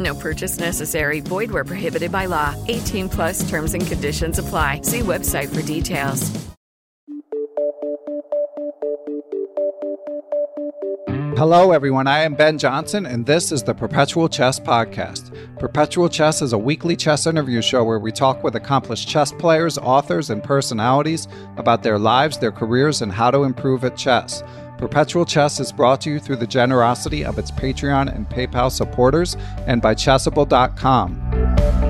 No 0.00 0.14
purchase 0.14 0.58
necessary. 0.58 1.20
Void 1.20 1.50
where 1.50 1.64
prohibited 1.64 2.10
by 2.10 2.26
law. 2.26 2.54
18 2.68 3.08
plus 3.08 3.48
terms 3.48 3.74
and 3.74 3.86
conditions 3.86 4.38
apply. 4.38 4.80
See 4.82 5.00
website 5.00 5.54
for 5.54 5.62
details. 5.62 6.50
Hello, 11.40 11.72
everyone. 11.72 12.06
I 12.06 12.18
am 12.18 12.34
Ben 12.34 12.58
Johnson, 12.58 13.06
and 13.06 13.24
this 13.24 13.50
is 13.50 13.62
the 13.62 13.72
Perpetual 13.72 14.28
Chess 14.28 14.60
Podcast. 14.60 15.34
Perpetual 15.58 16.10
Chess 16.10 16.42
is 16.42 16.52
a 16.52 16.58
weekly 16.58 16.94
chess 16.94 17.26
interview 17.26 17.62
show 17.62 17.82
where 17.82 17.98
we 17.98 18.12
talk 18.12 18.44
with 18.44 18.56
accomplished 18.56 19.08
chess 19.08 19.32
players, 19.32 19.78
authors, 19.78 20.28
and 20.28 20.44
personalities 20.44 21.28
about 21.56 21.82
their 21.82 21.98
lives, 21.98 22.36
their 22.36 22.52
careers, 22.52 23.00
and 23.00 23.10
how 23.10 23.30
to 23.30 23.44
improve 23.44 23.84
at 23.84 23.96
chess. 23.96 24.42
Perpetual 24.80 25.26
Chess 25.26 25.60
is 25.60 25.72
brought 25.72 26.00
to 26.00 26.10
you 26.10 26.18
through 26.18 26.36
the 26.36 26.46
generosity 26.46 27.22
of 27.22 27.38
its 27.38 27.50
Patreon 27.50 28.14
and 28.14 28.26
PayPal 28.26 28.72
supporters 28.72 29.36
and 29.66 29.82
by 29.82 29.94
Chessable.com. 29.94 31.89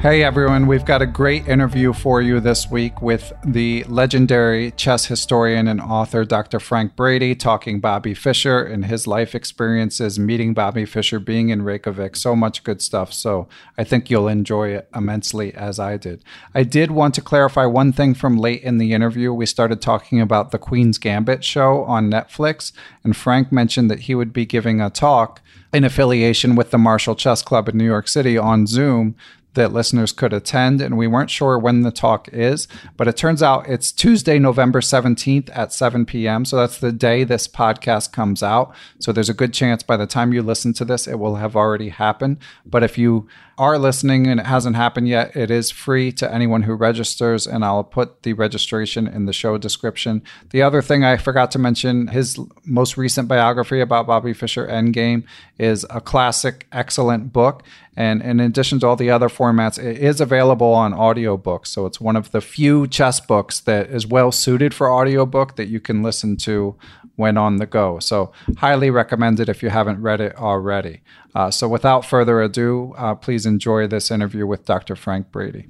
Hey 0.00 0.22
everyone, 0.24 0.66
we've 0.66 0.86
got 0.86 1.02
a 1.02 1.06
great 1.06 1.46
interview 1.46 1.92
for 1.92 2.22
you 2.22 2.40
this 2.40 2.70
week 2.70 3.02
with 3.02 3.34
the 3.44 3.84
legendary 3.84 4.70
chess 4.70 5.04
historian 5.04 5.68
and 5.68 5.78
author 5.78 6.24
Dr. 6.24 6.58
Frank 6.58 6.96
Brady 6.96 7.34
talking 7.34 7.80
Bobby 7.80 8.14
Fischer 8.14 8.64
and 8.64 8.86
his 8.86 9.06
life 9.06 9.34
experiences, 9.34 10.18
meeting 10.18 10.54
Bobby 10.54 10.86
Fischer, 10.86 11.20
being 11.20 11.50
in 11.50 11.60
Reykjavik. 11.60 12.16
So 12.16 12.34
much 12.34 12.64
good 12.64 12.80
stuff. 12.80 13.12
So 13.12 13.46
I 13.76 13.84
think 13.84 14.08
you'll 14.08 14.26
enjoy 14.26 14.70
it 14.70 14.88
immensely 14.94 15.52
as 15.52 15.78
I 15.78 15.98
did. 15.98 16.24
I 16.54 16.62
did 16.62 16.92
want 16.92 17.14
to 17.16 17.20
clarify 17.20 17.66
one 17.66 17.92
thing 17.92 18.14
from 18.14 18.38
late 18.38 18.62
in 18.62 18.78
the 18.78 18.94
interview. 18.94 19.34
We 19.34 19.44
started 19.44 19.82
talking 19.82 20.18
about 20.18 20.50
the 20.50 20.58
Queen's 20.58 20.96
Gambit 20.96 21.44
show 21.44 21.84
on 21.84 22.10
Netflix, 22.10 22.72
and 23.04 23.14
Frank 23.14 23.52
mentioned 23.52 23.90
that 23.90 24.00
he 24.00 24.14
would 24.14 24.32
be 24.32 24.46
giving 24.46 24.80
a 24.80 24.88
talk 24.88 25.42
in 25.74 25.84
affiliation 25.84 26.56
with 26.56 26.70
the 26.70 26.78
Marshall 26.78 27.14
Chess 27.14 27.42
Club 27.42 27.68
in 27.68 27.76
New 27.76 27.84
York 27.84 28.08
City 28.08 28.36
on 28.38 28.66
Zoom 28.66 29.14
that 29.54 29.72
listeners 29.72 30.12
could 30.12 30.32
attend, 30.32 30.80
and 30.80 30.96
we 30.96 31.06
weren't 31.06 31.30
sure 31.30 31.58
when 31.58 31.82
the 31.82 31.90
talk 31.90 32.28
is, 32.32 32.68
but 32.96 33.08
it 33.08 33.16
turns 33.16 33.42
out 33.42 33.68
it's 33.68 33.90
Tuesday, 33.90 34.38
November 34.38 34.80
17th 34.80 35.50
at 35.52 35.72
7 35.72 36.06
p.m. 36.06 36.44
So 36.44 36.56
that's 36.56 36.78
the 36.78 36.92
day 36.92 37.24
this 37.24 37.48
podcast 37.48 38.12
comes 38.12 38.42
out. 38.42 38.74
So 38.98 39.12
there's 39.12 39.28
a 39.28 39.34
good 39.34 39.52
chance 39.52 39.82
by 39.82 39.96
the 39.96 40.06
time 40.06 40.32
you 40.32 40.42
listen 40.42 40.72
to 40.74 40.84
this, 40.84 41.08
it 41.08 41.18
will 41.18 41.36
have 41.36 41.56
already 41.56 41.88
happened. 41.88 42.38
But 42.64 42.82
if 42.82 42.96
you 42.96 43.28
are 43.60 43.78
listening 43.78 44.26
and 44.26 44.40
it 44.40 44.46
hasn't 44.46 44.74
happened 44.74 45.06
yet, 45.06 45.36
it 45.36 45.50
is 45.50 45.70
free 45.70 46.10
to 46.12 46.32
anyone 46.32 46.62
who 46.62 46.72
registers, 46.72 47.46
and 47.46 47.62
I'll 47.62 47.84
put 47.84 48.22
the 48.22 48.32
registration 48.32 49.06
in 49.06 49.26
the 49.26 49.34
show 49.34 49.58
description. 49.58 50.22
The 50.48 50.62
other 50.62 50.80
thing 50.80 51.04
I 51.04 51.18
forgot 51.18 51.50
to 51.50 51.58
mention 51.58 52.06
his 52.06 52.38
most 52.64 52.96
recent 52.96 53.28
biography 53.28 53.82
about 53.82 54.06
Bobby 54.06 54.32
Fischer 54.32 54.66
Endgame 54.66 55.24
is 55.58 55.84
a 55.90 56.00
classic, 56.00 56.66
excellent 56.72 57.34
book. 57.34 57.62
And 57.96 58.22
in 58.22 58.40
addition 58.40 58.80
to 58.80 58.86
all 58.86 58.96
the 58.96 59.10
other 59.10 59.28
formats, 59.28 59.78
it 59.78 59.98
is 59.98 60.22
available 60.22 60.72
on 60.72 60.94
audiobook. 60.94 61.66
So 61.66 61.84
it's 61.84 62.00
one 62.00 62.16
of 62.16 62.30
the 62.30 62.40
few 62.40 62.86
chess 62.86 63.20
books 63.20 63.60
that 63.60 63.90
is 63.90 64.06
well 64.06 64.32
suited 64.32 64.72
for 64.72 64.90
audiobook 64.90 65.56
that 65.56 65.68
you 65.68 65.80
can 65.80 66.02
listen 66.02 66.38
to 66.38 66.76
when 67.16 67.36
on 67.36 67.56
the 67.56 67.66
go. 67.66 67.98
So, 67.98 68.32
highly 68.58 68.90
recommended 68.90 69.48
if 69.48 69.62
you 69.62 69.70
haven't 69.70 70.02
read 70.02 70.20
it 70.20 70.36
already. 70.36 71.02
Uh, 71.34 71.50
so, 71.50 71.68
without 71.68 72.04
further 72.04 72.40
ado, 72.40 72.94
uh, 72.96 73.14
please 73.14 73.46
enjoy 73.46 73.86
this 73.86 74.10
interview 74.10 74.46
with 74.46 74.64
Dr. 74.64 74.96
Frank 74.96 75.30
Brady. 75.30 75.68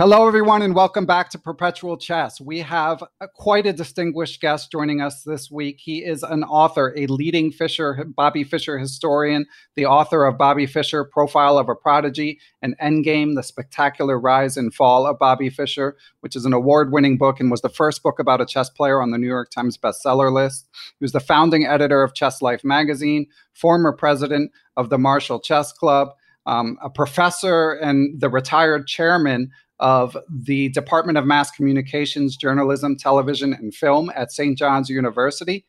Hello, 0.00 0.26
everyone, 0.26 0.62
and 0.62 0.74
welcome 0.74 1.04
back 1.04 1.28
to 1.28 1.38
Perpetual 1.38 1.98
Chess. 1.98 2.40
We 2.40 2.60
have 2.60 3.04
a, 3.20 3.28
quite 3.28 3.66
a 3.66 3.72
distinguished 3.74 4.40
guest 4.40 4.72
joining 4.72 5.02
us 5.02 5.24
this 5.24 5.50
week. 5.50 5.78
He 5.78 5.98
is 5.98 6.22
an 6.22 6.42
author, 6.42 6.94
a 6.96 7.06
leading 7.06 7.52
Fischer, 7.52 8.06
Bobby 8.16 8.42
Fischer 8.42 8.78
historian, 8.78 9.44
the 9.76 9.84
author 9.84 10.24
of 10.24 10.38
Bobby 10.38 10.64
Fischer, 10.64 11.04
Profile 11.04 11.58
of 11.58 11.68
a 11.68 11.74
Prodigy, 11.74 12.40
and 12.62 12.78
Endgame, 12.78 13.34
The 13.34 13.42
Spectacular 13.42 14.18
Rise 14.18 14.56
and 14.56 14.72
Fall 14.72 15.06
of 15.06 15.18
Bobby 15.18 15.50
Fischer, 15.50 15.98
which 16.20 16.34
is 16.34 16.46
an 16.46 16.54
award 16.54 16.92
winning 16.92 17.18
book 17.18 17.38
and 17.38 17.50
was 17.50 17.60
the 17.60 17.68
first 17.68 18.02
book 18.02 18.18
about 18.18 18.40
a 18.40 18.46
chess 18.46 18.70
player 18.70 19.02
on 19.02 19.10
the 19.10 19.18
New 19.18 19.28
York 19.28 19.50
Times 19.50 19.76
bestseller 19.76 20.32
list. 20.32 20.66
He 20.98 21.04
was 21.04 21.12
the 21.12 21.20
founding 21.20 21.66
editor 21.66 22.02
of 22.02 22.14
Chess 22.14 22.40
Life 22.40 22.64
magazine, 22.64 23.26
former 23.52 23.92
president 23.92 24.50
of 24.78 24.88
the 24.88 24.96
Marshall 24.96 25.40
Chess 25.40 25.72
Club. 25.72 26.08
Um, 26.46 26.78
a 26.82 26.88
professor 26.88 27.72
and 27.72 28.18
the 28.18 28.30
retired 28.30 28.86
chairman 28.86 29.50
of 29.80 30.16
the 30.28 30.68
Department 30.68 31.18
of 31.18 31.26
Mass 31.26 31.50
Communications, 31.50 32.36
Journalism, 32.36 32.96
Television, 32.96 33.52
and 33.54 33.74
Film 33.74 34.10
at 34.14 34.30
St. 34.30 34.56
John's 34.56 34.88
University. 34.88 35.64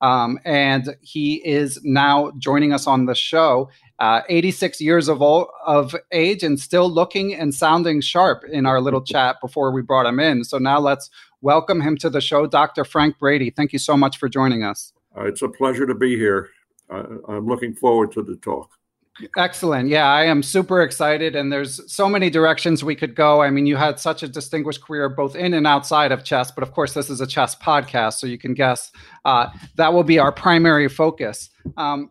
Um, 0.00 0.38
and 0.44 0.96
he 1.00 1.36
is 1.46 1.80
now 1.82 2.30
joining 2.38 2.74
us 2.74 2.86
on 2.86 3.06
the 3.06 3.14
show. 3.14 3.70
Uh, 3.98 4.20
86 4.28 4.80
years 4.80 5.08
of, 5.08 5.22
old, 5.22 5.48
of 5.64 5.96
age 6.12 6.42
and 6.42 6.60
still 6.60 6.90
looking 6.90 7.34
and 7.34 7.54
sounding 7.54 8.02
sharp 8.02 8.44
in 8.52 8.66
our 8.66 8.82
little 8.82 9.00
chat 9.00 9.36
before 9.40 9.72
we 9.72 9.80
brought 9.80 10.04
him 10.04 10.20
in. 10.20 10.44
So 10.44 10.58
now 10.58 10.78
let's 10.78 11.08
welcome 11.40 11.80
him 11.80 11.96
to 11.98 12.10
the 12.10 12.20
show, 12.20 12.46
Dr. 12.46 12.84
Frank 12.84 13.18
Brady. 13.18 13.48
Thank 13.48 13.72
you 13.72 13.78
so 13.78 13.96
much 13.96 14.18
for 14.18 14.28
joining 14.28 14.62
us. 14.62 14.92
Uh, 15.16 15.24
it's 15.24 15.42
a 15.42 15.48
pleasure 15.48 15.86
to 15.86 15.94
be 15.94 16.16
here. 16.16 16.50
I'm 16.90 17.46
looking 17.46 17.74
forward 17.74 18.12
to 18.12 18.22
the 18.22 18.36
talk. 18.36 18.70
Excellent. 19.36 19.88
Yeah, 19.88 20.06
I 20.06 20.24
am 20.24 20.42
super 20.42 20.82
excited. 20.82 21.36
And 21.36 21.52
there's 21.52 21.80
so 21.92 22.08
many 22.08 22.30
directions 22.30 22.82
we 22.82 22.96
could 22.96 23.14
go. 23.14 23.42
I 23.42 23.50
mean, 23.50 23.64
you 23.64 23.76
had 23.76 24.00
such 24.00 24.24
a 24.24 24.28
distinguished 24.28 24.82
career 24.82 25.08
both 25.08 25.36
in 25.36 25.54
and 25.54 25.66
outside 25.66 26.10
of 26.10 26.24
chess, 26.24 26.50
but 26.50 26.62
of 26.62 26.72
course, 26.72 26.94
this 26.94 27.08
is 27.08 27.20
a 27.20 27.26
chess 27.26 27.54
podcast. 27.54 28.14
So 28.14 28.26
you 28.26 28.38
can 28.38 28.54
guess 28.54 28.90
uh, 29.24 29.48
that 29.76 29.92
will 29.92 30.02
be 30.02 30.18
our 30.18 30.32
primary 30.32 30.88
focus. 30.88 31.50
Um, 31.76 32.10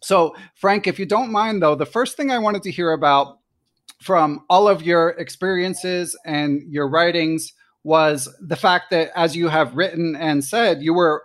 so, 0.00 0.36
Frank, 0.54 0.86
if 0.86 0.98
you 0.98 1.06
don't 1.06 1.32
mind, 1.32 1.62
though, 1.62 1.74
the 1.74 1.86
first 1.86 2.16
thing 2.16 2.30
I 2.30 2.38
wanted 2.38 2.62
to 2.64 2.70
hear 2.70 2.92
about 2.92 3.38
from 4.00 4.44
all 4.48 4.68
of 4.68 4.82
your 4.82 5.10
experiences 5.10 6.16
and 6.24 6.62
your 6.70 6.88
writings 6.88 7.52
was 7.82 8.28
the 8.40 8.56
fact 8.56 8.90
that, 8.90 9.10
as 9.16 9.34
you 9.34 9.48
have 9.48 9.74
written 9.74 10.14
and 10.14 10.44
said, 10.44 10.82
you 10.82 10.94
were 10.94 11.24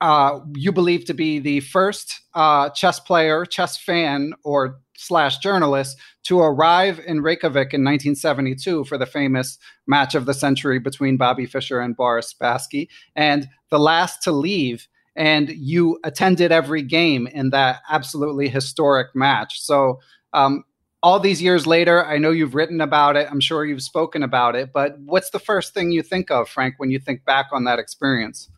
uh, 0.00 0.40
you 0.54 0.72
believe 0.72 1.04
to 1.06 1.14
be 1.14 1.38
the 1.38 1.60
first 1.60 2.20
uh, 2.34 2.70
chess 2.70 3.00
player, 3.00 3.44
chess 3.44 3.76
fan, 3.76 4.32
or 4.44 4.80
slash 4.96 5.38
journalist 5.38 5.98
to 6.24 6.40
arrive 6.40 7.00
in 7.06 7.20
Reykjavik 7.20 7.74
in 7.74 7.84
1972 7.84 8.84
for 8.84 8.98
the 8.98 9.06
famous 9.06 9.58
match 9.86 10.14
of 10.14 10.26
the 10.26 10.34
century 10.34 10.78
between 10.78 11.16
Bobby 11.16 11.46
Fischer 11.46 11.80
and 11.80 11.96
Boris 11.96 12.34
Spassky, 12.34 12.88
and 13.14 13.48
the 13.70 13.78
last 13.78 14.22
to 14.22 14.32
leave. 14.32 14.88
And 15.14 15.50
you 15.50 15.98
attended 16.04 16.52
every 16.52 16.82
game 16.82 17.26
in 17.26 17.50
that 17.50 17.80
absolutely 17.88 18.48
historic 18.48 19.14
match. 19.14 19.62
So, 19.62 20.00
um, 20.34 20.64
all 21.02 21.20
these 21.20 21.40
years 21.40 21.66
later, 21.66 22.04
I 22.04 22.18
know 22.18 22.32
you've 22.32 22.54
written 22.54 22.80
about 22.80 23.16
it. 23.16 23.28
I'm 23.30 23.40
sure 23.40 23.64
you've 23.64 23.82
spoken 23.82 24.22
about 24.22 24.56
it. 24.56 24.72
But 24.74 24.98
what's 24.98 25.30
the 25.30 25.38
first 25.38 25.72
thing 25.72 25.92
you 25.92 26.02
think 26.02 26.30
of, 26.30 26.48
Frank, 26.48 26.74
when 26.78 26.90
you 26.90 26.98
think 26.98 27.24
back 27.24 27.46
on 27.52 27.64
that 27.64 27.78
experience? 27.78 28.50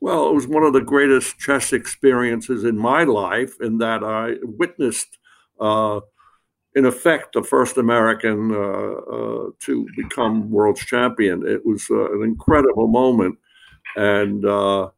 Well, 0.00 0.30
it 0.30 0.34
was 0.34 0.46
one 0.46 0.62
of 0.62 0.72
the 0.72 0.80
greatest 0.80 1.38
chess 1.38 1.72
experiences 1.72 2.64
in 2.64 2.78
my 2.78 3.04
life 3.04 3.60
in 3.60 3.78
that 3.78 4.02
I 4.02 4.36
witnessed, 4.42 5.18
uh, 5.60 6.00
in 6.74 6.86
effect, 6.86 7.34
the 7.34 7.42
first 7.42 7.76
American 7.76 8.54
uh, 8.54 8.58
uh, 8.58 9.50
to 9.60 9.86
become 9.96 10.50
world 10.50 10.76
champion. 10.78 11.46
It 11.46 11.66
was 11.66 11.86
uh, 11.90 12.14
an 12.14 12.22
incredible 12.22 12.88
moment, 12.88 13.38
and 13.96 14.46
uh, 14.46 14.88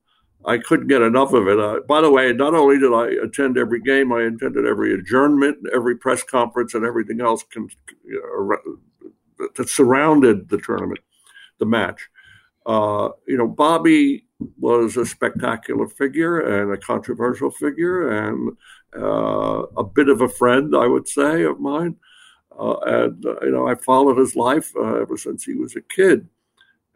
I 0.44 0.58
couldn't 0.58 0.86
get 0.86 1.02
enough 1.02 1.32
of 1.32 1.48
it. 1.48 1.58
Uh, 1.58 1.80
by 1.88 2.00
the 2.00 2.10
way, 2.10 2.32
not 2.32 2.54
only 2.54 2.78
did 2.78 2.92
I 2.92 3.08
attend 3.24 3.58
every 3.58 3.80
game, 3.80 4.12
I 4.12 4.22
attended 4.22 4.66
every 4.66 4.94
adjournment, 4.94 5.58
every 5.74 5.96
press 5.96 6.22
conference, 6.22 6.74
and 6.74 6.84
everything 6.84 7.20
else 7.20 7.44
con- 7.52 7.68
that 9.56 9.68
surrounded 9.68 10.48
the 10.48 10.58
tournament, 10.58 11.00
the 11.58 11.66
match. 11.66 12.08
you 12.68 13.36
know, 13.36 13.48
Bobby 13.48 14.26
was 14.58 14.96
a 14.96 15.06
spectacular 15.06 15.88
figure 15.88 16.40
and 16.40 16.72
a 16.72 16.76
controversial 16.76 17.50
figure 17.50 18.10
and 18.10 18.56
uh, 18.96 19.62
a 19.76 19.84
bit 19.84 20.08
of 20.08 20.20
a 20.20 20.28
friend, 20.28 20.74
I 20.76 20.86
would 20.86 21.08
say, 21.08 21.42
of 21.42 21.60
mine. 21.60 21.96
Uh, 22.58 22.76
and 22.78 23.24
uh, 23.24 23.40
you 23.42 23.50
know, 23.50 23.66
I 23.66 23.74
followed 23.74 24.18
his 24.18 24.36
life 24.36 24.72
uh, 24.76 25.00
ever 25.00 25.16
since 25.16 25.44
he 25.44 25.54
was 25.54 25.74
a 25.76 25.80
kid, 25.80 26.28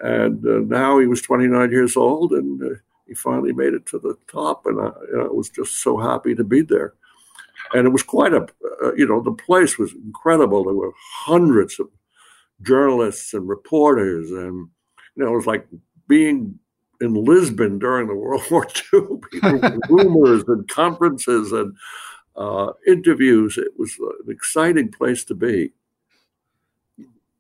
and 0.00 0.44
uh, 0.46 0.58
now 0.66 0.98
he 0.98 1.06
was 1.06 1.22
29 1.22 1.70
years 1.70 1.96
old, 1.96 2.32
and 2.32 2.62
uh, 2.62 2.75
he 3.06 3.14
finally 3.14 3.52
made 3.52 3.72
it 3.72 3.87
to 3.87 3.98
the 3.98 4.16
top, 4.31 4.66
and 4.66 4.81
I, 4.81 4.90
you 5.10 5.16
know, 5.16 5.25
I, 5.25 5.32
was 5.32 5.48
just 5.48 5.82
so 5.82 5.96
happy 5.96 6.34
to 6.34 6.44
be 6.44 6.62
there. 6.62 6.94
And 7.72 7.87
it 7.87 7.90
was 7.90 8.02
quite 8.02 8.34
a, 8.34 8.46
you 8.96 9.08
know, 9.08 9.20
the 9.22 9.32
place 9.32 9.78
was 9.78 9.93
incredible. 9.94 10.64
There 10.64 10.75
were 10.75 10.93
hundreds 11.25 11.81
of 11.81 11.88
journalists 12.62 13.32
and 13.32 13.48
reporters, 13.48 14.31
and 14.31 14.69
you 15.16 15.25
know, 15.25 15.32
it 15.32 15.37
was 15.37 15.46
like 15.46 15.66
being 16.06 16.58
in 17.00 17.14
Lisbon 17.14 17.78
during 17.78 18.08
the 18.08 18.14
World 18.16 18.43
War 18.50 18.66
II. 18.93 19.19
People 19.31 19.78
rumors 19.88 20.44
and 20.48 20.66
conferences 20.69 21.52
and 21.52 21.76
uh, 22.37 22.72
interviews. 22.87 23.58
It 23.58 23.72
was 23.78 23.96
an 23.98 24.31
exciting 24.31 24.90
place 24.90 25.25
to 25.25 25.34
be. 25.34 25.72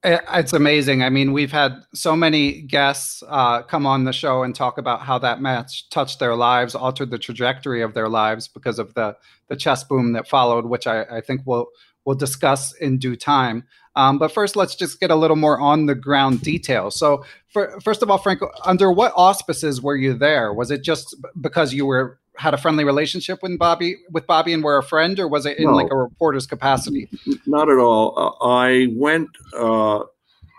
It's 0.04 0.52
amazing. 0.52 1.02
I 1.02 1.10
mean, 1.10 1.32
we've 1.32 1.50
had 1.50 1.82
so 1.92 2.14
many 2.14 2.62
guests 2.62 3.24
uh, 3.26 3.62
come 3.62 3.86
on 3.86 4.04
the 4.04 4.12
show 4.12 4.44
and 4.44 4.54
talk 4.54 4.78
about 4.78 5.00
how 5.00 5.18
that 5.18 5.40
match 5.40 5.90
touched 5.90 6.20
their 6.20 6.36
lives, 6.36 6.76
altered 6.76 7.10
the 7.10 7.18
trajectory 7.18 7.82
of 7.82 7.92
their 7.92 8.08
lives 8.08 8.46
because 8.46 8.78
of 8.78 8.94
the 8.94 9.16
the 9.48 9.56
chess 9.56 9.82
boom 9.82 10.12
that 10.12 10.28
followed, 10.28 10.66
which 10.66 10.86
I, 10.86 11.02
I 11.04 11.20
think 11.20 11.40
we'll 11.44 11.66
we'll 12.04 12.14
discuss 12.14 12.72
in 12.74 12.98
due 12.98 13.16
time. 13.16 13.64
Um, 13.96 14.18
but 14.18 14.30
first, 14.30 14.56
let's 14.56 14.74
just 14.74 15.00
get 15.00 15.10
a 15.10 15.16
little 15.16 15.36
more 15.36 15.58
on 15.58 15.86
the 15.86 15.94
ground 15.94 16.42
detail. 16.42 16.90
So, 16.90 17.24
for, 17.48 17.80
first 17.80 18.02
of 18.02 18.10
all, 18.10 18.18
Frank, 18.18 18.40
under 18.64 18.92
what 18.92 19.12
auspices 19.16 19.80
were 19.80 19.96
you 19.96 20.12
there? 20.12 20.52
Was 20.52 20.70
it 20.70 20.82
just 20.82 21.16
because 21.40 21.72
you 21.72 21.86
were 21.86 22.18
had 22.36 22.52
a 22.52 22.58
friendly 22.58 22.84
relationship 22.84 23.38
with 23.42 23.58
Bobby 23.58 23.96
with 24.10 24.26
Bobby 24.26 24.52
and 24.52 24.62
were 24.62 24.76
a 24.76 24.82
friend, 24.82 25.18
or 25.18 25.26
was 25.26 25.46
it 25.46 25.58
in 25.58 25.64
no, 25.64 25.72
like 25.72 25.90
a 25.90 25.96
reporter's 25.96 26.46
capacity? 26.46 27.08
Not 27.46 27.70
at 27.70 27.78
all. 27.78 28.14
Uh, 28.18 28.44
I 28.44 28.88
went 28.92 29.30
uh, 29.58 30.00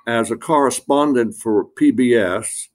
as 0.08 0.32
a 0.32 0.36
correspondent 0.36 1.36
for 1.36 1.66
PBS. 1.80 2.68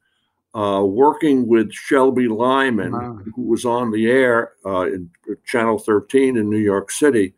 Uh, 0.54 0.82
working 0.84 1.48
with 1.48 1.72
Shelby 1.72 2.28
Lyman, 2.28 2.94
uh-huh. 2.94 3.22
who 3.34 3.40
was 3.40 3.64
on 3.64 3.90
the 3.90 4.10
air 4.10 4.52
uh, 4.66 4.82
in 4.82 5.08
Channel 5.46 5.78
13 5.78 6.36
in 6.36 6.50
New 6.50 6.58
York 6.58 6.90
City, 6.90 7.32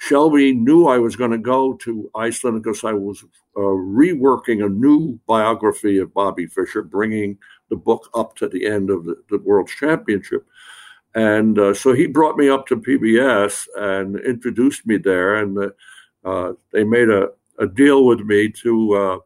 Shelby 0.00 0.54
knew 0.54 0.86
I 0.86 0.96
was 0.96 1.14
going 1.14 1.30
to 1.30 1.38
go 1.38 1.74
to 1.74 2.10
Iceland 2.14 2.62
because 2.62 2.84
I 2.84 2.94
was 2.94 3.22
uh, 3.54 3.60
reworking 3.60 4.64
a 4.64 4.68
new 4.68 5.20
biography 5.26 5.98
of 5.98 6.14
Bobby 6.14 6.46
Fischer, 6.46 6.82
bringing 6.82 7.36
the 7.68 7.76
book 7.76 8.08
up 8.14 8.34
to 8.36 8.48
the 8.48 8.66
end 8.66 8.88
of 8.88 9.04
the, 9.04 9.22
the 9.28 9.36
World 9.38 9.68
Championship. 9.68 10.46
And 11.14 11.58
uh, 11.58 11.74
so 11.74 11.92
he 11.92 12.06
brought 12.06 12.38
me 12.38 12.48
up 12.48 12.66
to 12.68 12.78
PBS 12.78 13.66
and 13.76 14.18
introduced 14.20 14.86
me 14.86 14.96
there. 14.96 15.36
And 15.36 15.70
uh, 16.24 16.52
they 16.72 16.82
made 16.82 17.10
a, 17.10 17.28
a, 17.58 17.66
deal 17.66 18.06
with 18.06 18.20
me 18.20 18.48
to, 18.48 18.94
uh, 18.94 19.18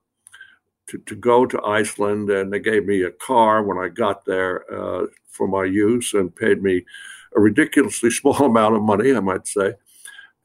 to, 0.89 0.99
to 0.99 1.15
go 1.15 1.47
to 1.47 1.65
Iceland, 1.65 2.31
and 2.31 2.53
they 2.53 2.59
gave 2.59 2.85
me 2.85 3.03
a 3.03 3.13
car 3.13 3.63
when 3.63 3.79
I 3.79 3.89
got 3.89 4.25
there 4.25 4.65
uh, 4.75 5.07
for 5.29 5.47
my 5.47 5.65
use 5.65 6.15
and 6.15 6.35
paid 6.35 6.65
me 6.65 6.85
a 7.37 7.41
ridiculously 7.41 8.11
small 8.21 8.45
amount 8.45 8.75
of 8.75 8.83
money, 8.83 9.15
I 9.15 9.21
might 9.21 9.47
say. 9.47 9.75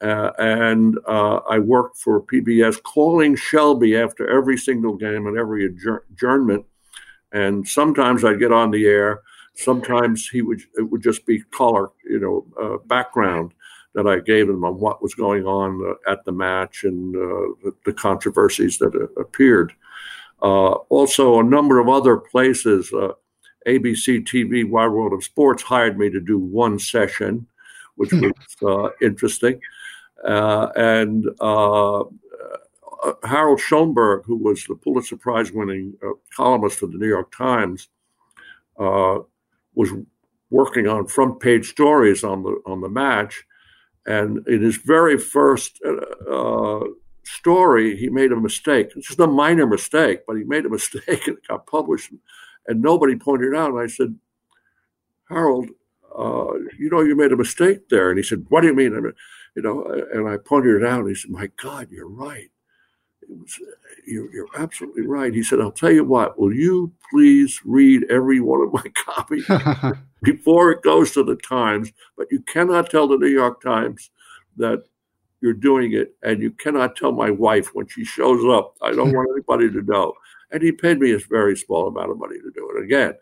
Uh, 0.00 0.30
and 0.38 0.98
uh, 1.06 1.40
I 1.48 1.58
worked 1.58 1.98
for 1.98 2.22
PBS, 2.22 2.82
calling 2.82 3.36
Shelby 3.36 3.96
after 3.96 4.30
every 4.30 4.56
single 4.56 4.96
game 4.96 5.26
and 5.26 5.36
every 5.36 5.66
adjour- 5.66 6.04
adjournment. 6.10 6.64
And 7.32 7.68
sometimes 7.68 8.24
I'd 8.24 8.38
get 8.38 8.52
on 8.52 8.70
the 8.70 8.86
air. 8.86 9.20
Sometimes 9.54 10.28
he 10.28 10.42
would 10.42 10.62
it 10.76 10.82
would 10.82 11.02
just 11.02 11.26
be 11.26 11.42
color, 11.50 11.90
you 12.04 12.18
know, 12.18 12.46
uh, 12.60 12.78
background 12.86 13.52
that 13.94 14.06
I 14.06 14.20
gave 14.20 14.48
him 14.48 14.64
on 14.64 14.78
what 14.78 15.02
was 15.02 15.14
going 15.14 15.44
on 15.44 15.84
uh, 15.84 16.10
at 16.10 16.24
the 16.24 16.32
match 16.32 16.84
and 16.84 17.14
uh, 17.14 17.54
the, 17.62 17.74
the, 17.84 17.92
controversies 17.92 18.78
that 18.78 18.94
uh, 18.94 19.20
appeared. 19.20 19.72
also, 20.40 21.40
a 21.40 21.44
number 21.44 21.78
of 21.78 21.88
other 21.88 22.16
places. 22.16 22.90
ABC 23.66 24.24
TV, 24.24 24.66
Wide 24.66 24.88
World 24.88 25.12
of 25.12 25.22
Sports 25.22 25.62
hired 25.62 25.98
me 25.98 26.08
to 26.08 26.20
do 26.20 26.38
one 26.38 26.78
session, 26.78 27.46
which 27.96 28.10
was 28.12 28.92
interesting. 29.02 29.60
Uh, 30.24 30.68
and 30.76 31.26
uh, 31.40 32.00
uh, 32.00 32.04
Harold 33.24 33.60
Schonberg, 33.60 34.24
who 34.24 34.36
was 34.36 34.64
the 34.64 34.74
Pulitzer 34.74 35.16
Prize 35.16 35.52
winning 35.52 35.94
columnist 36.36 36.78
for 36.78 36.86
the 36.86 36.98
New 36.98 37.08
York 37.08 37.34
Times, 37.34 37.88
was 38.76 39.90
working 40.50 40.88
on 40.88 41.06
front 41.06 41.40
page 41.40 41.70
stories 41.70 42.24
on 42.24 42.42
the 42.42 42.60
on 42.66 42.80
the 42.80 42.88
match, 42.88 43.44
and 44.06 44.46
in 44.46 44.62
his 44.62 44.76
very 44.76 45.16
first 45.16 45.80
uh, 46.30 46.80
story, 47.24 47.96
he 47.96 48.10
made 48.10 48.32
a 48.32 48.36
mistake. 48.36 48.90
It's 48.96 49.08
just 49.08 49.20
a 49.20 49.26
minor 49.26 49.66
mistake, 49.66 50.20
but 50.26 50.36
he 50.36 50.44
made 50.44 50.66
a 50.66 50.70
mistake 50.78 51.26
and 51.26 51.38
it 51.38 51.48
got 51.48 51.66
published, 51.66 52.12
and 52.66 52.82
nobody 52.82 53.16
pointed 53.16 53.54
out. 53.54 53.70
And 53.70 53.80
I 53.80 53.86
said, 53.86 54.14
Harold, 55.30 55.70
uh, 56.18 56.52
you 56.78 56.90
know, 56.90 57.00
you 57.00 57.16
made 57.16 57.32
a 57.32 57.36
mistake 57.36 57.88
there. 57.88 58.10
And 58.10 58.18
he 58.18 58.24
said, 58.24 58.44
What 58.48 58.60
do 58.60 58.66
you 58.66 58.74
mean? 58.74 58.94
I 58.94 59.00
mean 59.00 59.14
you 59.56 59.62
know, 59.62 59.84
and 60.12 60.28
I 60.28 60.36
pointed 60.36 60.82
it 60.82 60.86
out. 60.86 61.06
he 61.06 61.14
said, 61.14 61.30
"My 61.30 61.48
God, 61.62 61.88
you're 61.90 62.08
right. 62.08 62.50
Was, 63.28 63.60
you're, 64.06 64.32
you're, 64.32 64.48
absolutely 64.56 65.06
right." 65.06 65.32
He 65.32 65.42
said, 65.42 65.60
"I'll 65.60 65.72
tell 65.72 65.92
you 65.92 66.04
what. 66.04 66.38
Will 66.38 66.52
you 66.52 66.92
please 67.10 67.60
read 67.64 68.04
every 68.10 68.40
one 68.40 68.62
of 68.62 68.72
my 68.72 68.84
copies 68.94 69.46
before 70.22 70.70
it 70.72 70.82
goes 70.82 71.12
to 71.12 71.24
the 71.24 71.36
Times? 71.36 71.92
But 72.16 72.28
you 72.30 72.40
cannot 72.40 72.90
tell 72.90 73.08
the 73.08 73.18
New 73.18 73.28
York 73.28 73.62
Times 73.62 74.10
that." 74.56 74.84
You're 75.42 75.54
doing 75.54 75.94
it, 75.94 76.14
and 76.22 76.42
you 76.42 76.50
cannot 76.50 76.96
tell 76.96 77.12
my 77.12 77.30
wife 77.30 77.74
when 77.74 77.86
she 77.86 78.04
shows 78.04 78.44
up. 78.44 78.76
I 78.82 78.92
don't 78.92 79.14
want 79.14 79.30
anybody 79.32 79.70
to 79.70 79.80
know. 79.90 80.12
And 80.50 80.62
he 80.62 80.72
paid 80.72 80.98
me 80.98 81.12
a 81.12 81.18
very 81.18 81.56
small 81.56 81.88
amount 81.88 82.10
of 82.10 82.18
money 82.18 82.36
to 82.38 82.50
do 82.54 82.70
it. 82.76 82.84
Again, 82.84 83.14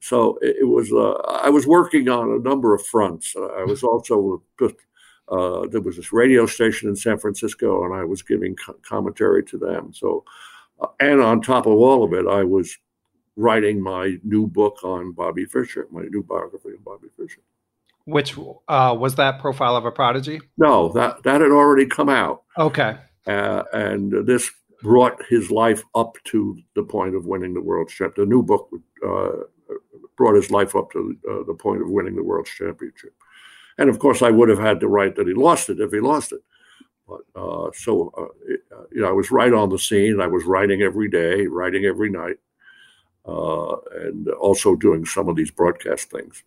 So 0.00 0.38
it, 0.42 0.66
was. 0.66 0.92
Uh, 0.92 1.12
I 1.28 1.50
was 1.50 1.66
working 1.66 2.08
on 2.08 2.30
a 2.30 2.38
number 2.38 2.74
of 2.74 2.84
fronts. 2.86 3.36
I 3.36 3.64
was 3.64 3.82
also 3.82 4.42
uh, 5.30 5.66
there 5.68 5.80
was 5.80 5.96
this 5.96 6.12
radio 6.12 6.46
station 6.46 6.88
in 6.88 6.96
San 6.96 7.18
Francisco, 7.18 7.84
and 7.84 7.94
I 7.94 8.04
was 8.04 8.22
giving 8.22 8.56
co- 8.56 8.76
commentary 8.82 9.44
to 9.44 9.58
them. 9.58 9.92
So, 9.92 10.24
uh, 10.80 10.88
and 10.98 11.20
on 11.20 11.40
top 11.40 11.66
of 11.66 11.74
all 11.74 12.02
of 12.04 12.12
it, 12.12 12.26
I 12.26 12.42
was 12.44 12.76
writing 13.36 13.82
my 13.82 14.16
new 14.24 14.46
book 14.46 14.82
on 14.82 15.12
Bobby 15.12 15.44
Fischer, 15.44 15.86
my 15.90 16.02
new 16.02 16.22
biography 16.22 16.70
of 16.74 16.84
Bobby 16.84 17.08
Fischer. 17.16 17.40
Which 18.04 18.36
uh, 18.68 18.96
was 18.98 19.14
that 19.16 19.40
profile 19.40 19.76
of 19.76 19.84
a 19.84 19.92
prodigy? 19.92 20.40
No, 20.58 20.88
that 20.92 21.22
that 21.22 21.40
had 21.40 21.52
already 21.52 21.86
come 21.86 22.08
out. 22.08 22.42
Okay. 22.58 22.96
Uh, 23.26 23.62
and 23.72 24.26
this 24.26 24.50
brought 24.82 25.22
his 25.28 25.50
life 25.50 25.82
up 25.94 26.16
to 26.24 26.58
the 26.74 26.82
point 26.82 27.14
of 27.14 27.26
winning 27.26 27.54
the 27.54 27.60
world 27.60 27.88
championship. 27.88 28.16
The 28.16 28.26
new 28.26 28.42
book 28.42 28.70
uh, 29.06 29.44
brought 30.16 30.34
his 30.34 30.50
life 30.50 30.74
up 30.74 30.90
to 30.92 31.16
uh, 31.30 31.44
the 31.46 31.54
point 31.54 31.82
of 31.82 31.90
winning 31.90 32.16
the 32.16 32.24
world 32.24 32.46
championship. 32.46 33.14
And 33.78 33.88
of 33.88 33.98
course, 33.98 34.22
I 34.22 34.30
would 34.30 34.48
have 34.48 34.58
had 34.58 34.80
to 34.80 34.88
write 34.88 35.16
that 35.16 35.26
he 35.26 35.34
lost 35.34 35.70
it 35.70 35.80
if 35.80 35.90
he 35.90 36.00
lost 36.00 36.32
it. 36.32 36.40
But 37.06 37.20
uh, 37.34 37.70
so, 37.74 38.12
uh, 38.16 38.24
it, 38.46 38.60
you 38.92 39.02
know, 39.02 39.08
I 39.08 39.12
was 39.12 39.30
right 39.30 39.52
on 39.52 39.70
the 39.70 39.78
scene. 39.78 40.20
I 40.20 40.26
was 40.26 40.44
writing 40.44 40.82
every 40.82 41.10
day, 41.10 41.46
writing 41.46 41.84
every 41.84 42.10
night, 42.10 42.36
uh, 43.26 43.76
and 44.04 44.28
also 44.28 44.76
doing 44.76 45.04
some 45.04 45.28
of 45.28 45.36
these 45.36 45.50
broadcast 45.50 46.10
things. 46.10 46.44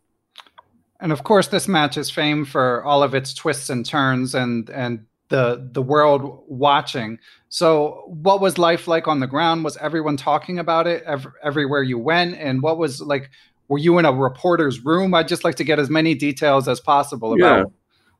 And 1.00 1.12
of 1.12 1.24
course, 1.24 1.48
this 1.48 1.68
match 1.68 1.98
is 1.98 2.10
famed 2.10 2.48
for 2.48 2.84
all 2.84 3.04
of 3.04 3.14
its 3.14 3.34
twists 3.34 3.70
and 3.70 3.86
turns 3.86 4.34
and 4.36 4.70
and 4.70 5.06
the 5.28 5.68
the 5.72 5.82
world 5.82 6.44
watching. 6.48 7.20
So, 7.50 8.04
what 8.08 8.40
was 8.40 8.58
life 8.58 8.88
like 8.88 9.08
on 9.08 9.20
the 9.20 9.28
ground? 9.28 9.64
Was 9.64 9.78
everyone 9.78 10.16
talking 10.16 10.60
about 10.60 10.88
it 10.88 11.04
everywhere 11.44 11.84
you 11.84 11.98
went? 11.98 12.38
And 12.38 12.62
what 12.62 12.78
was 12.78 13.02
like? 13.02 13.32
Were 13.68 13.78
you 13.78 13.98
in 13.98 14.06
a 14.06 14.12
reporter's 14.12 14.84
room? 14.84 15.14
I'd 15.14 15.28
just 15.28 15.44
like 15.44 15.56
to 15.56 15.64
get 15.64 15.80
as 15.80 15.90
many 15.90 16.16
details 16.16 16.68
as 16.68 16.80
possible 16.80 17.34
about. 17.34 17.58
Yeah, 17.58 17.64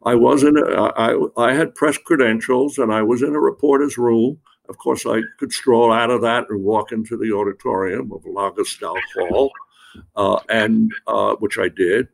I 0.04 0.16
was 0.16 0.44
in. 0.44 0.58
A, 0.58 0.62
I 0.64 1.18
I 1.38 1.54
had 1.54 1.76
press 1.76 1.98
credentials, 1.98 2.78
and 2.78 2.94
I 2.94 3.02
was 3.02 3.22
in 3.22 3.36
a 3.36 3.40
reporter's 3.40 3.98
room. 3.98 4.40
Of 4.70 4.78
course, 4.78 5.06
I 5.06 5.22
could 5.40 5.52
stroll 5.52 5.92
out 5.92 6.10
of 6.10 6.22
that 6.22 6.46
and 6.50 6.64
walk 6.64 6.92
into 6.92 7.18
the 7.18 7.34
auditorium 7.34 8.12
of 8.14 8.26
La 8.26 8.50
Gestalt 8.50 9.00
Hall, 9.18 9.52
uh, 10.16 10.40
and 10.50 10.92
uh, 11.08 11.36
which 11.36 11.58
I 11.58 11.68
did. 11.70 12.08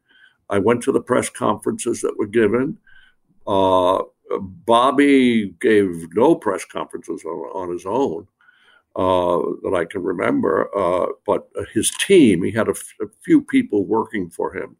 I 0.50 0.58
went 0.58 0.82
to 0.84 0.92
the 0.92 1.02
press 1.02 1.30
conferences 1.30 2.02
that 2.02 2.18
were 2.18 2.26
given. 2.26 2.78
Uh, 3.46 4.02
Bobby 4.40 5.56
gave 5.62 6.08
no 6.14 6.36
press 6.36 6.66
conferences 6.66 7.24
on, 7.24 7.32
on 7.54 7.72
his 7.72 7.86
own 7.86 8.28
uh, 8.96 9.38
that 9.64 9.74
I 9.76 9.86
can 9.86 10.04
remember, 10.04 10.70
uh, 10.76 11.08
but 11.26 11.50
his 11.74 11.92
team, 12.06 12.44
he 12.44 12.52
had 12.52 12.68
a, 12.68 12.72
f- 12.72 12.96
a 13.02 13.06
few 13.24 13.42
people 13.42 13.86
working 13.86 14.30
for 14.30 14.56
him. 14.56 14.76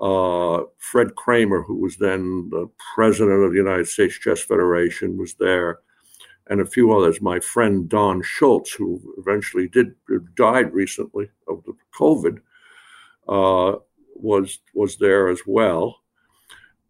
Uh, 0.00 0.64
Fred 0.78 1.14
Cramer, 1.14 1.62
who 1.62 1.76
was 1.76 1.96
then 1.96 2.48
the 2.50 2.68
president 2.94 3.44
of 3.44 3.52
the 3.52 3.56
United 3.58 3.86
States 3.86 4.18
Chess 4.18 4.40
Federation, 4.40 5.16
was 5.16 5.34
there, 5.34 5.78
and 6.48 6.60
a 6.60 6.66
few 6.66 6.92
others. 6.92 7.20
My 7.20 7.38
friend 7.40 7.88
Don 7.88 8.20
Schultz, 8.22 8.72
who 8.72 9.00
eventually 9.18 9.68
did 9.68 9.94
died 10.34 10.74
recently 10.74 11.30
of 11.48 11.62
the 11.64 11.74
COVID, 11.98 12.38
uh, 13.28 13.78
was 14.16 14.58
was 14.74 14.96
there 14.96 15.28
as 15.28 15.40
well, 15.46 16.00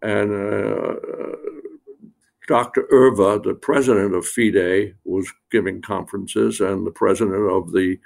and 0.03 0.33
uh, 0.33 0.95
Dr. 2.47 2.87
Euwe, 2.93 3.43
the 3.43 3.55
president 3.55 4.15
of 4.15 4.27
FIDE, 4.27 4.95
was 5.05 5.33
giving 5.51 5.81
conferences, 5.81 6.61
and 6.61 6.87
the 6.87 6.91
president 6.91 7.51
of 7.51 7.73
the 7.73 7.99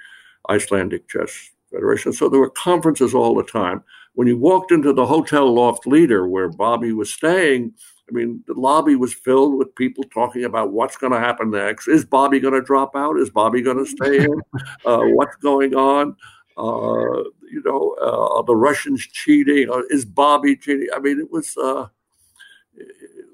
Icelandic 0.49 1.07
Chess 1.09 1.51
Federation. 1.71 2.13
So 2.13 2.29
there 2.29 2.39
were 2.39 2.49
conferences 2.49 3.13
all 3.13 3.35
the 3.35 3.43
time. 3.43 3.83
When 4.13 4.27
you 4.27 4.37
walked 4.37 4.71
into 4.71 4.93
the 4.93 5.05
Hotel 5.05 5.47
Loftleidir, 5.47 6.29
where 6.29 6.49
Bobby 6.49 6.93
was 6.93 7.13
staying, 7.13 7.73
I 8.09 8.11
mean, 8.11 8.43
the 8.47 8.53
lobby 8.53 8.95
was 8.95 9.13
filled 9.13 9.57
with 9.57 9.75
people 9.75 10.03
talking 10.05 10.45
about 10.45 10.71
what's 10.71 10.97
going 10.97 11.13
to 11.13 11.19
happen 11.19 11.51
next. 11.51 11.87
Is 11.87 12.05
Bobby 12.05 12.39
going 12.39 12.55
to 12.55 12.61
drop 12.61 12.95
out? 12.95 13.19
Is 13.19 13.29
Bobby 13.29 13.61
going 13.61 13.77
to 13.77 13.85
stay 13.85 14.23
in? 14.23 14.41
Uh, 14.85 15.03
what's 15.03 15.35
going 15.37 15.75
on? 15.75 16.15
Uh, 16.57 17.23
you 17.51 17.61
know, 17.65 17.95
uh, 18.01 18.41
the 18.43 18.55
Russians 18.55 19.05
cheating. 19.05 19.69
Uh, 19.69 19.81
is 19.89 20.05
Bobby 20.05 20.55
cheating? 20.55 20.87
I 20.95 20.99
mean, 20.99 21.19
it 21.19 21.29
was 21.29 21.55
uh, 21.57 21.87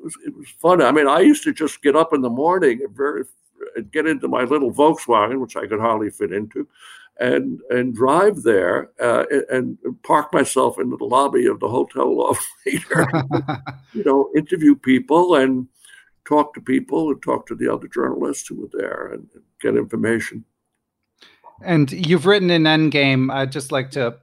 was 0.06 0.16
it 0.26 0.34
was 0.34 0.48
fun. 0.48 0.82
I 0.82 0.92
mean, 0.92 1.08
I 1.08 1.20
used 1.20 1.44
to 1.44 1.54
just 1.54 1.82
get 1.82 1.96
up 1.96 2.14
in 2.14 2.22
the 2.22 2.30
morning 2.30 2.82
and 2.82 2.96
very 2.96 3.26
and 3.76 3.92
get 3.92 4.08
into 4.08 4.28
my 4.28 4.44
little 4.44 4.72
Volkswagen, 4.72 5.42
which 5.42 5.58
I 5.58 5.68
could 5.68 5.80
hardly 5.80 6.10
fit 6.10 6.32
into, 6.32 6.68
and 7.20 7.60
and 7.70 7.94
drive 7.94 8.44
there 8.44 8.92
uh, 9.02 9.26
and, 9.30 9.78
and, 9.84 10.04
park 10.04 10.34
myself 10.34 10.80
in 10.80 10.90
the 10.90 11.04
lobby 11.04 11.48
of 11.48 11.60
the 11.60 11.68
hotel 11.68 12.38
later. 12.66 13.08
you 13.94 14.04
know, 14.04 14.30
interview 14.36 14.76
people 14.76 15.36
and 15.36 15.68
talk 16.26 16.54
to 16.54 16.62
people 16.62 17.10
and 17.10 17.22
talk 17.22 17.46
to 17.48 17.56
the 17.56 17.72
other 17.72 17.88
journalists 17.88 18.48
who 18.48 18.56
were 18.62 18.70
there 18.72 19.12
and, 19.14 19.28
and 19.34 19.44
get 19.62 19.76
information. 19.76 20.44
And 21.62 21.92
you've 21.92 22.26
written 22.26 22.50
in 22.50 22.64
Endgame. 22.64 23.32
I'd 23.32 23.52
just 23.52 23.72
like 23.72 23.92
to 23.92 24.18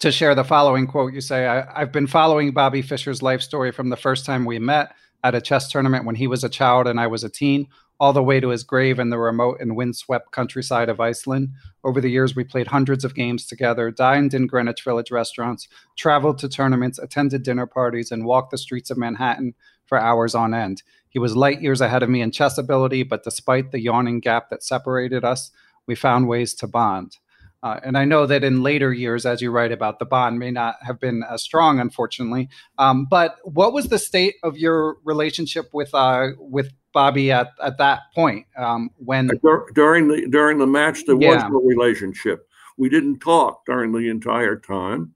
to 0.00 0.10
share 0.10 0.34
the 0.34 0.44
following 0.44 0.86
quote. 0.86 1.12
You 1.12 1.20
say, 1.20 1.46
I, 1.46 1.80
have 1.80 1.92
been 1.92 2.06
following 2.06 2.52
Bobby 2.52 2.82
Fischer's 2.82 3.22
life 3.22 3.42
story 3.42 3.72
from 3.72 3.90
the 3.90 3.96
first 3.96 4.24
time 4.24 4.44
we 4.44 4.58
met 4.58 4.94
at 5.24 5.34
a 5.34 5.40
chess 5.40 5.70
tournament 5.70 6.04
when 6.04 6.16
he 6.16 6.26
was 6.26 6.44
a 6.44 6.48
child 6.48 6.86
and 6.86 7.00
I 7.00 7.06
was 7.06 7.24
a 7.24 7.28
teen, 7.28 7.68
all 8.00 8.12
the 8.12 8.22
way 8.22 8.40
to 8.40 8.48
his 8.48 8.64
grave 8.64 8.98
in 8.98 9.10
the 9.10 9.18
remote 9.18 9.58
and 9.60 9.76
windswept 9.76 10.32
countryside 10.32 10.88
of 10.88 10.98
Iceland. 10.98 11.50
Over 11.84 12.00
the 12.00 12.10
years, 12.10 12.34
we 12.34 12.42
played 12.42 12.66
hundreds 12.66 13.04
of 13.04 13.14
games 13.14 13.46
together, 13.46 13.92
dined 13.92 14.34
in 14.34 14.48
Greenwich 14.48 14.82
Village 14.82 15.12
restaurants, 15.12 15.68
traveled 15.96 16.38
to 16.38 16.48
tournaments, 16.48 16.98
attended 16.98 17.44
dinner 17.44 17.66
parties, 17.66 18.10
and 18.10 18.24
walked 18.24 18.50
the 18.50 18.58
streets 18.58 18.90
of 18.90 18.98
Manhattan 18.98 19.54
for 19.86 19.98
hours 19.98 20.34
on 20.34 20.52
end. 20.52 20.82
He 21.10 21.18
was 21.18 21.36
light 21.36 21.62
years 21.62 21.80
ahead 21.80 22.02
of 22.02 22.08
me 22.08 22.22
in 22.22 22.32
chess 22.32 22.58
ability, 22.58 23.04
but 23.04 23.22
despite 23.22 23.70
the 23.70 23.80
yawning 23.80 24.18
gap 24.18 24.50
that 24.50 24.64
separated 24.64 25.24
us, 25.24 25.52
we 25.86 25.94
found 25.94 26.26
ways 26.26 26.54
to 26.54 26.66
bond. 26.66 27.18
Uh, 27.62 27.78
and 27.84 27.96
I 27.96 28.04
know 28.04 28.26
that 28.26 28.42
in 28.42 28.62
later 28.62 28.92
years, 28.92 29.24
as 29.24 29.40
you 29.40 29.52
write 29.52 29.70
about, 29.70 30.00
the 30.00 30.04
bond 30.04 30.38
may 30.38 30.50
not 30.50 30.76
have 30.82 30.98
been 30.98 31.22
as 31.30 31.42
strong, 31.42 31.78
unfortunately. 31.78 32.48
Um, 32.78 33.06
but 33.08 33.36
what 33.44 33.72
was 33.72 33.88
the 33.88 34.00
state 34.00 34.34
of 34.42 34.58
your 34.58 34.96
relationship 35.04 35.70
with 35.72 35.94
uh, 35.94 36.30
with 36.38 36.72
Bobby 36.92 37.30
at, 37.30 37.52
at 37.62 37.78
that 37.78 38.00
point 38.14 38.46
um, 38.56 38.90
when 38.96 39.30
during 39.74 40.08
the 40.08 40.26
during 40.30 40.58
the 40.58 40.66
match 40.66 41.04
there 41.06 41.16
yeah. 41.20 41.34
was 41.34 41.44
no 41.44 41.60
relationship. 41.60 42.48
We 42.76 42.88
didn't 42.88 43.20
talk 43.20 43.64
during 43.64 43.92
the 43.92 44.08
entire 44.08 44.56
time. 44.56 45.14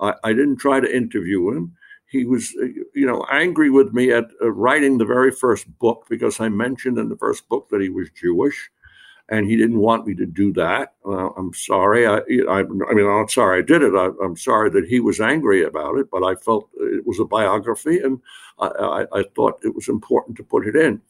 I, 0.00 0.14
I, 0.22 0.32
didn't 0.32 0.58
try 0.58 0.78
to 0.78 0.96
interview 0.96 1.50
him. 1.50 1.74
He 2.06 2.24
was, 2.24 2.54
uh, 2.62 2.66
you 2.94 3.06
know, 3.06 3.26
angry 3.30 3.70
with 3.70 3.92
me 3.92 4.12
at 4.12 4.26
uh, 4.40 4.50
writing 4.50 4.98
the 4.98 5.04
very 5.04 5.32
first 5.32 5.66
book 5.78 6.06
because 6.08 6.38
I 6.38 6.48
mentioned 6.48 6.98
in 6.98 7.08
the 7.08 7.16
first 7.16 7.48
book 7.48 7.68
that 7.70 7.80
he 7.80 7.88
was 7.88 8.08
Jewish 8.10 8.70
and 9.28 9.46
he 9.46 9.56
didn't 9.56 9.78
want 9.78 10.06
me 10.06 10.14
to 10.14 10.26
do 10.26 10.52
that. 10.54 10.94
Uh, 11.04 11.28
I'm 11.36 11.52
sorry. 11.52 12.06
I, 12.06 12.16
I, 12.16 12.60
I, 12.60 12.62
mean, 12.62 12.82
I'm 12.88 13.20
not 13.20 13.30
sorry 13.30 13.58
I 13.58 13.62
did 13.62 13.82
it. 13.82 13.94
I, 13.94 14.06
am 14.24 14.36
sorry 14.36 14.70
that 14.70 14.86
he 14.86 15.00
was 15.00 15.20
angry 15.20 15.64
about 15.64 15.98
it, 15.98 16.10
but 16.10 16.24
I 16.24 16.34
felt 16.36 16.70
it 16.76 17.06
was 17.06 17.20
a 17.20 17.24
biography, 17.24 17.98
and 18.00 18.20
I, 18.58 19.06
I 19.12 19.24
thought 19.36 19.60
it 19.62 19.74
was 19.74 19.88
important 19.88 20.36
to 20.38 20.42
put 20.44 20.66
it 20.66 20.76
in. 20.76 21.00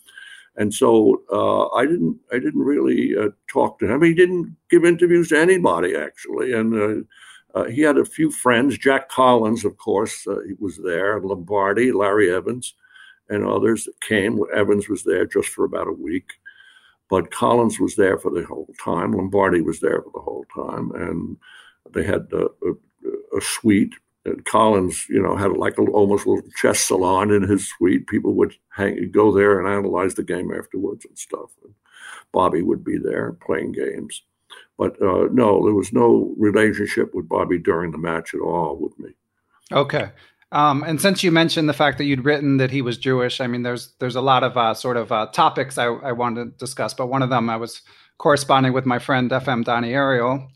And 0.56 0.74
so 0.74 1.22
uh, 1.32 1.68
I 1.76 1.86
didn't. 1.86 2.18
I 2.32 2.40
didn't 2.40 2.62
really 2.62 3.16
uh, 3.16 3.28
talk 3.46 3.78
to 3.78 3.92
him. 3.92 4.02
He 4.02 4.14
didn't 4.14 4.56
give 4.68 4.84
interviews 4.84 5.28
to 5.28 5.38
anybody 5.38 5.94
actually, 5.96 6.52
and. 6.52 6.74
Uh, 6.74 7.04
uh, 7.54 7.64
he 7.64 7.80
had 7.80 7.96
a 7.96 8.04
few 8.04 8.30
friends. 8.30 8.76
Jack 8.76 9.08
Collins, 9.08 9.64
of 9.64 9.78
course, 9.78 10.26
uh, 10.26 10.40
he 10.46 10.52
was 10.58 10.76
there. 10.76 11.18
Lombardi, 11.18 11.90
Larry 11.92 12.32
Evans, 12.32 12.74
and 13.30 13.42
others 13.42 13.84
that 13.84 13.98
came. 14.02 14.38
Evans 14.54 14.86
was 14.90 15.02
there 15.02 15.24
just 15.24 15.48
for 15.48 15.64
about 15.64 15.88
a 15.88 15.92
week 15.92 16.34
but 17.08 17.30
Collins 17.30 17.80
was 17.80 17.96
there 17.96 18.18
for 18.18 18.30
the 18.30 18.44
whole 18.44 18.72
time. 18.82 19.12
Lombardi 19.12 19.60
was 19.60 19.80
there 19.80 20.02
for 20.02 20.10
the 20.12 20.20
whole 20.20 20.44
time, 20.54 20.90
and 20.92 21.36
they 21.92 22.04
had 22.04 22.28
a, 22.32 22.46
a, 22.46 23.36
a 23.36 23.40
suite. 23.40 23.94
And 24.24 24.44
Collins, 24.44 25.06
you 25.08 25.22
know, 25.22 25.36
had 25.36 25.56
like 25.56 25.78
a, 25.78 25.82
almost 25.82 26.26
a 26.26 26.30
little 26.30 26.50
chess 26.56 26.80
salon 26.80 27.32
in 27.32 27.42
his 27.42 27.66
suite. 27.68 28.06
People 28.08 28.34
would 28.34 28.54
hang, 28.70 29.10
go 29.10 29.32
there 29.32 29.58
and 29.58 29.68
analyze 29.68 30.14
the 30.14 30.22
game 30.22 30.52
afterwards 30.52 31.06
and 31.06 31.18
stuff. 31.18 31.50
And 31.64 31.72
Bobby 32.32 32.62
would 32.62 32.84
be 32.84 32.98
there 32.98 33.32
playing 33.32 33.72
games, 33.72 34.22
but 34.76 35.00
uh, 35.00 35.28
no, 35.32 35.64
there 35.64 35.74
was 35.74 35.92
no 35.92 36.34
relationship 36.36 37.14
with 37.14 37.28
Bobby 37.28 37.58
during 37.58 37.90
the 37.90 37.98
match 37.98 38.34
at 38.34 38.40
all 38.40 38.76
with 38.76 38.98
me. 38.98 39.10
Okay. 39.72 40.10
Um, 40.50 40.82
and 40.82 41.00
since 41.00 41.22
you 41.22 41.30
mentioned 41.30 41.68
the 41.68 41.74
fact 41.74 41.98
that 41.98 42.04
you'd 42.04 42.24
written 42.24 42.56
that 42.56 42.70
he 42.70 42.80
was 42.80 42.96
Jewish, 42.96 43.40
I 43.40 43.46
mean, 43.46 43.62
there's 43.62 43.94
there's 43.98 44.16
a 44.16 44.20
lot 44.20 44.42
of 44.42 44.56
uh, 44.56 44.74
sort 44.74 44.96
of 44.96 45.12
uh, 45.12 45.26
topics 45.26 45.76
I, 45.76 45.86
I 45.86 46.12
wanted 46.12 46.44
to 46.44 46.64
discuss, 46.64 46.94
but 46.94 47.08
one 47.08 47.22
of 47.22 47.30
them 47.30 47.50
I 47.50 47.56
was 47.56 47.82
corresponding 48.18 48.72
with 48.72 48.86
my 48.86 48.98
friend 48.98 49.30
FM 49.30 49.64
Donnie 49.64 49.92
Ariel, 49.92 50.48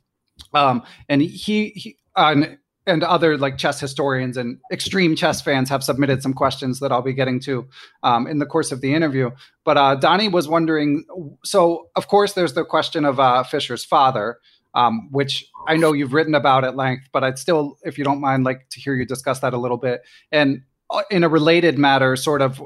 um, 0.54 0.82
and 1.08 1.20
he, 1.20 1.68
he 1.70 1.96
uh, 2.16 2.32
and, 2.34 2.58
and 2.87 3.04
other 3.04 3.37
like 3.37 3.58
chess 3.58 3.80
historians 3.80 4.37
and 4.37 4.58
extreme 4.72 5.14
chess 5.14 5.42
fans 5.42 5.68
have 5.68 5.84
submitted 5.84 6.22
some 6.22 6.32
questions 6.32 6.80
that 6.80 6.90
I'll 6.90 7.02
be 7.02 7.12
getting 7.12 7.38
to 7.40 7.68
um, 8.02 8.26
in 8.26 8.38
the 8.38 8.46
course 8.46 8.72
of 8.72 8.80
the 8.80 8.94
interview. 8.94 9.30
But 9.64 9.76
uh, 9.76 9.94
Donnie 9.96 10.28
was 10.28 10.49
wondering, 10.49 11.04
so 11.44 11.88
of 11.96 12.08
course 12.08 12.32
there's 12.32 12.54
the 12.54 12.64
question 12.64 13.04
of 13.04 13.20
uh, 13.20 13.44
Fischer's 13.44 13.84
father, 13.84 14.38
um, 14.74 15.08
which 15.10 15.46
I 15.68 15.76
know 15.76 15.92
you've 15.92 16.12
written 16.12 16.34
about 16.34 16.64
at 16.64 16.76
length, 16.76 17.08
but 17.12 17.22
I'd 17.22 17.38
still, 17.38 17.78
if 17.82 17.98
you 17.98 18.04
don't 18.04 18.20
mind, 18.20 18.44
like 18.44 18.68
to 18.70 18.80
hear 18.80 18.94
you 18.94 19.04
discuss 19.04 19.40
that 19.40 19.54
a 19.54 19.58
little 19.58 19.76
bit. 19.76 20.02
And 20.30 20.62
uh, 20.90 21.02
in 21.10 21.24
a 21.24 21.28
related 21.28 21.78
matter, 21.78 22.16
sort 22.16 22.42
of 22.42 22.62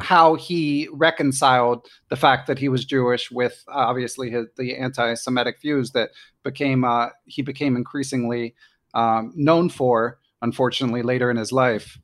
how 0.00 0.34
he 0.34 0.88
reconciled 0.92 1.86
the 2.08 2.16
fact 2.16 2.46
that 2.46 2.58
he 2.58 2.68
was 2.68 2.84
Jewish 2.84 3.30
with 3.30 3.64
uh, 3.68 3.78
obviously 3.78 4.30
his, 4.30 4.46
the 4.56 4.76
anti-Semitic 4.76 5.60
views 5.60 5.92
that 5.92 6.10
became 6.44 6.84
uh, 6.84 7.08
he 7.24 7.42
became 7.42 7.76
increasingly 7.76 8.54
um, 8.94 9.32
known 9.36 9.68
for, 9.68 10.18
unfortunately, 10.42 11.02
later 11.02 11.30
in 11.30 11.36
his 11.36 11.52
life. 11.52 11.98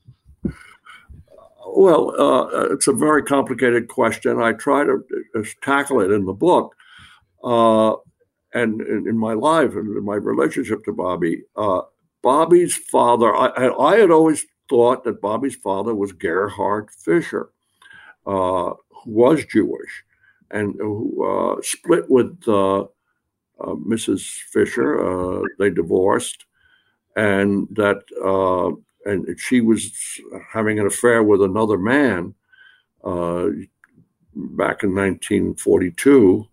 Well, 1.69 2.15
uh, 2.19 2.73
it's 2.73 2.89
a 2.89 2.93
very 2.93 3.23
complicated 3.23 3.89
question. 3.89 4.41
I 4.41 4.53
try 4.53 4.85
to 4.85 5.05
uh, 5.35 5.43
tackle 5.63 6.01
it 6.01 6.11
in 6.11 6.25
the 6.25 6.33
book. 6.33 6.75
Uh, 8.57 8.63
and 8.63 8.81
in, 9.07 9.19
my 9.19 9.35
life 9.35 9.73
and 9.75 9.97
in 9.97 10.05
my 10.05 10.15
relationship 10.15 10.85
to 10.85 10.93
Bobby, 10.93 11.43
uh, 11.57 11.83
Bobby's 12.23 12.77
father, 12.77 13.35
I, 13.35 13.69
I, 13.79 13.97
had 13.99 14.11
always 14.11 14.45
thought 14.69 15.05
that 15.05 15.21
Bobby's 15.21 15.57
father 15.57 15.95
was 15.95 16.13
Gerhard 16.13 16.91
Fischer, 16.91 17.51
uh, 18.27 18.73
who 18.91 19.11
was 19.11 19.45
Jewish 19.45 20.05
and 20.51 20.75
who 20.79 21.25
uh, 21.25 21.63
split 21.63 22.09
with 22.09 22.41
Mrs. 23.61 24.23
Fischer. 24.53 25.43
they 25.59 25.71
divorced, 25.71 26.47
and 27.17 27.69
that 27.73 28.03
and 29.05 29.39
she 29.39 29.61
was 29.61 30.21
having 30.53 30.81
an 30.81 30.87
affair 30.87 31.23
with 31.23 31.43
another 31.43 31.79
man 31.79 32.35
uh, 33.05 33.47
back 34.35 34.83
in 34.83 34.95
1942. 34.95 36.49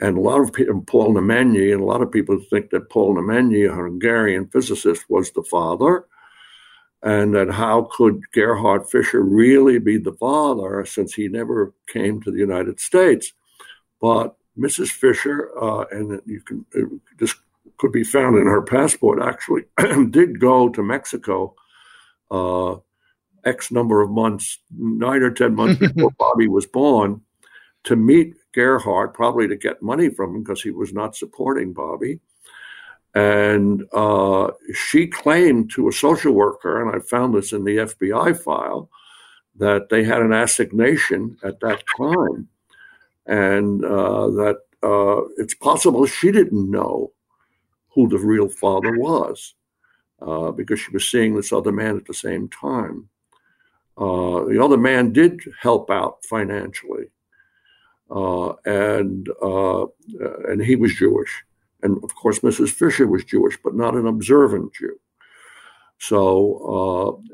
And 0.00 0.16
a 0.16 0.20
lot 0.20 0.40
of 0.40 0.52
people, 0.52 0.80
Paul 0.86 1.14
Nemenyi, 1.14 1.72
and 1.72 1.82
a 1.82 1.84
lot 1.84 2.00
of 2.00 2.10
people 2.10 2.40
think 2.48 2.70
that 2.70 2.88
Paul 2.88 3.16
Nemenyi, 3.16 3.70
a 3.70 3.74
Hungarian 3.74 4.46
physicist, 4.48 5.04
was 5.10 5.30
the 5.30 5.42
father. 5.42 6.06
And 7.02 7.34
that 7.34 7.50
how 7.50 7.88
could 7.92 8.20
Gerhard 8.32 8.88
Fischer 8.88 9.22
really 9.22 9.78
be 9.78 9.98
the 9.98 10.12
father 10.12 10.84
since 10.84 11.14
he 11.14 11.28
never 11.28 11.74
came 11.86 12.20
to 12.22 12.30
the 12.30 12.38
United 12.38 12.80
States? 12.80 13.32
But 14.00 14.36
Mrs. 14.58 14.88
Fischer, 14.88 15.50
uh, 15.62 15.84
and 15.90 16.20
you 16.26 16.40
can, 16.42 16.64
this 17.18 17.34
could 17.78 17.92
be 17.92 18.04
found 18.04 18.36
in 18.36 18.46
her 18.46 18.62
passport 18.62 19.22
actually, 19.22 19.64
did 20.10 20.40
go 20.40 20.68
to 20.68 20.82
Mexico 20.82 21.54
uh, 22.30 22.76
X 23.44 23.70
number 23.70 24.02
of 24.02 24.10
months, 24.10 24.58
nine 24.76 25.22
or 25.22 25.30
10 25.30 25.54
months 25.54 25.78
before 25.94 26.10
Bobby 26.18 26.48
was 26.48 26.66
born, 26.66 27.22
to 27.84 27.96
meet 27.96 28.34
Gerhard, 28.52 29.14
probably 29.14 29.48
to 29.48 29.56
get 29.56 29.82
money 29.82 30.08
from 30.08 30.34
him 30.34 30.42
because 30.42 30.62
he 30.62 30.70
was 30.70 30.92
not 30.92 31.16
supporting 31.16 31.72
Bobby. 31.72 32.20
And 33.14 33.84
uh, 33.92 34.52
she 34.72 35.06
claimed 35.06 35.70
to 35.74 35.88
a 35.88 35.92
social 35.92 36.32
worker, 36.32 36.80
and 36.80 36.94
I 36.94 37.04
found 37.04 37.34
this 37.34 37.52
in 37.52 37.64
the 37.64 37.78
FBI 37.78 38.40
file, 38.40 38.88
that 39.56 39.88
they 39.88 40.04
had 40.04 40.22
an 40.22 40.32
assignation 40.32 41.36
at 41.42 41.60
that 41.60 41.82
time, 41.96 42.48
and 43.26 43.84
uh, 43.84 44.28
that 44.30 44.60
uh, 44.82 45.22
it's 45.38 45.54
possible 45.54 46.06
she 46.06 46.30
didn't 46.30 46.70
know 46.70 47.12
who 47.88 48.08
the 48.08 48.18
real 48.18 48.48
father 48.48 48.96
was 48.96 49.54
uh, 50.22 50.50
because 50.52 50.80
she 50.80 50.92
was 50.92 51.08
seeing 51.08 51.34
this 51.34 51.52
other 51.52 51.72
man 51.72 51.96
at 51.96 52.06
the 52.06 52.14
same 52.14 52.48
time. 52.48 53.08
Uh, 53.96 54.44
the 54.44 54.60
other 54.62 54.78
man 54.78 55.12
did 55.12 55.40
help 55.60 55.90
out 55.90 56.24
financially, 56.24 57.06
and 58.64 59.28
uh, 59.42 59.86
and 60.48 60.62
he 60.62 60.76
was 60.76 60.94
Jewish, 60.94 61.42
and 61.82 62.02
of 62.04 62.14
course 62.14 62.40
Mrs. 62.40 62.70
Fischer 62.70 63.06
was 63.06 63.24
Jewish, 63.24 63.58
but 63.62 63.74
not 63.74 63.94
an 63.94 64.06
observant 64.06 64.74
Jew. 64.74 64.98
So 65.98 67.20
uh, 67.22 67.32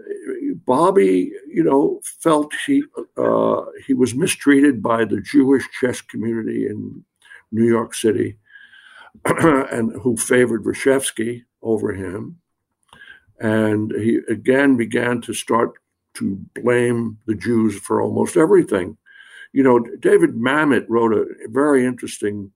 Bobby, 0.66 1.33
you 1.49 1.62
know, 1.62 2.00
felt 2.04 2.52
he 2.66 2.83
uh, 3.16 3.62
he 3.87 3.95
was 3.95 4.14
mistreated 4.14 4.83
by 4.83 5.04
the 5.04 5.21
Jewish 5.21 5.68
chess 5.80 6.00
community 6.00 6.66
in 6.66 7.04
New 7.52 7.66
York 7.66 7.95
City, 7.95 8.37
and 9.25 9.92
who 10.00 10.16
favored 10.16 10.64
Reshevsky 10.64 11.45
over 11.62 11.92
him 11.92 12.38
and 13.40 13.92
he 13.92 14.21
again 14.28 14.76
began 14.76 15.21
to 15.23 15.35
start 15.35 15.75
to 16.14 16.37
blame 16.54 17.18
the 17.26 17.35
Jews 17.35 17.78
for 17.78 18.00
almost 18.00 18.36
everything. 18.36 18.97
You 19.52 19.63
know, 19.63 19.78
David 20.00 20.35
Mamet 20.35 20.87
wrote 20.89 21.13
a 21.13 21.26
very 21.49 21.87
interesting 21.87 22.50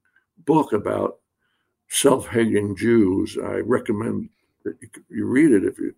book 0.44 0.72
about 0.72 1.18
self-hating 1.88 2.76
Jews. 2.76 3.37
I 3.42 3.57
recommend 3.57 4.29
that 4.64 4.76
you 5.09 5.26
read 5.26 5.53
it 5.53 5.64
if 5.64 5.79
you 5.79 5.94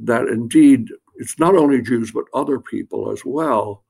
that 0.00 0.28
indeed 0.28 0.88
it's 1.16 1.38
not 1.38 1.56
only 1.56 1.80
Jews 1.80 2.12
but 2.12 2.24
other 2.34 2.58
people 2.58 3.10
as 3.10 3.24
well 3.24 3.84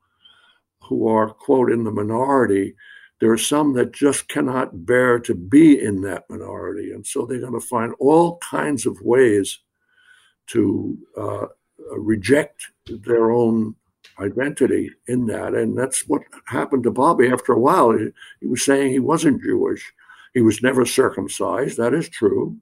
who 0.81 1.07
are 1.07 1.29
quote 1.29 1.71
in 1.71 1.83
the 1.83 1.91
minority. 1.91 2.75
There 3.19 3.31
are 3.31 3.37
some 3.37 3.73
that 3.73 3.93
just 3.93 4.27
cannot 4.27 4.85
bear 4.85 5.17
to 5.19 5.33
be 5.33 5.79
in 5.79 6.01
that 6.01 6.29
minority, 6.29 6.91
and 6.91 7.05
so 7.05 7.25
they're 7.25 7.39
going 7.39 7.53
to 7.53 7.61
find 7.61 7.93
all 7.99 8.37
kinds 8.39 8.85
of 8.85 8.99
ways 9.01 9.59
to 10.47 10.97
uh, 11.17 11.45
reject 11.91 12.65
their 12.87 13.31
own 13.31 13.75
identity 14.19 14.91
in 15.07 15.25
that. 15.27 15.53
And 15.53 15.77
that's 15.77 16.07
what 16.07 16.21
happened 16.45 16.83
to 16.83 16.91
Bobby 16.91 17.29
after 17.29 17.53
a 17.53 17.59
while. 17.59 17.91
He, 17.91 18.09
he, 18.41 18.47
was 18.47 18.63
saying 18.63 18.91
he 18.91 18.99
wasn't 18.99 19.41
Jewish. 19.41 19.93
He 20.33 20.41
was 20.41 20.61
never 20.61 20.85
circumcised. 20.85 21.77
That 21.77 21.93
is 21.93 22.09
true. 22.09 22.57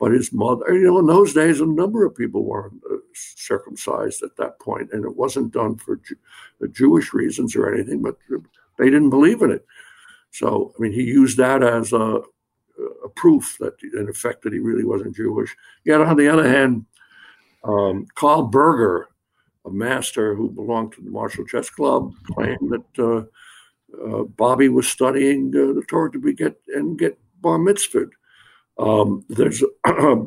But 0.00 0.12
his 0.12 0.32
mother, 0.32 0.74
you 0.74 0.84
know, 0.84 0.98
in 0.98 1.06
those 1.06 1.32
days, 1.32 1.60
a 1.60 1.66
number 1.66 2.04
of 2.04 2.16
people 2.16 2.44
weren't 2.44 2.80
uh, 2.90 2.96
circumcised 3.14 4.22
at 4.22 4.36
that 4.36 4.58
point, 4.58 4.90
and 4.92 5.04
it 5.04 5.16
wasn't 5.16 5.52
done 5.52 5.76
for 5.76 6.00
uh, 6.62 6.66
Jewish 6.72 7.14
reasons 7.14 7.54
or 7.54 7.72
anything, 7.72 8.02
but 8.02 8.18
they 8.76 8.86
didn't 8.86 9.10
believe 9.10 9.40
in 9.42 9.52
it. 9.52 9.64
So, 10.32 10.74
I 10.76 10.82
mean, 10.82 10.92
he 10.92 11.02
used 11.02 11.38
that 11.38 11.62
as 11.62 11.92
a, 11.92 12.20
a 13.04 13.08
proof 13.14 13.56
that, 13.60 13.74
in 13.82 14.08
effect, 14.08 14.42
that 14.42 14.52
he 14.52 14.58
really 14.58 14.84
wasn't 14.84 15.14
Jewish. 15.14 15.54
Yet, 15.84 16.00
on 16.00 16.16
the 16.16 16.28
other 16.28 16.48
hand, 16.48 16.86
um, 17.62 18.06
Carl 18.16 18.42
Berger, 18.42 19.08
a 19.66 19.70
master 19.70 20.34
who 20.34 20.50
belonged 20.50 20.92
to 20.92 21.02
the 21.02 21.10
Marshall 21.10 21.46
Chess 21.46 21.70
Club, 21.70 22.12
claimed 22.26 22.70
that 22.70 22.98
uh, 22.98 23.24
uh, 24.04 24.24
Bobby 24.24 24.68
was 24.68 24.88
studying 24.88 25.48
uh, 25.54 25.72
the 25.72 25.84
Torah 25.88 26.10
to 26.12 26.18
be 26.18 26.34
get 26.34 26.60
and 26.68 26.98
get 26.98 27.18
bar 27.40 27.58
mitzvah. 27.58 28.06
Um, 28.78 29.24
there's 29.28 29.62
a 29.86 30.26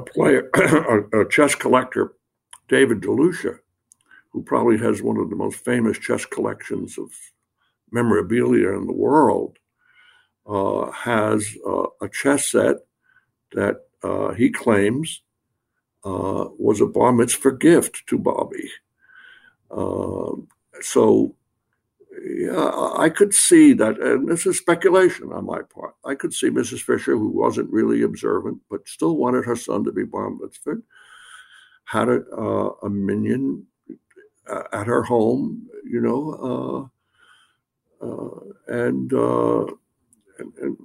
player, 0.00 0.50
a, 1.12 1.28
chess 1.28 1.54
collector, 1.54 2.14
David 2.68 3.00
DeLucia, 3.00 3.58
who 4.30 4.42
probably 4.42 4.78
has 4.78 5.02
one 5.02 5.18
of 5.18 5.30
the 5.30 5.36
most 5.36 5.58
famous 5.64 5.98
chess 5.98 6.24
collections 6.24 6.98
of 6.98 7.10
memorabilia 7.90 8.72
in 8.72 8.86
the 8.86 8.92
world, 8.92 9.58
uh, 10.46 10.90
has 10.90 11.56
uh, 11.66 11.84
a 12.00 12.08
chess 12.08 12.50
set 12.50 12.76
that 13.52 13.82
uh, 14.02 14.32
he 14.32 14.50
claims, 14.50 15.22
was 16.58 16.80
a 16.80 16.86
bar 16.86 17.12
mitzvah 17.12 17.52
gift 17.52 18.06
to 18.06 18.18
Bobby. 18.18 18.70
Uh, 19.70 20.32
so, 20.80 21.34
yeah, 22.24 22.70
I 22.96 23.08
could 23.10 23.34
see 23.34 23.72
that, 23.74 24.00
and 24.00 24.28
this 24.28 24.46
is 24.46 24.58
speculation 24.58 25.32
on 25.32 25.46
my 25.46 25.62
part. 25.62 25.94
I 26.04 26.14
could 26.14 26.32
see 26.32 26.48
Mrs. 26.48 26.80
Fischer, 26.80 27.16
who 27.16 27.28
wasn't 27.28 27.70
really 27.70 28.02
observant, 28.02 28.60
but 28.70 28.88
still 28.88 29.16
wanted 29.16 29.44
her 29.44 29.56
son 29.56 29.84
to 29.84 29.92
be 29.92 30.04
bar 30.04 30.30
mitzvah, 30.30 30.76
had 31.84 32.08
a, 32.08 32.22
uh, 32.36 32.70
a 32.82 32.90
minyan 32.90 33.66
uh, 34.48 34.64
at 34.72 34.86
her 34.86 35.02
home, 35.02 35.68
you 35.84 36.00
know, 36.00 36.90
uh, 38.00 38.08
and, 38.68 39.12
and, 39.12 40.52
and 40.60 40.76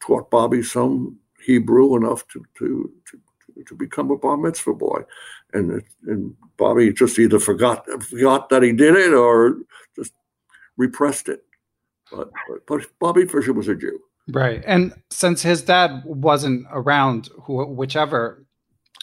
taught 0.00 0.30
Bobby 0.30 0.62
some 0.62 1.18
Hebrew 1.44 1.96
enough 1.96 2.26
to 2.28 2.44
to 2.58 2.90
to, 3.10 3.20
to 3.66 3.74
become 3.74 4.10
a 4.10 4.16
bar 4.16 4.36
mitzvah 4.36 4.74
boy, 4.74 5.02
and 5.52 5.82
and 6.06 6.34
Bobby 6.56 6.92
just 6.92 7.18
either 7.18 7.38
forgot 7.38 7.86
forgot 8.02 8.48
that 8.48 8.62
he 8.62 8.72
did 8.72 8.94
it 8.94 9.12
or 9.12 9.56
just 9.96 10.12
repressed 10.76 11.28
it. 11.28 11.44
But, 12.10 12.30
but, 12.48 12.66
but 12.66 12.86
Bobby 13.00 13.26
Fischer 13.26 13.52
was 13.52 13.68
a 13.68 13.74
Jew, 13.74 13.98
right? 14.28 14.62
And 14.66 14.94
since 15.10 15.42
his 15.42 15.62
dad 15.62 16.02
wasn't 16.04 16.66
around, 16.70 17.28
who, 17.42 17.64
whichever 17.66 18.44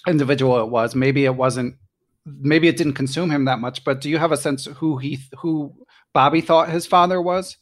individual 0.08 0.60
it 0.62 0.70
was, 0.70 0.96
maybe 0.96 1.26
it 1.26 1.36
wasn't 1.36 1.76
maybe 2.26 2.68
it 2.68 2.78
didn't 2.78 2.94
consume 2.94 3.30
him 3.32 3.46
that 3.46 3.60
much 3.60 3.84
but 3.84 4.02
do 4.02 4.10
you 4.10 4.18
have 4.18 4.32
a 4.32 4.38
sense 4.38 4.66
who 4.66 4.98
he 4.98 5.20
who 5.40 5.74
bobby 6.14 6.42
thought 6.42 6.70
his 6.70 6.86
father 6.86 7.22
was 7.22 7.58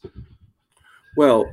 well 1.16 1.46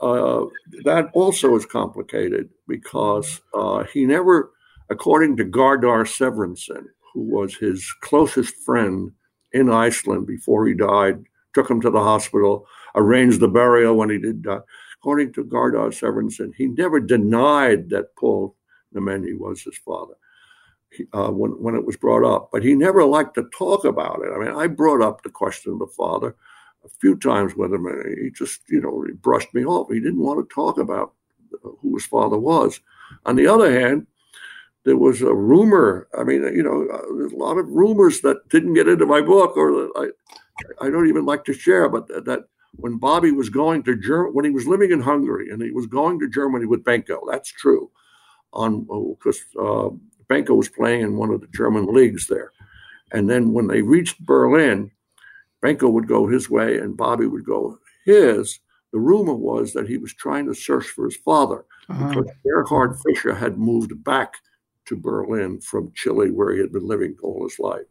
uh, 0.00 0.44
that 0.84 1.08
also 1.12 1.54
is 1.54 1.66
complicated 1.66 2.48
because 2.66 3.40
uh, 3.52 3.84
he 3.84 4.06
never, 4.06 4.52
according 4.90 5.36
to 5.36 5.44
Gardar 5.44 6.04
Sverrisson, 6.04 6.84
who 7.12 7.22
was 7.22 7.54
his 7.54 7.90
closest 8.00 8.54
friend 8.64 9.12
in 9.52 9.70
Iceland 9.70 10.26
before 10.26 10.66
he 10.66 10.74
died, 10.74 11.24
took 11.54 11.70
him 11.70 11.80
to 11.80 11.90
the 11.90 12.02
hospital. 12.02 12.66
arranged 12.96 13.40
the 13.40 13.48
burial 13.48 13.96
when 13.96 14.10
he 14.10 14.18
did 14.18 14.42
die. 14.42 14.60
According 15.00 15.32
to 15.34 15.44
Gardar 15.44 15.88
Sverrisson, 15.88 16.52
he 16.56 16.66
never 16.66 16.98
denied 17.00 17.90
that 17.90 18.14
Paul 18.16 18.56
Nemenyi 18.94 19.38
was 19.38 19.62
his 19.62 19.76
father 19.78 20.14
uh, 21.12 21.30
when, 21.30 21.50
when 21.52 21.74
it 21.74 21.84
was 21.84 21.96
brought 21.96 22.24
up, 22.24 22.50
but 22.52 22.62
he 22.62 22.74
never 22.74 23.04
liked 23.04 23.34
to 23.34 23.48
talk 23.56 23.84
about 23.84 24.22
it. 24.24 24.32
I 24.34 24.38
mean, 24.38 24.56
I 24.56 24.66
brought 24.66 25.02
up 25.02 25.22
the 25.22 25.30
question 25.30 25.72
of 25.72 25.78
the 25.80 25.86
father 25.88 26.34
a 26.84 26.88
few 27.00 27.16
times 27.16 27.54
with 27.56 27.72
him, 27.72 27.86
and 27.86 28.18
he 28.18 28.30
just, 28.30 28.60
you 28.68 28.80
know, 28.80 29.04
he 29.06 29.12
brushed 29.12 29.52
me 29.54 29.64
off. 29.64 29.90
He 29.90 30.00
didn't 30.00 30.22
want 30.22 30.48
to 30.48 30.54
talk 30.54 30.78
about 30.78 31.14
who 31.62 31.94
his 31.94 32.06
father 32.06 32.38
was. 32.38 32.80
On 33.26 33.36
the 33.36 33.46
other 33.46 33.70
hand, 33.78 34.06
there 34.84 34.96
was 34.96 35.22
a 35.22 35.34
rumor. 35.34 36.08
I 36.18 36.24
mean, 36.24 36.42
you 36.54 36.62
know, 36.62 36.86
uh, 36.92 37.34
a 37.34 37.36
lot 37.36 37.58
of 37.58 37.68
rumors 37.68 38.20
that 38.20 38.48
didn't 38.48 38.74
get 38.74 38.88
into 38.88 39.06
my 39.06 39.20
book, 39.20 39.56
or 39.56 39.88
I, 39.98 40.10
I 40.80 40.90
don't 40.90 41.08
even 41.08 41.24
like 41.24 41.44
to 41.44 41.54
share, 41.54 41.88
but 41.88 42.08
that, 42.08 42.44
when 42.76 42.98
Bobby 42.98 43.30
was 43.30 43.48
going 43.48 43.82
to 43.84 43.96
Germany, 43.96 44.32
when 44.32 44.44
he 44.44 44.50
was 44.50 44.66
living 44.66 44.90
in 44.90 45.00
Hungary 45.00 45.50
and 45.50 45.62
he 45.62 45.70
was 45.70 45.86
going 45.86 46.18
to 46.20 46.28
Germany 46.28 46.66
with 46.66 46.84
Benko, 46.84 47.20
that's 47.30 47.50
true, 47.50 47.90
on 48.52 48.80
because 49.14 49.40
uh, 49.58 49.90
Benko 50.28 50.56
was 50.56 50.68
playing 50.68 51.02
in 51.02 51.16
one 51.16 51.30
of 51.30 51.40
the 51.40 51.46
German 51.48 51.86
leagues 51.86 52.26
there. 52.26 52.52
And 53.12 53.30
then 53.30 53.52
when 53.52 53.68
they 53.68 53.82
reached 53.82 54.24
Berlin, 54.26 54.90
Benko 55.62 55.90
would 55.92 56.08
go 56.08 56.26
his 56.26 56.50
way 56.50 56.78
and 56.78 56.96
Bobby 56.96 57.26
would 57.26 57.44
go 57.44 57.78
his. 58.04 58.58
The 58.94 59.00
rumor 59.00 59.34
was 59.34 59.72
that 59.72 59.88
he 59.88 59.98
was 59.98 60.14
trying 60.14 60.46
to 60.46 60.54
search 60.54 60.86
for 60.86 61.06
his 61.06 61.16
father 61.16 61.64
uh-huh. 61.88 62.10
because 62.10 62.30
Gerhard 62.46 62.96
Fischer 63.00 63.34
had 63.34 63.58
moved 63.58 64.04
back 64.04 64.34
to 64.86 64.94
Berlin 64.94 65.60
from 65.60 65.90
Chile, 65.96 66.30
where 66.30 66.54
he 66.54 66.60
had 66.60 66.70
been 66.70 66.86
living 66.86 67.16
all 67.20 67.42
his 67.42 67.58
life. 67.58 67.82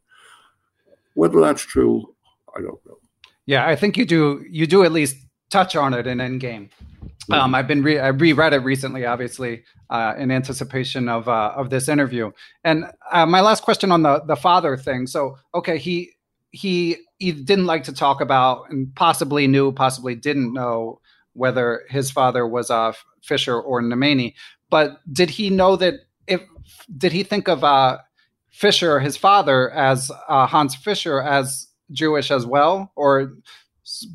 Whether 1.16 1.42
that's 1.42 1.62
true, 1.62 2.16
I 2.56 2.62
don't 2.62 2.80
know. 2.86 3.00
Yeah, 3.46 3.68
I 3.68 3.76
think 3.76 3.98
you 3.98 4.06
do. 4.06 4.46
You 4.50 4.66
do 4.66 4.86
at 4.86 4.94
least 4.94 5.18
touch 5.50 5.76
on 5.76 5.94
it 5.94 6.08
in 6.08 6.20
Endgame. 6.20 6.70
Um, 7.30 7.54
I've 7.54 7.68
been 7.68 7.84
re- 7.84 8.00
I 8.00 8.08
reread 8.08 8.54
it 8.54 8.60
recently, 8.60 9.06
obviously, 9.06 9.66
uh, 9.90 10.14
in 10.18 10.32
anticipation 10.32 11.10
of 11.10 11.28
uh, 11.28 11.52
of 11.54 11.70
this 11.70 11.90
interview. 11.90 12.32
And 12.64 12.86
uh, 13.12 13.26
my 13.26 13.42
last 13.42 13.64
question 13.64 13.92
on 13.92 14.04
the 14.04 14.22
the 14.26 14.38
father 14.38 14.78
thing. 14.78 15.08
So, 15.08 15.36
okay, 15.54 15.78
he 15.78 16.13
he 16.54 16.98
he 17.18 17.32
didn't 17.32 17.66
like 17.66 17.84
to 17.86 17.94
talk 17.94 18.22
about, 18.22 18.70
and 18.70 18.96
possibly 18.96 19.48
knew, 19.48 19.74
possibly 19.74 20.16
didn't 20.16 20.54
know 20.54 21.02
whether 21.34 21.82
his 21.90 22.12
father 22.12 22.48
was 22.48 22.70
uh, 22.70 22.94
Fischer 23.22 23.60
or 23.60 23.82
Nemenyi. 23.82 24.36
But 24.70 25.00
did 25.12 25.30
he 25.30 25.50
know 25.50 25.76
that? 25.76 25.96
If 26.28 26.42
did 26.98 27.12
he 27.12 27.24
think 27.24 27.50
of 27.50 27.64
uh, 27.64 27.98
Fischer, 28.50 29.00
his 29.00 29.18
father, 29.18 29.72
as 29.72 30.12
uh, 30.30 30.46
Hans 30.46 30.76
Fischer 30.76 31.22
as 31.22 31.68
Jewish 31.92 32.30
as 32.32 32.46
well, 32.46 32.92
or 32.96 33.34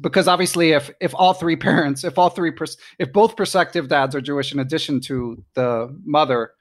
because 0.01 0.29
obviously 0.29 0.71
if 0.71 0.91
if 1.01 1.15
all 1.15 1.35
three 1.35 1.57
parents 1.69 2.03
if 2.03 2.19
all 2.19 2.31
three 2.31 2.51
pers- 2.51 2.79
if 2.99 3.13
both 3.13 3.37
prospective 3.37 3.87
dads 3.89 4.15
are 4.15 4.21
jewish 4.23 4.51
in 4.51 4.59
addition 4.59 4.99
to 4.99 5.45
the 5.53 5.95
mother 6.07 6.53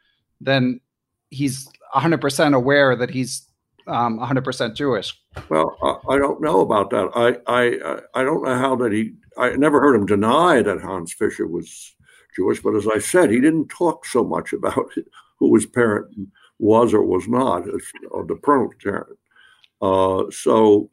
then 0.42 0.82
he's 1.30 1.70
100% 1.96 2.54
aware 2.54 2.96
that 2.96 3.10
he's 3.10 3.47
um, 3.88 4.20
100% 4.20 4.76
jewish. 4.76 5.20
Well 5.50 5.76
I, 5.84 6.16
I, 6.16 6.18
don't 6.18 6.42
know 6.42 6.62
about 6.62 6.90
that. 6.92 7.10
I, 7.16 7.38
I 7.48 8.20
i 8.20 8.24
don't 8.24 8.44
know 8.44 8.56
how 8.56 8.76
that 8.78 8.92
he 8.92 9.14
i 9.38 9.50
never 9.52 9.80
heard 9.80 9.96
him 9.96 10.06
deny 10.06 10.62
that 10.62 10.82
hans 10.82 11.14
fischer 11.14 11.48
was 11.48 11.96
jewish 12.36 12.62
but 12.62 12.76
as 12.76 12.88
i 12.88 13.00
said 13.00 13.30
he 13.30 13.40
didn't 13.40 13.68
talk 13.68 14.06
so 14.06 14.24
much 14.24 14.54
about 14.54 14.92
who 15.40 15.54
his 15.56 15.66
parent 15.66 16.08
was 16.60 16.94
or 16.94 17.04
was 17.04 17.28
not 17.28 17.64
or 18.12 18.26
the 18.26 18.36
parent. 18.36 18.74
Uh, 19.82 20.24
so 20.32 20.90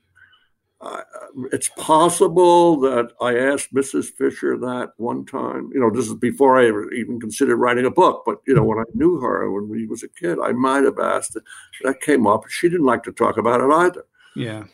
uh, 0.84 1.02
it's 1.50 1.70
possible 1.70 2.78
that 2.80 3.12
I 3.20 3.38
asked 3.38 3.72
Mrs. 3.74 4.10
Fischer 4.10 4.58
that 4.58 4.92
one 4.98 5.24
time. 5.24 5.70
You 5.72 5.80
know, 5.80 5.90
this 5.90 6.06
is 6.06 6.14
before 6.14 6.60
I 6.60 6.66
ever 6.66 6.92
even 6.92 7.18
considered 7.18 7.56
writing 7.56 7.86
a 7.86 7.90
book. 7.90 8.22
But 8.26 8.38
you 8.46 8.54
know, 8.54 8.64
when 8.64 8.78
I 8.78 8.84
knew 8.94 9.18
her 9.20 9.50
when 9.50 9.68
we 9.68 9.86
was 9.86 10.02
a 10.02 10.08
kid, 10.08 10.38
I 10.42 10.52
might 10.52 10.84
have 10.84 10.98
asked. 10.98 11.36
It. 11.36 11.42
That 11.82 12.00
came 12.00 12.26
up. 12.26 12.48
She 12.48 12.68
didn't 12.68 12.86
like 12.86 13.02
to 13.04 13.12
talk 13.12 13.38
about 13.38 13.60
it 13.60 13.72
either. 13.72 14.04
Yeah. 14.36 14.64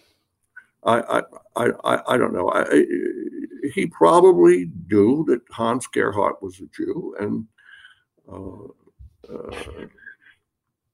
I 0.84 1.22
I 1.56 1.70
I, 1.84 2.02
I 2.08 2.16
don't 2.16 2.32
know. 2.32 2.50
I, 2.50 2.64
he 3.72 3.86
probably 3.86 4.70
knew 4.90 5.24
that 5.28 5.42
Hans 5.50 5.86
Gerhardt 5.86 6.42
was 6.42 6.60
a 6.60 6.66
Jew, 6.74 7.14
and 7.20 7.46
uh, 8.30 9.32
uh, 9.32 9.86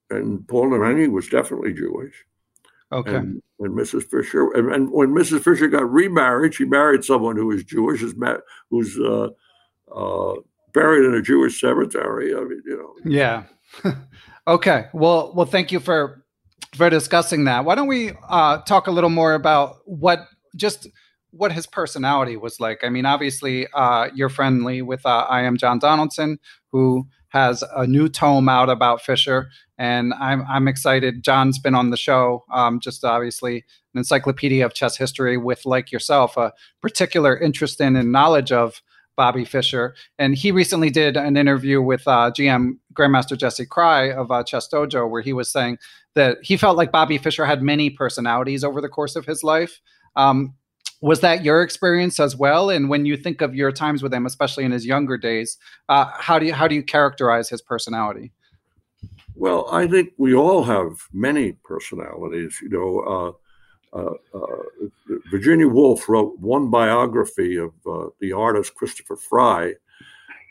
and 0.09 0.47
Paul 0.47 0.69
Nemenyi 0.69 1.09
was 1.11 1.27
definitely 1.27 1.73
Jewish. 1.73 2.26
Okay. 2.91 3.15
And 3.15 3.41
when 3.57 3.71
Mrs. 3.71 4.03
Fischer, 4.03 4.51
and, 4.51 4.71
and, 4.71 4.91
when 4.91 5.09
Mrs. 5.09 5.43
Fischer 5.43 5.67
got 5.67 5.91
remarried, 5.91 6.55
she 6.55 6.63
married 6.63 7.03
someone 7.03 7.35
who 7.35 7.47
was 7.47 7.63
Jewish, 7.63 7.99
who's, 7.99 8.15
who's 8.69 8.97
uh, 8.99 9.29
uh, 9.93 10.35
buried 10.73 11.05
in 11.05 11.13
a 11.13 11.21
Jewish 11.21 11.59
cemetery. 11.59 12.33
I 12.33 12.39
mean, 12.39 12.61
you 12.65 12.77
know. 12.77 13.11
Yeah. 13.11 13.43
okay. 14.47 14.85
Well, 14.93 15.33
well, 15.35 15.45
thank 15.45 15.71
you 15.71 15.79
for 15.79 16.23
for 16.75 16.89
discussing 16.89 17.45
that. 17.45 17.65
Why 17.65 17.75
don't 17.75 17.87
we 17.87 18.11
uh, 18.29 18.59
talk 18.59 18.87
a 18.87 18.91
little 18.91 19.09
more 19.09 19.33
about 19.33 19.77
what 19.85 20.27
just 20.55 20.87
what 21.31 21.51
his 21.51 21.67
personality 21.67 22.37
was 22.37 22.59
like? 22.59 22.83
I 22.83 22.89
mean, 22.89 23.05
obviously, 23.05 23.67
uh, 23.73 24.09
you're 24.13 24.29
friendly 24.29 24.81
with 24.81 25.05
uh, 25.05 25.25
I 25.29 25.41
am 25.41 25.57
John 25.57 25.79
Donaldson, 25.79 26.39
who 26.71 27.07
has 27.29 27.63
a 27.75 27.85
new 27.85 28.07
tome 28.07 28.49
out 28.49 28.69
about 28.69 29.01
Fischer, 29.01 29.49
and 29.77 30.13
I'm 30.19 30.45
I'm 30.47 30.67
excited. 30.67 31.23
John's 31.23 31.59
been 31.59 31.75
on 31.75 31.89
the 31.89 31.97
show, 31.97 32.45
um, 32.51 32.79
just 32.79 33.03
obviously 33.03 33.57
an 33.93 33.99
encyclopedia 33.99 34.65
of 34.65 34.73
chess 34.73 34.97
history 34.97 35.37
with, 35.37 35.65
like 35.65 35.91
yourself, 35.91 36.37
a 36.37 36.53
particular 36.81 37.37
interest 37.37 37.81
in 37.81 37.95
and 37.95 38.11
knowledge 38.11 38.51
of 38.51 38.81
Bobby 39.17 39.43
Fischer. 39.43 39.95
And 40.17 40.35
he 40.35 40.51
recently 40.51 40.89
did 40.89 41.17
an 41.17 41.35
interview 41.35 41.81
with 41.81 42.07
uh, 42.07 42.31
GM 42.31 42.77
Grandmaster 42.93 43.37
Jesse 43.37 43.65
Kraai 43.65 44.15
of 44.15 44.31
uh, 44.31 44.43
Chess 44.43 44.69
Dojo, 44.71 45.09
where 45.09 45.21
he 45.21 45.33
was 45.33 45.51
saying 45.51 45.79
that 46.15 46.37
he 46.41 46.55
felt 46.55 46.77
like 46.77 46.91
Bobby 46.91 47.17
Fischer 47.17 47.45
had 47.45 47.61
many 47.61 47.89
personalities 47.89 48.63
over 48.63 48.79
the 48.79 48.89
course 48.89 49.15
of 49.15 49.25
his 49.25 49.43
life. 49.43 49.81
Um, 50.15 50.53
was 51.01 51.21
that 51.21 51.43
your 51.43 51.61
experience 51.61 52.19
as 52.19 52.35
well? 52.35 52.69
And 52.69 52.89
when 52.89 53.05
you 53.05 53.17
think 53.17 53.41
of 53.41 53.53
your 53.53 53.71
times 53.71 54.01
with 54.01 54.13
him, 54.13 54.25
especially 54.25 54.63
in 54.63 54.71
his 54.71 54.85
younger 54.85 55.17
days, 55.17 55.57
uh, 55.89 56.09
how 56.13 56.39
do 56.39 56.47
you 56.47 56.53
how 56.53 56.67
do 56.67 56.75
you 56.75 56.83
characterize 56.83 57.49
his 57.49 57.61
personality? 57.61 58.31
Well, 59.35 59.67
I 59.71 59.87
think 59.87 60.13
we 60.17 60.33
all 60.33 60.63
have 60.63 61.07
many 61.13 61.53
personalities. 61.63 62.59
You 62.61 62.69
know, 62.69 63.37
uh, 63.93 63.97
uh, 63.97 64.13
uh 64.33 64.89
Virginia 65.29 65.67
Woolf 65.67 66.09
wrote 66.09 66.39
one 66.39 66.69
biography 66.69 67.57
of 67.57 67.73
uh, 67.85 68.07
the 68.19 68.33
artist 68.33 68.73
Christopher 68.75 69.15
Fry, 69.15 69.73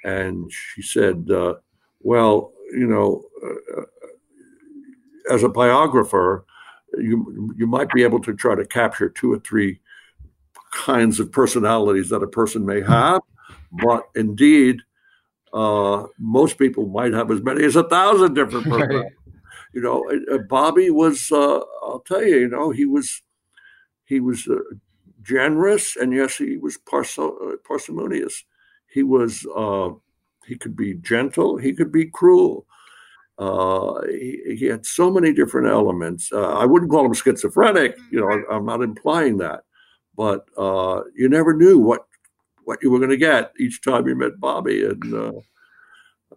and 0.05 0.51
she 0.53 0.83
said, 0.83 1.29
uh, 1.31 1.55
"Well, 2.01 2.53
you 2.73 2.87
know, 2.87 3.25
as 5.31 5.43
a 5.43 5.49
biographer." 5.49 6.45
You, 6.99 7.53
you 7.59 7.67
might 7.67 7.91
be 7.91 8.05
able 8.05 8.21
to 8.21 8.33
try 8.33 8.55
to 8.55 8.65
capture 8.65 9.11
two 9.11 9.31
or 9.31 9.39
three 9.41 9.81
kinds 10.77 11.19
of 11.19 11.33
personalities 11.33 12.11
that 12.11 12.23
a 12.23 12.27
person 12.27 12.67
may 12.67 12.83
have, 12.83 13.23
but 13.73 14.09
indeed, 14.15 14.83
uh, 15.53 16.07
most 16.19 16.59
people 16.59 16.87
might 16.87 17.15
have 17.15 17.31
as 17.31 17.43
many 17.43 17.65
as 17.65 17.77
a 17.77 17.89
thousand 17.89 18.35
different 18.35 18.67
personalities. 18.69 19.13
you 19.73 19.81
know, 19.81 20.05
uh, 20.31 20.39
Bobby 20.49 20.91
was. 20.91 21.33
Uh, 21.33 21.61
I'll 21.83 22.05
tell 22.07 22.23
you, 22.23 22.37
you 22.37 22.49
know, 22.49 22.71
he 22.71 22.85
was 22.85 23.23
he 24.05 24.21
was 24.21 24.47
uh, 24.47 24.59
generous, 25.23 25.97
and 25.97 26.13
yes, 26.13 26.37
he 26.37 26.59
was 26.59 26.77
parso- 26.77 27.39
uh, 27.39 27.57
parsimonious. 27.67 28.45
He 28.89 29.03
was. 29.03 29.47
Uh, 29.57 29.91
he 30.47 30.57
could 30.57 30.77
be 30.77 30.95
gentle. 30.95 31.57
He 31.57 31.73
could 31.73 31.91
be 31.91 32.05
cruel. 32.07 32.67
He, 33.39 34.57
he, 34.61 34.67
had 34.67 34.87
so 34.87 35.11
many 35.11 35.33
different 35.33 35.67
elements. 35.67 36.33
I 36.33 36.65
wouldn't 36.65 36.91
call 36.91 37.05
him 37.05 37.15
schizophrenic. 37.15 37.97
You 38.13 38.21
know, 38.21 38.45
I'm 38.49 38.65
not 38.65 38.81
implying 38.81 39.39
that 39.39 39.66
but 40.17 40.49
uh, 40.57 41.03
you 41.15 41.29
never 41.29 41.53
knew 41.55 41.79
what 41.79 42.07
what 42.65 42.83
you 42.83 42.91
were 42.91 42.99
going 42.99 43.11
to 43.11 43.17
get 43.17 43.53
each 43.61 43.81
time 43.83 44.09
you 44.09 44.17
met 44.17 44.41
Bobby. 44.41 44.85
And 44.85 45.15
uh, 45.15 45.33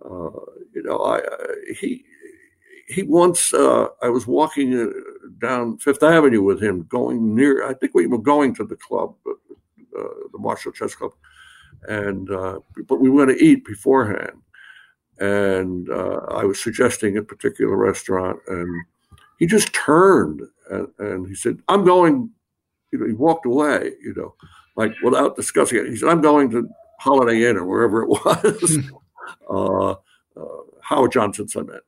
uh, 0.06 0.40
you 0.74 0.84
know, 0.84 1.04
I 1.04 1.22
he 1.80 2.04
he 2.88 3.04
once 3.04 3.54
uh, 3.54 3.88
I 4.02 4.10
was 4.10 4.28
walking 4.28 4.80
uh, 4.80 4.90
down 5.40 5.78
Fifth 5.78 6.04
Avenue 6.04 6.44
with 6.44 6.62
him, 6.62 6.86
going 6.90 7.36
near. 7.36 7.68
I 7.68 7.74
think 7.74 7.94
we 7.94 8.08
were 8.08 8.20
going 8.20 8.54
to 8.56 8.66
the 8.66 8.76
club, 8.76 9.16
uh, 9.28 10.04
the 10.32 10.38
Marshall 10.38 10.74
Chess 10.74 10.94
Club, 10.94 11.14
and 11.88 12.28
but 12.88 13.00
we 13.00 13.10
were 13.10 13.26
going 13.26 13.38
to 13.38 13.44
eat 13.44 13.66
beforehand. 13.66 14.42
And 15.20 15.90
I 15.92 16.46
was 16.46 16.64
suggesting 16.64 17.18
a 17.18 17.24
particular 17.24 17.76
restaurant, 17.76 18.40
and 18.48 18.86
he 19.38 19.48
just 19.48 19.74
turned 19.74 20.42
and, 20.70 20.88
and 21.00 21.28
he 21.28 21.36
said, 21.36 21.60
"I'm 21.68 21.84
going 21.84 22.30
you 22.92 23.00
know, 23.00 23.08
he 23.08 23.14
walked 23.14 23.46
away, 23.46 23.94
you 24.02 24.14
know, 24.16 24.36
like 24.76 24.94
without 25.04 25.36
discussing 25.36 25.80
it. 25.80 25.88
He 25.88 25.96
said, 25.96 26.10
I'm 26.10 26.22
going 26.22 26.50
to 26.52 26.68
Holiday 27.00 27.50
Inn 27.50 27.58
or 27.58 27.66
wherever 27.66 28.04
it 28.04 28.10
was. 28.10 28.80
uh, 29.50 29.92
uh, 29.92 30.64
Howard 30.82 31.12
Johnson's 31.12 31.56
I 31.56 31.62
meant. 31.62 31.84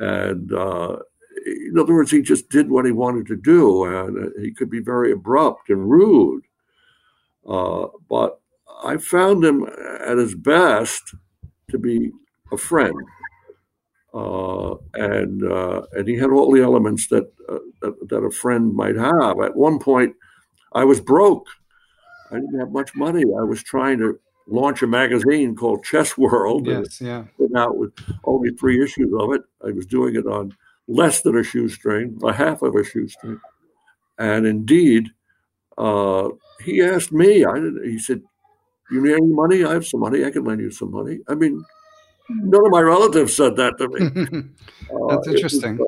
And 0.00 0.52
uh, 0.52 0.98
in 1.46 1.78
other 1.78 1.94
words, 1.94 2.10
he 2.10 2.22
just 2.22 2.48
did 2.50 2.70
what 2.70 2.84
he 2.84 2.92
wanted 2.92 3.26
to 3.26 3.36
do, 3.36 3.84
and 3.84 4.26
uh, 4.26 4.30
he 4.40 4.52
could 4.52 4.70
be 4.70 4.80
very 4.80 5.12
abrupt 5.12 5.70
and 5.70 5.90
rude. 5.90 6.44
Uh, 7.48 7.86
but 8.08 8.40
I 8.84 8.96
found 8.98 9.44
him 9.44 9.66
at 10.00 10.18
his 10.18 10.34
best 10.34 11.14
to 11.70 11.78
be 11.78 12.12
a 12.52 12.56
friend. 12.56 12.94
Uh, 14.18 14.74
and 14.94 15.44
uh, 15.44 15.82
and 15.92 16.08
he 16.08 16.16
had 16.16 16.30
all 16.30 16.50
the 16.50 16.62
elements 16.62 17.06
that, 17.08 17.30
uh, 17.48 17.58
that, 17.80 18.08
that 18.08 18.24
a 18.24 18.30
friend 18.30 18.74
might 18.74 18.96
have. 18.96 19.38
At 19.40 19.54
one 19.54 19.78
point, 19.78 20.16
I 20.72 20.84
was 20.84 21.00
broke. 21.00 21.46
I 22.32 22.36
didn't 22.36 22.58
have 22.58 22.72
much 22.72 22.96
money. 22.96 23.22
I 23.22 23.44
was 23.44 23.62
trying 23.62 23.98
to 23.98 24.18
launch 24.48 24.82
a 24.82 24.86
magazine 24.86 25.54
called 25.54 25.84
Chess 25.84 26.18
World. 26.18 26.66
Yes, 26.66 27.00
yeah. 27.00 27.24
Put 27.38 27.54
out 27.56 27.76
with 27.76 27.92
only 28.24 28.50
three 28.50 28.82
issues 28.82 29.12
of 29.22 29.32
it. 29.34 29.42
I 29.64 29.70
was 29.70 29.86
doing 29.86 30.16
it 30.16 30.26
on 30.26 30.56
less 30.88 31.22
than 31.22 31.36
a 31.36 31.44
shoestring, 31.44 32.18
a 32.24 32.32
half 32.32 32.62
of 32.62 32.74
a 32.74 32.82
shoestring. 32.82 33.40
And 34.18 34.46
indeed, 34.46 35.10
uh, 35.76 36.30
he 36.64 36.82
asked 36.82 37.12
me. 37.12 37.44
I 37.44 37.54
didn't, 37.54 37.84
he 37.84 38.00
said, 38.00 38.22
"You 38.90 39.00
need 39.00 39.12
any 39.12 39.32
money? 39.32 39.64
I 39.64 39.74
have 39.74 39.86
some 39.86 40.00
money. 40.00 40.24
I 40.24 40.30
can 40.32 40.44
lend 40.44 40.60
you 40.60 40.72
some 40.72 40.90
money." 40.90 41.20
I 41.28 41.34
mean, 41.36 41.64
none 42.30 42.64
of 42.64 42.70
my 42.70 42.80
relatives 42.80 43.36
said 43.36 43.56
that 43.56 43.78
to 43.78 43.88
me. 43.88 44.00
That's 45.10 45.28
uh, 45.28 45.30
interesting. 45.30 45.80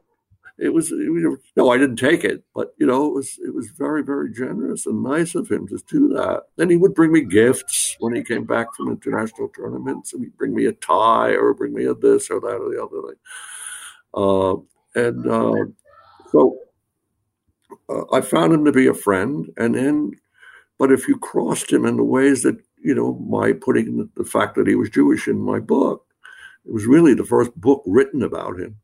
It 0.59 0.75
was, 0.75 0.93
it 0.93 1.11
was, 1.11 1.39
no, 1.57 1.71
I 1.71 1.79
didn't 1.79 1.97
take 1.97 2.23
it, 2.23 2.45
but 2.55 2.75
you 2.77 2.87
know, 2.87 3.07
it 3.07 3.15
was 3.15 3.39
it 3.43 3.55
was 3.55 3.71
very 3.71 4.03
very 4.03 4.31
generous 4.31 4.85
and 4.85 5.03
nice 5.03 5.35
of 5.35 5.51
him 5.51 5.67
to 5.69 5.79
do 5.89 6.09
that. 6.09 6.43
Then 6.57 6.69
he 6.69 6.77
would 6.77 6.95
bring 6.95 7.13
me 7.13 7.23
gifts 7.23 7.97
when 7.99 8.15
he 8.15 8.23
came 8.23 8.45
back 8.45 8.75
from 8.75 8.91
international 8.91 9.49
tournaments, 9.49 10.13
and 10.13 10.23
he'd 10.23 10.37
bring 10.37 10.55
me 10.55 10.67
a 10.67 10.73
tie 10.73 11.31
or 11.31 11.55
bring 11.55 11.73
me 11.73 11.87
a 11.87 11.95
this 11.95 12.29
or 12.29 12.41
that 12.41 12.57
or 12.57 12.71
the 12.71 12.83
other 12.83 13.09
thing. 13.09 13.19
Uh, 14.13 14.57
and 14.95 15.27
uh, 15.27 15.73
so 16.31 16.59
uh, 17.89 18.05
I 18.13 18.21
found 18.21 18.53
him 18.53 18.67
to 18.67 18.73
be 18.73 18.87
a 18.87 18.95
friend, 18.95 19.51
and 19.57 19.75
then, 19.75 20.13
but 20.79 20.93
if 20.93 21.09
you 21.09 21.17
crossed 21.17 21.73
him 21.73 21.87
in 21.87 21.97
the 21.97 22.05
ways 22.05 22.43
that 22.43 22.59
you 22.83 22.95
know, 22.95 23.15
my 23.15 23.53
putting 23.53 23.97
the, 23.97 24.09
the 24.17 24.29
fact 24.29 24.57
that 24.57 24.67
he 24.67 24.75
was 24.75 24.91
Jewish 24.91 25.27
in 25.29 25.39
my 25.39 25.59
book, 25.59 26.05
it 26.67 26.73
was 26.73 26.87
really 26.87 27.15
the 27.15 27.25
first 27.25 27.55
book 27.55 27.83
written 27.87 28.23
about 28.23 28.59
him. 28.59 28.77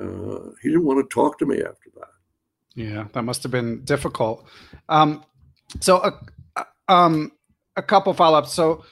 Uh, 0.00 0.50
he 0.62 0.68
didn't 0.68 0.84
want 0.84 0.98
to 1.08 1.14
talk 1.14 1.38
to 1.38 1.46
me 1.46 1.56
after 1.58 1.90
that. 1.96 2.08
Yeah, 2.74 3.04
that 3.12 3.22
must 3.22 3.42
have 3.42 3.52
been 3.52 3.84
difficult. 3.84 4.46
Um, 4.88 5.24
so, 5.80 6.18
a, 6.56 6.66
um, 6.88 7.32
a 7.76 7.82
couple 7.82 8.12
follow 8.14 8.38
ups. 8.38 8.52
So, 8.52 8.84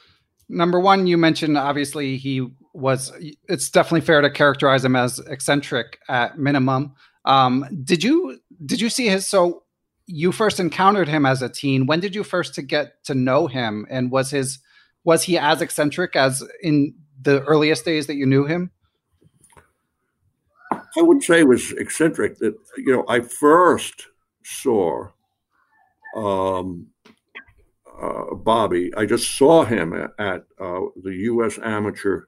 number 0.47 0.79
one, 0.79 1.07
you 1.07 1.17
mentioned 1.17 1.57
obviously 1.57 2.17
he 2.17 2.47
was. 2.73 3.11
It's 3.47 3.69
definitely 3.69 4.01
fair 4.01 4.21
to 4.21 4.29
characterize 4.29 4.85
him 4.85 4.95
as 4.95 5.19
eccentric 5.19 5.99
at 6.07 6.37
minimum. 6.37 6.93
Um, 7.25 7.65
did 7.83 8.03
you 8.03 8.39
did 8.63 8.79
you 8.79 8.89
see 8.89 9.07
his? 9.07 9.27
So, 9.27 9.63
you 10.05 10.31
first 10.31 10.59
encountered 10.59 11.07
him 11.07 11.25
as 11.25 11.41
a 11.41 11.49
teen. 11.49 11.87
When 11.87 11.99
did 11.99 12.13
you 12.13 12.23
first 12.23 12.53
to 12.55 12.61
get 12.61 13.03
to 13.05 13.15
know 13.15 13.47
him? 13.47 13.87
And 13.89 14.11
was 14.11 14.29
his 14.29 14.59
was 15.03 15.23
he 15.23 15.37
as 15.37 15.61
eccentric 15.61 16.15
as 16.15 16.43
in 16.61 16.93
the 17.21 17.41
earliest 17.43 17.85
days 17.85 18.07
that 18.07 18.15
you 18.15 18.25
knew 18.25 18.45
him? 18.45 18.71
I 20.71 21.01
would 21.01 21.23
say 21.23 21.43
was 21.43 21.71
eccentric. 21.73 22.37
That 22.39 22.55
you 22.77 22.93
know, 22.93 23.05
I 23.07 23.21
first 23.21 24.07
saw 24.43 25.07
um, 26.15 26.87
uh, 28.01 28.35
Bobby. 28.35 28.91
I 28.95 29.05
just 29.05 29.37
saw 29.37 29.63
him 29.63 29.93
at, 29.93 30.11
at 30.19 30.43
uh, 30.59 30.81
the 31.03 31.13
U.S. 31.13 31.59
Amateur 31.63 32.25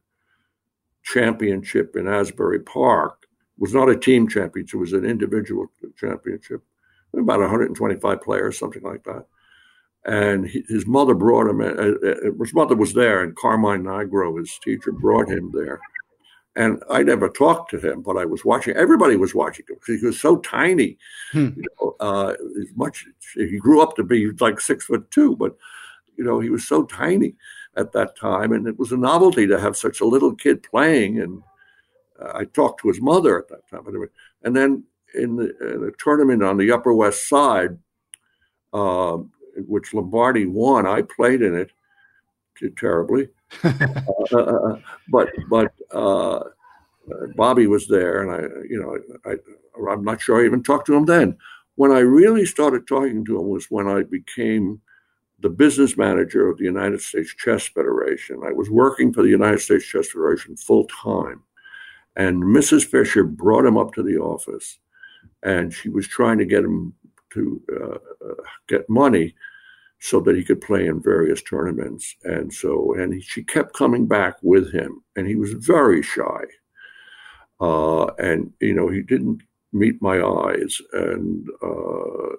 Championship 1.03 1.95
in 1.95 2.07
Asbury 2.07 2.59
Park. 2.59 3.27
It 3.57 3.61
was 3.61 3.73
not 3.73 3.89
a 3.89 3.97
team 3.97 4.27
championship; 4.27 4.75
it 4.75 4.79
was 4.79 4.93
an 4.93 5.05
individual 5.05 5.67
championship. 5.97 6.63
About 7.15 7.41
125 7.41 8.21
players, 8.21 8.57
something 8.57 8.81
like 8.81 9.03
that. 9.03 9.25
And 10.05 10.47
his 10.47 10.85
mother 10.85 11.13
brought 11.13 11.47
him. 11.47 11.61
Uh, 11.61 11.65
uh, 11.65 12.33
his 12.39 12.53
mother 12.53 12.75
was 12.75 12.93
there, 12.93 13.23
and 13.23 13.35
Carmine 13.37 13.83
Nigro, 13.83 14.37
his 14.37 14.59
teacher, 14.61 14.91
brought 14.91 15.29
him 15.29 15.51
there 15.53 15.79
and 16.55 16.83
I 16.89 17.01
never 17.03 17.29
talked 17.29 17.71
to 17.71 17.79
him, 17.79 18.01
but 18.01 18.17
I 18.17 18.25
was 18.25 18.45
watching. 18.45 18.75
Everybody 18.75 19.15
was 19.15 19.33
watching 19.33 19.65
him 19.67 19.75
because 19.79 19.99
he 19.99 20.05
was 20.05 20.19
so 20.19 20.37
tiny. 20.37 20.97
Hmm. 21.31 21.49
You 21.55 21.63
know, 21.79 21.95
uh, 21.99 22.35
much 22.75 23.05
he 23.33 23.57
grew 23.57 23.81
up 23.81 23.95
to 23.95 24.03
be 24.03 24.31
like 24.39 24.59
six 24.59 24.85
foot 24.85 25.09
two, 25.09 25.35
but 25.35 25.55
you 26.15 26.23
know 26.23 26.39
he 26.39 26.49
was 26.49 26.67
so 26.67 26.83
tiny 26.83 27.35
at 27.75 27.91
that 27.93 28.15
time, 28.15 28.51
and 28.51 28.67
it 28.67 28.77
was 28.77 28.91
a 28.91 28.97
novelty 28.97 29.47
to 29.47 29.59
have 29.59 29.75
such 29.75 30.01
a 30.01 30.05
little 30.05 30.35
kid 30.35 30.61
playing. 30.61 31.19
And 31.19 31.41
uh, 32.21 32.33
I 32.35 32.45
talked 32.45 32.81
to 32.81 32.87
his 32.87 33.01
mother 33.01 33.39
at 33.39 33.47
that 33.47 33.67
time, 33.69 33.87
anyway. 33.87 34.07
And 34.43 34.55
then 34.55 34.83
in, 35.15 35.35
the, 35.35 35.57
in 35.73 35.83
a 35.85 35.91
tournament 36.03 36.43
on 36.43 36.57
the 36.57 36.71
Upper 36.71 36.93
West 36.93 37.27
Side, 37.27 37.79
uh, 38.73 39.17
which 39.67 39.93
Lombardi 39.93 40.45
won, 40.45 40.85
I 40.85 41.01
played 41.01 41.41
in 41.41 41.55
it 41.55 41.71
terribly. 42.77 43.29
Uh, 44.31 44.37
uh, 44.37 44.69
uh, 44.69 44.79
but 45.09 45.29
but 45.47 45.73
uh, 45.91 46.39
Bobby 47.35 47.67
was 47.67 47.87
there, 47.87 48.23
and 48.23 48.31
I, 48.31 48.39
you 48.67 48.81
know, 48.81 48.97
I, 49.29 49.91
I'm 49.91 50.03
not 50.03 50.21
sure 50.21 50.41
I 50.41 50.45
even 50.45 50.63
talked 50.63 50.87
to 50.87 50.95
him 50.95 51.05
then. 51.05 51.37
When 51.75 51.91
I 51.91 51.99
really 51.99 52.45
started 52.45 52.87
talking 52.87 53.23
to 53.25 53.39
him 53.39 53.49
was 53.49 53.67
when 53.69 53.87
I 53.87 54.03
became 54.03 54.81
the 55.39 55.49
business 55.49 55.97
manager 55.97 56.47
of 56.47 56.57
the 56.57 56.63
United 56.63 57.01
States 57.01 57.35
Chess 57.35 57.67
Federation. 57.67 58.41
I 58.45 58.53
was 58.53 58.69
working 58.69 59.13
for 59.13 59.21
the 59.21 59.29
United 59.29 59.59
States 59.59 59.85
Chess 59.85 60.07
Federation 60.09 60.55
full 60.55 60.85
time, 60.85 61.43
and 62.15 62.41
Mrs. 62.41 62.85
Fischer 62.85 63.23
brought 63.23 63.65
him 63.65 63.77
up 63.77 63.93
to 63.93 64.03
the 64.03 64.17
office, 64.17 64.79
and 65.43 65.71
she 65.71 65.89
was 65.89 66.07
trying 66.07 66.37
to 66.37 66.45
get 66.45 66.63
him 66.63 66.93
to 67.33 67.61
uh, 67.81 68.33
get 68.67 68.89
money 68.89 69.35
so 69.99 70.19
that 70.19 70.35
he 70.35 70.43
could 70.43 70.59
play 70.59 70.87
in 70.87 71.01
various 71.01 71.41
tournaments. 71.41 72.15
And 72.23 72.53
so, 72.53 72.93
and 72.95 73.13
he, 73.13 73.21
she 73.21 73.43
kept 73.43 73.73
coming 73.73 74.05
back 74.05 74.35
with 74.41 74.71
him, 74.71 75.01
and 75.15 75.25
he 75.25 75.35
was 75.35 75.53
very 75.53 76.01
shy. 76.01 76.43
Uh, 77.61 78.07
and 78.17 78.51
you 78.59 78.73
know, 78.73 78.89
he 78.89 79.01
didn't 79.01 79.41
meet 79.71 80.01
my 80.01 80.21
eyes, 80.21 80.81
and 80.91 81.47
uh, 81.61 82.35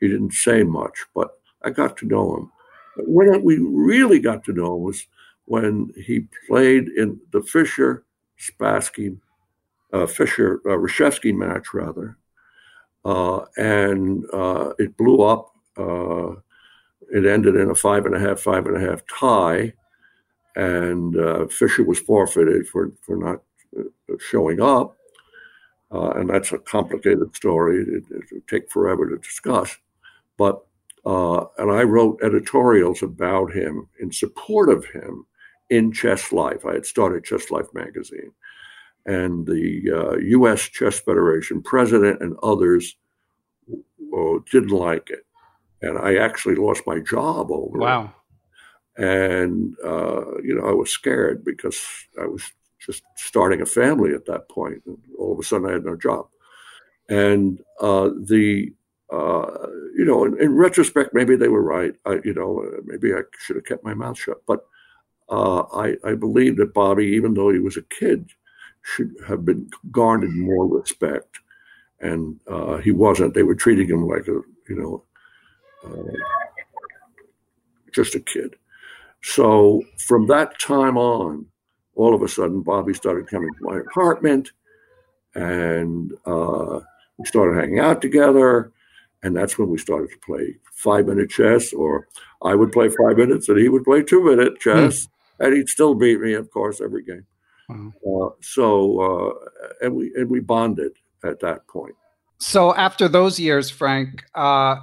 he 0.00 0.08
didn't 0.08 0.32
say 0.32 0.62
much, 0.62 1.06
but 1.14 1.40
I 1.62 1.70
got 1.70 1.96
to 1.98 2.06
know 2.06 2.36
him. 2.36 2.52
But 2.96 3.08
when 3.08 3.42
we 3.42 3.58
really 3.58 4.20
got 4.20 4.44
to 4.44 4.52
know 4.52 4.76
him 4.76 4.82
was 4.82 5.06
when 5.46 5.90
he 5.96 6.26
played 6.46 6.88
in 6.88 7.18
the 7.32 7.42
Fischer 7.42 8.04
Spassky, 8.38 9.18
uh, 9.92 10.06
Fischer 10.06 10.60
uh, 10.66 10.76
Reshevsky 10.76 11.34
match, 11.34 11.72
rather, 11.72 12.08
uh, 12.08 12.25
and 13.56 14.24
uh, 14.32 14.72
it 14.78 14.96
blew 14.96 15.22
up. 15.22 15.54
Uh, 15.76 16.36
it 17.12 17.24
ended 17.24 17.54
in 17.54 17.70
a 17.70 17.74
five 17.74 18.06
and 18.06 18.14
a 18.14 18.18
half, 18.18 18.40
five 18.40 18.66
and 18.66 18.76
a 18.76 18.80
half 18.80 19.02
tie, 19.06 19.72
and 20.56 21.16
uh, 21.16 21.46
Fischer 21.46 21.84
was 21.84 22.00
forfeited 22.00 22.68
for 22.68 22.92
for 23.02 23.16
not 23.16 23.42
uh, 23.78 24.14
showing 24.18 24.60
up, 24.60 24.96
uh, 25.92 26.10
and 26.10 26.28
that's 26.28 26.52
a 26.52 26.58
complicated 26.58 27.34
story. 27.36 27.82
It, 27.82 28.04
it 28.10 28.24
would 28.32 28.48
take 28.48 28.70
forever 28.70 29.08
to 29.08 29.18
discuss, 29.18 29.76
but 30.36 30.66
uh, 31.04 31.44
and 31.58 31.70
I 31.70 31.82
wrote 31.84 32.20
editorials 32.24 33.02
about 33.02 33.52
him 33.52 33.88
in 34.00 34.10
support 34.10 34.68
of 34.68 34.84
him 34.86 35.26
in 35.70 35.92
Chess 35.92 36.32
Life. 36.32 36.66
I 36.66 36.74
had 36.74 36.86
started 36.86 37.24
Chess 37.24 37.50
Life 37.50 37.72
magazine, 37.72 38.32
and 39.06 39.46
the 39.46 40.18
U.S. 40.22 40.66
Uh, 40.66 40.70
Chess 40.72 41.00
Federation 41.00 41.62
president 41.62 42.20
and 42.20 42.36
others 42.42 42.96
uh, 43.72 44.38
didn't 44.50 44.70
like 44.70 45.10
it 45.10 45.26
and 45.82 45.98
I 45.98 46.16
actually 46.16 46.56
lost 46.56 46.86
my 46.86 46.98
job 47.00 47.50
over 47.50 47.78
wow. 47.78 48.12
it. 48.96 49.02
And 49.02 49.76
uh, 49.84 50.38
you 50.42 50.54
know, 50.54 50.66
I 50.68 50.72
was 50.72 50.90
scared 50.90 51.44
because 51.44 51.80
I 52.20 52.26
was 52.26 52.42
just 52.78 53.02
starting 53.16 53.60
a 53.60 53.66
family 53.66 54.14
at 54.14 54.26
that 54.26 54.48
point, 54.48 54.82
and 54.86 54.98
all 55.18 55.32
of 55.32 55.38
a 55.38 55.42
sudden 55.42 55.68
I 55.68 55.72
had 55.72 55.84
no 55.84 55.96
job. 55.96 56.28
And 57.08 57.60
uh, 57.80 58.10
the 58.18 58.72
uh, 59.12 59.66
you 59.94 60.04
know, 60.04 60.24
in, 60.24 60.40
in, 60.40 60.56
retrospect, 60.56 61.10
maybe 61.12 61.36
they 61.36 61.48
were 61.48 61.62
right. 61.62 61.94
I, 62.06 62.18
you 62.24 62.34
know, 62.34 62.64
maybe 62.84 63.12
I 63.12 63.20
should 63.38 63.56
have 63.56 63.66
kept 63.66 63.84
my 63.84 63.94
mouth 63.94 64.18
shut. 64.18 64.38
But 64.46 64.64
uh, 65.28 65.60
I, 65.74 65.96
I 66.04 66.14
believe 66.14 66.56
that 66.56 66.74
Bobby, 66.74 67.06
even 67.06 67.34
though 67.34 67.50
he 67.50 67.60
was 67.60 67.76
a 67.76 67.82
kid, 67.82 68.30
should 68.86 69.14
have 69.26 69.44
been 69.44 69.68
garnered 69.90 70.30
more 70.30 70.66
respect, 70.66 71.40
and 72.00 72.38
uh, 72.48 72.76
he 72.78 72.92
wasn't. 72.92 73.34
They 73.34 73.42
were 73.42 73.56
treating 73.56 73.88
him 73.88 74.06
like 74.06 74.28
a 74.28 74.40
you 74.68 74.76
know 74.76 75.02
just 77.92 78.14
a 78.14 78.20
kid. 78.20 78.54
So 79.22 79.82
from 79.98 80.26
that 80.28 80.58
time 80.60 80.96
on, 80.96 81.46
all 81.96 82.14
of 82.14 82.22
a 82.22 82.28
sudden, 82.28 82.60
Bobby 82.60 82.94
started 82.94 83.26
coming 83.26 83.52
to 83.54 83.64
my 83.64 83.78
apartment, 83.78 84.52
and 85.34 86.12
uh, 86.26 86.80
we 87.16 87.24
started 87.24 87.58
hanging 87.60 87.80
out 87.80 88.00
together. 88.00 88.72
And 89.22 89.34
that's 89.34 89.58
when 89.58 89.70
we 89.70 89.78
started 89.78 90.10
to 90.12 90.18
play 90.18 90.56
five 90.74 91.06
minute 91.06 91.30
chess, 91.30 91.72
or 91.72 92.06
I 92.42 92.54
would 92.54 92.70
play 92.70 92.88
five 92.88 93.16
minutes 93.16 93.48
and 93.48 93.58
he 93.58 93.68
would 93.68 93.82
play 93.82 94.02
two 94.02 94.22
minute 94.22 94.60
chess, 94.60 95.06
mm. 95.06 95.46
and 95.46 95.56
he'd 95.56 95.68
still 95.68 95.94
beat 95.94 96.20
me, 96.20 96.34
of 96.34 96.50
course, 96.50 96.80
every 96.80 97.02
game. 97.02 97.26
Wow. 97.68 97.92
Uh, 98.28 98.30
so, 98.40 99.00
uh, 99.00 99.84
and 99.84 99.94
we 99.94 100.12
and 100.14 100.30
we 100.30 100.40
bonded 100.40 100.92
at 101.24 101.40
that 101.40 101.66
point. 101.66 101.94
So 102.38 102.74
after 102.74 103.08
those 103.08 103.40
years, 103.40 103.70
Frank, 103.70 104.24
uh, 104.34 104.76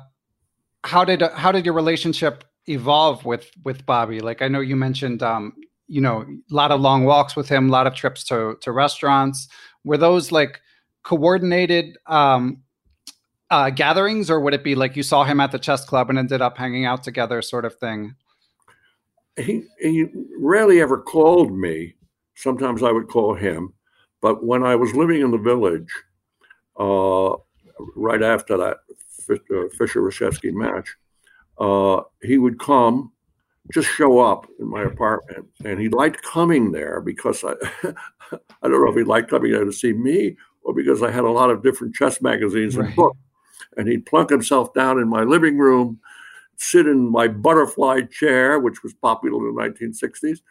how 0.83 1.05
did 1.05 1.21
how 1.21 1.51
did 1.51 1.65
your 1.65 1.73
relationship 1.73 2.43
evolve 2.67 3.25
with 3.25 3.51
with 3.63 3.85
Bobby? 3.85 4.19
Like 4.19 4.41
I 4.41 4.47
know 4.47 4.59
you 4.59 4.75
mentioned, 4.75 5.23
um, 5.23 5.53
you 5.87 6.01
know, 6.01 6.21
a 6.21 6.53
lot 6.53 6.71
of 6.71 6.81
long 6.81 7.05
walks 7.05 7.35
with 7.35 7.47
him, 7.47 7.69
a 7.69 7.71
lot 7.71 7.87
of 7.87 7.93
trips 7.93 8.23
to 8.25 8.57
to 8.61 8.71
restaurants. 8.71 9.47
Were 9.83 9.97
those 9.97 10.31
like 10.31 10.61
coordinated 11.03 11.97
um, 12.07 12.63
uh, 13.49 13.69
gatherings, 13.69 14.29
or 14.29 14.39
would 14.39 14.53
it 14.53 14.63
be 14.63 14.75
like 14.75 14.95
you 14.95 15.03
saw 15.03 15.23
him 15.23 15.39
at 15.39 15.51
the 15.51 15.59
chess 15.59 15.85
club 15.85 16.09
and 16.09 16.17
ended 16.17 16.41
up 16.41 16.57
hanging 16.57 16.85
out 16.85 17.03
together, 17.03 17.41
sort 17.41 17.65
of 17.65 17.75
thing? 17.75 18.15
He 19.37 19.63
he 19.79 20.07
rarely 20.37 20.81
ever 20.81 20.99
called 20.99 21.55
me. 21.55 21.95
Sometimes 22.35 22.83
I 22.83 22.91
would 22.91 23.07
call 23.07 23.35
him, 23.35 23.73
but 24.21 24.43
when 24.43 24.63
I 24.63 24.75
was 24.75 24.95
living 24.95 25.21
in 25.21 25.31
the 25.31 25.37
village, 25.37 25.89
uh, 26.79 27.35
right 27.95 28.23
after 28.23 28.57
that 28.57 28.77
uh, 29.29 29.69
Fischer 29.77 30.01
Reshevsky 30.01 30.53
match, 30.53 30.95
uh, 31.59 32.01
he 32.21 32.37
would 32.37 32.59
come, 32.59 33.11
just 33.73 33.87
show 33.89 34.19
up 34.19 34.47
in 34.59 34.67
my 34.67 34.83
apartment, 34.83 35.45
and 35.63 35.79
he 35.79 35.89
liked 35.89 36.23
coming 36.23 36.71
there 36.71 37.01
because 37.01 37.43
I, 37.43 37.53
I 38.31 38.67
don't 38.67 38.83
know 38.83 38.89
if 38.89 38.95
he 38.95 39.03
liked 39.03 39.29
coming 39.29 39.51
there 39.51 39.65
to 39.65 39.71
see 39.71 39.93
me 39.93 40.35
or 40.63 40.73
because 40.73 41.03
I 41.03 41.11
had 41.11 41.23
a 41.23 41.31
lot 41.31 41.49
of 41.49 41.63
different 41.63 41.95
chess 41.95 42.21
magazines 42.21 42.77
right. 42.77 42.87
and 42.87 42.95
books. 42.95 43.17
And 43.77 43.87
he'd 43.87 44.05
plunk 44.05 44.29
himself 44.29 44.73
down 44.73 44.99
in 44.99 45.07
my 45.07 45.23
living 45.23 45.57
room, 45.57 45.99
sit 46.57 46.87
in 46.87 47.09
my 47.09 47.27
butterfly 47.27 48.01
chair, 48.01 48.59
which 48.59 48.83
was 48.83 48.93
popular 48.93 49.49
in 49.49 49.55
the 49.55 49.61
1960s, 49.61 50.41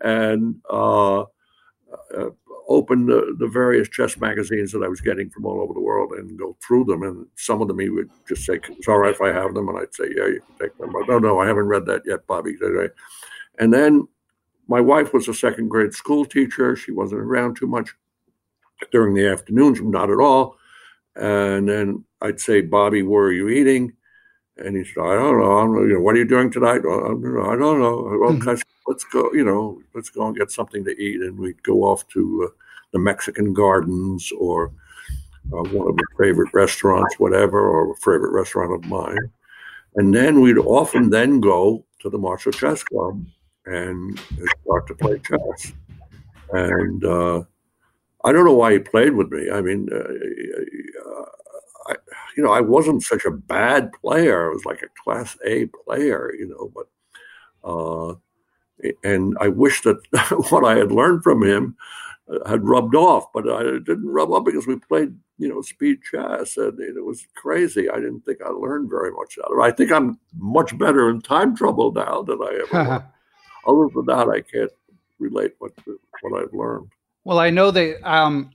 and 0.00 0.56
uh, 0.70 1.20
uh, 1.20 2.30
open 2.68 3.06
the, 3.06 3.34
the 3.38 3.48
various 3.48 3.88
chess 3.88 4.16
magazines 4.16 4.72
that 4.72 4.82
I 4.82 4.88
was 4.88 5.00
getting 5.00 5.28
from 5.28 5.44
all 5.44 5.60
over 5.60 5.74
the 5.74 5.80
world 5.80 6.12
and 6.12 6.38
go 6.38 6.56
through 6.64 6.84
them. 6.84 7.02
And 7.02 7.26
some 7.36 7.60
of 7.60 7.68
them 7.68 7.78
he 7.78 7.88
would 7.88 8.08
just 8.28 8.44
say, 8.44 8.60
"It's 8.68 8.88
all 8.88 8.98
right 8.98 9.14
if 9.14 9.20
I 9.20 9.32
have 9.32 9.54
them," 9.54 9.68
and 9.68 9.78
I'd 9.78 9.94
say, 9.94 10.04
"Yeah, 10.16 10.26
you 10.26 10.40
can 10.46 10.68
take 10.68 10.78
them." 10.78 10.92
But 10.92 11.08
no, 11.08 11.18
no, 11.18 11.40
I 11.40 11.46
haven't 11.46 11.66
read 11.66 11.86
that 11.86 12.02
yet, 12.06 12.26
Bobby. 12.26 12.56
And 13.58 13.72
then 13.72 14.06
my 14.68 14.80
wife 14.80 15.12
was 15.12 15.28
a 15.28 15.34
second 15.34 15.68
grade 15.68 15.92
school 15.92 16.24
teacher. 16.24 16.76
She 16.76 16.92
wasn't 16.92 17.22
around 17.22 17.56
too 17.56 17.66
much 17.66 17.90
during 18.92 19.14
the 19.14 19.26
afternoons, 19.26 19.80
not 19.80 20.10
at 20.10 20.20
all. 20.20 20.56
And 21.16 21.68
then 21.68 22.04
I'd 22.22 22.40
say, 22.40 22.62
"Bobby, 22.62 23.02
where 23.02 23.24
are 23.24 23.32
you 23.32 23.48
eating?" 23.48 23.92
And 24.56 24.76
he 24.76 24.84
said, 24.84 25.02
"I 25.02 25.14
don't 25.16 25.40
know. 25.40 25.58
I'm, 25.58 25.74
you 25.88 25.94
know, 25.94 26.00
what 26.00 26.14
are 26.14 26.18
you 26.18 26.24
doing 26.24 26.52
tonight?" 26.52 26.82
I 26.82 27.56
don't 27.56 27.80
know. 27.80 28.16
Well, 28.20 28.32
mm-hmm 28.32 28.56
let's 28.90 29.04
go, 29.04 29.32
you 29.32 29.44
know, 29.44 29.80
let's 29.94 30.10
go 30.10 30.26
and 30.26 30.36
get 30.36 30.50
something 30.50 30.84
to 30.84 30.90
eat. 31.00 31.20
And 31.20 31.38
we'd 31.38 31.62
go 31.62 31.84
off 31.84 32.06
to 32.08 32.48
uh, 32.48 32.54
the 32.92 32.98
Mexican 32.98 33.52
gardens 33.52 34.32
or 34.36 34.72
uh, 35.52 35.62
one 35.70 35.88
of 35.88 35.94
my 35.94 36.24
favorite 36.24 36.52
restaurants, 36.52 37.14
whatever, 37.18 37.60
or 37.60 37.92
a 37.92 37.96
favorite 37.96 38.32
restaurant 38.32 38.72
of 38.72 38.90
mine. 38.90 39.30
And 39.94 40.12
then 40.12 40.40
we'd 40.40 40.58
often 40.58 41.08
then 41.08 41.40
go 41.40 41.84
to 42.00 42.10
the 42.10 42.18
Marshall 42.18 42.52
Chess 42.52 42.82
Club 42.82 43.24
and 43.66 44.18
start 44.62 44.88
to 44.88 44.94
play 44.94 45.20
chess. 45.20 45.72
And 46.52 47.04
uh, 47.04 47.42
I 48.24 48.32
don't 48.32 48.44
know 48.44 48.54
why 48.54 48.72
he 48.72 48.78
played 48.80 49.14
with 49.14 49.30
me. 49.30 49.50
I 49.52 49.60
mean, 49.60 49.88
uh, 49.92 49.98
uh, 49.98 51.24
I, 51.86 51.94
you 52.36 52.42
know, 52.42 52.52
I 52.52 52.60
wasn't 52.60 53.04
such 53.04 53.24
a 53.24 53.30
bad 53.30 53.92
player. 53.92 54.50
I 54.50 54.52
was 54.52 54.64
like 54.64 54.82
a 54.82 55.02
class 55.04 55.36
A 55.44 55.66
player, 55.84 56.32
you 56.36 56.48
know, 56.48 56.72
but 56.74 56.88
uh, 57.68 58.14
and 59.02 59.36
I 59.40 59.48
wish 59.48 59.82
that 59.82 59.98
what 60.50 60.64
I 60.64 60.76
had 60.76 60.92
learned 60.92 61.22
from 61.22 61.42
him 61.42 61.76
uh, 62.30 62.48
had 62.48 62.66
rubbed 62.66 62.94
off, 62.94 63.32
but 63.32 63.50
I 63.50 63.62
didn't 63.62 64.08
rub 64.08 64.30
off 64.30 64.44
because 64.44 64.66
we 64.66 64.76
played, 64.76 65.14
you 65.38 65.48
know, 65.48 65.62
speed 65.62 65.98
chess, 66.02 66.56
and 66.56 66.78
it 66.80 67.04
was 67.04 67.26
crazy. 67.36 67.90
I 67.90 67.96
didn't 67.96 68.22
think 68.22 68.38
I 68.44 68.50
learned 68.50 68.90
very 68.90 69.10
much 69.12 69.38
out 69.38 69.52
of 69.52 69.58
it. 69.58 69.62
I 69.62 69.70
think 69.70 69.92
I'm 69.92 70.18
much 70.36 70.76
better 70.78 71.10
in 71.10 71.20
time 71.20 71.56
trouble 71.56 71.92
now 71.92 72.22
than 72.22 72.40
I 72.42 72.60
ever 72.62 72.90
was. 72.90 73.02
Other 73.66 73.88
than 73.94 74.06
that, 74.06 74.28
I 74.28 74.40
can't 74.40 74.72
relate 75.18 75.52
what 75.58 75.72
what 76.22 76.42
I've 76.42 76.54
learned. 76.54 76.88
Well, 77.24 77.38
I 77.38 77.50
know 77.50 77.70
that. 77.70 78.08
Um, 78.10 78.50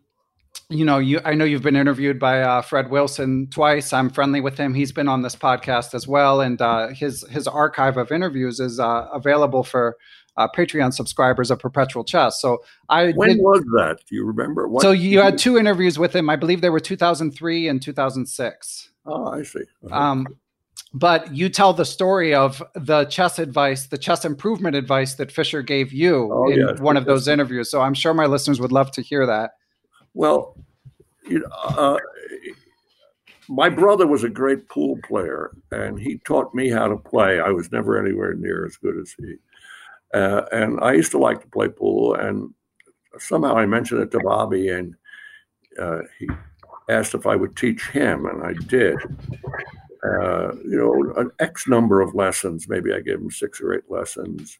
you 0.69 0.85
know, 0.85 0.97
you 0.97 1.19
I 1.23 1.33
know 1.33 1.45
you've 1.45 1.61
been 1.61 1.75
interviewed 1.75 2.19
by 2.19 2.41
uh, 2.41 2.61
Fred 2.61 2.89
Wilson 2.89 3.47
twice. 3.51 3.93
I'm 3.93 4.09
friendly 4.09 4.41
with 4.41 4.57
him. 4.57 4.73
He's 4.73 4.91
been 4.91 5.07
on 5.07 5.21
this 5.21 5.35
podcast 5.35 5.93
as 5.93 6.07
well, 6.07 6.41
and 6.41 6.61
uh, 6.61 6.87
his 6.89 7.25
his 7.29 7.47
archive 7.47 7.97
of 7.97 8.11
interviews 8.11 8.59
is 8.59 8.79
uh, 8.79 9.07
available 9.13 9.63
for 9.63 9.97
uh, 10.37 10.47
Patreon 10.55 10.93
subscribers 10.93 11.51
of 11.51 11.59
Perpetual 11.59 12.03
Chess. 12.03 12.41
So 12.41 12.63
I 12.89 13.11
when 13.11 13.29
did, 13.29 13.39
was 13.39 13.61
that? 13.77 13.99
Do 14.09 14.15
you 14.15 14.25
remember? 14.25 14.67
What 14.67 14.81
so 14.81 14.91
you 14.91 15.21
had 15.21 15.37
two 15.37 15.57
interviews 15.57 15.99
with 15.99 16.15
him. 16.15 16.29
I 16.29 16.35
believe 16.35 16.61
they 16.61 16.69
were 16.69 16.79
2003 16.79 17.67
and 17.67 17.81
2006. 17.81 18.89
Oh, 19.05 19.27
I 19.27 19.43
see. 19.43 19.59
Uh-huh. 19.85 19.95
Um, 19.95 20.27
but 20.93 21.35
you 21.35 21.49
tell 21.49 21.73
the 21.73 21.85
story 21.85 22.33
of 22.33 22.63
the 22.73 23.05
chess 23.05 23.37
advice, 23.37 23.87
the 23.87 23.97
chess 23.97 24.25
improvement 24.25 24.75
advice 24.75 25.15
that 25.15 25.31
Fischer 25.31 25.61
gave 25.61 25.91
you 25.91 26.29
oh, 26.31 26.49
in 26.49 26.59
yes, 26.59 26.79
one 26.79 26.97
of 26.97 27.05
those 27.05 27.27
interviews. 27.27 27.69
So 27.69 27.81
I'm 27.81 27.93
sure 27.93 28.13
my 28.13 28.25
listeners 28.25 28.59
would 28.61 28.71
love 28.71 28.91
to 28.91 29.01
hear 29.01 29.25
that. 29.25 29.51
Well, 30.15 30.55
you 31.27 31.39
know, 31.39 31.47
uh, 31.51 31.97
my 33.49 33.69
brother 33.69 34.07
was 34.07 34.23
a 34.23 34.29
great 34.29 34.67
pool 34.69 34.97
player, 35.03 35.51
and 35.71 35.99
he 35.99 36.19
taught 36.19 36.55
me 36.55 36.69
how 36.69 36.87
to 36.87 36.97
play. 36.97 37.39
I 37.39 37.49
was 37.49 37.71
never 37.71 37.99
anywhere 37.99 38.33
near 38.33 38.65
as 38.65 38.77
good 38.77 38.97
as 38.97 39.13
he. 39.17 39.35
Uh, 40.13 40.43
and 40.53 40.79
I 40.79 40.93
used 40.93 41.11
to 41.11 41.17
like 41.17 41.41
to 41.41 41.47
play 41.49 41.67
pool, 41.67 42.15
and 42.15 42.53
somehow 43.19 43.57
I 43.57 43.65
mentioned 43.65 44.01
it 44.01 44.11
to 44.11 44.19
Bobby, 44.23 44.69
and 44.69 44.95
uh, 45.79 45.99
he 46.17 46.29
asked 46.89 47.13
if 47.13 47.27
I 47.27 47.35
would 47.35 47.57
teach 47.57 47.89
him, 47.89 48.25
and 48.25 48.41
I 48.41 48.53
did. 48.67 48.97
Uh, 50.03 50.53
you 50.63 50.77
know, 50.77 51.13
an 51.17 51.31
X 51.39 51.67
number 51.67 51.99
of 51.99 52.15
lessons. 52.15 52.69
Maybe 52.69 52.93
I 52.93 53.01
gave 53.01 53.19
him 53.19 53.31
six 53.31 53.59
or 53.59 53.73
eight 53.73 53.89
lessons 53.89 54.59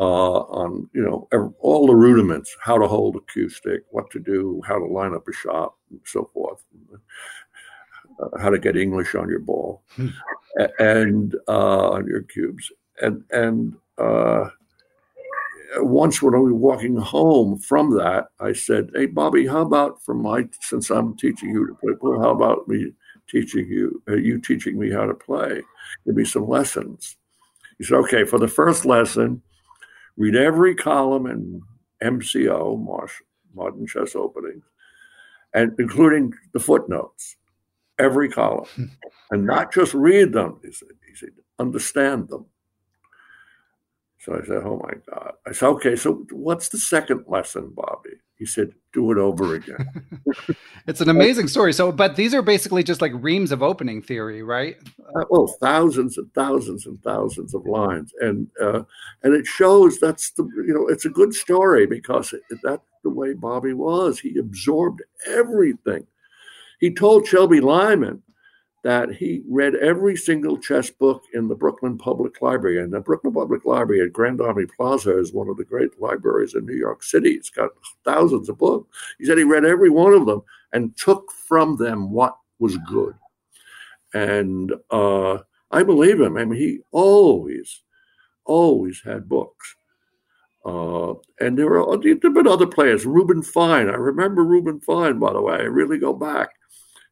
uh, 0.00 0.40
on, 0.40 0.88
you 0.92 1.02
know, 1.02 1.28
all 1.60 1.86
the 1.86 1.94
rudiments: 1.94 2.54
how 2.60 2.78
to 2.78 2.88
hold 2.88 3.16
a 3.16 3.32
cue 3.32 3.48
stick, 3.48 3.82
what 3.90 4.10
to 4.10 4.18
do, 4.18 4.60
how 4.66 4.78
to 4.78 4.86
line 4.86 5.14
up 5.14 5.26
a 5.28 5.32
shot, 5.32 5.74
and 5.90 6.00
so 6.04 6.30
forth. 6.34 6.62
Uh, 8.20 8.38
how 8.38 8.50
to 8.50 8.58
get 8.58 8.76
English 8.76 9.14
on 9.16 9.28
your 9.28 9.40
ball 9.40 9.82
hmm. 9.96 10.08
and 10.78 11.34
uh, 11.48 11.90
on 11.90 12.06
your 12.06 12.22
cubes, 12.22 12.70
and 13.00 13.24
and 13.30 13.74
once 15.78 16.22
when 16.22 16.34
I 16.34 16.38
was 16.38 16.52
walking 16.52 16.96
home 16.96 17.58
from 17.58 17.90
that, 17.96 18.28
I 18.40 18.52
said, 18.52 18.90
"Hey, 18.94 19.06
Bobby, 19.06 19.46
how 19.46 19.62
about 19.62 20.02
from 20.04 20.22
my 20.22 20.48
since 20.60 20.90
I'm 20.90 21.16
teaching 21.16 21.50
you 21.50 21.66
to 21.66 21.74
play 21.74 21.94
pool, 22.00 22.20
how 22.20 22.30
about 22.30 22.68
me 22.68 22.92
teaching 23.28 23.66
you 23.66 24.02
uh, 24.08 24.16
you 24.16 24.40
teaching 24.40 24.78
me 24.78 24.90
how 24.90 25.06
to 25.06 25.14
play? 25.14 25.62
Give 26.04 26.14
me 26.14 26.24
some 26.24 26.48
lessons." 26.48 27.16
He 27.78 27.84
said, 27.84 27.96
"Okay, 27.96 28.24
for 28.24 28.38
the 28.38 28.48
first 28.48 28.84
lesson, 28.84 29.42
read 30.16 30.36
every 30.36 30.74
column 30.74 31.26
in 31.26 31.62
MCO, 32.02 32.82
Marsh, 32.82 33.14
Modern 33.54 33.86
Chess 33.86 34.14
Openings, 34.14 34.64
and 35.52 35.74
including 35.78 36.32
the 36.52 36.60
footnotes, 36.60 37.36
every 37.98 38.28
column, 38.28 38.66
hmm. 38.74 38.84
and 39.30 39.46
not 39.46 39.72
just 39.72 39.94
read 39.94 40.32
them." 40.32 40.60
He 40.62 40.72
said, 40.72 40.88
"He 41.08 41.14
said, 41.14 41.30
understand 41.58 42.28
them." 42.28 42.46
So 44.24 44.34
I 44.34 44.46
said, 44.46 44.62
Oh 44.64 44.80
my 44.82 44.94
God. 45.10 45.32
I 45.46 45.52
said, 45.52 45.66
Okay, 45.66 45.96
so 45.96 46.24
what's 46.30 46.70
the 46.70 46.78
second 46.78 47.24
lesson, 47.28 47.72
Bobby? 47.74 48.16
He 48.36 48.46
said, 48.46 48.72
Do 48.92 49.12
it 49.12 49.18
over 49.18 49.54
again. 49.54 49.88
it's 50.86 51.00
an 51.00 51.08
amazing 51.08 51.48
story. 51.48 51.72
So, 51.72 51.92
but 51.92 52.16
these 52.16 52.34
are 52.34 52.42
basically 52.42 52.82
just 52.82 53.00
like 53.00 53.12
reams 53.14 53.52
of 53.52 53.62
opening 53.62 54.02
theory, 54.02 54.42
right? 54.42 54.76
Uh, 55.16 55.24
well, 55.30 55.46
thousands 55.60 56.18
and 56.18 56.32
thousands 56.34 56.86
and 56.86 57.00
thousands 57.02 57.54
of 57.54 57.64
lines. 57.66 58.12
And, 58.20 58.48
uh, 58.60 58.82
and 59.22 59.34
it 59.34 59.46
shows 59.46 59.98
that's 59.98 60.30
the, 60.32 60.44
you 60.66 60.74
know, 60.74 60.88
it's 60.88 61.04
a 61.04 61.10
good 61.10 61.34
story 61.34 61.86
because 61.86 62.32
it, 62.32 62.42
that's 62.62 62.82
the 63.02 63.10
way 63.10 63.34
Bobby 63.34 63.72
was. 63.72 64.18
He 64.18 64.38
absorbed 64.38 65.02
everything. 65.26 66.06
He 66.80 66.92
told 66.92 67.26
Shelby 67.26 67.60
Lyman, 67.60 68.22
that 68.84 69.10
he 69.10 69.42
read 69.48 69.74
every 69.76 70.14
single 70.14 70.58
chess 70.58 70.90
book 70.90 71.24
in 71.32 71.48
the 71.48 71.54
Brooklyn 71.54 71.96
Public 71.96 72.42
Library. 72.42 72.82
And 72.82 72.92
the 72.92 73.00
Brooklyn 73.00 73.32
Public 73.32 73.64
Library 73.64 74.02
at 74.02 74.12
Grand 74.12 74.42
Army 74.42 74.66
Plaza 74.76 75.18
is 75.18 75.32
one 75.32 75.48
of 75.48 75.56
the 75.56 75.64
great 75.64 75.98
libraries 75.98 76.54
in 76.54 76.66
New 76.66 76.76
York 76.76 77.02
City. 77.02 77.30
It's 77.30 77.48
got 77.48 77.70
thousands 78.04 78.50
of 78.50 78.58
books. 78.58 78.94
He 79.18 79.24
said 79.24 79.38
he 79.38 79.44
read 79.44 79.64
every 79.64 79.88
one 79.88 80.12
of 80.12 80.26
them 80.26 80.42
and 80.74 80.94
took 80.98 81.32
from 81.32 81.78
them 81.78 82.12
what 82.12 82.36
was 82.58 82.76
good. 82.86 83.14
And 84.12 84.74
uh, 84.90 85.38
I 85.70 85.82
believe 85.82 86.20
him. 86.20 86.36
I 86.36 86.44
mean, 86.44 86.60
he 86.60 86.80
always, 86.92 87.82
always 88.44 89.00
had 89.02 89.30
books. 89.30 89.76
Uh, 90.62 91.14
and 91.40 91.58
there 91.58 91.68
were 91.68 91.96
there 91.96 92.16
been 92.16 92.46
other 92.46 92.66
players. 92.66 93.06
Reuben 93.06 93.42
Fine. 93.42 93.88
I 93.88 93.94
remember 93.94 94.44
Reuben 94.44 94.80
Fine, 94.80 95.18
by 95.18 95.32
the 95.32 95.40
way. 95.40 95.54
I 95.54 95.62
really 95.62 95.98
go 95.98 96.12
back 96.12 96.50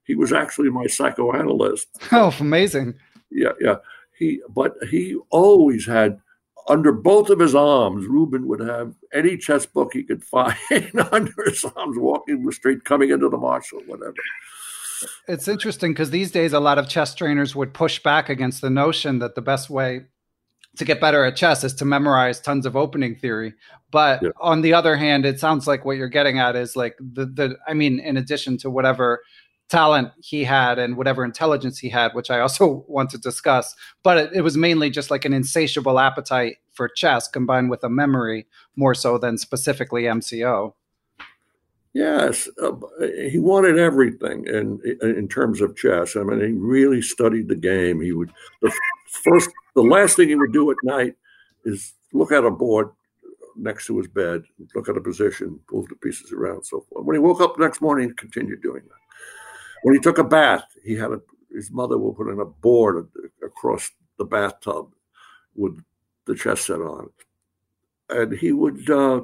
he 0.05 0.14
was 0.14 0.32
actually 0.32 0.70
my 0.70 0.86
psychoanalyst. 0.86 1.88
Oh, 2.12 2.34
amazing! 2.40 2.94
Yeah, 3.30 3.53
yeah. 3.61 3.76
He, 4.18 4.40
but 4.48 4.74
he 4.90 5.16
always 5.30 5.86
had 5.86 6.20
under 6.68 6.92
both 6.92 7.30
of 7.30 7.40
his 7.40 7.55
arms. 7.55 8.07
Reuben 8.07 8.46
would 8.46 8.61
have 8.61 8.94
any 9.12 9.36
chess 9.36 9.66
book 9.66 9.92
he 9.92 10.03
could 10.03 10.22
find 10.22 10.57
under 11.12 11.32
his 11.44 11.64
arms, 11.76 11.98
walking 11.98 12.44
the 12.44 12.53
street, 12.53 12.84
coming 12.84 13.11
into 13.11 13.28
the 13.28 13.36
Marshall, 13.36 13.82
whatever. 13.86 14.14
It's 15.26 15.48
interesting 15.48 15.92
because 15.92 16.11
these 16.11 16.30
days 16.30 16.53
a 16.53 16.61
lot 16.61 16.78
of 16.78 16.88
chess 16.88 17.14
trainers 17.14 17.57
would 17.57 17.74
push 17.74 18.00
back 18.03 18.28
against 18.28 18.61
the 18.61 18.70
notion 18.70 19.18
that 19.18 19.34
the 19.34 19.42
best 19.42 19.68
way 19.68 20.03
to 20.76 20.84
get 20.84 21.00
better 21.00 21.24
at 21.24 21.36
chess 21.36 21.64
is 21.64 21.74
to 21.74 21.84
memorize 21.84 22.40
tons 22.40 22.66
of 22.66 22.76
opening 22.76 23.16
theory. 23.16 23.55
But 23.90 24.22
yeah. 24.22 24.30
on 24.40 24.62
the 24.62 24.72
other 24.72 24.96
hand, 24.96 25.26
it 25.26 25.38
sounds 25.38 25.66
like 25.66 25.84
what 25.84 25.96
you're 25.96 26.09
getting 26.09 26.38
at 26.38 26.57
is 26.57 26.76
like 26.76 26.96
the 26.98 27.26
the 27.26 27.57
I 27.66 27.74
mean, 27.74 27.98
in 27.98 28.16
addition 28.16 28.57
to 28.59 28.70
whatever 28.70 29.22
talent 29.72 30.12
he 30.22 30.44
had 30.44 30.78
and 30.78 30.98
whatever 30.98 31.24
intelligence 31.24 31.78
he 31.78 31.88
had, 31.88 32.12
which 32.12 32.30
I 32.30 32.40
also 32.40 32.84
want 32.88 33.08
to 33.10 33.18
discuss. 33.18 33.74
But 34.02 34.18
it, 34.18 34.30
it, 34.34 34.40
was 34.42 34.56
mainly 34.56 34.90
just 34.90 35.10
like 35.10 35.24
an 35.24 35.32
insatiable 35.32 35.98
appetite 35.98 36.56
for 36.72 36.88
chess 36.88 37.26
combined 37.26 37.70
with 37.70 37.82
a 37.82 37.88
memory 37.88 38.46
more 38.76 38.94
so 38.94 39.16
than 39.16 39.38
specifically 39.38 40.02
MCO. 40.02 40.74
Yes, 41.94 42.48
uh, 42.62 42.72
he 43.30 43.38
wanted 43.38 43.78
everything 43.78 44.46
in 44.46 44.80
in 45.02 45.28
terms 45.28 45.60
of 45.60 45.76
chess. 45.76 46.16
I 46.16 46.22
mean, 46.22 46.40
he 46.40 46.52
really 46.52 47.02
studied 47.02 47.48
the 47.48 47.56
game. 47.56 48.00
He 48.00 48.12
would 48.12 48.30
the 48.62 48.72
first, 49.24 49.50
the 49.74 49.82
last 49.82 50.16
thing 50.16 50.28
he 50.28 50.34
would 50.34 50.54
do 50.54 50.70
at 50.70 50.78
night 50.84 51.16
is 51.66 51.92
look 52.14 52.32
at 52.32 52.44
a 52.44 52.50
board 52.50 52.90
next 53.56 53.86
to 53.86 53.98
his 53.98 54.08
bed, 54.08 54.42
look 54.74 54.88
at 54.88 54.96
a 54.96 55.02
position, 55.02 55.60
move 55.70 55.86
the 55.88 55.96
pieces 55.96 56.32
around, 56.32 56.64
so 56.64 56.80
forth. 56.88 57.04
When 57.04 57.14
he 57.14 57.20
woke 57.20 57.42
up 57.42 57.56
the 57.56 57.62
next 57.62 57.82
morning, 57.82 58.08
he 58.08 58.14
continued 58.14 58.62
doing 58.62 58.82
that. 58.88 59.01
When 59.82 59.94
he 59.94 60.00
took 60.00 60.18
a 60.18 60.24
bath, 60.24 60.64
he 60.84 60.94
had 60.94 61.12
a, 61.12 61.20
his 61.52 61.70
mother 61.70 61.98
would 61.98 62.16
put 62.16 62.32
in 62.32 62.40
a 62.40 62.44
board 62.44 63.08
across 63.44 63.90
the 64.18 64.24
bathtub 64.24 64.92
with 65.54 65.78
the 66.26 66.34
chess 66.34 66.66
set 66.66 66.80
on 66.80 67.06
it, 67.06 68.16
and 68.16 68.32
he 68.32 68.52
would 68.52 68.88
uh, 68.88 69.22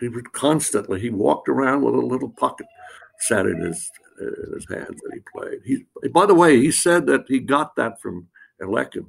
he 0.00 0.08
would 0.08 0.32
constantly 0.32 1.00
he 1.00 1.10
walked 1.10 1.48
around 1.48 1.82
with 1.82 1.94
a 1.94 1.98
little 1.98 2.28
pocket 2.28 2.66
set 3.20 3.46
in 3.46 3.60
his 3.60 3.90
in 4.20 4.52
his 4.54 4.66
hands 4.68 5.00
and 5.02 5.12
he 5.14 5.20
played. 5.34 5.60
He 5.64 6.08
by 6.08 6.26
the 6.26 6.34
way, 6.34 6.60
he 6.60 6.70
said 6.70 7.06
that 7.06 7.24
he 7.28 7.40
got 7.40 7.76
that 7.76 8.00
from 8.00 8.28
Alekhine. 8.60 9.06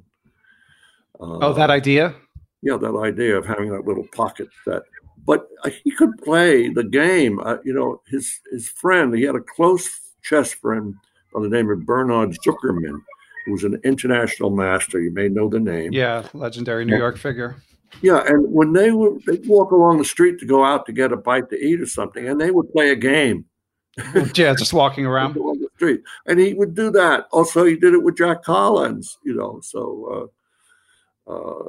Uh, 1.20 1.38
oh, 1.42 1.52
that 1.52 1.70
idea? 1.70 2.14
Yeah, 2.62 2.76
that 2.76 2.96
idea 2.96 3.36
of 3.36 3.46
having 3.46 3.70
that 3.70 3.86
little 3.86 4.06
pocket 4.14 4.48
set. 4.64 4.82
But 5.28 5.46
he 5.84 5.90
could 5.90 6.16
play 6.24 6.70
the 6.70 6.84
game. 6.84 7.38
Uh, 7.38 7.58
you 7.62 7.74
know, 7.74 8.00
his 8.06 8.40
his 8.50 8.70
friend. 8.70 9.14
He 9.14 9.24
had 9.24 9.34
a 9.34 9.40
close 9.40 9.86
chess 10.22 10.54
friend 10.54 10.94
by 11.34 11.42
the 11.42 11.50
name 11.50 11.68
of 11.68 11.84
Bernard 11.84 12.30
Zuckerman, 12.42 13.02
who 13.44 13.52
was 13.52 13.62
an 13.62 13.78
international 13.84 14.48
master. 14.48 14.98
You 14.98 15.10
may 15.10 15.28
know 15.28 15.50
the 15.50 15.60
name. 15.60 15.92
Yeah, 15.92 16.26
legendary 16.32 16.86
New 16.86 16.96
York 16.96 17.18
figure. 17.18 17.62
Yeah, 18.00 18.22
and 18.26 18.50
when 18.50 18.72
they 18.72 18.90
would 18.90 19.22
they'd 19.26 19.46
walk 19.46 19.70
along 19.70 19.98
the 19.98 20.04
street 20.06 20.38
to 20.38 20.46
go 20.46 20.64
out 20.64 20.86
to 20.86 20.92
get 20.92 21.12
a 21.12 21.16
bite 21.18 21.50
to 21.50 21.62
eat 21.62 21.82
or 21.82 21.86
something, 21.86 22.26
and 22.26 22.40
they 22.40 22.50
would 22.50 22.72
play 22.72 22.88
a 22.88 22.96
game. 22.96 23.44
yeah, 24.34 24.54
just 24.54 24.72
walking 24.72 25.04
around 25.12 25.34
the 25.34 25.68
street, 25.76 26.00
and 26.24 26.40
he 26.40 26.54
would 26.54 26.74
do 26.74 26.90
that. 26.92 27.26
Also, 27.32 27.66
he 27.66 27.76
did 27.76 27.92
it 27.92 28.02
with 28.02 28.16
Jack 28.16 28.44
Collins, 28.44 29.18
you 29.24 29.34
know. 29.34 29.60
So, 29.62 30.30
uh, 31.26 31.30
uh, 31.34 31.68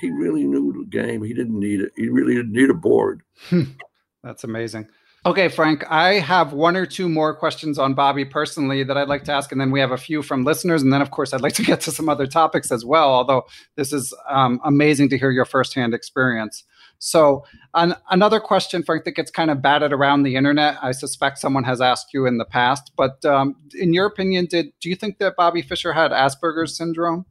he 0.00 0.10
really 0.10 0.44
knew 0.44 0.72
the 0.72 0.86
game. 0.88 1.22
He 1.22 1.34
didn't 1.34 1.58
need 1.58 1.80
it. 1.80 1.92
He 1.96 2.08
really 2.08 2.34
didn't 2.34 2.52
need 2.52 2.70
a 2.70 2.74
board. 2.74 3.22
That's 4.22 4.44
amazing. 4.44 4.88
Okay, 5.24 5.46
Frank, 5.46 5.88
I 5.88 6.14
have 6.14 6.52
one 6.52 6.76
or 6.76 6.84
two 6.84 7.08
more 7.08 7.32
questions 7.32 7.78
on 7.78 7.94
Bobby 7.94 8.24
personally 8.24 8.82
that 8.82 8.96
I'd 8.96 9.06
like 9.06 9.22
to 9.24 9.32
ask, 9.32 9.52
and 9.52 9.60
then 9.60 9.70
we 9.70 9.78
have 9.78 9.92
a 9.92 9.96
few 9.96 10.20
from 10.20 10.42
listeners. 10.42 10.82
And 10.82 10.92
then, 10.92 11.00
of 11.00 11.12
course, 11.12 11.32
I'd 11.32 11.40
like 11.40 11.52
to 11.54 11.62
get 11.64 11.80
to 11.82 11.92
some 11.92 12.08
other 12.08 12.26
topics 12.26 12.72
as 12.72 12.84
well, 12.84 13.08
although 13.08 13.44
this 13.76 13.92
is 13.92 14.12
um, 14.28 14.60
amazing 14.64 15.10
to 15.10 15.18
hear 15.18 15.30
your 15.30 15.44
firsthand 15.44 15.94
experience. 15.94 16.64
So, 16.98 17.44
an, 17.74 17.94
another 18.10 18.40
question, 18.40 18.82
Frank, 18.82 19.04
that 19.04 19.12
gets 19.12 19.30
kind 19.30 19.50
of 19.50 19.62
batted 19.62 19.92
around 19.92 20.24
the 20.24 20.34
internet. 20.34 20.76
I 20.82 20.90
suspect 20.90 21.38
someone 21.38 21.64
has 21.64 21.80
asked 21.80 22.12
you 22.12 22.26
in 22.26 22.38
the 22.38 22.44
past, 22.44 22.90
but 22.96 23.24
um, 23.24 23.54
in 23.78 23.92
your 23.92 24.06
opinion, 24.06 24.46
did 24.46 24.72
do 24.80 24.88
you 24.88 24.96
think 24.96 25.18
that 25.18 25.36
Bobby 25.36 25.62
Fischer 25.62 25.92
had 25.92 26.10
Asperger's 26.10 26.76
syndrome? 26.76 27.26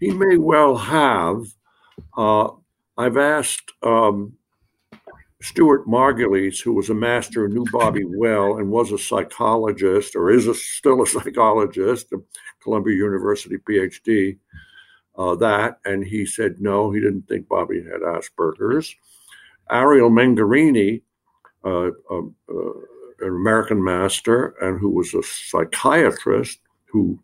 He 0.00 0.10
may 0.10 0.36
well 0.36 0.76
have. 0.76 1.54
Uh, 2.16 2.48
I've 2.98 3.16
asked 3.16 3.72
um, 3.82 4.32
Stuart 5.42 5.86
Margulies, 5.86 6.62
who 6.62 6.72
was 6.72 6.90
a 6.90 6.94
master 6.94 7.48
knew 7.48 7.64
Bobby 7.70 8.04
well 8.04 8.56
and 8.56 8.70
was 8.70 8.90
a 8.92 8.98
psychologist 8.98 10.16
or 10.16 10.30
is 10.30 10.46
a, 10.46 10.54
still 10.54 11.02
a 11.02 11.06
psychologist, 11.06 12.12
a 12.12 12.18
Columbia 12.62 12.96
University 12.96 13.56
PhD, 13.58 14.38
uh, 15.16 15.34
that. 15.36 15.78
And 15.84 16.04
he 16.04 16.26
said 16.26 16.60
no, 16.60 16.90
he 16.90 17.00
didn't 17.00 17.28
think 17.28 17.48
Bobby 17.48 17.82
had 17.82 18.00
Asperger's. 18.00 18.94
Ariel 19.70 20.10
Mengarini, 20.10 21.02
uh, 21.64 21.90
uh, 22.10 22.22
uh, 22.48 22.72
an 23.20 23.28
American 23.28 23.82
master 23.82 24.54
and 24.60 24.78
who 24.78 24.90
was 24.90 25.14
a 25.14 25.22
psychiatrist 25.22 26.60
who 26.84 27.18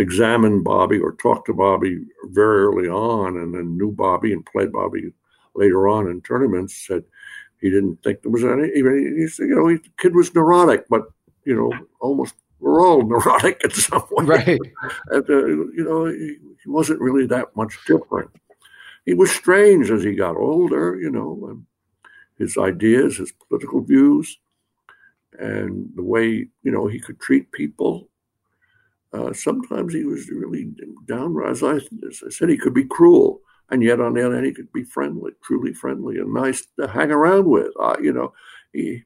examined 0.00 0.64
Bobby 0.64 0.98
or 0.98 1.12
talked 1.12 1.46
to 1.46 1.54
Bobby 1.54 2.00
very 2.24 2.64
early 2.64 2.88
on 2.88 3.36
and 3.36 3.54
then 3.54 3.76
knew 3.76 3.92
Bobby 3.92 4.32
and 4.32 4.44
played 4.46 4.72
Bobby 4.72 5.12
later 5.54 5.88
on 5.88 6.08
in 6.08 6.22
tournaments, 6.22 6.86
said 6.86 7.04
he 7.60 7.70
didn't 7.70 8.02
think 8.02 8.22
there 8.22 8.32
was 8.32 8.42
any. 8.42 8.70
Even 8.74 9.16
he 9.18 9.28
said, 9.28 9.48
you 9.48 9.56
know, 9.56 9.68
he, 9.68 9.76
the 9.76 9.90
kid 9.98 10.14
was 10.14 10.34
neurotic, 10.34 10.86
but 10.88 11.02
you 11.44 11.54
know, 11.54 11.72
almost 12.00 12.34
we're 12.60 12.84
all 12.84 13.02
neurotic 13.06 13.60
in 13.62 13.70
some 13.70 14.04
way. 14.10 14.24
Right. 14.24 14.60
And, 15.08 15.28
uh, 15.28 15.46
you 15.46 15.84
know, 15.84 16.06
he, 16.06 16.36
he, 16.62 16.70
wasn't 16.70 17.00
really 17.00 17.26
that 17.26 17.54
much 17.56 17.78
different. 17.86 18.30
He 19.04 19.14
was 19.14 19.30
strange 19.30 19.90
as 19.90 20.02
he 20.02 20.14
got 20.14 20.36
older. 20.36 20.98
You 20.98 21.10
know, 21.10 21.46
and 21.50 21.66
his 22.38 22.56
ideas, 22.56 23.18
his 23.18 23.32
political 23.32 23.82
views, 23.82 24.38
and 25.38 25.90
the 25.94 26.02
way 26.02 26.46
you 26.62 26.72
know 26.72 26.86
he 26.86 26.98
could 26.98 27.20
treat 27.20 27.52
people. 27.52 28.08
Uh, 29.12 29.32
sometimes 29.32 29.92
he 29.92 30.04
was 30.04 30.28
really 30.28 30.70
downright. 31.06 31.50
As 31.50 31.62
I, 31.62 31.76
I 31.76 32.30
said, 32.30 32.48
he 32.48 32.56
could 32.56 32.74
be 32.74 32.84
cruel 32.84 33.42
and 33.70 33.82
yet 33.82 34.00
on 34.00 34.14
the 34.14 34.26
other 34.26 34.34
hand, 34.34 34.46
he 34.46 34.52
could 34.52 34.72
be 34.72 34.82
friendly, 34.82 35.32
truly 35.42 35.72
friendly, 35.72 36.18
and 36.18 36.34
nice 36.34 36.66
to 36.78 36.88
hang 36.88 37.10
around 37.10 37.46
with. 37.46 37.68
Uh, 37.78 37.96
you 38.02 38.12
know, 38.12 38.32
he, 38.72 39.04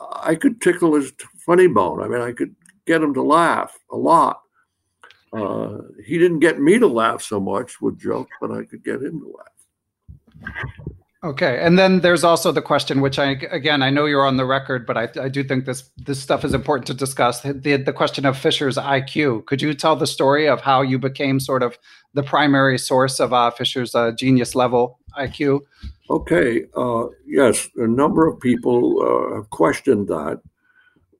I 0.00 0.34
could 0.34 0.60
tickle 0.60 0.94
his 0.94 1.12
funny 1.46 1.68
bone. 1.68 2.02
I 2.02 2.08
mean, 2.08 2.20
I 2.20 2.32
could 2.32 2.54
get 2.84 3.02
him 3.02 3.14
to 3.14 3.22
laugh 3.22 3.78
a 3.90 3.96
lot. 3.96 4.40
Uh, 5.32 5.78
he 6.04 6.18
didn't 6.18 6.40
get 6.40 6.60
me 6.60 6.78
to 6.78 6.86
laugh 6.86 7.22
so 7.22 7.40
much 7.40 7.80
with 7.80 7.98
jokes, 7.98 8.32
but 8.40 8.50
I 8.50 8.64
could 8.64 8.84
get 8.84 9.02
him 9.02 9.20
to 9.20 9.34
laugh. 9.38 10.52
Okay, 11.24 11.60
and 11.60 11.78
then 11.78 12.00
there's 12.00 12.24
also 12.24 12.50
the 12.50 12.60
question, 12.60 13.00
which 13.00 13.16
I 13.16 13.30
again 13.52 13.80
I 13.80 13.90
know 13.90 14.06
you're 14.06 14.26
on 14.26 14.38
the 14.38 14.44
record, 14.44 14.84
but 14.84 14.96
I, 14.96 15.08
I 15.20 15.28
do 15.28 15.44
think 15.44 15.66
this 15.66 15.88
this 15.96 16.20
stuff 16.20 16.44
is 16.44 16.52
important 16.52 16.88
to 16.88 16.94
discuss. 16.94 17.42
The 17.42 17.76
the 17.76 17.92
question 17.92 18.26
of 18.26 18.36
Fischer's 18.36 18.76
IQ. 18.76 19.46
Could 19.46 19.62
you 19.62 19.72
tell 19.72 19.94
the 19.94 20.06
story 20.08 20.48
of 20.48 20.60
how 20.60 20.82
you 20.82 20.98
became 20.98 21.38
sort 21.38 21.62
of 21.62 21.78
the 22.14 22.24
primary 22.24 22.76
source 22.76 23.20
of 23.20 23.32
uh, 23.32 23.52
Fischer's 23.52 23.94
uh, 23.94 24.10
genius 24.10 24.56
level 24.56 24.98
IQ? 25.16 25.60
Okay, 26.10 26.64
uh, 26.76 27.06
yes, 27.24 27.68
a 27.76 27.86
number 27.86 28.26
of 28.26 28.40
people 28.40 29.00
uh, 29.00 29.36
have 29.36 29.50
questioned 29.50 30.08
that, 30.08 30.40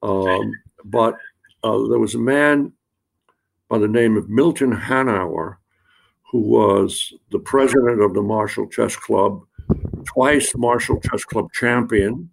um, 0.01 0.51
but 0.83 1.15
uh, 1.63 1.77
there 1.87 1.99
was 1.99 2.13
a 2.13 2.19
man 2.19 2.73
by 3.69 3.77
the 3.77 3.87
name 3.87 4.17
of 4.17 4.29
Milton 4.29 4.75
Hanauer, 4.75 5.55
who 6.29 6.39
was 6.39 7.13
the 7.31 7.39
president 7.39 8.01
of 8.01 8.13
the 8.13 8.21
Marshall 8.21 8.67
Chess 8.67 8.97
Club 8.97 9.41
twice 10.05 10.53
Marshall 10.55 10.99
Chess 10.99 11.23
Club 11.25 11.51
champion. 11.53 12.29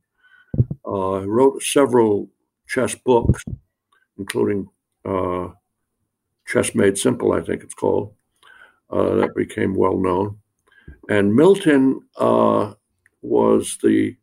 Uh, 0.86 1.24
wrote 1.26 1.62
several 1.62 2.28
chess 2.66 2.96
books, 2.96 3.44
including 4.18 4.66
uh, 5.04 5.48
Chess 6.46 6.74
Made 6.74 6.98
Simple, 6.98 7.32
I 7.32 7.42
think 7.42 7.62
it's 7.62 7.74
called, 7.74 8.12
uh, 8.90 9.14
that 9.16 9.36
became 9.36 9.74
well 9.74 9.96
known. 9.96 10.38
And 11.08 11.34
Milton 11.34 12.00
uh, 12.16 12.72
was 13.22 13.78
the 13.82 14.16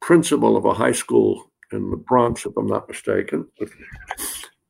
principal 0.00 0.56
of 0.56 0.64
a 0.64 0.74
high 0.74 0.92
school 0.92 1.50
in 1.72 1.90
the 1.90 1.96
Bronx, 1.96 2.46
if 2.46 2.56
I'm 2.56 2.66
not 2.66 2.88
mistaken. 2.88 3.48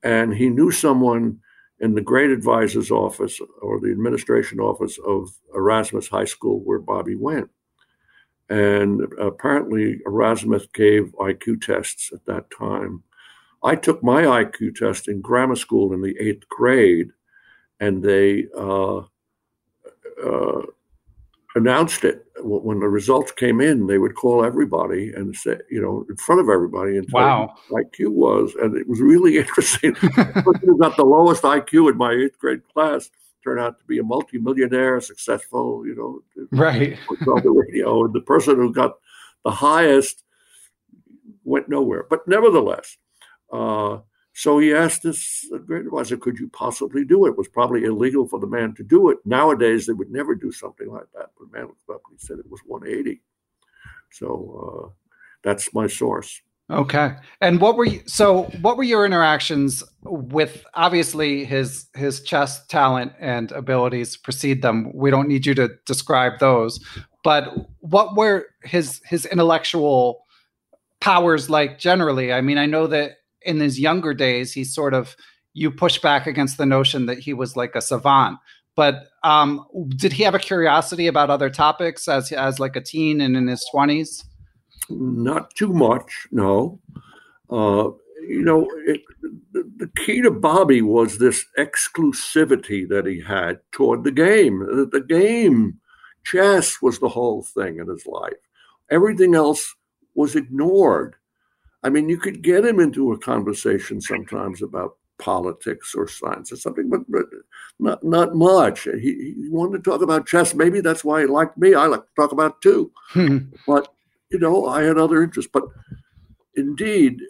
And 0.02 0.34
he 0.34 0.48
knew 0.48 0.70
someone 0.70 1.40
in 1.80 1.94
the 1.94 2.00
grade 2.00 2.30
advisor's 2.30 2.90
office 2.90 3.40
or 3.60 3.80
the 3.80 3.90
administration 3.90 4.60
office 4.60 4.98
of 5.06 5.28
Erasmus 5.54 6.08
High 6.08 6.24
School 6.24 6.60
where 6.60 6.78
Bobby 6.78 7.16
went. 7.16 7.50
And 8.50 9.00
apparently, 9.18 10.00
Erasmus 10.06 10.66
gave 10.74 11.14
IQ 11.18 11.62
tests 11.62 12.10
at 12.12 12.24
that 12.26 12.46
time. 12.50 13.02
I 13.62 13.74
took 13.74 14.02
my 14.02 14.22
IQ 14.22 14.76
test 14.76 15.08
in 15.08 15.22
grammar 15.22 15.56
school 15.56 15.94
in 15.94 16.02
the 16.02 16.14
eighth 16.20 16.46
grade, 16.48 17.08
and 17.80 18.02
they 18.02 18.46
uh, 18.56 18.98
uh, 20.22 20.62
announced 21.54 22.04
it 22.04 22.26
when 22.40 22.80
the 22.80 22.88
results 22.88 23.32
came 23.32 23.62
in. 23.62 23.86
They 23.86 23.96
would 23.96 24.14
call 24.14 24.44
everybody 24.44 25.10
and 25.14 25.34
say, 25.34 25.56
you 25.70 25.80
know, 25.80 26.04
in 26.10 26.16
front 26.16 26.42
of 26.42 26.50
everybody, 26.50 26.98
and 26.98 27.08
wow, 27.10 27.54
IQ 27.70 28.10
was, 28.10 28.54
and 28.60 28.76
it 28.76 28.86
was 28.86 29.00
really 29.00 29.38
interesting. 29.38 29.94
who 29.94 30.78
got 30.78 30.98
the 30.98 31.04
lowest 31.04 31.42
IQ 31.44 31.90
in 31.90 31.96
my 31.96 32.12
eighth 32.12 32.38
grade 32.38 32.62
class 32.74 33.08
turn 33.44 33.58
out 33.60 33.78
to 33.78 33.84
be 33.84 33.98
a 33.98 34.02
multimillionaire, 34.02 35.00
successful, 35.00 35.86
you 35.86 35.94
know, 35.94 36.46
right 36.52 36.98
on 37.28 37.42
the 37.42 37.50
radio. 37.50 38.04
And 38.04 38.14
the 38.14 38.22
person 38.22 38.56
who 38.56 38.72
got 38.72 38.94
the 39.44 39.50
highest 39.52 40.24
went 41.44 41.68
nowhere. 41.68 42.06
But 42.08 42.26
nevertheless, 42.26 42.96
uh, 43.52 43.98
So 44.36 44.58
he 44.58 44.74
asked 44.74 45.04
this 45.04 45.46
great 45.64 45.86
advisor, 45.86 46.16
could 46.16 46.38
you 46.38 46.48
possibly 46.48 47.04
do 47.04 47.24
it? 47.26 47.30
It 47.30 47.38
was 47.38 47.46
probably 47.46 47.84
illegal 47.84 48.26
for 48.26 48.40
the 48.40 48.48
man 48.48 48.74
to 48.74 48.82
do 48.82 49.10
it. 49.10 49.18
Nowadays, 49.24 49.86
they 49.86 49.92
would 49.92 50.10
never 50.10 50.34
do 50.34 50.50
something 50.50 50.88
like 50.90 51.06
that. 51.14 51.30
But 51.38 51.52
the 51.52 51.56
man 51.56 51.66
looked 51.68 51.88
up 51.88 52.02
and 52.10 52.18
he 52.18 52.26
said 52.26 52.40
it 52.40 52.50
was 52.50 52.60
180. 52.66 53.22
So 54.10 54.26
uh, 54.60 54.88
that's 55.44 55.72
my 55.72 55.86
source. 55.86 56.42
Okay. 56.70 57.12
And 57.42 57.60
what 57.60 57.76
were 57.76 57.84
you 57.84 58.00
so 58.06 58.44
what 58.62 58.78
were 58.78 58.84
your 58.84 59.04
interactions 59.04 59.84
with 60.02 60.64
obviously 60.74 61.44
his 61.44 61.86
his 61.94 62.22
chess 62.22 62.66
talent 62.66 63.12
and 63.20 63.52
abilities 63.52 64.16
precede 64.16 64.62
them. 64.62 64.90
We 64.94 65.10
don't 65.10 65.28
need 65.28 65.44
you 65.44 65.54
to 65.56 65.70
describe 65.86 66.38
those. 66.40 66.80
But 67.22 67.54
what 67.80 68.16
were 68.16 68.46
his 68.62 69.02
his 69.04 69.26
intellectual 69.26 70.24
powers 71.00 71.50
like 71.50 71.78
generally? 71.78 72.32
I 72.32 72.40
mean, 72.40 72.56
I 72.56 72.64
know 72.64 72.86
that 72.86 73.18
in 73.42 73.60
his 73.60 73.78
younger 73.78 74.14
days 74.14 74.52
he 74.52 74.64
sort 74.64 74.94
of 74.94 75.16
you 75.52 75.70
push 75.70 75.98
back 75.98 76.26
against 76.26 76.56
the 76.56 76.66
notion 76.66 77.06
that 77.06 77.18
he 77.18 77.34
was 77.34 77.56
like 77.56 77.74
a 77.74 77.82
savant. 77.82 78.38
But 78.74 79.06
um, 79.22 79.64
did 79.90 80.12
he 80.14 80.24
have 80.24 80.34
a 80.34 80.38
curiosity 80.38 81.06
about 81.06 81.30
other 81.30 81.50
topics 81.50 82.08
as 82.08 82.32
as 82.32 82.58
like 82.58 82.74
a 82.74 82.80
teen 82.80 83.20
and 83.20 83.36
in 83.36 83.48
his 83.48 83.66
twenties? 83.70 84.24
Not 84.88 85.54
too 85.54 85.72
much, 85.72 86.26
no. 86.30 86.80
Uh, 87.50 87.90
you 88.28 88.42
know, 88.42 88.68
it, 88.86 89.02
the, 89.52 89.90
key 89.96 90.22
to 90.22 90.30
Bobby 90.30 90.82
was 90.82 91.18
this 91.18 91.44
exclusivity 91.58 92.88
that 92.88 93.06
he 93.06 93.20
had 93.20 93.60
toward 93.72 94.04
the 94.04 94.10
game. 94.10 94.60
The, 94.60 94.88
the 94.90 95.00
game, 95.00 95.78
chess 96.24 96.80
was 96.80 96.98
the 96.98 97.08
whole 97.08 97.42
thing 97.42 97.78
in 97.78 97.88
his 97.88 98.06
life. 98.06 98.32
Everything 98.90 99.34
else 99.34 99.74
was 100.14 100.36
ignored. 100.36 101.16
I 101.82 101.90
mean, 101.90 102.08
you 102.08 102.18
could 102.18 102.42
get 102.42 102.64
him 102.64 102.80
into 102.80 103.12
a 103.12 103.18
conversation 103.18 104.00
sometimes 104.00 104.62
about 104.62 104.96
politics 105.18 105.94
or 105.94 106.08
science 106.08 106.50
or 106.50 106.56
something, 106.56 106.88
but, 106.88 107.00
but 107.08 107.26
not 107.78 108.02
not 108.02 108.34
much. 108.34 108.84
He, 108.84 109.34
he 109.38 109.48
wanted 109.48 109.84
to 109.84 109.90
talk 109.90 110.02
about 110.02 110.26
chess. 110.26 110.54
Maybe 110.54 110.80
that's 110.80 111.04
why 111.04 111.20
he 111.20 111.26
liked 111.26 111.58
me. 111.58 111.74
I 111.74 111.86
like 111.86 112.00
to 112.00 112.14
talk 112.16 112.32
about 112.32 112.60
too. 112.62 112.90
but 113.66 113.94
you 114.30 114.38
know, 114.38 114.66
I 114.66 114.82
had 114.82 114.98
other 114.98 115.22
interests. 115.22 115.50
But 115.52 115.64
indeed, 116.54 117.20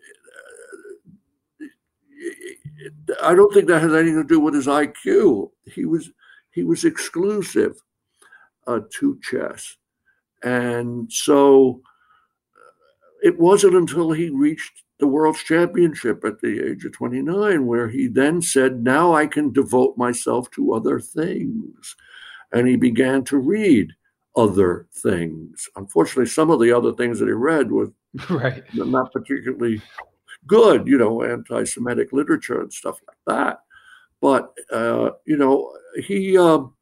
I 3.23 3.35
don't 3.35 3.53
think 3.53 3.69
that 3.69 3.83
has 3.83 3.93
anything 3.93 4.17
to 4.17 4.25
do 4.25 4.41
with 4.41 4.55
his 4.55 4.67
IQ. 4.67 5.51
He 5.67 5.85
was 5.85 6.11
he 6.51 6.63
was 6.63 6.85
exclusive 6.85 7.77
uh, 8.67 8.81
to 8.99 9.19
chess, 9.23 9.77
and 10.43 11.11
so 11.13 11.81
it 13.23 13.39
wasn't 13.39 13.75
until 13.75 14.13
he 14.13 14.31
reached 14.31 14.83
the 15.01 15.07
world's 15.07 15.43
championship 15.43 16.25
at 16.25 16.41
the 16.41 16.71
age 16.71 16.85
of 16.85 16.93
29 16.93 17.67
where 17.67 17.89
he 17.89 18.07
then 18.07 18.41
said, 18.43 18.83
"Now 18.83 19.15
I 19.15 19.27
can 19.27 19.53
devote 19.53 19.97
myself 19.97 20.51
to 20.53 20.73
other 20.73 21.01
things," 21.01 21.97
and 22.53 22.69
he 22.69 22.77
began 22.77 23.25
to 23.25 23.39
read 23.39 23.93
other 24.37 24.87
things. 24.93 25.69
Unfortunately, 25.77 26.27
some 26.27 26.51
of 26.51 26.61
the 26.61 26.73
other 26.73 26.93
things 26.93 27.19
that 27.19 27.27
he 27.27 27.33
read 27.33 27.71
were 27.71 27.93
right. 28.31 28.63
not 28.75 29.13
particularly 29.13 29.81
good, 30.47 30.87
you 30.87 30.99
know, 30.99 31.23
anti 31.23 31.65
Semitic 31.65 32.13
literature 32.13 32.61
and 32.61 32.73
stuff 32.73 33.01
like 33.07 33.17
that. 33.27 33.61
But, 34.21 34.53
uh, 34.73 35.11
you 35.27 35.37
know, 35.37 35.73
he. 36.07 36.37
Um, 36.39 36.75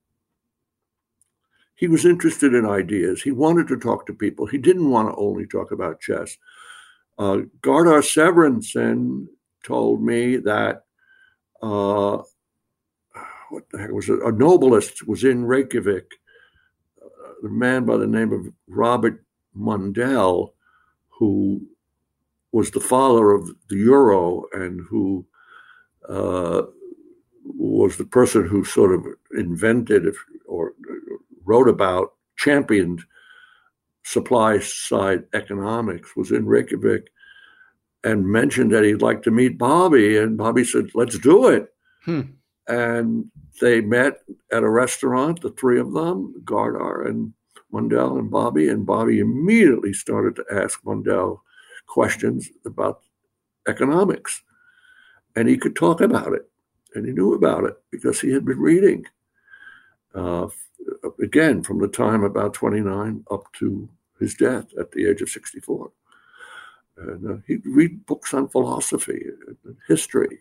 he 1.75 1.89
was 1.89 2.07
interested 2.07 2.55
in 2.55 2.65
ideas. 2.65 3.23
He 3.23 3.33
wanted 3.33 3.67
to 3.67 3.77
talk 3.77 4.07
to 4.07 4.15
people. 4.15 4.47
He 4.47 4.57
didn't 4.57 4.89
want 4.89 5.09
to 5.09 5.17
only 5.17 5.49
talk 5.49 5.73
about 5.73 6.01
chess. 6.01 6.39
Uh, 7.19 7.39
Gardar 7.61 8.03
Sverrisson 8.03 9.27
told 9.65 10.01
me 10.01 10.37
that 10.37 10.85
uh, 11.61 12.23
what 13.51 13.69
the 13.71 13.79
heck 13.79 13.91
was 13.91 14.09
it? 14.09 14.21
A 14.23 14.31
novelist 14.31 15.09
was 15.09 15.25
in 15.25 15.45
Reykjavik 15.45 16.07
a 17.43 17.49
man 17.49 17.85
by 17.85 17.97
the 17.97 18.07
name 18.07 18.33
of 18.33 18.47
Robert 18.69 19.25
Mundell, 19.59 20.53
who 21.09 21.61
was 22.53 22.71
the 22.71 22.81
father 22.81 23.33
of 23.33 23.51
the 23.69 23.77
euro 23.77 24.45
and 24.53 24.81
who 24.89 25.25
uh, 26.09 26.63
was 27.45 27.97
the 27.97 28.05
person 28.05 28.47
who 28.47 28.65
sort 28.65 28.95
of 28.95 29.07
invented 29.37 30.15
or 30.47 30.73
wrote 31.45 31.69
about, 31.69 32.15
championed 32.37 33.03
supply 34.05 34.59
side 34.59 35.25
economics, 35.33 36.17
was 36.17 36.31
in 36.31 36.47
Reykjavik 36.47 37.09
and 38.05 38.27
mentioned 38.27 38.73
that 38.73 38.85
he'd 38.85 39.03
like 39.03 39.23
to 39.23 39.31
meet 39.31 39.59
Bobby. 39.59 40.17
And 40.17 40.37
Bobby 40.37 40.65
said, 40.65 40.91
let's 40.95 41.19
do 41.19 41.49
it. 41.49 41.73
Hmm. 42.05 42.23
And 42.69 43.31
they 43.61 43.81
met 43.81 44.21
at 44.53 44.63
a 44.63 44.69
restaurant, 44.69 45.41
the 45.41 45.51
three 45.51 45.81
of 45.81 45.93
them, 45.93 46.35
Gardar 46.45 47.07
and 47.07 47.33
Mundell 47.73 48.19
and 48.19 48.31
Bobby, 48.31 48.69
and 48.69 48.87
Bobby 48.87 49.19
immediately 49.21 49.93
started 49.93 50.37
to 50.37 50.45
ask 50.53 50.83
Mundell 50.85 51.41
questions 51.87 52.51
about 52.65 53.03
economics. 53.67 54.43
And 55.35 55.49
he 55.49 55.57
could 55.57 55.75
talk 55.75 56.01
about 56.01 56.35
it, 56.35 56.49
and 56.95 57.07
he 57.07 57.13
knew 57.13 57.35
about 57.35 57.65
it 57.65 57.75
because 57.91 58.21
he 58.21 58.31
had 58.31 58.45
been 58.45 58.59
reading. 58.59 59.07
Uh, 60.15 60.49
again, 61.23 61.63
from 61.63 61.79
the 61.79 61.89
time 61.89 62.23
about 62.23 62.55
29 62.55 63.25
up 63.31 63.51
to 63.55 63.89
his 64.21 64.35
death 64.35 64.67
at 64.79 64.93
the 64.93 65.09
age 65.09 65.23
of 65.23 65.31
64. 65.31 65.91
And 66.99 67.31
uh, 67.31 67.43
he'd 67.47 67.67
read 67.67 68.05
books 68.07 68.35
on 68.35 68.49
philosophy 68.49 69.25
history, 69.89 70.39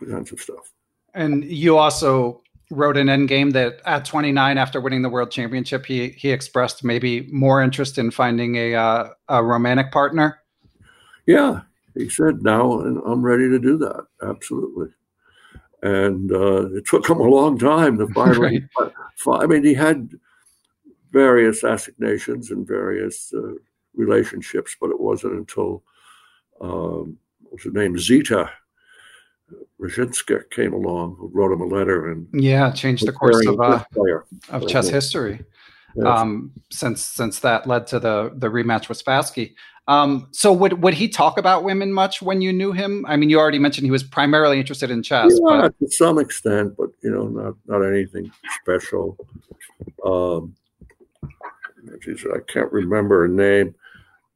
all 0.00 0.08
kinds 0.08 0.32
of 0.32 0.40
stuff. 0.40 0.72
And 1.16 1.44
you 1.44 1.78
also 1.78 2.42
wrote 2.70 2.98
an 2.98 3.06
Endgame 3.06 3.52
that 3.54 3.80
at 3.86 4.04
29, 4.04 4.58
after 4.58 4.80
winning 4.82 5.00
the 5.00 5.08
world 5.08 5.30
championship, 5.30 5.86
he 5.86 6.10
he 6.10 6.30
expressed 6.30 6.84
maybe 6.84 7.22
more 7.32 7.62
interest 7.62 7.96
in 7.96 8.10
finding 8.10 8.56
a 8.56 8.74
uh, 8.74 9.08
a 9.28 9.42
romantic 9.42 9.90
partner. 9.90 10.40
Yeah, 11.26 11.62
he 11.94 12.10
said, 12.10 12.42
"Now 12.42 12.80
I'm 12.80 13.22
ready 13.22 13.48
to 13.48 13.58
do 13.58 13.78
that." 13.78 14.06
Absolutely, 14.22 14.88
and 15.82 16.30
uh, 16.30 16.70
it 16.74 16.86
took 16.86 17.08
him 17.08 17.18
a 17.18 17.22
long 17.22 17.58
time 17.58 17.96
to 17.98 18.08
finally. 18.14 18.68
right. 18.78 18.92
I 19.40 19.46
mean, 19.46 19.64
he 19.64 19.72
had 19.72 20.10
various 21.12 21.64
assignations 21.64 22.50
and 22.50 22.66
various 22.66 23.32
uh, 23.34 23.54
relationships, 23.94 24.76
but 24.78 24.90
it 24.90 25.00
wasn't 25.00 25.32
until 25.32 25.82
um, 26.60 27.16
what 27.40 27.54
was 27.54 27.64
her 27.64 27.70
name 27.70 27.98
Zita 27.98 28.50
Brzezinska 29.80 30.50
came 30.50 30.72
along, 30.72 31.16
who 31.18 31.30
wrote 31.32 31.52
him 31.52 31.60
a 31.60 31.66
letter 31.66 32.10
and 32.10 32.26
yeah, 32.32 32.70
changed 32.72 33.06
the 33.06 33.12
course 33.12 33.44
of 33.46 33.60
uh, 33.60 33.84
of 34.50 34.66
chess 34.68 34.88
history. 34.88 35.44
Yes. 35.94 36.06
Um, 36.06 36.52
since 36.70 37.04
since 37.04 37.40
that 37.40 37.66
led 37.66 37.86
to 37.88 37.98
the 37.98 38.32
the 38.34 38.48
rematch 38.48 38.88
with 38.88 39.02
Spassky. 39.02 39.54
Um, 39.88 40.28
so 40.32 40.52
would 40.52 40.82
would 40.82 40.94
he 40.94 41.08
talk 41.08 41.38
about 41.38 41.62
women 41.62 41.92
much 41.92 42.20
when 42.20 42.40
you 42.40 42.52
knew 42.52 42.72
him? 42.72 43.04
I 43.06 43.16
mean, 43.16 43.30
you 43.30 43.38
already 43.38 43.58
mentioned 43.58 43.84
he 43.86 43.90
was 43.90 44.02
primarily 44.02 44.58
interested 44.58 44.90
in 44.90 45.02
chess. 45.02 45.32
Yeah, 45.32 45.62
but... 45.62 45.78
to 45.78 45.90
some 45.90 46.18
extent, 46.18 46.76
but 46.76 46.90
you 47.02 47.10
know, 47.10 47.28
not 47.28 47.54
not 47.66 47.86
anything 47.86 48.30
special. 48.60 49.16
Um, 50.04 50.56
geez, 52.02 52.26
I 52.34 52.40
can't 52.52 52.72
remember 52.72 53.20
her 53.20 53.28
name. 53.28 53.74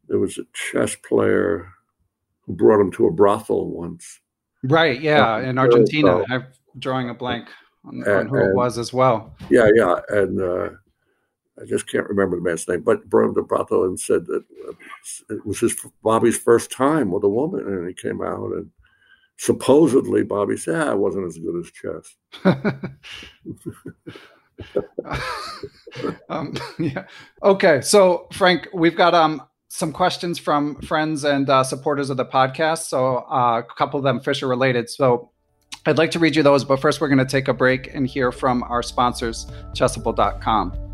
There 0.08 0.18
was 0.18 0.38
a 0.38 0.44
chess 0.52 0.94
player 0.94 1.72
who 2.42 2.54
brought 2.54 2.80
him 2.80 2.92
to 2.92 3.06
a 3.06 3.10
brothel 3.10 3.68
once. 3.70 4.20
Right. 4.62 5.00
Yeah. 5.00 5.40
in 5.40 5.58
Argentina. 5.58 6.24
I'm 6.30 6.46
drawing 6.78 7.10
a 7.10 7.14
blank 7.14 7.48
on, 7.84 8.02
and, 8.02 8.08
on 8.08 8.28
who 8.28 8.36
and, 8.36 8.50
it 8.50 8.54
was 8.54 8.78
as 8.78 8.92
well. 8.92 9.34
Yeah. 9.48 9.68
Yeah. 9.74 9.96
And 10.08 10.40
uh, 10.40 10.70
I 11.60 11.64
just 11.66 11.88
can't 11.88 12.08
remember 12.08 12.36
the 12.36 12.42
man's 12.42 12.68
name, 12.68 12.82
but 12.82 13.08
Bruno 13.08 13.34
de 13.34 13.42
Brato 13.42 13.86
and 13.86 13.98
said 13.98 14.26
that 14.26 14.44
uh, 14.68 14.72
it 15.34 15.44
was 15.46 15.60
his 15.60 15.76
Bobby's 16.02 16.38
first 16.38 16.70
time 16.70 17.10
with 17.10 17.24
a 17.24 17.28
woman. 17.28 17.66
And 17.66 17.88
he 17.88 17.94
came 17.94 18.22
out 18.22 18.52
and 18.52 18.70
supposedly 19.36 20.22
Bobby 20.22 20.56
said, 20.56 20.76
ah, 20.76 20.90
I 20.90 20.94
wasn't 20.94 21.26
as 21.26 21.38
good 21.38 21.56
as 21.56 21.70
chess. 21.70 22.16
um, 26.28 26.54
yeah. 26.78 27.04
Okay. 27.42 27.80
So, 27.80 28.28
Frank, 28.32 28.68
we've 28.72 28.96
got 28.96 29.14
um, 29.14 29.42
some 29.70 29.92
questions 29.92 30.38
from 30.38 30.74
friends 30.82 31.24
and 31.24 31.48
uh, 31.48 31.62
supporters 31.62 32.10
of 32.10 32.16
the 32.16 32.24
podcast. 32.24 32.88
So 32.88 33.18
uh, 33.18 33.62
a 33.64 33.74
couple 33.74 33.98
of 33.98 34.04
them 34.04 34.20
Fischer 34.20 34.48
related. 34.48 34.90
So 34.90 35.30
I'd 35.86 35.96
like 35.96 36.10
to 36.10 36.18
read 36.18 36.36
you 36.36 36.42
those, 36.42 36.64
but 36.64 36.80
first 36.80 37.00
we're 37.00 37.08
going 37.08 37.18
to 37.18 37.24
take 37.24 37.48
a 37.48 37.54
break 37.54 37.94
and 37.94 38.06
hear 38.06 38.32
from 38.32 38.64
our 38.64 38.82
sponsors, 38.82 39.46
Chessable.com. 39.74 40.89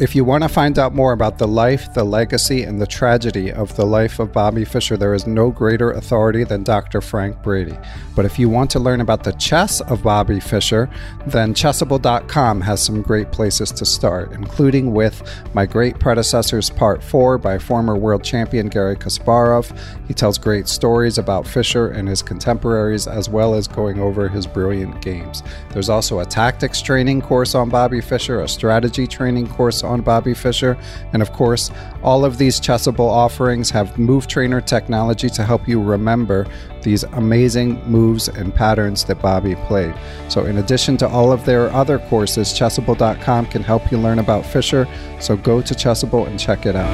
If 0.00 0.16
you 0.16 0.24
want 0.24 0.42
to 0.42 0.48
find 0.48 0.78
out 0.78 0.94
more 0.94 1.12
about 1.12 1.36
the 1.36 1.46
life, 1.46 1.92
the 1.92 2.02
legacy, 2.02 2.62
and 2.62 2.80
the 2.80 2.86
tragedy 2.86 3.52
of 3.52 3.76
the 3.76 3.84
life 3.84 4.18
of 4.18 4.32
Bobby 4.32 4.64
Fischer, 4.64 4.96
there 4.96 5.12
is 5.12 5.26
no 5.26 5.50
greater 5.50 5.90
authority 5.90 6.44
than 6.44 6.62
Dr. 6.62 7.02
Frank 7.02 7.42
Brady. 7.42 7.76
But 8.16 8.24
if 8.24 8.38
you 8.38 8.48
want 8.48 8.70
to 8.70 8.78
learn 8.78 9.02
about 9.02 9.22
the 9.22 9.32
chess 9.34 9.82
of 9.82 10.02
Bobby 10.02 10.40
Fischer, 10.40 10.88
then 11.26 11.52
Chessable.com 11.52 12.62
has 12.62 12.82
some 12.82 13.02
great 13.02 13.32
places 13.32 13.70
to 13.72 13.84
start, 13.84 14.32
including 14.32 14.94
with 14.94 15.22
My 15.52 15.66
Great 15.66 15.98
Predecessors 15.98 16.70
Part 16.70 17.04
4 17.04 17.36
by 17.36 17.58
former 17.58 17.94
world 17.94 18.24
champion 18.24 18.68
Gary 18.68 18.96
Kasparov. 18.96 19.76
He 20.08 20.14
tells 20.14 20.38
great 20.38 20.68
stories 20.68 21.18
about 21.18 21.46
Fischer 21.46 21.88
and 21.88 22.08
his 22.08 22.22
contemporaries, 22.22 23.06
as 23.06 23.28
well 23.28 23.54
as 23.54 23.68
going 23.68 24.00
over 24.00 24.26
his 24.26 24.46
brilliant 24.46 25.02
games. 25.02 25.42
There's 25.70 25.90
also 25.90 26.20
a 26.20 26.24
tactics 26.24 26.80
training 26.80 27.20
course 27.20 27.54
on 27.54 27.68
Bobby 27.68 28.00
Fischer, 28.00 28.40
a 28.40 28.48
strategy 28.48 29.06
training 29.06 29.48
course 29.48 29.81
on 29.82 30.00
Bobby 30.00 30.34
Fischer. 30.34 30.76
And 31.12 31.22
of 31.22 31.32
course, 31.32 31.70
all 32.02 32.24
of 32.24 32.38
these 32.38 32.60
Chessable 32.60 33.08
offerings 33.08 33.70
have 33.70 33.98
Move 33.98 34.26
Trainer 34.26 34.60
technology 34.60 35.28
to 35.30 35.44
help 35.44 35.68
you 35.68 35.82
remember 35.82 36.46
these 36.82 37.04
amazing 37.04 37.82
moves 37.88 38.28
and 38.28 38.54
patterns 38.54 39.04
that 39.04 39.20
Bobby 39.22 39.54
played. 39.66 39.94
So, 40.28 40.44
in 40.46 40.58
addition 40.58 40.96
to 40.98 41.08
all 41.08 41.32
of 41.32 41.44
their 41.44 41.70
other 41.70 41.98
courses, 41.98 42.48
Chessable.com 42.48 43.46
can 43.46 43.62
help 43.62 43.90
you 43.90 43.98
learn 43.98 44.18
about 44.18 44.44
Fischer. 44.44 44.86
So, 45.20 45.36
go 45.36 45.62
to 45.62 45.74
Chessable 45.74 46.26
and 46.26 46.38
check 46.38 46.66
it 46.66 46.76
out. 46.76 46.92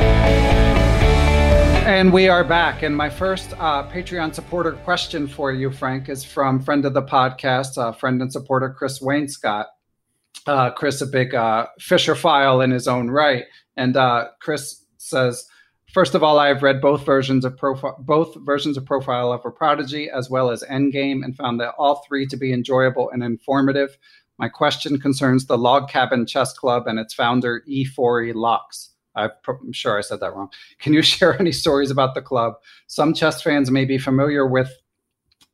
And 1.88 2.12
we 2.12 2.28
are 2.28 2.44
back. 2.44 2.82
And 2.82 2.94
my 2.94 3.08
first 3.08 3.54
uh, 3.54 3.88
Patreon 3.88 4.34
supporter 4.34 4.72
question 4.72 5.26
for 5.26 5.52
you, 5.52 5.70
Frank, 5.70 6.10
is 6.10 6.22
from 6.22 6.60
friend 6.60 6.84
of 6.84 6.92
the 6.92 7.02
podcast, 7.02 7.78
uh, 7.78 7.92
friend 7.92 8.20
and 8.20 8.30
supporter 8.30 8.68
Chris 8.68 9.00
Wainscott 9.00 9.64
uh, 10.46 10.70
Chris 10.70 11.00
a 11.00 11.06
big 11.06 11.34
uh, 11.34 11.66
Fischer 11.78 12.14
file 12.14 12.60
in 12.60 12.70
his 12.70 12.88
own 12.88 13.10
right. 13.10 13.44
And 13.76 13.96
uh, 13.96 14.28
Chris 14.40 14.84
says, 14.96 15.46
first 15.92 16.14
of 16.14 16.22
all, 16.22 16.38
I 16.38 16.48
have 16.48 16.62
read 16.62 16.80
both 16.80 17.04
versions 17.04 17.44
of 17.44 17.56
profile, 17.56 17.96
both 18.00 18.34
versions 18.44 18.76
of 18.76 18.84
Profile 18.86 19.32
of 19.32 19.44
a 19.44 19.50
Prodigy 19.50 20.10
as 20.10 20.30
well 20.30 20.50
as 20.50 20.64
Endgame, 20.64 21.24
and 21.24 21.36
found 21.36 21.60
that 21.60 21.74
all 21.78 22.02
three 22.06 22.26
to 22.26 22.36
be 22.36 22.52
enjoyable 22.52 23.10
and 23.10 23.22
informative. 23.22 23.98
My 24.38 24.48
question 24.48 25.00
concerns 25.00 25.46
the 25.46 25.58
Log 25.58 25.88
Cabin 25.88 26.24
Chess 26.24 26.52
Club 26.52 26.86
and 26.86 26.98
its 26.98 27.12
founder 27.12 27.62
E4E 27.68 28.34
Locks. 28.34 28.90
I'm 29.18 29.72
sure 29.72 29.98
I 29.98 30.02
said 30.02 30.20
that 30.20 30.34
wrong. 30.34 30.50
Can 30.78 30.92
you 30.92 31.02
share 31.02 31.38
any 31.40 31.52
stories 31.52 31.90
about 31.90 32.14
the 32.14 32.22
club? 32.22 32.54
Some 32.86 33.14
chess 33.14 33.42
fans 33.42 33.70
may 33.70 33.84
be 33.84 33.98
familiar 33.98 34.46
with 34.46 34.70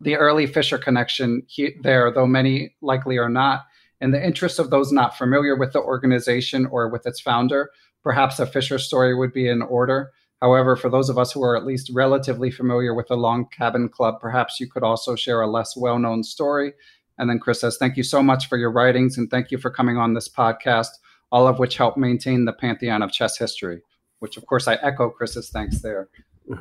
the 0.01 0.17
early 0.17 0.47
Fischer 0.47 0.79
connection 0.79 1.43
he, 1.47 1.75
there, 1.83 2.13
though 2.13 2.27
many 2.27 2.75
likely 2.83 3.17
are 3.17 3.29
not. 3.29 3.65
In 4.05 4.11
the 4.11 4.23
interest 4.23 4.59
of 4.59 4.69
those 4.69 4.93
not 4.93 5.17
familiar 5.17 5.57
with 5.57 5.73
the 5.73 5.81
organization 5.81 6.67
or 6.67 6.91
with 6.91 7.07
its 7.07 7.21
founder, 7.21 7.71
perhaps 8.03 8.39
a 8.39 8.45
Fischer 8.45 8.79
story 8.79 9.15
would 9.15 9.33
be 9.33 9.49
in 9.49 9.63
order. 9.63 10.13
However, 10.43 10.77
for 10.77 10.91
those 10.91 11.09
of 11.09 11.17
us 11.17 11.33
who 11.33 11.43
are 11.43 11.57
at 11.57 11.65
least 11.65 11.91
relatively 11.91 12.51
familiar 12.51 12.93
with 12.93 13.09
the 13.09 13.17
Log 13.17 13.51
Cabin 13.51 13.89
Club, 13.89 14.21
perhaps 14.21 14.61
you 14.61 14.69
could 14.69 14.83
also 14.83 15.17
share 15.17 15.41
a 15.41 15.51
less 15.51 15.75
well 15.75 15.99
known 15.99 16.23
story. 16.23 16.75
And 17.17 17.31
then 17.31 17.39
Chris 17.39 17.63
says, 17.63 17.79
Thank 17.79 17.97
you 17.97 18.03
so 18.03 18.23
much 18.23 18.47
for 18.47 18.59
your 18.59 18.71
writings 18.71 19.17
and 19.17 19.31
thank 19.31 19.51
you 19.51 19.57
for 19.57 19.71
coming 19.71 19.97
on 19.97 20.13
this 20.13 20.29
podcast, 20.29 20.91
all 21.33 21.49
of 21.49 21.59
which 21.59 21.79
help 21.79 21.97
maintain 21.97 22.45
the 22.45 22.53
pantheon 22.53 23.01
of 23.01 23.11
chess 23.11 23.39
history, 23.39 23.81
which, 24.19 24.37
of 24.37 24.45
course, 24.45 24.69
I 24.69 24.75
echo 24.83 25.09
Chris's 25.09 25.49
thanks 25.49 25.81
there. 25.81 26.11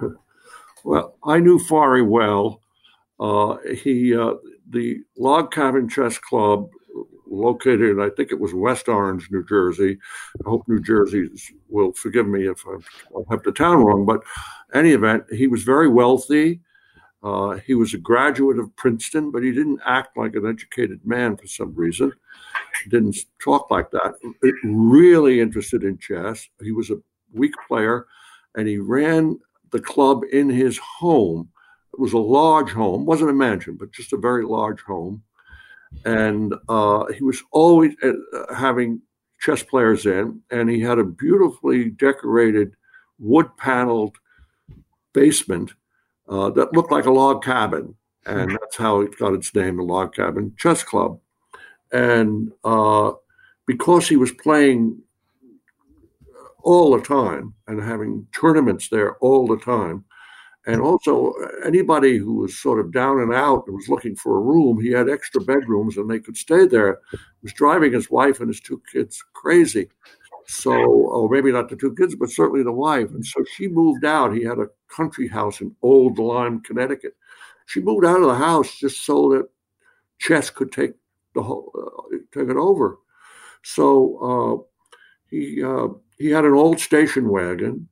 Well, 0.86 1.16
I 1.24 1.40
knew 1.40 1.60
Forry 1.60 2.02
well. 2.02 2.62
Uh, 3.18 3.56
he, 3.84 4.14
uh, 4.14 4.34
the 4.70 5.00
Log 5.18 5.50
Cabin 5.54 5.88
Chess 5.88 6.18
Club 6.18 6.70
located 7.34 8.00
I 8.00 8.10
think 8.10 8.32
it 8.32 8.40
was 8.40 8.54
West 8.54 8.88
Orange, 8.88 9.30
New 9.32 9.46
Jersey. 9.46 9.98
I 10.46 10.50
hope 10.50 10.68
New 10.68 10.82
Jersey 10.82 11.30
will 11.70 11.92
forgive 11.94 12.28
me 12.28 12.48
if 12.48 12.64
I 12.68 12.78
have 13.30 13.44
the 13.44 13.52
town 13.52 13.84
wrong. 13.84 14.06
But 14.06 14.22
any 14.74 14.92
event, 14.92 15.26
he 15.32 15.48
was 15.48 15.64
very 15.64 15.88
wealthy. 15.88 16.62
Uh, 17.24 17.58
he 17.66 17.74
was 17.74 17.94
a 17.94 17.98
graduate 17.98 18.60
of 18.60 18.76
Princeton, 18.76 19.32
but 19.32 19.44
he 19.44 19.52
didn't 19.52 19.80
act 19.86 20.18
like 20.18 20.36
an 20.36 20.46
educated 20.46 21.00
man 21.06 21.38
for 21.38 21.48
some 21.48 21.74
reason. 21.74 22.12
Didn't 22.90 23.18
talk 23.42 23.72
like 23.72 23.92
that. 23.92 24.16
Really 24.64 25.40
interested 25.40 25.84
in 25.84 25.98
chess. 25.98 26.50
He 26.62 26.74
was 26.74 26.90
a 26.90 27.02
weak 27.32 27.54
player, 27.68 28.08
and 28.56 28.68
he 28.68 28.78
ran 28.78 29.40
the 29.72 29.80
club 29.80 30.24
in 30.34 30.50
his 30.50 30.78
home. 30.78 31.50
It 31.94 32.00
was 32.00 32.14
a 32.14 32.18
large 32.18 32.72
home, 32.72 33.06
wasn't 33.06 33.30
a 33.30 33.34
mansion, 33.34 33.78
but 33.80 33.94
just 33.94 34.14
a 34.14 34.18
very 34.18 34.44
large 34.44 34.82
home 34.82 35.24
and 36.06 36.54
uh, 36.70 37.06
he 37.14 37.24
was 37.24 37.42
always 37.52 37.96
uh, 38.04 38.12
having 38.54 39.02
chess 39.40 39.64
players 39.64 40.06
in, 40.06 40.42
and 40.52 40.70
he 40.70 40.80
had 40.80 41.00
a 41.00 41.04
beautifully 41.04 41.90
decorated 41.90 42.76
wood 43.20 43.48
paneled 43.58 44.16
basement 45.14 45.74
uh, 46.28 46.50
that 46.52 46.74
looked 46.74 46.92
like 46.92 47.06
a 47.06 47.12
log 47.12 47.44
cabin, 47.44 47.96
and 48.26 48.52
that's 48.62 48.78
how 48.78 49.02
it 49.02 49.18
got 49.18 49.34
its 49.34 49.54
name, 49.54 49.78
the 49.78 49.84
Log 49.84 50.16
Cabin 50.16 50.54
Chess 50.58 50.84
Club. 50.84 51.20
And 51.92 52.52
uh, 52.64 53.12
because 53.68 54.08
he 54.08 54.16
was 54.16 54.32
playing 54.32 55.02
all 56.64 56.98
the 56.98 57.04
time 57.04 57.54
and 57.68 57.82
having 57.82 58.26
tournaments 58.34 58.90
there 58.90 59.16
all 59.18 59.46
the 59.46 59.58
time, 59.58 60.06
and 60.66 60.80
also, 60.82 61.34
anybody 61.66 62.18
who 62.18 62.36
was 62.36 62.58
sort 62.58 62.80
of 62.80 62.94
down 62.94 63.20
and 63.20 63.34
out 63.34 63.66
and 63.68 63.76
was 63.76 63.90
looking 63.90 64.16
for 64.16 64.38
a 64.38 64.42
room, 64.42 64.80
he 64.80 64.92
had 64.92 65.10
extra 65.10 65.42
bedrooms 65.42 65.98
and 65.98 66.10
they 66.10 66.20
could 66.20 66.38
stay 66.38 66.66
there. 66.66 67.02
He 67.12 67.18
was 67.42 67.54
driving 67.54 67.92
his 67.92 68.10
wife 68.10 68.40
and 68.40 68.48
his 68.48 68.62
two 68.62 68.82
kids 68.90 69.22
crazy. 69.34 69.90
So, 70.48 70.74
or 70.74 71.30
maybe 71.30 71.52
not 71.52 71.70
the 71.70 71.76
two 71.76 71.94
kids, 71.96 72.16
but 72.16 72.30
certainly 72.30 72.64
the 72.64 72.72
wife. 72.72 73.10
And 73.10 73.26
so 73.26 73.44
she 73.56 73.68
moved 73.68 74.06
out. 74.06 74.34
He 74.34 74.44
had 74.44 74.60
a 74.60 74.70
country 74.88 75.28
house 75.28 75.60
in 75.60 75.76
Old 75.82 76.18
Lyme, 76.18 76.62
Connecticut. 76.62 77.16
She 77.66 77.82
moved 77.82 78.06
out 78.06 78.22
of 78.22 78.28
the 78.28 78.36
house 78.36 78.78
just 78.78 79.06
so 79.06 79.30
that 79.30 79.50
chess 80.20 80.50
could 80.50 80.72
take 80.72 80.94
the 81.36 81.44
whole, 81.44 81.72
uh, 81.78 82.18
take 82.34 82.50
it 82.50 82.58
over. 82.58 83.00
So 83.64 84.18
uh, 84.22 84.64
he 85.30 85.64
uh, 85.64 85.88
he 86.18 86.30
had 86.30 86.46
an 86.46 86.54
old 86.54 86.80
station 86.80 87.30
wagon 87.30 87.88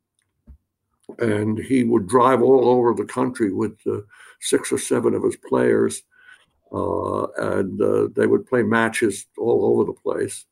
and 1.20 1.58
he 1.58 1.84
would 1.84 2.08
drive 2.08 2.42
all 2.42 2.68
over 2.68 2.94
the 2.94 3.06
country 3.06 3.52
with 3.52 3.78
uh, 3.88 4.02
six 4.40 4.72
or 4.72 4.78
seven 4.78 5.14
of 5.14 5.24
his 5.24 5.38
players, 5.38 6.04
uh, 6.74 7.28
and 7.38 7.82
uh, 7.82 8.08
they 8.16 8.28
would 8.28 8.46
play 8.46 8.64
matches 8.64 9.26
all 9.38 9.66
over 9.66 9.86
the 9.86 10.00
place. 10.02 10.46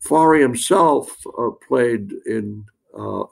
Forry 0.00 0.42
himself 0.42 1.16
uh, 1.38 1.50
played 1.66 2.12
in 2.26 2.64
uh, 2.96 3.24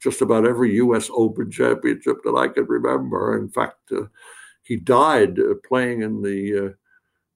just 0.00 0.20
about 0.20 0.46
every 0.46 0.74
U.S. 0.76 1.10
Open 1.12 1.50
championship 1.50 2.18
that 2.24 2.34
I 2.34 2.48
can 2.48 2.66
remember. 2.66 3.38
In 3.38 3.48
fact, 3.48 3.92
uh, 3.92 4.02
he 4.62 4.76
died 4.76 5.38
playing 5.66 6.02
in 6.02 6.22
the 6.22 6.74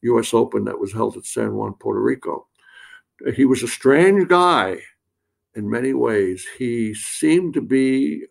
U.S. 0.03 0.35
Open 0.35 0.65
that 0.65 0.79
was 0.79 0.93
held 0.93 1.17
at 1.17 1.25
San 1.25 1.55
Juan, 1.55 1.75
Puerto 1.75 2.01
Rico. 2.01 2.47
He 3.35 3.45
was 3.45 3.63
a 3.63 3.69
strange 3.69 4.29
guy 4.29 4.79
in 5.55 5.69
many 5.69 5.93
ways. 5.93 6.47
He 6.59 6.95
seemed 6.95 7.55
to 7.55 7.61
be 7.61 8.27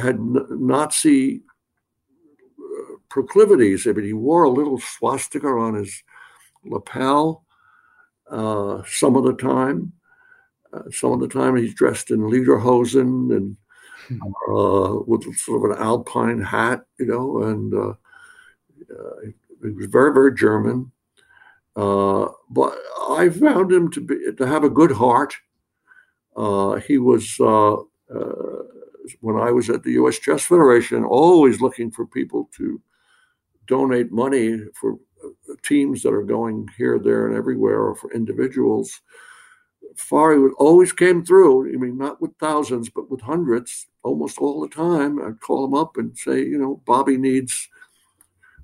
had 0.00 0.18
Nazi 0.20 1.42
uh, 2.58 2.96
proclivities. 3.08 3.86
I 3.86 3.92
mean, 3.92 4.04
he 4.04 4.12
wore 4.12 4.44
a 4.44 4.50
little 4.50 4.78
swastika 4.78 5.48
on 5.48 5.74
his 5.74 6.02
lapel 6.64 7.44
uh, 8.30 8.82
some 8.86 9.16
of 9.16 9.24
the 9.24 9.34
time. 9.34 9.92
Uh, 10.72 10.90
some 10.90 11.12
of 11.12 11.20
the 11.20 11.28
time, 11.28 11.56
he's 11.56 11.74
dressed 11.74 12.10
in 12.10 12.20
lederhosen 12.20 13.34
and 13.36 13.56
hmm. 14.08 14.52
uh, 14.52 15.00
with 15.06 15.34
sort 15.36 15.70
of 15.70 15.76
an 15.76 15.84
alpine 15.84 16.42
hat, 16.42 16.84
you 16.98 17.06
know, 17.06 17.42
and 17.42 17.72
uh, 17.74 17.94
he 19.62 19.70
was 19.70 19.86
very, 19.86 20.12
very 20.12 20.34
German. 20.34 20.90
but 21.74 22.78
I 23.08 23.30
found 23.30 23.72
him 23.72 23.90
to 23.92 24.00
be 24.00 24.32
to 24.36 24.46
have 24.46 24.64
a 24.64 24.70
good 24.70 24.92
heart. 24.92 25.34
he 26.86 26.98
was 26.98 27.38
uh, 28.14 28.62
when 29.20 29.36
I 29.36 29.50
was 29.50 29.70
at 29.70 29.82
the 29.82 29.92
U.S. 29.92 30.18
Chess 30.18 30.44
Federation, 30.44 31.04
always 31.04 31.60
looking 31.60 31.90
for 31.90 32.06
people 32.06 32.48
to 32.56 32.80
donate 33.66 34.12
money 34.12 34.58
for 34.74 34.94
uh, 35.24 35.54
teams 35.62 36.02
that 36.02 36.12
are 36.12 36.22
going 36.22 36.68
here, 36.76 36.98
there, 36.98 37.26
and 37.26 37.36
everywhere, 37.36 37.80
or 37.80 37.94
for 37.94 38.12
individuals. 38.12 39.00
Forry 39.96 40.38
would 40.38 40.52
always 40.58 40.92
came 40.92 41.24
through. 41.24 41.72
I 41.72 41.76
mean, 41.76 41.96
not 41.96 42.20
with 42.20 42.32
thousands, 42.38 42.90
but 42.90 43.10
with 43.10 43.20
hundreds, 43.20 43.86
almost 44.02 44.38
all 44.38 44.60
the 44.60 44.68
time. 44.68 45.20
I'd 45.20 45.40
call 45.40 45.64
him 45.64 45.74
up 45.74 45.96
and 45.96 46.16
say, 46.16 46.40
you 46.40 46.58
know, 46.58 46.82
Bobby 46.84 47.16
needs 47.16 47.68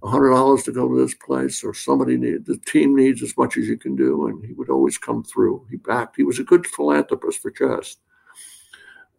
hundred 0.05 0.31
dollars 0.31 0.65
to 0.65 0.73
go 0.73 0.89
to 0.89 1.01
this 1.01 1.15
place, 1.15 1.63
or 1.63 1.73
somebody 1.73 2.17
need 2.17 2.45
the 2.45 2.59
team 2.67 2.97
needs 2.97 3.23
as 3.23 3.37
much 3.37 3.57
as 3.57 3.69
you 3.69 3.79
can 3.79 3.95
do, 3.95 4.27
and 4.27 4.45
he 4.45 4.53
would 4.53 4.69
always 4.69 4.99
come 4.99 5.23
through. 5.23 5.65
He 5.71 5.77
backed. 5.77 6.17
He 6.17 6.25
was 6.25 6.39
a 6.39 6.45
good 6.45 6.67
philanthropist 6.67 7.41
for 7.41 7.51
chess. 7.51 7.97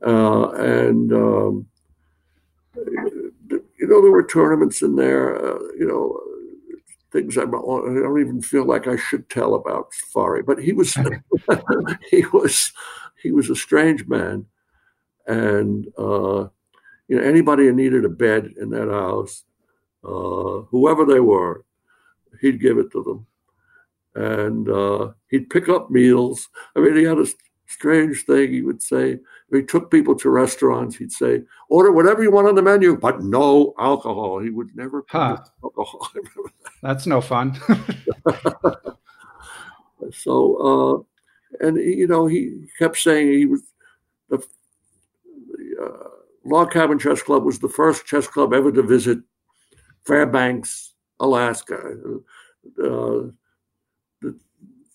Uh, 0.06 0.52
and 0.52 1.14
um, 1.14 1.66
you 2.76 3.88
know 3.88 4.02
there 4.02 4.12
were 4.12 4.26
tournaments 4.26 4.82
in 4.82 4.96
there. 4.96 5.36
Uh, 5.36 5.60
you 5.78 5.88
know, 5.88 6.20
things 7.12 7.38
I, 7.38 7.44
I 7.44 7.46
don't 7.46 8.20
even 8.20 8.42
feel 8.42 8.66
like 8.66 8.88
I 8.88 8.98
should 8.98 9.30
tell 9.30 9.56
about 9.56 9.94
Safari. 9.94 10.44
But 10.44 10.62
he 10.62 10.74
was 10.74 10.98
he 12.12 12.26
was 12.34 12.74
he 13.22 13.32
was 13.32 13.50
a 13.50 13.56
strange 13.56 14.06
man, 14.08 14.46
and 15.28 15.88
uh, 15.98 16.48
you 17.08 17.16
know 17.16 17.24
anybody 17.24 17.66
who 17.66 17.74
needed 17.74 18.04
a 18.04 18.10
bed 18.10 18.54
in 18.60 18.70
that 18.72 18.90
house, 18.90 19.46
uh, 20.04 20.68
whoever 20.70 21.06
they 21.06 21.22
were, 21.22 21.64
he'd 22.42 22.60
give 22.60 22.78
it 22.78 22.92
to 22.92 23.04
them, 23.04 23.26
and 24.16 24.68
uh, 24.68 25.12
he'd 25.30 25.50
pick 25.50 25.70
up 25.70 25.90
meals. 25.90 26.50
I 26.76 26.80
mean, 26.82 26.98
he 26.98 27.04
had 27.04 27.20
a 27.20 27.28
strange 27.74 28.26
thing. 28.26 28.54
He 28.54 28.62
would 28.62 28.82
say 28.82 29.20
he 29.52 29.64
took 29.64 29.92
people 29.92 30.16
to 30.16 30.30
restaurants, 30.30 30.96
he'd 30.96 31.12
say, 31.12 31.44
"Order 31.70 31.92
whatever 31.92 32.24
you 32.24 32.32
want 32.32 32.48
on 32.48 32.56
the 32.56 32.62
menu, 32.62 32.96
but 32.98 33.24
no 33.24 33.74
alcohol." 33.80 34.40
He 34.40 34.50
would 34.50 34.76
never 34.76 35.04
Huh. 35.10 35.38
alcohol. 35.64 36.08
That's 36.82 37.08
no 37.08 37.22
fun. 37.22 37.60
so, 40.12 40.56
uh, 40.70 41.66
and 41.66 41.78
you 41.78 42.08
know, 42.08 42.28
he 42.28 42.66
kept 42.80 42.98
saying 42.98 43.32
he 43.32 43.46
was 43.46 43.62
the, 44.30 44.38
the 45.28 45.84
uh, 45.84 46.10
Log 46.46 46.72
Cabin 46.72 47.00
Chess 47.00 47.24
Club 47.24 47.44
was 47.44 47.60
the 47.60 47.70
first 47.70 48.06
chess 48.06 48.28
club 48.28 48.54
ever 48.54 48.72
to 48.72 48.84
visit 48.84 49.20
Fairbanks, 50.06 50.94
Alaska. 51.20 51.96
Uh, 52.84 53.24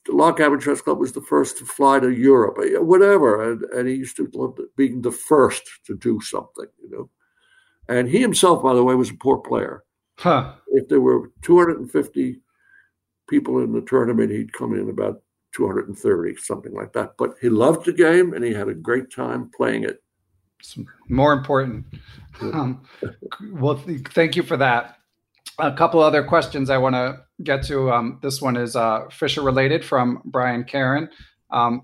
Log 0.09 0.39
Cabin 0.39 0.61
Chess 0.61 0.81
Club 0.81 0.99
was 0.99 1.13
the 1.13 1.21
first 1.21 1.59
to 1.59 1.65
fly 1.65 2.01
to 2.01 2.11
Europe, 2.11 2.59
uh, 2.59 2.83
whatever. 2.83 3.53
And, 3.53 3.63
and 3.75 3.89
he 3.89 3.95
used 3.95 4.17
to 4.17 4.31
love 4.33 4.59
being 4.77 5.03
the 5.03 5.13
first 5.13 5.69
to 5.87 5.97
do 5.97 6.21
something, 6.21 6.67
you 6.83 6.91
know. 6.91 7.11
And 7.89 8.09
he 8.09 8.21
himself, 8.21 8.63
by 8.63 8.75
the 8.75 8.85
way, 8.85 8.95
was 8.95 9.11
a 9.11 9.15
poor 9.15 9.39
player. 9.39 9.85
huh. 10.19 10.55
If 10.69 10.89
there 10.89 11.01
were 11.01 11.33
250 11.43 12.41
people 13.29 13.59
in 13.63 13.73
the 13.73 13.81
tournament, 13.83 14.31
he'd 14.31 14.53
come 14.53 14.75
in 14.75 14.91
about 14.91 15.23
230, 15.55 16.37
something 16.37 16.75
like 16.75 16.93
that. 16.93 17.13
But 17.19 17.35
he 17.41 17.49
loved 17.49 17.87
the 17.87 17.93
game 17.93 18.35
and 18.35 18.45
he 18.45 18.53
had 18.53 18.69
a 18.69 18.75
great 18.75 19.11
time 19.11 19.51
playing 19.57 19.85
it. 19.85 20.03
More 21.09 21.33
important. 21.33 21.87
Um, 22.41 22.83
well, 23.53 23.77
th- 23.77 24.07
thank 24.09 24.37
you 24.37 24.43
for 24.43 24.57
that. 24.57 24.98
A 25.61 25.73
couple 25.73 26.01
other 26.01 26.23
questions 26.23 26.71
I 26.71 26.79
want 26.79 26.95
to 26.95 27.21
get 27.43 27.65
to. 27.65 27.91
Um, 27.91 28.21
this 28.23 28.41
one 28.41 28.57
is 28.57 28.77
uh, 28.77 29.09
Fischer 29.11 29.43
related 29.43 29.85
from 29.85 30.23
Brian 30.25 30.63
Karen. 30.63 31.09
Um, 31.51 31.83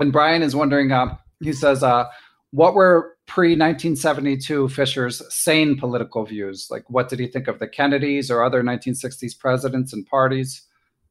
and 0.00 0.12
Brian 0.12 0.42
is 0.42 0.56
wondering, 0.56 0.90
uh, 0.90 1.16
he 1.40 1.52
says, 1.52 1.82
uh, 1.82 2.06
what 2.50 2.74
were 2.74 3.16
pre 3.26 3.50
1972 3.50 4.68
Fischer's 4.68 5.22
sane 5.32 5.76
political 5.78 6.24
views? 6.24 6.68
Like, 6.70 6.88
what 6.88 7.08
did 7.08 7.20
he 7.20 7.26
think 7.28 7.46
of 7.46 7.60
the 7.60 7.68
Kennedys 7.68 8.30
or 8.30 8.42
other 8.42 8.62
1960s 8.62 9.38
presidents 9.38 9.92
and 9.92 10.04
parties? 10.06 10.62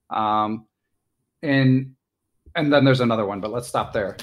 Um, 0.10 0.68
and, 1.42 1.96
and 2.56 2.72
then 2.72 2.84
there's 2.84 3.02
another 3.02 3.26
one, 3.26 3.40
but 3.40 3.52
let's 3.52 3.68
stop 3.68 3.94
there. 3.94 4.18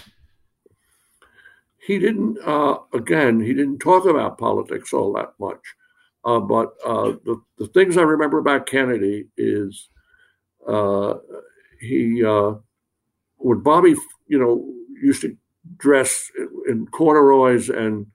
He 1.86 1.98
didn't, 1.98 2.38
uh, 2.44 2.78
again, 2.92 3.40
he 3.40 3.54
didn't 3.54 3.78
talk 3.78 4.04
about 4.04 4.38
politics 4.38 4.92
all 4.92 5.14
that 5.14 5.32
much. 5.40 5.60
Uh, 6.24 6.40
but 6.40 6.74
uh, 6.84 7.12
the, 7.24 7.40
the 7.58 7.66
things 7.68 7.96
I 7.96 8.02
remember 8.02 8.38
about 8.38 8.66
Kennedy 8.66 9.28
is 9.36 9.88
uh, 10.68 11.14
he, 11.80 12.24
uh, 12.24 12.54
when 13.38 13.60
Bobby, 13.60 13.94
you 14.26 14.38
know, 14.38 14.66
used 15.02 15.22
to 15.22 15.36
dress 15.76 16.30
in 16.68 16.86
corduroys 16.88 17.70
and 17.70 18.06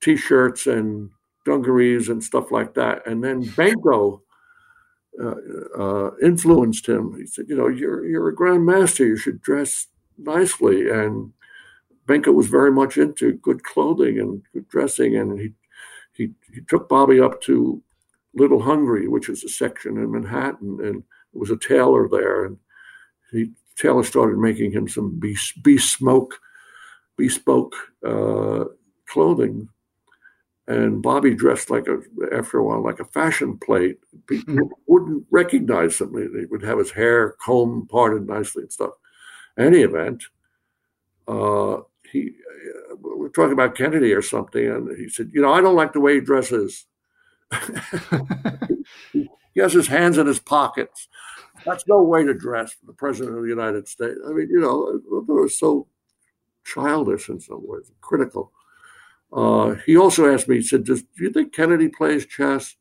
t-shirts 0.00 0.66
and 0.66 1.10
dungarees 1.44 2.08
and 2.08 2.22
stuff 2.22 2.50
like 2.50 2.74
that, 2.74 3.06
and 3.06 3.22
then 3.22 3.44
Benko 3.44 4.20
uh, 5.22 5.34
uh, 5.78 6.10
influenced 6.22 6.88
him. 6.88 7.16
He 7.16 7.26
said, 7.26 7.46
"You 7.48 7.56
know, 7.56 7.68
you're 7.68 8.04
you're 8.06 8.28
a 8.28 8.34
grandmaster. 8.34 9.06
You 9.06 9.16
should 9.16 9.40
dress 9.40 9.86
nicely." 10.18 10.90
And 10.90 11.32
Benko 12.06 12.34
was 12.34 12.48
very 12.48 12.72
much 12.72 12.96
into 12.96 13.34
good 13.34 13.62
clothing 13.62 14.18
and 14.18 14.42
good 14.52 14.68
dressing, 14.68 15.16
and 15.16 15.38
he 15.38 15.52
he 16.14 16.30
he 16.52 16.60
took 16.68 16.88
Bobby 16.88 17.20
up 17.20 17.40
to 17.42 17.82
Little 18.34 18.60
Hungary, 18.62 19.08
which 19.08 19.28
is 19.28 19.44
a 19.44 19.48
section 19.48 19.96
in 19.96 20.10
Manhattan, 20.10 20.80
and 20.82 21.02
there 21.32 21.40
was 21.40 21.50
a 21.50 21.56
tailor 21.56 22.08
there, 22.08 22.44
and 22.46 22.58
he 23.30 23.50
tailor 23.76 24.04
started 24.04 24.38
making 24.38 24.72
him 24.72 24.88
some 24.88 25.20
bespoke 25.62 26.40
bespoke 27.16 27.74
uh, 28.06 28.64
clothing. 29.06 29.68
And 30.66 31.02
Bobby 31.02 31.34
dressed 31.34 31.68
like 31.68 31.86
a, 31.88 32.00
after 32.32 32.58
a 32.58 32.64
while, 32.64 32.82
like 32.82 32.98
a 32.98 33.04
fashion 33.04 33.58
plate. 33.58 33.98
People 34.26 34.54
Mhm. 34.54 34.70
wouldn't 34.86 35.26
recognize 35.30 36.00
him. 36.00 36.14
He 36.16 36.46
would 36.46 36.62
have 36.62 36.78
his 36.78 36.90
hair 36.90 37.36
combed, 37.44 37.90
parted 37.90 38.26
nicely 38.26 38.62
and 38.62 38.72
stuff. 38.72 38.94
Any 39.58 39.82
event, 39.82 40.24
uh, 41.28 41.82
he 42.14 42.30
uh, 42.92 42.96
we 42.96 43.16
we're 43.16 43.28
talking 43.28 43.52
about 43.52 43.74
Kennedy 43.74 44.12
or 44.12 44.22
something, 44.22 44.66
and 44.66 44.96
he 44.96 45.08
said, 45.08 45.30
"You 45.32 45.42
know, 45.42 45.52
I 45.52 45.60
don't 45.60 45.76
like 45.76 45.92
the 45.92 46.00
way 46.00 46.14
he 46.14 46.20
dresses. 46.20 46.86
he 49.12 49.60
has 49.60 49.72
his 49.72 49.88
hands 49.88 50.18
in 50.18 50.26
his 50.26 50.40
pockets. 50.40 51.08
That's 51.64 51.86
no 51.86 52.02
way 52.02 52.24
to 52.24 52.34
dress 52.34 52.72
for 52.72 52.86
the 52.86 52.92
president 52.92 53.36
of 53.36 53.42
the 53.42 53.48
United 53.48 53.88
States. 53.88 54.18
I 54.26 54.30
mean, 54.32 54.48
you 54.50 54.60
know, 54.60 54.88
it 54.88 55.28
was 55.28 55.58
so 55.58 55.86
childish 56.64 57.28
in 57.28 57.40
some 57.40 57.66
ways, 57.66 57.90
critical." 58.00 58.52
Uh, 59.34 59.74
he 59.84 59.96
also 59.96 60.32
asked 60.32 60.46
me, 60.46 60.56
he 60.56 60.62
said, 60.62 60.84
Do 60.84 61.00
you 61.16 61.30
think 61.30 61.52
Kennedy 61.52 61.88
plays 61.88 62.24
chess? 62.24 62.76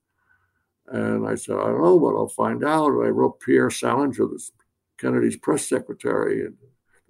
And 0.88 1.28
I 1.28 1.34
said, 1.36 1.56
I 1.56 1.64
don't 1.66 1.82
know, 1.82 2.00
but 2.00 2.16
I'll 2.16 2.28
find 2.28 2.64
out. 2.64 2.92
And 2.92 3.06
I 3.06 3.10
wrote 3.10 3.40
Pierre 3.40 3.72
Salinger, 3.72 4.28
this 4.28 4.52
Kennedy's 5.00 5.38
press 5.38 5.68
secretary, 5.68 6.46
and 6.46 6.56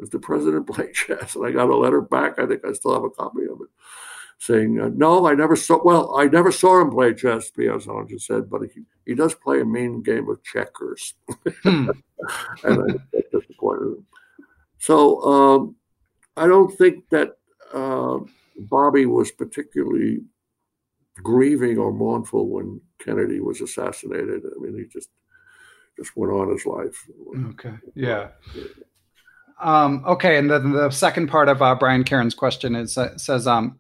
the 0.09 0.19
president 0.19 0.67
play 0.73 0.91
chess? 0.91 1.35
And 1.35 1.45
I 1.45 1.51
got 1.51 1.69
a 1.69 1.75
letter 1.75 2.01
back. 2.01 2.39
I 2.39 2.45
think 2.45 2.65
I 2.65 2.73
still 2.73 2.93
have 2.93 3.03
a 3.03 3.09
copy 3.09 3.43
of 3.43 3.59
it, 3.61 3.69
saying, 4.39 4.79
uh, 4.79 4.89
No, 4.93 5.27
I 5.27 5.33
never 5.33 5.55
saw. 5.55 5.83
Well, 5.83 6.15
I 6.17 6.25
never 6.25 6.51
saw 6.51 6.81
him 6.81 6.91
play 6.91 7.13
chess. 7.13 7.49
Pierre 7.51 7.79
Salinger 7.79 8.19
said, 8.19 8.49
but 8.49 8.61
he, 8.73 8.81
he 9.05 9.15
does 9.15 9.33
play 9.35 9.61
a 9.61 9.65
mean 9.65 10.01
game 10.01 10.29
of 10.29 10.43
checkers, 10.43 11.13
Hmm. 11.63 11.89
and 12.63 12.99
I 13.13 13.19
disappointed 13.31 13.97
him. 13.97 14.05
So 14.77 15.21
um, 15.21 15.75
I 16.35 16.47
don't 16.47 16.75
think 16.77 17.09
that 17.09 17.37
uh, 17.73 18.19
Bobby 18.57 19.05
was 19.05 19.31
particularly 19.31 20.21
grieving 21.21 21.77
or 21.77 21.93
mournful 21.93 22.47
when 22.47 22.81
Kennedy 22.99 23.39
was 23.39 23.61
assassinated. 23.61 24.43
I 24.45 24.59
mean, 24.59 24.77
he 24.77 24.85
just 24.85 25.09
just 25.97 26.15
went 26.17 26.33
on 26.33 26.49
his 26.51 26.65
life. 26.65 27.07
Okay. 27.51 27.73
Yeah. 27.95 28.29
Um, 29.63 30.03
okay, 30.05 30.37
and 30.37 30.51
then 30.51 30.73
the 30.73 30.89
second 30.91 31.27
part 31.27 31.47
of 31.47 31.61
uh, 31.61 31.73
Brian 31.75 32.03
Karen's 32.03 32.35
question 32.35 32.75
is 32.75 32.97
uh, 32.97 33.17
says 33.17 33.47
um, 33.47 33.79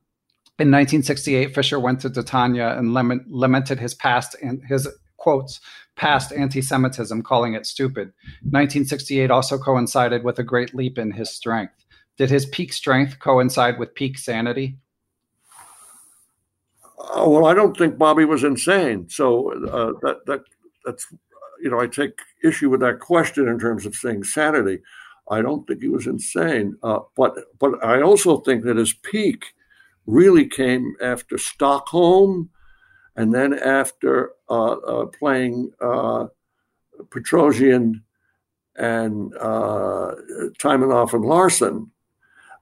in 0.57 0.71
1968, 0.71 1.53
Fischer 1.53 1.77
went 1.77 1.99
to 2.01 2.09
Netanya 2.09 2.77
and 2.77 2.93
lament, 2.93 3.29
lamented 3.29 3.79
his 3.79 3.93
past 3.93 4.35
and 4.41 4.63
his 4.67 4.87
quotes 5.17 5.59
past 5.95 6.31
anti-Semitism, 6.31 7.21
calling 7.23 7.53
it 7.53 7.65
stupid. 7.65 8.13
1968 8.43 9.29
also 9.29 9.57
coincided 9.57 10.23
with 10.23 10.39
a 10.39 10.43
great 10.43 10.73
leap 10.73 10.97
in 10.97 11.11
his 11.11 11.29
strength. 11.29 11.73
Did 12.17 12.29
his 12.29 12.45
peak 12.45 12.71
strength 12.71 13.19
coincide 13.19 13.77
with 13.77 13.93
peak 13.93 14.17
sanity? 14.17 14.77
Uh, 16.97 17.27
well, 17.27 17.45
I 17.45 17.53
don't 17.53 17.77
think 17.77 17.97
Bobby 17.97 18.23
was 18.23 18.43
insane. 18.43 19.09
So 19.09 19.51
uh, 19.67 19.99
that 20.01 20.25
that 20.27 20.43
that's 20.85 21.07
you 21.61 21.69
know 21.69 21.81
I 21.81 21.87
take 21.87 22.19
issue 22.41 22.69
with 22.69 22.79
that 22.79 22.99
question 22.99 23.49
in 23.49 23.59
terms 23.59 23.85
of 23.85 23.95
saying 23.95 24.23
sanity. 24.23 24.79
I 25.29 25.41
don't 25.41 25.65
think 25.65 25.81
he 25.81 25.87
was 25.87 26.07
insane, 26.07 26.77
uh, 26.83 26.99
but 27.15 27.35
but 27.59 27.83
I 27.83 28.01
also 28.01 28.37
think 28.37 28.63
that 28.65 28.77
his 28.77 28.93
peak 28.93 29.53
really 30.05 30.47
came 30.47 30.95
after 31.01 31.37
Stockholm, 31.37 32.49
and 33.15 33.33
then 33.33 33.53
after 33.53 34.31
uh, 34.49 34.73
uh, 34.73 35.05
playing 35.05 35.71
uh, 35.81 36.27
Petrosian 37.09 38.01
and 38.75 39.33
uh, 39.37 40.15
and 40.63 41.25
Larsen 41.25 41.91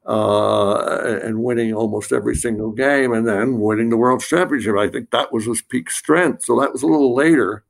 uh, 0.06 1.20
and 1.24 1.44
winning 1.44 1.74
almost 1.74 2.12
every 2.12 2.36
single 2.36 2.72
game, 2.72 3.14
and 3.14 3.28
then 3.28 3.60
winning 3.60 3.90
the 3.90 3.98
World 3.98 4.22
Championship. 4.22 4.76
I 4.78 4.90
think 4.90 5.12
that 5.12 5.32
was 5.32 5.46
his 5.46 5.62
peak 5.62 5.90
strength. 5.92 6.44
So 6.44 6.60
that 6.60 6.74
was 6.74 6.84
a 6.84 6.88
little 6.88 7.16
later 7.16 7.64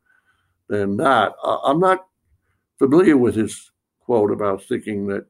than 0.68 0.98
that. 0.98 1.34
Uh, 1.44 1.60
I'm 1.64 1.80
not 1.80 2.08
familiar 2.78 3.18
with 3.18 3.36
his 3.36 3.72
quote 4.12 4.32
about 4.32 4.62
thinking 4.64 5.08
that 5.08 5.26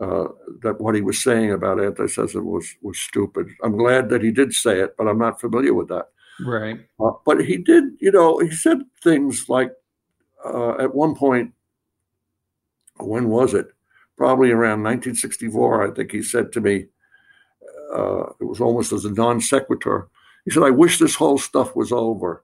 uh, 0.00 0.26
that 0.62 0.80
what 0.80 0.96
he 0.96 1.00
was 1.00 1.22
saying 1.22 1.52
about 1.52 1.80
anti-Semitism 1.80 2.44
was 2.44 2.66
was 2.82 2.98
stupid. 2.98 3.46
I'm 3.62 3.76
glad 3.76 4.08
that 4.08 4.20
he 4.20 4.32
did 4.32 4.52
say 4.52 4.80
it, 4.80 4.96
but 4.98 5.06
I'm 5.06 5.18
not 5.26 5.40
familiar 5.40 5.74
with 5.74 5.86
that. 5.90 6.06
Right. 6.40 6.80
Uh, 6.98 7.12
but 7.24 7.44
he 7.44 7.56
did, 7.56 7.84
you 8.00 8.10
know, 8.10 8.38
he 8.38 8.50
said 8.50 8.78
things 9.00 9.48
like 9.48 9.70
uh, 10.44 10.76
at 10.78 10.92
one 10.92 11.14
point, 11.14 11.52
when 12.96 13.28
was 13.28 13.54
it? 13.54 13.68
Probably 14.16 14.50
around 14.50 14.82
1964, 14.82 15.86
I 15.86 15.94
think 15.94 16.10
he 16.10 16.22
said 16.22 16.50
to 16.52 16.60
me, 16.60 16.86
uh, 17.94 18.24
it 18.40 18.44
was 18.44 18.60
almost 18.60 18.92
as 18.92 19.04
a 19.04 19.12
non 19.12 19.40
sequitur. 19.40 20.08
He 20.44 20.50
said, 20.50 20.64
I 20.64 20.70
wish 20.70 20.98
this 20.98 21.14
whole 21.14 21.38
stuff 21.38 21.76
was 21.76 21.92
over. 21.92 22.42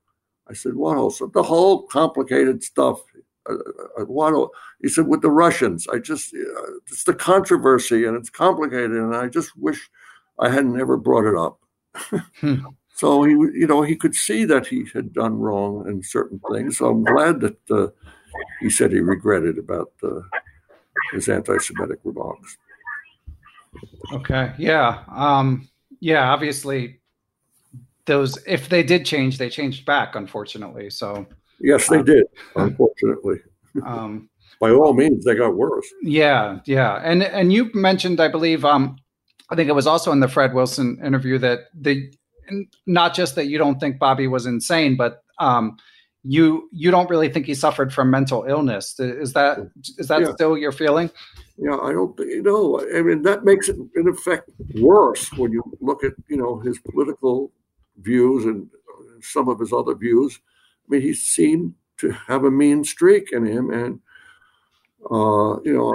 I 0.48 0.52
said, 0.52 0.74
what 0.74 0.96
else? 0.96 1.20
The 1.34 1.42
whole 1.42 1.88
complicated 1.88 2.62
stuff. 2.62 3.00
Uh, 3.50 4.02
uh, 4.02 4.04
what? 4.04 4.50
He 4.82 4.88
said, 4.88 5.06
with 5.06 5.22
the 5.22 5.30
Russians. 5.30 5.86
I 5.92 5.98
just, 5.98 6.34
uh, 6.34 6.72
it's 6.86 7.04
the 7.04 7.14
controversy 7.14 8.04
and 8.04 8.16
it's 8.16 8.30
complicated, 8.30 8.92
and 8.92 9.14
I 9.14 9.28
just 9.28 9.56
wish 9.56 9.90
I 10.38 10.48
hadn't 10.48 10.80
ever 10.80 10.96
brought 10.96 11.26
it 11.26 11.36
up. 11.36 11.60
hmm. 12.40 12.66
So 13.00 13.22
he, 13.22 13.32
you 13.32 13.66
know, 13.66 13.80
he 13.80 13.96
could 13.96 14.14
see 14.14 14.44
that 14.44 14.66
he 14.66 14.84
had 14.92 15.14
done 15.14 15.38
wrong 15.38 15.88
in 15.88 16.02
certain 16.02 16.38
things. 16.52 16.76
So 16.76 16.90
I'm 16.90 17.02
glad 17.02 17.40
that 17.40 17.70
uh, 17.70 17.86
he 18.60 18.68
said 18.68 18.92
he 18.92 19.00
regretted 19.00 19.56
about 19.56 19.90
uh, 20.02 20.20
his 21.10 21.26
anti-Semitic 21.26 22.00
remarks. 22.04 22.58
Okay. 24.12 24.52
Yeah. 24.58 25.04
Um, 25.10 25.66
yeah. 26.00 26.30
Obviously, 26.30 27.00
those 28.04 28.36
if 28.46 28.68
they 28.68 28.82
did 28.82 29.06
change, 29.06 29.38
they 29.38 29.48
changed 29.48 29.86
back. 29.86 30.14
Unfortunately. 30.14 30.90
So. 30.90 31.26
Yes, 31.60 31.88
they 31.88 31.98
um, 31.98 32.04
did. 32.04 32.24
Unfortunately. 32.56 33.38
Um, 33.84 34.28
By 34.60 34.70
all 34.70 34.92
means, 34.92 35.24
they 35.24 35.34
got 35.34 35.54
worse. 35.54 35.86
Yeah. 36.02 36.58
Yeah. 36.66 37.00
And 37.02 37.22
and 37.22 37.52
you 37.52 37.70
mentioned, 37.72 38.20
I 38.20 38.28
believe, 38.28 38.64
um, 38.64 38.96
I 39.48 39.56
think 39.56 39.68
it 39.68 39.74
was 39.74 39.86
also 39.86 40.12
in 40.12 40.20
the 40.20 40.28
Fred 40.28 40.52
Wilson 40.52 41.00
interview 41.04 41.38
that 41.38 41.60
the 41.74 42.12
not 42.86 43.14
just 43.14 43.36
that 43.36 43.46
you 43.46 43.58
don't 43.58 43.78
think 43.78 43.98
Bobby 43.98 44.26
was 44.26 44.44
insane, 44.44 44.96
but 44.96 45.22
um, 45.38 45.76
you 46.22 46.68
you 46.72 46.90
don't 46.90 47.08
really 47.08 47.28
think 47.28 47.46
he 47.46 47.54
suffered 47.54 47.92
from 47.92 48.10
mental 48.10 48.44
illness. 48.44 48.98
Is 48.98 49.32
that 49.32 49.58
is 49.98 50.08
that 50.08 50.20
yeah. 50.20 50.32
still 50.32 50.58
your 50.58 50.72
feeling? 50.72 51.10
Yeah, 51.56 51.76
I 51.76 51.92
don't. 51.92 52.18
You 52.18 52.42
know, 52.42 52.80
I 52.94 53.02
mean, 53.02 53.22
that 53.22 53.44
makes 53.44 53.68
it 53.68 53.76
in 53.96 54.08
effect 54.08 54.50
worse 54.74 55.32
when 55.32 55.52
you 55.52 55.62
look 55.80 56.04
at 56.04 56.12
you 56.28 56.36
know 56.36 56.58
his 56.60 56.78
political 56.78 57.50
views 57.98 58.44
and 58.44 58.68
some 59.22 59.48
of 59.48 59.58
his 59.58 59.72
other 59.72 59.94
views. 59.94 60.38
I 60.90 60.94
mean, 60.94 61.02
he 61.02 61.14
seemed 61.14 61.74
to 61.98 62.10
have 62.10 62.44
a 62.44 62.50
mean 62.50 62.82
streak 62.82 63.30
in 63.32 63.46
him, 63.46 63.70
and 63.70 64.00
uh, 65.10 65.60
you 65.62 65.72
know, 65.72 65.94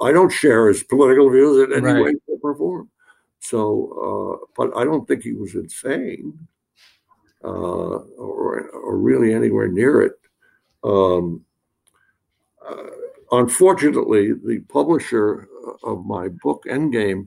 I 0.00 0.12
don't 0.12 0.30
share 0.30 0.68
his 0.68 0.84
political 0.84 1.28
views 1.28 1.68
in 1.68 1.76
any 1.76 1.92
right. 1.92 2.04
way, 2.04 2.12
shape, 2.28 2.38
or 2.42 2.54
form. 2.54 2.88
So, 3.40 4.38
uh, 4.40 4.46
but 4.56 4.76
I 4.76 4.84
don't 4.84 5.06
think 5.08 5.24
he 5.24 5.32
was 5.32 5.56
insane 5.56 6.46
uh, 7.42 7.48
or, 7.48 8.70
or 8.70 8.96
really 8.96 9.34
anywhere 9.34 9.66
near 9.66 10.02
it. 10.02 10.12
Um, 10.84 11.44
uh, 12.64 12.86
unfortunately, 13.32 14.32
the 14.32 14.60
publisher 14.68 15.48
of 15.82 16.06
my 16.06 16.28
book, 16.28 16.62
Endgame, 16.68 17.26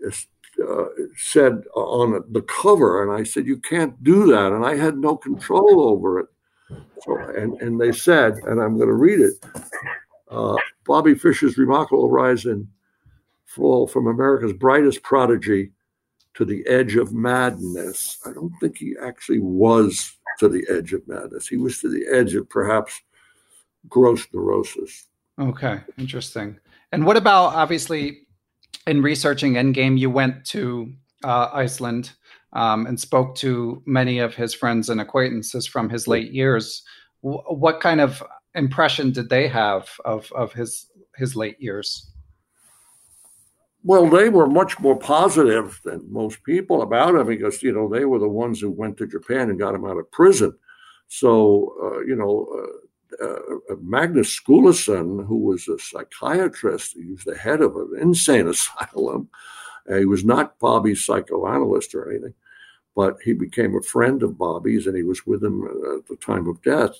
is, 0.00 0.26
uh, 0.62 0.84
said 1.16 1.62
on 1.74 2.24
the 2.30 2.42
cover, 2.42 3.02
and 3.02 3.12
I 3.12 3.24
said, 3.24 3.46
You 3.46 3.58
can't 3.58 4.02
do 4.02 4.26
that. 4.28 4.52
And 4.52 4.64
I 4.64 4.76
had 4.76 4.98
no 4.98 5.16
control 5.16 5.88
over 5.88 6.20
it. 6.20 6.26
So, 7.04 7.18
and, 7.18 7.60
and 7.60 7.80
they 7.80 7.92
said, 7.92 8.34
and 8.44 8.60
I'm 8.60 8.76
going 8.76 8.88
to 8.88 8.94
read 8.94 9.20
it 9.20 9.34
uh, 10.34 10.56
Bobby 10.86 11.14
Fischer's 11.14 11.56
remarkable 11.56 12.10
rise 12.10 12.44
in 12.44 12.68
fall 13.46 13.86
from 13.86 14.06
America's 14.06 14.52
brightest 14.52 15.02
prodigy 15.02 15.70
to 16.34 16.44
the 16.44 16.66
edge 16.66 16.96
of 16.96 17.12
madness. 17.12 18.18
I 18.26 18.32
don't 18.32 18.52
think 18.60 18.78
he 18.78 18.94
actually 19.00 19.38
was 19.38 20.16
to 20.40 20.48
the 20.48 20.66
edge 20.68 20.92
of 20.92 21.06
madness. 21.06 21.46
He 21.46 21.56
was 21.56 21.78
to 21.80 21.88
the 21.88 22.04
edge 22.12 22.34
of 22.34 22.48
perhaps 22.48 23.00
gross 23.88 24.26
neurosis. 24.32 25.06
Okay, 25.38 25.80
interesting. 25.98 26.58
And 26.90 27.06
what 27.06 27.16
about 27.16 27.54
obviously 27.54 28.26
in 28.86 29.02
researching 29.02 29.54
Endgame, 29.54 29.98
you 29.98 30.10
went 30.10 30.44
to 30.46 30.92
uh, 31.22 31.48
Iceland 31.52 32.12
um, 32.52 32.86
and 32.86 32.98
spoke 32.98 33.34
to 33.36 33.82
many 33.86 34.18
of 34.18 34.34
his 34.34 34.54
friends 34.54 34.88
and 34.88 35.00
acquaintances 35.00 35.66
from 35.66 35.88
his 35.88 36.06
late 36.06 36.32
years. 36.32 36.82
W- 37.22 37.42
what 37.48 37.80
kind 37.80 38.00
of 38.00 38.22
impression 38.54 39.10
did 39.10 39.28
they 39.28 39.48
have 39.48 39.88
of 40.04 40.30
of 40.32 40.52
his 40.52 40.86
his 41.16 41.34
late 41.34 41.60
years? 41.60 42.10
Well, 43.82 44.08
they 44.08 44.30
were 44.30 44.46
much 44.46 44.80
more 44.80 44.98
positive 44.98 45.78
than 45.84 46.10
most 46.10 46.42
people 46.44 46.80
about 46.82 47.14
him 47.14 47.26
because 47.26 47.62
you 47.62 47.72
know 47.72 47.88
they 47.88 48.04
were 48.04 48.18
the 48.18 48.28
ones 48.28 48.60
who 48.60 48.70
went 48.70 48.96
to 48.98 49.06
Japan 49.06 49.50
and 49.50 49.58
got 49.58 49.74
him 49.74 49.84
out 49.84 49.98
of 49.98 50.10
prison. 50.10 50.56
So 51.08 51.74
uh, 51.82 52.00
you 52.00 52.16
know, 52.16 52.46
uh, 52.58 52.83
uh, 53.22 53.76
Magnus 53.80 54.40
Skulason, 54.40 55.26
who 55.26 55.38
was 55.38 55.68
a 55.68 55.78
psychiatrist, 55.78 56.94
he 56.96 57.10
was 57.10 57.24
the 57.24 57.36
head 57.36 57.60
of 57.60 57.76
an 57.76 57.96
insane 58.00 58.48
asylum. 58.54 59.28
he 59.88 60.06
was 60.06 60.24
not 60.24 60.58
Bobby's 60.58 61.04
psychoanalyst 61.04 61.94
or 61.94 62.10
anything, 62.10 62.34
but 62.94 63.16
he 63.24 63.32
became 63.32 63.76
a 63.76 63.82
friend 63.82 64.22
of 64.22 64.38
Bobby's, 64.38 64.86
and 64.86 64.96
he 64.96 65.02
was 65.02 65.26
with 65.26 65.42
him 65.42 65.64
at 65.64 66.06
the 66.06 66.16
time 66.16 66.48
of 66.48 66.62
death, 66.62 66.96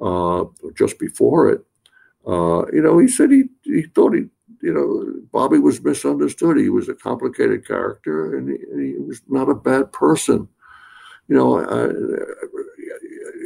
uh, 0.00 0.44
just 0.76 0.98
before 0.98 1.50
it. 1.50 1.64
Uh, 2.26 2.66
you 2.72 2.82
know, 2.82 2.98
he 2.98 3.08
said 3.08 3.30
he 3.30 3.44
he 3.64 3.82
thought 3.82 4.14
he 4.14 4.26
you 4.62 4.72
know, 4.72 5.22
Bobby 5.32 5.58
was 5.58 5.82
misunderstood. 5.82 6.56
He 6.56 6.68
was 6.68 6.88
a 6.88 6.94
complicated 6.94 7.66
character, 7.66 8.36
and 8.36 8.48
he, 8.48 8.56
and 8.70 8.82
he 8.82 9.00
was 9.00 9.22
not 9.28 9.48
a 9.48 9.54
bad 9.54 9.92
person. 9.92 10.48
You 11.28 11.36
know, 11.36 11.58
uh, 11.58 11.92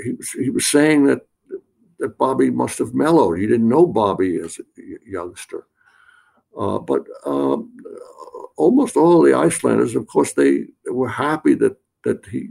he 0.04 0.12
was 0.12 0.30
he 0.30 0.50
was 0.50 0.66
saying 0.66 1.06
that 1.06 1.26
that 2.02 2.18
Bobby 2.18 2.50
must 2.50 2.78
have 2.78 2.94
mellowed. 2.94 3.38
He 3.38 3.46
didn't 3.46 3.68
know 3.68 3.86
Bobby 3.86 4.40
as 4.40 4.58
a 4.58 4.62
youngster, 5.06 5.68
uh, 6.58 6.80
but 6.80 7.04
um, 7.24 7.76
almost 8.56 8.96
all 8.96 9.22
the 9.22 9.34
Icelanders, 9.34 9.94
of 9.94 10.08
course, 10.08 10.32
they 10.32 10.66
were 10.90 11.08
happy 11.08 11.54
that 11.54 11.76
that 12.02 12.26
he 12.26 12.48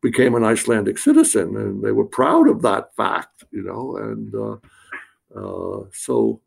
became 0.00 0.36
an 0.36 0.44
Icelandic 0.44 0.96
citizen, 0.96 1.56
and 1.56 1.82
they 1.82 1.90
were 1.90 2.04
proud 2.04 2.48
of 2.48 2.62
that 2.62 2.94
fact. 2.94 3.42
You 3.50 3.64
know, 3.64 3.96
and 3.96 4.32
uh, 4.34 4.56
uh 5.36 5.84
so 5.92 6.40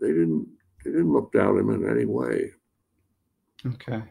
they 0.00 0.08
didn't 0.08 0.46
they 0.84 0.92
didn't 0.92 1.12
look 1.12 1.32
down 1.32 1.58
on 1.58 1.58
him 1.58 1.70
in 1.70 1.90
any 1.90 2.04
way. 2.04 2.52
Okay. 3.66 4.02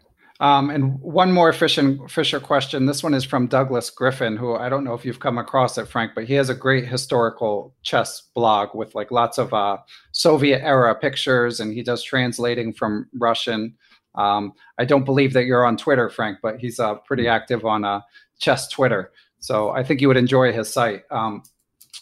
Um, 0.42 0.72
and 0.72 1.00
one 1.00 1.32
more 1.32 1.54
Fisher, 1.54 1.98
Fischer 2.10 2.40
question. 2.40 2.88
This 2.88 3.04
one 3.04 3.14
is 3.14 3.24
from 3.24 3.46
Douglas 3.46 3.92
Griffin, 3.92 4.36
who 4.36 4.56
I 4.56 4.70
don't 4.70 4.84
know 4.84 4.96
if 4.96 5.06
you've 5.06 5.20
come 5.20 5.38
across 5.38 5.78
it, 5.78 5.88
Frank, 5.88 6.14
but 6.16 6.24
he 6.24 6.34
has 6.34 6.50
a 6.50 6.56
great 6.56 6.88
historical 6.88 7.76
chess 7.84 8.24
blog 8.34 8.70
with 8.74 8.96
like 8.96 9.12
lots 9.12 9.38
of 9.38 9.54
uh, 9.54 9.78
Soviet 10.14 10.60
era 10.64 10.96
pictures, 10.96 11.60
and 11.60 11.72
he 11.72 11.84
does 11.84 12.02
translating 12.02 12.74
from 12.74 13.08
Russian. 13.14 13.76
Um, 14.16 14.54
I 14.80 14.86
don't 14.86 15.06
believe 15.06 15.34
that 15.34 15.46
you're 15.46 15.64
on 15.64 15.78
Twitter, 15.78 16.10
Frank, 16.10 16.40
but 16.42 16.58
he's 16.58 16.80
uh, 16.80 16.96
pretty 16.96 17.28
active 17.28 17.64
on 17.64 17.86
uh, 17.86 18.02
chess 18.40 18.68
Twitter. 18.68 19.12
So 19.42 19.70
I 19.70 19.84
think 19.84 20.02
you 20.02 20.08
would 20.08 20.18
enjoy 20.18 20.54
his 20.54 20.74
site. 20.74 21.04
Um, 21.12 21.44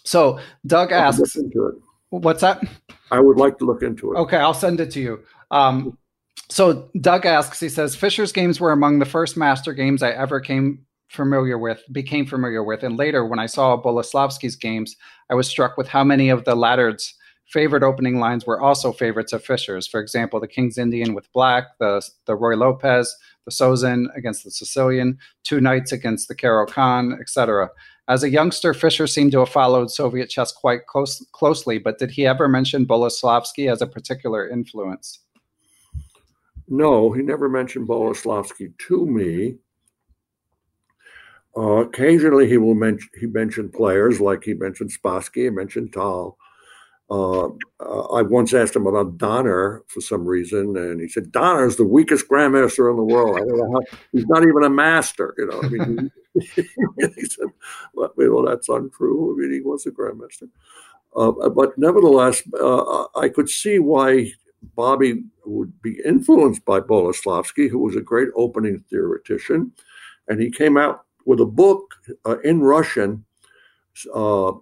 so 0.06 0.40
Doug 0.66 0.94
asks, 0.94 1.38
What's 2.10 2.42
that? 2.42 2.64
I 3.12 3.20
would 3.20 3.38
like 3.38 3.58
to 3.58 3.66
look 3.66 3.84
into 3.84 4.14
it. 4.14 4.18
Okay, 4.18 4.38
I'll 4.38 4.54
send 4.54 4.80
it 4.80 4.92
to 4.92 5.02
you. 5.02 5.24
Um, 5.52 5.98
so 6.50 6.90
Doug 7.00 7.26
asks, 7.26 7.60
he 7.60 7.70
says, 7.70 7.96
Fischer's 7.96 8.32
games 8.32 8.60
were 8.60 8.72
among 8.72 9.00
the 9.00 9.06
first 9.06 9.38
master 9.38 9.74
games 9.74 10.02
I 10.02 10.12
ever 10.12 10.40
came 10.40 10.86
familiar 11.10 11.58
with, 11.58 11.84
became 11.92 12.26
familiar 12.26 12.64
with. 12.64 12.84
And 12.84 12.98
later, 12.98 13.26
when 13.26 13.40
I 13.40 13.46
saw 13.46 13.82
Boleslavsky's 13.82 14.56
games, 14.56 14.96
I 15.30 15.36
was 15.36 15.48
struck 15.48 15.78
with 15.78 15.88
how 15.88 16.04
many 16.04 16.30
of 16.30 16.46
the 16.46 16.56
latter's 16.56 17.16
favorite 17.48 17.84
opening 17.84 18.20
lines 18.20 18.46
were 18.46 18.62
also 18.62 18.92
favorites 18.92 19.34
of 19.34 19.44
Fischer's. 19.44 19.88
For 19.88 20.00
example, 20.00 20.40
the 20.40 20.48
King's 20.48 20.78
Indian 20.78 21.16
with 21.16 21.32
Black, 21.34 21.66
the, 21.80 22.08
the 22.26 22.38
Ruy 22.38 22.58
Lopez, 22.58 23.16
the 23.46 23.52
Sozin 23.52 24.06
against 24.16 24.44
the 24.44 24.52
Sicilian, 24.52 25.18
two 25.44 25.60
knights 25.60 25.92
against 25.92 26.28
the 26.28 26.36
Caro-Kann, 26.36 27.18
etc. 27.20 27.70
As 28.08 28.24
a 28.24 28.30
youngster, 28.30 28.74
Fischer 28.74 29.08
seemed 29.08 29.32
to 29.32 29.40
have 29.40 29.50
followed 29.50 29.90
Soviet 29.90 30.30
chess 30.30 30.52
quite 30.52 30.86
close, 30.88 31.26
closely, 31.32 31.80
but 31.80 31.98
did 31.98 32.12
he 32.12 32.28
ever 32.28 32.48
mention 32.48 32.86
Boleslavsky 32.86 33.72
as 33.72 33.82
a 33.82 33.88
particular 33.88 34.48
influence? 34.48 35.20
No, 36.70 37.12
he 37.12 37.24
never 37.24 37.50
mentioned 37.50 37.88
Boleslavsky 37.88 38.78
to 38.88 39.06
me. 39.06 39.58
Uh, 41.58 41.84
occasionally, 41.84 42.48
he 42.48 42.58
will 42.58 42.76
mention 42.76 43.10
he 43.20 43.26
mentioned 43.26 43.74
players 43.74 44.22
like 44.22 44.44
he 44.44 44.54
mentioned 44.54 44.92
Spassky, 44.92 45.44
he 45.44 45.50
mentioned 45.50 45.92
Tal. 45.92 46.38
Uh, 47.10 47.48
uh, 47.80 48.02
I 48.14 48.22
once 48.22 48.54
asked 48.54 48.76
him 48.76 48.86
about 48.86 49.18
Donner 49.18 49.84
for 49.88 50.00
some 50.00 50.26
reason, 50.26 50.78
and 50.78 51.02
he 51.02 51.08
said 51.08 51.32
Donner 51.32 51.66
is 51.66 51.76
the 51.76 51.86
weakest 51.86 52.30
grandmaster 52.30 52.92
in 52.92 52.98
the 52.98 53.04
world. 53.04 53.36
I 53.36 53.40
don't 53.40 53.58
know 53.58 53.72
how 53.72 53.98
he's 54.12 54.28
not 54.28 54.44
even 54.44 54.64
a 54.64 54.70
master. 54.70 55.34
You 55.40 55.48
know, 55.48 55.60
I 55.64 55.70
mean, 55.70 56.12
he 56.36 57.26
said, 57.26 57.48
well, 57.96 58.46
that's 58.46 58.70
untrue. 58.70 59.34
I 59.34 59.42
mean, 59.42 59.54
he 59.54 59.62
was 59.62 59.88
a 59.88 59.92
grandmaster. 59.92 60.50
Uh, 61.16 61.50
but 61.50 61.76
nevertheless, 61.80 62.44
uh, 62.62 63.06
I 63.16 63.30
could 63.30 63.50
see 63.50 63.80
why 63.80 64.32
Bobby 64.76 65.24
would 65.50 65.82
be 65.82 66.00
influenced 66.06 66.64
by 66.66 66.80
Boleslavsky, 66.80 67.70
who 67.70 67.80
was 67.80 67.96
a 67.96 68.02
great 68.02 68.30
opening 68.36 68.84
theoretician. 68.90 69.72
And 70.28 70.42
he 70.42 70.52
came 70.52 70.78
out 70.78 71.06
with 71.26 71.40
a 71.40 71.46
book 71.46 71.96
uh, 72.26 72.40
in 72.40 72.62
Russian, 72.62 73.26
uh, 74.14 74.54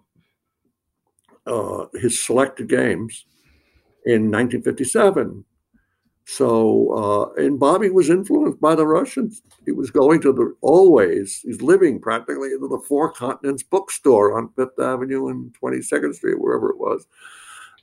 uh, 1.45 1.85
his 1.93 2.23
selected 2.25 2.69
games, 2.69 3.25
in 4.05 4.31
1957. 4.31 5.43
So, 6.29 6.89
uh, 7.38 7.41
and 7.41 7.57
Bobby 7.57 7.89
was 7.89 8.09
influenced 8.09 8.59
by 8.59 8.75
the 8.75 8.85
Russians. 8.85 9.41
He 9.65 9.71
was 9.71 9.91
going 9.91 10.19
to 10.21 10.33
the 10.33 10.53
always, 10.59 11.39
he's 11.39 11.61
living 11.61 12.01
practically 12.01 12.51
into 12.51 12.67
the 12.67 12.83
Four 12.85 13.13
Continents 13.13 13.63
bookstore 13.63 14.38
on 14.38 14.49
Fifth 14.57 14.77
Avenue 14.77 15.29
and 15.29 15.55
22nd 15.61 16.13
Street, 16.13 16.39
wherever 16.39 16.69
it 16.69 16.77
was. 16.77 17.07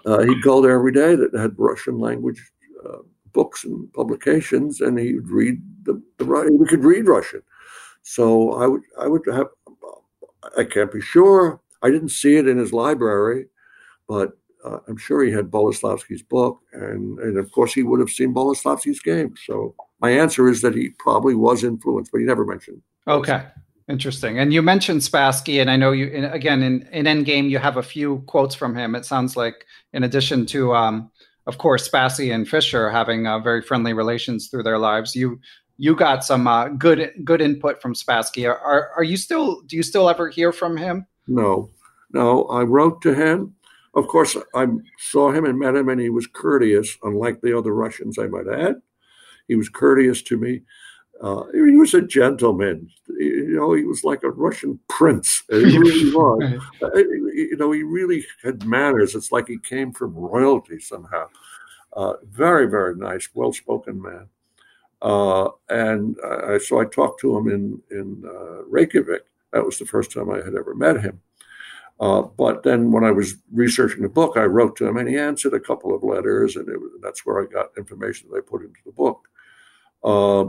Uh, 0.04 0.24
he'd 0.24 0.42
go 0.42 0.60
there 0.60 0.74
every 0.74 0.92
day 0.92 1.16
that 1.16 1.34
had 1.34 1.54
Russian 1.56 1.98
language 1.98 2.52
uh, 2.88 2.98
books 3.32 3.64
and 3.64 3.92
publications, 3.92 4.80
and 4.80 4.98
he 4.98 5.14
would 5.14 5.30
read 5.30 5.60
the, 5.84 6.00
he 6.18 6.66
could 6.66 6.84
read 6.84 7.06
Russian. 7.06 7.42
So 8.02 8.52
I 8.52 8.66
would 8.66 8.82
I 8.98 9.06
would 9.06 9.22
have 9.32 9.48
I 10.56 10.64
can't 10.64 10.92
be 10.92 11.00
sure. 11.00 11.60
I 11.82 11.90
didn't 11.90 12.10
see 12.10 12.36
it 12.36 12.48
in 12.48 12.58
his 12.58 12.72
library, 12.72 13.46
but 14.08 14.32
uh, 14.64 14.78
I'm 14.88 14.96
sure 14.96 15.22
he 15.22 15.32
had 15.32 15.50
Boleslavsky's 15.50 16.22
book, 16.22 16.60
and, 16.72 17.18
and 17.18 17.36
of 17.36 17.50
course 17.52 17.74
he 17.74 17.82
would 17.82 18.00
have 18.00 18.10
seen 18.10 18.34
Boleslavsky's 18.34 19.00
game. 19.00 19.34
So 19.46 19.74
my 20.00 20.10
answer 20.10 20.48
is 20.48 20.62
that 20.62 20.74
he 20.74 20.90
probably 20.98 21.34
was 21.34 21.64
influenced, 21.64 22.12
but 22.12 22.18
he 22.18 22.24
never 22.24 22.46
mentioned. 22.46 22.80
Okay, 23.06 23.44
interesting. 23.88 24.38
And 24.38 24.52
you 24.52 24.62
mentioned 24.62 25.02
Spassky, 25.02 25.60
and 25.60 25.70
I 25.70 25.76
know 25.76 25.92
you 25.92 26.06
in, 26.06 26.24
again 26.24 26.62
in 26.62 26.88
in 26.92 27.04
Endgame 27.04 27.50
you 27.50 27.58
have 27.58 27.76
a 27.76 27.82
few 27.82 28.22
quotes 28.26 28.54
from 28.54 28.74
him. 28.74 28.94
It 28.94 29.04
sounds 29.04 29.36
like 29.36 29.66
in 29.92 30.04
addition 30.04 30.46
to, 30.46 30.74
um, 30.74 31.10
of 31.46 31.58
course, 31.58 31.88
Spassky 31.88 32.34
and 32.34 32.48
Fischer 32.48 32.90
having 32.90 33.26
uh, 33.26 33.38
very 33.38 33.60
friendly 33.62 33.92
relations 33.92 34.48
through 34.48 34.62
their 34.62 34.78
lives, 34.78 35.14
you 35.14 35.40
you 35.76 35.96
got 35.96 36.24
some 36.24 36.46
uh, 36.46 36.68
good 36.68 37.12
good 37.24 37.40
input 37.40 37.82
from 37.82 37.94
Spassky. 37.94 38.48
Are, 38.48 38.90
are 38.96 39.04
you 39.04 39.16
still 39.16 39.60
do 39.62 39.76
you 39.76 39.82
still 39.82 40.08
ever 40.08 40.28
hear 40.28 40.52
from 40.52 40.76
him? 40.76 41.06
No, 41.26 41.70
no. 42.12 42.44
I 42.44 42.62
wrote 42.62 43.02
to 43.02 43.14
him. 43.14 43.54
Of 43.94 44.08
course, 44.08 44.36
I 44.54 44.66
saw 44.98 45.30
him 45.30 45.44
and 45.44 45.58
met 45.58 45.76
him, 45.76 45.88
and 45.88 46.00
he 46.00 46.10
was 46.10 46.26
courteous, 46.26 46.96
unlike 47.04 47.40
the 47.40 47.56
other 47.56 47.72
Russians, 47.72 48.18
I 48.18 48.26
might 48.26 48.48
add. 48.48 48.76
He 49.46 49.54
was 49.54 49.68
courteous 49.68 50.20
to 50.22 50.36
me. 50.36 50.62
Uh, 51.20 51.44
he 51.52 51.76
was 51.76 51.94
a 51.94 52.02
gentleman. 52.02 52.90
You 53.08 53.56
know, 53.56 53.72
he 53.74 53.84
was 53.84 54.04
like 54.04 54.22
a 54.22 54.30
Russian 54.30 54.78
prince. 54.88 55.42
He 55.48 55.78
really 55.78 56.10
was. 56.14 56.60
Uh, 56.82 56.96
you 56.96 57.56
know, 57.56 57.72
he 57.72 57.82
really 57.82 58.26
had 58.42 58.66
manners. 58.66 59.14
It's 59.14 59.32
like 59.32 59.48
he 59.48 59.58
came 59.58 59.92
from 59.92 60.14
royalty 60.14 60.80
somehow. 60.80 61.28
Uh, 61.92 62.14
very, 62.28 62.66
very 62.66 62.96
nice, 62.96 63.28
well-spoken 63.34 64.00
man. 64.02 64.28
Uh, 65.00 65.50
and 65.68 66.16
I, 66.24 66.58
so 66.58 66.80
I 66.80 66.86
talked 66.86 67.20
to 67.20 67.36
him 67.36 67.48
in 67.48 67.82
in 67.90 68.24
uh, 68.26 68.64
Reykjavik. 68.64 69.24
That 69.52 69.64
was 69.64 69.78
the 69.78 69.86
first 69.86 70.10
time 70.10 70.30
I 70.30 70.36
had 70.36 70.54
ever 70.54 70.74
met 70.74 71.00
him. 71.00 71.20
Uh, 72.00 72.22
but 72.22 72.64
then 72.64 72.90
when 72.90 73.04
I 73.04 73.12
was 73.12 73.36
researching 73.52 74.02
the 74.02 74.08
book, 74.08 74.36
I 74.36 74.44
wrote 74.44 74.76
to 74.76 74.86
him 74.86 74.96
and 74.96 75.08
he 75.08 75.16
answered 75.16 75.54
a 75.54 75.60
couple 75.60 75.94
of 75.94 76.02
letters, 76.02 76.56
and 76.56 76.66
was, 76.66 76.90
that's 77.00 77.24
where 77.24 77.40
I 77.40 77.46
got 77.46 77.70
information 77.78 78.28
that 78.30 78.38
I 78.38 78.40
put 78.40 78.62
into 78.62 78.80
the 78.84 78.92
book. 78.92 79.28
Uh, 80.02 80.46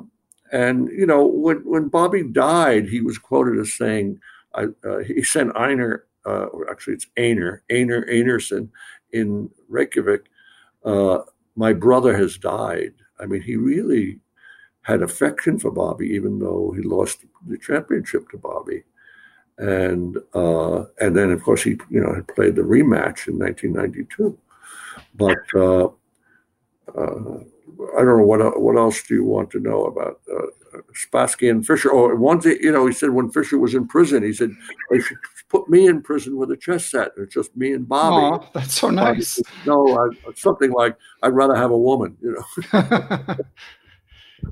and 0.51 0.89
you 0.89 1.05
know, 1.05 1.25
when 1.25 1.57
when 1.65 1.87
Bobby 1.87 2.23
died, 2.23 2.87
he 2.87 3.01
was 3.01 3.17
quoted 3.17 3.59
as 3.59 3.73
saying, 3.73 4.19
uh, 4.53 4.97
he 5.05 5.23
sent 5.23 5.55
Einar, 5.55 6.05
uh, 6.25 6.45
or 6.45 6.69
actually 6.69 6.93
it's 6.93 7.07
Einar, 7.17 7.63
Einar 7.69 8.05
Einarsson 8.05 8.69
in 9.11 9.49
Reykjavik, 9.69 10.25
uh, 10.83 11.19
my 11.55 11.73
brother 11.73 12.15
has 12.15 12.37
died. 12.37 12.93
I 13.19 13.25
mean, 13.25 13.41
he 13.41 13.55
really 13.55 14.19
had 14.81 15.01
affection 15.01 15.57
for 15.57 15.71
Bobby, 15.71 16.09
even 16.09 16.37
though 16.39 16.73
he 16.75 16.83
lost 16.83 17.25
the 17.47 17.57
championship 17.57 18.29
to 18.29 18.37
Bobby. 18.37 18.83
And 19.57 20.17
uh, 20.33 20.83
and 20.99 21.15
then 21.15 21.31
of 21.31 21.41
course 21.41 21.63
he 21.63 21.77
you 21.89 22.01
know 22.01 22.13
had 22.13 22.27
played 22.27 22.55
the 22.55 22.61
rematch 22.61 23.27
in 23.27 23.39
1992, 23.39 24.37
but 25.15 25.37
uh, 25.55 25.85
uh, 26.93 27.39
I 27.97 27.99
don't 27.99 28.17
know 28.19 28.25
what 28.25 28.61
what 28.61 28.77
else 28.77 29.01
do 29.03 29.15
you 29.15 29.23
want 29.23 29.51
to 29.51 29.59
know 29.59 29.85
about 29.85 30.21
uh, 30.33 30.47
Spassky 30.93 31.49
and 31.49 31.65
Fischer? 31.65 31.91
Oh, 31.91 32.15
one 32.15 32.39
thing 32.39 32.57
you 32.61 32.71
know 32.71 32.85
he 32.85 32.93
said 32.93 33.09
when 33.09 33.31
Fischer 33.31 33.57
was 33.57 33.73
in 33.73 33.87
prison, 33.87 34.23
he 34.23 34.33
said 34.33 34.51
they 34.91 34.99
should 34.99 35.17
put 35.49 35.69
me 35.69 35.87
in 35.87 36.01
prison 36.01 36.37
with 36.37 36.51
a 36.51 36.57
chess 36.57 36.85
set. 36.85 37.11
It's 37.17 37.33
just 37.33 37.55
me 37.55 37.73
and 37.73 37.87
Bobby. 37.87 38.43
Aww, 38.43 38.53
that's 38.53 38.75
so 38.75 38.89
nice. 38.89 39.41
no, 39.65 39.97
I, 39.97 40.33
something 40.35 40.71
like 40.71 40.97
I'd 41.23 41.33
rather 41.33 41.55
have 41.55 41.71
a 41.71 41.77
woman. 41.77 42.17
You 42.21 42.43
know. 42.73 43.35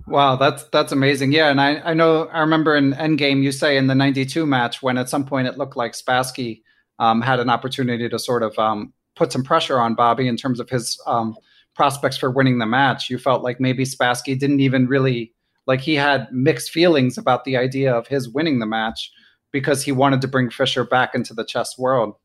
Wow, 0.07 0.35
that's 0.35 0.63
that's 0.65 0.91
amazing. 0.91 1.31
Yeah, 1.31 1.49
and 1.49 1.61
I, 1.61 1.79
I 1.79 1.93
know 1.93 2.25
I 2.27 2.39
remember 2.39 2.75
in 2.75 2.93
Endgame 2.93 3.43
you 3.43 3.51
say 3.51 3.77
in 3.77 3.87
the 3.87 3.95
'92 3.95 4.45
match 4.45 4.81
when 4.81 4.97
at 4.97 5.09
some 5.09 5.25
point 5.25 5.47
it 5.47 5.57
looked 5.57 5.77
like 5.77 5.93
Spassky 5.93 6.61
um, 6.99 7.21
had 7.21 7.39
an 7.39 7.49
opportunity 7.49 8.09
to 8.09 8.19
sort 8.19 8.43
of 8.43 8.57
um, 8.57 8.93
put 9.15 9.31
some 9.31 9.43
pressure 9.43 9.79
on 9.79 9.95
Bobby 9.95 10.27
in 10.27 10.37
terms 10.37 10.59
of 10.59 10.69
his 10.69 10.99
um, 11.05 11.35
prospects 11.75 12.17
for 12.17 12.31
winning 12.31 12.59
the 12.59 12.65
match. 12.65 13.09
You 13.09 13.17
felt 13.17 13.43
like 13.43 13.59
maybe 13.59 13.83
Spassky 13.83 14.37
didn't 14.37 14.59
even 14.59 14.87
really 14.87 15.33
like 15.65 15.81
he 15.81 15.95
had 15.95 16.31
mixed 16.31 16.71
feelings 16.71 17.17
about 17.17 17.45
the 17.45 17.57
idea 17.57 17.93
of 17.93 18.07
his 18.07 18.29
winning 18.29 18.59
the 18.59 18.65
match 18.65 19.11
because 19.51 19.83
he 19.83 19.91
wanted 19.91 20.21
to 20.21 20.27
bring 20.27 20.49
Fischer 20.49 20.83
back 20.83 21.15
into 21.15 21.33
the 21.33 21.45
chess 21.45 21.77
world. 21.77 22.15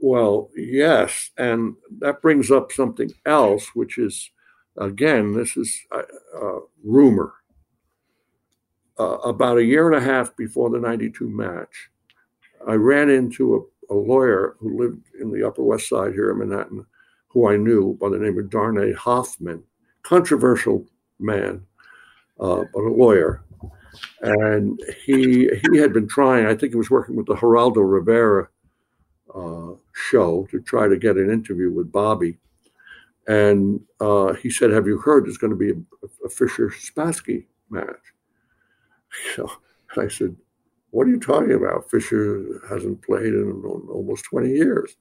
Well, 0.00 0.50
yes, 0.54 1.30
and 1.38 1.74
that 1.98 2.22
brings 2.22 2.50
up 2.50 2.70
something 2.70 3.10
else, 3.26 3.68
which 3.74 3.98
is 3.98 4.30
Again, 4.78 5.32
this 5.32 5.56
is 5.56 5.80
a, 5.90 5.98
a 6.40 6.60
rumor. 6.84 7.32
Uh, 8.98 9.18
about 9.18 9.58
a 9.58 9.64
year 9.64 9.86
and 9.86 9.94
a 9.94 10.04
half 10.04 10.36
before 10.36 10.70
the 10.70 10.78
92 10.78 11.28
match, 11.28 11.90
I 12.66 12.74
ran 12.74 13.10
into 13.10 13.68
a, 13.90 13.94
a, 13.94 13.96
lawyer 13.96 14.56
who 14.58 14.76
lived 14.76 15.04
in 15.20 15.30
the 15.30 15.46
Upper 15.46 15.62
West 15.62 15.88
Side 15.88 16.14
here 16.14 16.30
in 16.30 16.38
Manhattan, 16.38 16.84
who 17.28 17.48
I 17.48 17.56
knew 17.56 17.96
by 18.00 18.08
the 18.08 18.18
name 18.18 18.38
of 18.38 18.50
Darnay 18.50 18.92
Hoffman, 18.92 19.62
controversial 20.02 20.84
man, 21.18 21.64
uh, 22.40 22.64
but 22.72 22.80
a 22.80 22.92
lawyer. 22.92 23.44
And 24.22 24.80
he 25.04 25.48
he 25.72 25.78
had 25.78 25.92
been 25.92 26.08
trying, 26.08 26.46
I 26.46 26.54
think 26.54 26.72
he 26.72 26.78
was 26.78 26.90
working 26.90 27.16
with 27.16 27.26
the 27.26 27.34
Geraldo 27.34 27.78
Rivera 27.78 28.48
uh, 29.34 29.72
show 29.92 30.46
to 30.50 30.60
try 30.60 30.88
to 30.88 30.96
get 30.96 31.16
an 31.16 31.30
interview 31.30 31.70
with 31.70 31.92
Bobby. 31.92 32.38
And 33.26 33.80
uh, 34.00 34.32
he 34.34 34.50
said, 34.50 34.70
Have 34.70 34.86
you 34.86 34.98
heard 34.98 35.26
there's 35.26 35.38
going 35.38 35.50
to 35.50 35.56
be 35.56 35.70
a, 35.70 36.26
a 36.26 36.30
Fischer 36.30 36.70
Spassky 36.70 37.44
match? 37.70 37.96
So 39.34 39.50
I 39.96 40.08
said, 40.08 40.34
What 40.90 41.06
are 41.06 41.10
you 41.10 41.20
talking 41.20 41.52
about? 41.52 41.90
Fischer 41.90 42.62
hasn't 42.68 43.02
played 43.02 43.34
in 43.34 43.62
almost 43.90 44.24
20 44.24 44.50
years. 44.50 44.96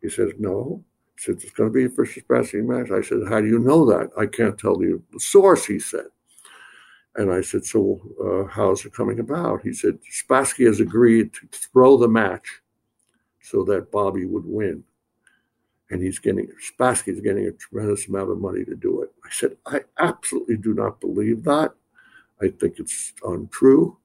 He 0.00 0.08
says, 0.08 0.32
No. 0.38 0.82
Said, 1.20 1.36
It's 1.42 1.50
going 1.50 1.70
to 1.70 1.74
be 1.74 1.84
a 1.84 1.88
Fischer 1.88 2.20
Spassky 2.20 2.64
match. 2.64 2.90
I 2.90 3.02
said, 3.02 3.28
How 3.28 3.40
do 3.40 3.46
you 3.46 3.58
know 3.58 3.84
that? 3.86 4.10
I 4.18 4.26
can't 4.26 4.58
tell 4.58 4.82
you 4.82 5.02
the 5.12 5.20
source, 5.20 5.66
he 5.66 5.78
said. 5.78 6.06
And 7.16 7.32
I 7.32 7.40
said, 7.40 7.64
So 7.64 8.00
uh, 8.24 8.50
how's 8.50 8.84
it 8.84 8.94
coming 8.94 9.20
about? 9.20 9.62
He 9.62 9.72
said, 9.72 9.98
Spassky 10.10 10.66
has 10.66 10.80
agreed 10.80 11.32
to 11.34 11.48
throw 11.52 11.96
the 11.96 12.08
match 12.08 12.62
so 13.40 13.64
that 13.64 13.90
Bobby 13.90 14.26
would 14.26 14.44
win 14.46 14.84
and 15.90 16.02
he's 16.02 16.18
getting 16.18 16.48
Spassky's 16.72 17.20
getting 17.20 17.46
a 17.46 17.52
tremendous 17.52 18.08
amount 18.08 18.30
of 18.30 18.38
money 18.38 18.64
to 18.64 18.76
do 18.76 19.02
it. 19.02 19.10
I 19.24 19.28
said, 19.30 19.56
I 19.66 19.80
absolutely 19.98 20.56
do 20.56 20.72
not 20.72 21.00
believe 21.00 21.44
that. 21.44 21.72
I 22.40 22.48
think 22.48 22.78
it's 22.78 23.12
untrue. 23.24 23.98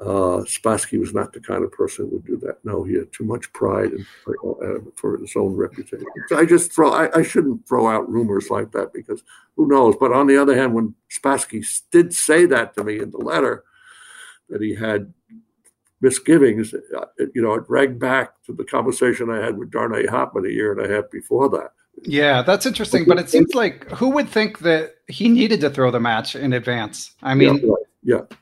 Uh, 0.00 0.42
Spassky 0.42 0.98
was 0.98 1.14
not 1.14 1.32
the 1.32 1.40
kind 1.40 1.62
of 1.62 1.70
person 1.70 2.06
who 2.06 2.16
would 2.16 2.26
do 2.26 2.36
that. 2.38 2.58
No, 2.64 2.82
he 2.82 2.94
had 2.94 3.12
too 3.12 3.24
much 3.24 3.52
pride 3.52 3.92
and 3.92 4.04
uh, 4.26 4.90
for 4.96 5.16
his 5.18 5.36
own 5.36 5.54
reputation. 5.54 6.04
So 6.28 6.36
I 6.36 6.44
just 6.44 6.72
throw. 6.72 6.92
I, 6.92 7.18
I, 7.18 7.22
shouldn't 7.22 7.66
throw 7.68 7.86
out 7.86 8.10
rumors 8.10 8.50
like 8.50 8.72
that 8.72 8.92
because 8.92 9.22
who 9.56 9.68
knows. 9.68 9.94
But 9.98 10.12
on 10.12 10.26
the 10.26 10.36
other 10.36 10.56
hand, 10.56 10.74
when 10.74 10.94
Spassky 11.10 11.64
did 11.92 12.12
say 12.12 12.44
that 12.46 12.74
to 12.74 12.82
me 12.82 12.98
in 12.98 13.12
the 13.12 13.18
letter, 13.18 13.62
that 14.48 14.60
he 14.60 14.74
had 14.74 15.12
misgivings, 16.00 16.74
uh, 16.74 17.06
you 17.32 17.40
know, 17.40 17.54
it 17.54 17.66
dragged 17.66 18.00
back 18.00 18.42
to 18.46 18.52
the 18.52 18.64
conversation 18.64 19.30
I 19.30 19.44
had 19.44 19.56
with 19.56 19.70
Darnay 19.70 20.06
Hoffman 20.06 20.44
a 20.44 20.50
year 20.50 20.72
and 20.72 20.84
a 20.84 20.92
half 20.92 21.08
before 21.10 21.48
that. 21.50 21.70
Yeah, 22.02 22.42
that's 22.42 22.66
interesting. 22.66 23.04
But 23.06 23.18
it 23.18 23.30
seems 23.30 23.54
like 23.54 23.88
who 23.90 24.10
would 24.10 24.28
think 24.28 24.58
that 24.58 24.96
he 25.06 25.28
needed 25.28 25.60
to 25.60 25.70
throw 25.70 25.92
the 25.92 26.00
match 26.00 26.34
in 26.34 26.52
advance? 26.52 27.12
I 27.22 27.34
mean, 27.34 27.64
yeah. 28.02 28.18
Yeah. 28.18 28.36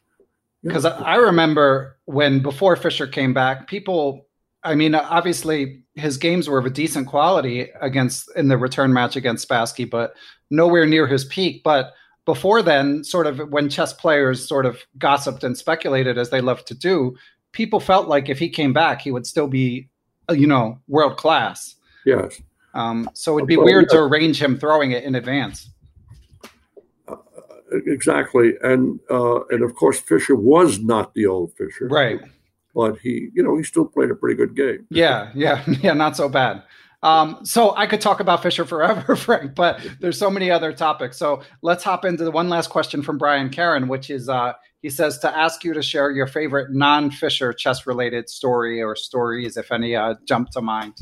Because. 0.63 0.85
I 0.85 1.17
remember 1.17 1.99
when 2.05 2.41
before 2.41 2.77
Fischer 2.77 3.07
came 3.07 3.35
back, 3.35 3.67
people, 3.67 4.27
I 4.63 4.75
mean, 4.75 4.95
obviously 4.95 5.83
his 5.95 6.17
games 6.17 6.49
were 6.49 6.59
of 6.59 6.67
a 6.67 6.71
decent 6.71 7.09
quality 7.09 7.69
against 7.81 8.31
in 8.37 8.49
the 8.49 8.57
return 8.57 8.93
match 8.93 9.17
against 9.17 9.49
Spassky, 9.49 9.89
but 9.89 10.15
nowhere 10.51 10.87
near 10.87 11.07
his 11.07 11.25
peak. 11.25 11.63
But 11.65 11.93
before 12.25 12.63
then, 12.63 13.03
sort 13.05 13.27
of 13.27 13.39
when 13.51 13.69
chess 13.69 13.93
players 13.93 14.47
sort 14.47 14.67
of 14.67 14.83
gossiped 14.99 15.43
and 15.43 15.59
speculated 15.59 16.17
as 16.19 16.31
they 16.31 16.41
love 16.41 16.65
to 16.67 16.75
do, 16.75 17.17
people 17.53 17.81
felt 17.81 18.09
like 18.09 18.29
if 18.29 18.39
he 18.39 18.49
came 18.49 18.73
back, 18.73 19.01
he 19.01 19.11
would 19.11 19.27
still 19.27 19.49
be, 19.49 19.89
uh, 20.31 20.35
you 20.35 20.47
know, 20.47 20.79
world 20.89 21.17
class. 21.17 21.75
Yes. 22.07 22.41
Um, 22.75 23.11
so 23.15 23.37
it'd 23.37 23.49
be 23.49 23.57
well, 23.57 23.67
weird 23.67 23.87
yeah. 23.91 23.99
to 23.99 24.03
arrange 24.05 24.41
him 24.41 24.59
throwing 24.59 24.93
it 24.93 25.05
in 25.05 25.15
advance. 25.15 25.69
Exactly, 27.87 28.55
and 28.63 29.01
uh, 29.11 29.45
and 29.47 29.63
of 29.63 29.75
course 29.75 30.01
Fischer 30.01 30.35
was 30.35 30.81
not 30.81 31.15
the 31.15 31.27
old 31.27 31.53
Fischer, 31.57 31.87
right? 31.89 32.21
But 32.75 32.99
he, 32.99 33.29
you 33.35 33.43
know, 33.43 33.57
he 33.57 33.63
still 33.63 33.85
played 33.85 34.11
a 34.11 34.15
pretty 34.15 34.37
good 34.37 34.57
game. 34.57 34.87
Yeah, 34.91 35.31
yeah, 35.35 35.65
yeah, 35.83 35.93
not 35.93 36.17
so 36.17 36.29
bad. 36.29 36.63
Um, 37.03 37.41
so 37.45 37.75
I 37.77 37.87
could 37.87 38.01
talk 38.01 38.21
about 38.21 38.43
Fischer 38.43 38.65
forever, 38.65 39.17
Frank, 39.17 39.55
but 39.55 39.81
there's 40.01 40.19
so 40.19 40.31
many 40.31 40.51
other 40.51 40.73
topics. 40.73 41.19
So 41.19 41.43
let's 41.61 41.83
hop 41.83 42.05
into 42.05 42.25
the 42.25 42.31
one 42.31 42.49
last 42.49 42.71
question 42.71 43.03
from 43.03 43.19
Brian 43.19 43.51
Karen, 43.51 43.89
which 43.89 44.09
is 44.09 44.29
uh, 44.29 44.53
he 44.83 44.91
says 44.91 45.19
to 45.19 45.37
ask 45.37 45.65
you 45.65 45.75
to 45.75 45.83
share 45.83 46.11
your 46.11 46.29
favorite 46.29 46.73
non-Fischer 46.73 47.53
chess-related 47.53 48.29
story 48.29 48.81
or 48.81 48.95
stories, 48.95 49.57
if 49.57 49.73
any, 49.73 49.97
uh, 49.97 50.15
jump 50.27 50.51
to 50.51 50.61
mind. 50.61 50.95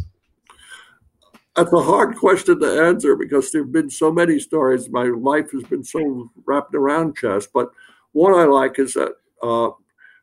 That's 1.56 1.72
a 1.72 1.82
hard 1.82 2.16
question 2.16 2.60
to 2.60 2.82
answer 2.82 3.16
because 3.16 3.50
there 3.50 3.62
have 3.62 3.72
been 3.72 3.90
so 3.90 4.12
many 4.12 4.38
stories. 4.38 4.88
My 4.88 5.04
life 5.04 5.50
has 5.50 5.64
been 5.64 5.82
so 5.82 6.30
wrapped 6.44 6.74
around 6.74 7.16
chess. 7.16 7.46
But 7.52 7.70
one 8.12 8.34
I 8.34 8.44
like 8.44 8.78
is 8.78 8.94
that 8.94 9.14
uh, 9.42 9.70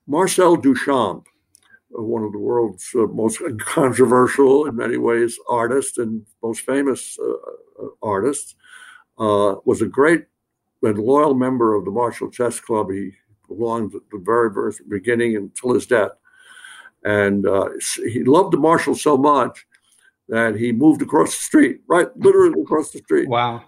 Marcel 0.08 0.56
Duchamp, 0.56 1.26
uh, 1.98 2.02
one 2.02 2.24
of 2.24 2.32
the 2.32 2.40
world's 2.40 2.90
uh, 2.96 3.08
most 3.08 3.42
controversial, 3.60 4.68
in 4.68 4.78
many 4.78 4.98
ways, 4.98 5.38
artists 5.50 5.98
and 5.98 6.26
most 6.42 6.62
famous 6.62 7.18
uh, 7.20 7.84
uh 7.84 7.90
artists, 8.02 8.56
uh, 9.20 9.56
was 9.66 9.82
a 9.82 9.88
great 9.88 10.26
and 10.84 10.98
loyal 10.98 11.34
member 11.34 11.76
of 11.76 11.84
the 11.84 11.92
Marshall 11.92 12.32
Chess 12.32 12.62
Club. 12.62 12.90
He 12.90 13.12
belonged 13.50 13.94
at 13.96 14.02
the 14.12 14.20
very, 14.20 14.54
very 14.54 14.72
beginning 14.88 15.36
until 15.36 15.74
his 15.74 15.88
death. 15.88 16.12
And 17.04 17.46
he 18.06 18.24
loved 18.24 18.54
the 18.54 18.58
Marshall 18.58 18.96
so 18.96 19.18
much 19.18 19.66
that 20.30 20.56
he 20.56 20.72
moved 20.72 21.02
across 21.02 21.36
the 21.36 21.44
street, 21.44 21.82
right, 21.88 22.08
literally 22.18 22.62
across 22.62 22.92
the 22.92 23.00
street. 23.00 23.30
Wow. 23.30 23.64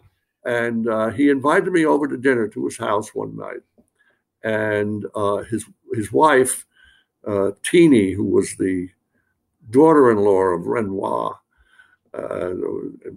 And 0.45 0.87
uh, 0.87 1.09
he 1.09 1.29
invited 1.29 1.71
me 1.71 1.85
over 1.85 2.07
to 2.07 2.17
dinner 2.17 2.47
to 2.49 2.65
his 2.65 2.77
house 2.77 3.13
one 3.13 3.35
night. 3.35 3.61
And 4.43 5.05
uh, 5.15 5.43
his 5.43 5.65
his 5.93 6.11
wife, 6.11 6.65
uh, 7.27 7.51
Teeny, 7.63 8.11
who 8.13 8.25
was 8.25 8.55
the 8.55 8.89
daughter-in-law 9.69 10.43
of 10.55 10.65
Renoir, 10.65 11.39
uh, 12.13 12.51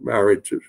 married 0.02 0.44
to 0.46 0.60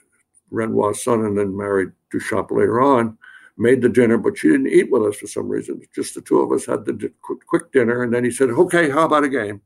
Renoir's 0.52 1.04
son 1.04 1.26
and 1.26 1.38
then 1.38 1.58
married 1.58 1.92
Duchamp 2.14 2.52
later 2.52 2.80
on, 2.82 3.18
made 3.58 3.82
the 3.82 3.90
dinner, 3.90 4.18
but 4.18 4.38
she 4.38 4.50
didn't 4.50 4.68
eat 4.68 4.92
with 4.92 5.04
us 5.04 5.18
for 5.18 5.28
some 5.28 5.50
reason. 5.50 5.82
Just 5.94 6.14
the 6.14 6.22
two 6.22 6.40
of 6.40 6.52
us 6.52 6.66
had 6.66 6.86
the 6.86 7.12
quick 7.22 7.72
dinner. 7.72 8.04
And 8.04 8.14
then 8.14 8.24
he 8.24 8.32
said, 8.32 8.50
okay, 8.50 8.90
how 8.90 9.06
about 9.06 9.24
a 9.24 9.30
game? 9.30 9.62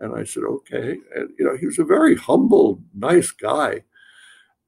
And 0.00 0.14
I 0.14 0.24
said, 0.24 0.44
okay. 0.44 0.98
And, 1.14 1.30
you 1.38 1.44
know, 1.44 1.56
he 1.56 1.66
was 1.66 1.78
a 1.78 1.84
very 1.84 2.16
humble, 2.16 2.80
nice 2.94 3.30
guy. 3.30 3.82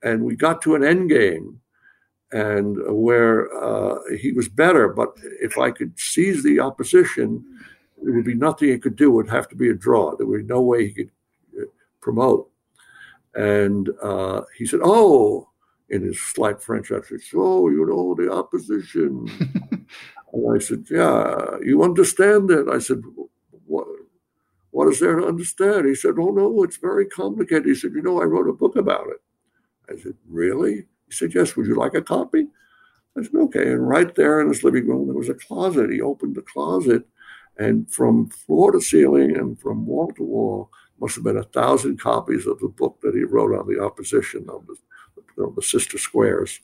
And 0.02 0.24
we 0.24 0.36
got 0.36 0.62
to 0.62 0.74
an 0.74 0.84
end 0.84 1.10
game 1.10 1.60
and 2.30 2.76
where 2.88 3.52
uh, 3.54 3.98
he 4.20 4.32
was 4.32 4.48
better, 4.48 4.88
but 4.88 5.16
if 5.40 5.58
I 5.58 5.70
could 5.70 5.98
seize 5.98 6.42
the 6.42 6.60
opposition, 6.60 7.44
there 8.02 8.14
would 8.14 8.24
be 8.24 8.34
nothing 8.34 8.68
he 8.68 8.78
could 8.78 8.96
do. 8.96 9.10
It 9.10 9.14
would 9.14 9.30
have 9.30 9.48
to 9.48 9.56
be 9.56 9.70
a 9.70 9.74
draw. 9.74 10.14
There 10.14 10.26
would 10.26 10.46
be 10.46 10.52
no 10.52 10.60
way 10.60 10.86
he 10.86 10.92
could 10.92 11.10
uh, 11.58 11.64
promote. 12.00 12.50
And 13.34 13.90
uh, 14.02 14.42
he 14.56 14.66
said, 14.66 14.80
oh, 14.82 15.48
in 15.90 16.02
his 16.02 16.20
slight 16.20 16.62
French 16.62 16.92
accent, 16.92 17.22
oh, 17.34 17.68
you 17.70 17.86
know, 17.86 18.14
the 18.14 18.30
opposition. 18.30 19.28
and 20.32 20.54
I 20.54 20.58
said, 20.58 20.84
yeah, 20.90 21.56
you 21.64 21.82
understand 21.82 22.50
it. 22.50 22.68
I 22.68 22.78
said, 22.78 23.02
what? 23.66 23.86
What 24.78 24.86
is 24.86 25.00
there 25.00 25.16
to 25.16 25.26
understand? 25.26 25.86
He 25.86 25.96
said, 25.96 26.14
Oh, 26.20 26.30
no, 26.30 26.62
it's 26.62 26.76
very 26.76 27.04
complicated. 27.04 27.66
He 27.66 27.74
said, 27.74 27.94
You 27.94 28.00
know, 28.00 28.22
I 28.22 28.26
wrote 28.26 28.48
a 28.48 28.52
book 28.52 28.76
about 28.76 29.08
it. 29.08 29.20
I 29.92 30.00
said, 30.00 30.14
Really? 30.28 30.86
He 31.08 31.10
said, 31.10 31.34
Yes, 31.34 31.56
would 31.56 31.66
you 31.66 31.74
like 31.74 31.94
a 31.94 32.00
copy? 32.00 32.46
I 33.18 33.24
said, 33.24 33.34
Okay. 33.34 33.72
And 33.72 33.88
right 33.88 34.14
there 34.14 34.40
in 34.40 34.46
his 34.46 34.62
living 34.62 34.86
room, 34.86 35.08
there 35.08 35.16
was 35.16 35.30
a 35.30 35.34
closet. 35.34 35.90
He 35.90 36.00
opened 36.00 36.36
the 36.36 36.42
closet, 36.42 37.02
and 37.56 37.90
from 37.90 38.28
floor 38.28 38.70
to 38.70 38.80
ceiling 38.80 39.36
and 39.36 39.60
from 39.60 39.84
wall 39.84 40.12
to 40.12 40.22
wall, 40.22 40.70
must 41.00 41.16
have 41.16 41.24
been 41.24 41.38
a 41.38 41.42
thousand 41.42 41.98
copies 41.98 42.46
of 42.46 42.60
the 42.60 42.68
book 42.68 43.00
that 43.02 43.16
he 43.16 43.24
wrote 43.24 43.58
on 43.58 43.66
the 43.66 43.82
opposition 43.82 44.46
of 44.48 44.64
the, 44.68 45.42
of 45.42 45.56
the 45.56 45.62
Sister 45.62 45.98
Squares. 45.98 46.60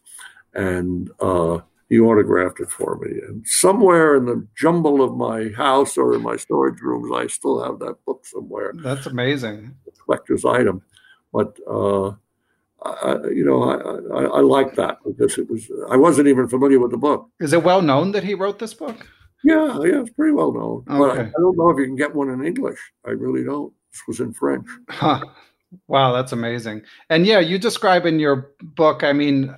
And 0.54 1.10
uh, 1.18 1.62
he 1.88 2.00
autographed 2.00 2.60
it 2.60 2.70
for 2.70 2.96
me. 2.96 3.20
And 3.26 3.46
somewhere 3.46 4.16
in 4.16 4.26
the 4.26 4.46
jumble 4.56 5.02
of 5.02 5.16
my 5.16 5.50
house 5.56 5.96
or 5.96 6.14
in 6.14 6.22
my 6.22 6.36
storage 6.36 6.80
rooms, 6.80 7.10
I 7.14 7.26
still 7.26 7.62
have 7.62 7.78
that 7.80 8.04
book 8.04 8.26
somewhere. 8.26 8.72
That's 8.76 9.06
amazing. 9.06 9.74
collector's 10.04 10.44
item. 10.44 10.82
But, 11.32 11.58
uh, 11.68 12.12
I, 12.84 13.28
you 13.32 13.44
know, 13.44 13.62
I, 13.62 14.18
I, 14.18 14.24
I 14.24 14.40
like 14.40 14.74
that 14.76 14.98
because 15.06 15.38
it 15.38 15.50
was, 15.50 15.70
I 15.90 15.96
wasn't 15.96 16.28
even 16.28 16.48
familiar 16.48 16.78
with 16.78 16.90
the 16.90 16.98
book. 16.98 17.28
Is 17.40 17.52
it 17.52 17.64
well 17.64 17.82
known 17.82 18.12
that 18.12 18.24
he 18.24 18.34
wrote 18.34 18.58
this 18.58 18.74
book? 18.74 19.06
Yeah, 19.42 19.78
yeah, 19.82 20.00
it's 20.00 20.10
pretty 20.10 20.32
well 20.32 20.52
known. 20.52 20.84
Okay. 20.88 20.98
But 20.98 21.18
I, 21.18 21.22
I 21.22 21.40
don't 21.40 21.56
know 21.56 21.70
if 21.70 21.78
you 21.78 21.84
can 21.84 21.96
get 21.96 22.14
one 22.14 22.30
in 22.30 22.44
English. 22.44 22.78
I 23.06 23.10
really 23.10 23.44
don't. 23.44 23.72
This 23.92 24.02
was 24.08 24.20
in 24.20 24.32
French. 24.32 24.66
Huh. 24.88 25.20
Wow, 25.88 26.12
that's 26.12 26.32
amazing. 26.32 26.82
And 27.10 27.26
yeah, 27.26 27.40
you 27.40 27.58
describe 27.58 28.06
in 28.06 28.18
your 28.20 28.52
book, 28.62 29.02
I 29.02 29.12
mean, 29.12 29.54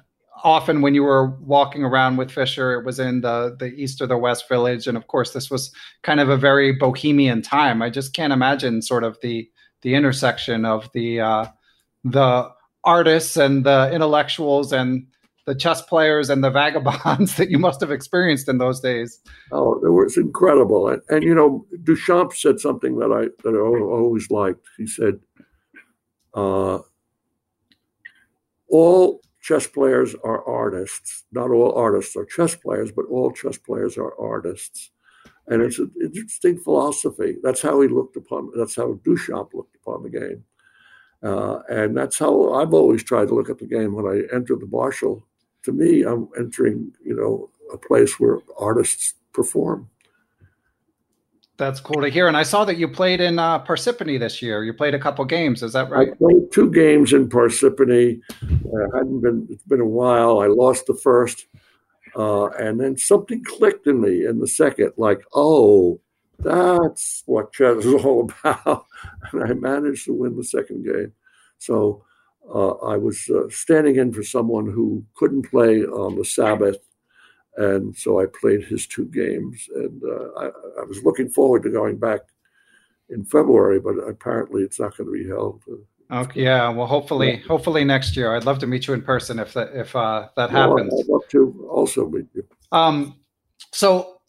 often 0.46 0.80
when 0.80 0.94
you 0.94 1.02
were 1.02 1.30
walking 1.40 1.82
around 1.82 2.18
with 2.18 2.30
Fischer, 2.30 2.72
it 2.72 2.84
was 2.84 3.00
in 3.00 3.20
the 3.20 3.56
the 3.58 3.74
east 3.74 4.00
or 4.00 4.06
the 4.06 4.16
west 4.16 4.48
village, 4.48 4.86
and 4.86 4.96
of 4.96 5.08
course, 5.08 5.32
this 5.32 5.50
was 5.50 5.72
kind 6.02 6.20
of 6.20 6.28
a 6.28 6.36
very 6.36 6.72
bohemian 6.72 7.42
time. 7.42 7.82
I 7.82 7.90
just 7.90 8.14
can't 8.14 8.32
imagine 8.32 8.80
sort 8.80 9.02
of 9.02 9.18
the 9.22 9.50
the 9.82 9.94
intersection 9.94 10.64
of 10.64 10.88
the 10.92 11.20
uh, 11.20 11.46
the 12.04 12.48
artists 12.84 13.36
and 13.36 13.66
the 13.66 13.90
intellectuals 13.92 14.72
and 14.72 15.08
the 15.46 15.54
chess 15.54 15.82
players 15.82 16.30
and 16.30 16.44
the 16.44 16.50
vagabonds 16.60 17.36
that 17.36 17.50
you 17.50 17.58
must 17.58 17.80
have 17.80 17.90
experienced 17.90 18.48
in 18.48 18.58
those 18.58 18.78
days. 18.78 19.20
Oh, 19.50 19.74
it 19.84 19.90
was 19.90 20.16
incredible, 20.16 20.88
and, 20.88 21.02
and 21.08 21.24
you 21.24 21.34
know, 21.34 21.66
Duchamp 21.82 22.32
said 22.32 22.60
something 22.60 22.98
that 23.00 23.10
I 23.10 23.22
that 23.42 23.56
I 23.56 23.58
always 23.58 24.30
liked. 24.30 24.64
He 24.76 24.86
said, 24.86 25.18
uh, 26.34 26.78
"All 28.68 29.20
chess 29.46 29.68
players 29.68 30.16
are 30.24 30.44
artists. 30.44 31.22
Not 31.30 31.50
all 31.50 31.72
artists 31.72 32.16
are 32.16 32.24
chess 32.24 32.56
players, 32.56 32.90
but 32.90 33.04
all 33.08 33.30
chess 33.30 33.56
players 33.56 33.96
are 33.96 34.18
artists. 34.18 34.90
And 35.46 35.62
it's 35.62 35.78
an 35.78 35.92
interesting 36.02 36.58
philosophy. 36.58 37.36
That's 37.44 37.62
how 37.62 37.80
he 37.80 37.86
looked 37.86 38.16
upon. 38.16 38.50
That's 38.56 38.74
how 38.74 38.98
Duchamp 39.04 39.54
looked 39.54 39.76
upon 39.76 40.02
the 40.02 40.10
game, 40.10 40.42
uh, 41.22 41.60
and 41.68 41.96
that's 41.96 42.18
how 42.18 42.54
I've 42.54 42.74
always 42.74 43.04
tried 43.04 43.28
to 43.28 43.34
look 43.36 43.48
at 43.48 43.58
the 43.58 43.66
game 43.66 43.94
when 43.94 44.06
I 44.06 44.34
enter 44.34 44.56
the 44.56 44.66
Marshall. 44.66 45.24
To 45.62 45.72
me, 45.72 46.02
I'm 46.02 46.28
entering, 46.36 46.92
you 47.04 47.14
know, 47.14 47.48
a 47.72 47.78
place 47.78 48.18
where 48.18 48.40
artists 48.58 49.14
perform. 49.32 49.88
That's 51.58 51.80
cool 51.80 52.02
to 52.02 52.08
hear. 52.08 52.28
And 52.28 52.36
I 52.36 52.42
saw 52.42 52.64
that 52.66 52.76
you 52.76 52.86
played 52.86 53.20
in 53.20 53.38
uh, 53.38 53.64
Parsippany 53.64 54.18
this 54.18 54.42
year. 54.42 54.62
You 54.62 54.74
played 54.74 54.94
a 54.94 54.98
couple 54.98 55.24
games. 55.24 55.62
Is 55.62 55.72
that 55.72 55.90
right? 55.90 56.10
I 56.10 56.14
played 56.14 56.52
two 56.52 56.70
games 56.70 57.12
in 57.12 57.28
Parsippany. 57.28 58.20
Uh, 58.42 58.96
hadn't 58.96 59.20
been. 59.22 59.46
It's 59.50 59.64
been 59.64 59.80
a 59.80 59.86
while. 59.86 60.40
I 60.40 60.48
lost 60.48 60.86
the 60.86 60.94
first, 60.94 61.46
uh, 62.14 62.48
and 62.48 62.78
then 62.78 62.98
something 62.98 63.42
clicked 63.44 63.86
in 63.86 64.02
me 64.02 64.26
in 64.26 64.38
the 64.38 64.48
second. 64.48 64.92
Like, 64.98 65.22
oh, 65.34 65.98
that's 66.38 67.22
what 67.24 67.52
chess 67.52 67.84
is 67.84 67.94
all 68.04 68.30
about. 68.44 68.84
And 69.32 69.42
I 69.42 69.54
managed 69.54 70.04
to 70.06 70.12
win 70.12 70.36
the 70.36 70.44
second 70.44 70.84
game. 70.84 71.12
So 71.58 72.04
uh, 72.54 72.72
I 72.76 72.96
was 72.96 73.28
uh, 73.30 73.48
standing 73.48 73.96
in 73.96 74.12
for 74.12 74.22
someone 74.22 74.66
who 74.66 75.04
couldn't 75.14 75.50
play 75.50 75.84
on 75.84 76.16
the 76.16 76.24
Sabbath 76.24 76.78
and 77.56 77.96
so 77.96 78.20
I 78.20 78.26
played 78.26 78.64
his 78.64 78.86
two 78.86 79.06
games, 79.06 79.68
and 79.74 80.02
uh, 80.02 80.38
I, 80.38 80.46
I, 80.80 80.84
was 80.84 81.02
looking 81.02 81.28
forward 81.28 81.62
to 81.62 81.70
going 81.70 81.96
back 81.98 82.20
in 83.08 83.24
February, 83.24 83.80
but 83.80 83.94
apparently 83.94 84.62
it's 84.62 84.78
not 84.78 84.96
going 84.96 85.08
to 85.08 85.12
be 85.12 85.28
held. 85.28 85.62
Okay, 86.10 86.42
yeah. 86.42 86.68
Well, 86.68 86.86
hopefully, 86.86 87.36
hopefully 87.48 87.84
next 87.84 88.16
year. 88.16 88.34
I'd 88.36 88.44
love 88.44 88.58
to 88.60 88.66
meet 88.66 88.86
you 88.86 88.94
in 88.94 89.02
person 89.02 89.38
if 89.38 89.52
that 89.54 89.70
if 89.74 89.96
uh, 89.96 90.28
that 90.36 90.52
well, 90.52 90.76
happens. 90.76 91.00
I'd 91.00 91.08
love 91.08 91.26
to 91.30 91.68
also 91.70 92.08
meet 92.08 92.26
you. 92.34 92.44
Um, 92.72 93.16
so, 93.72 94.20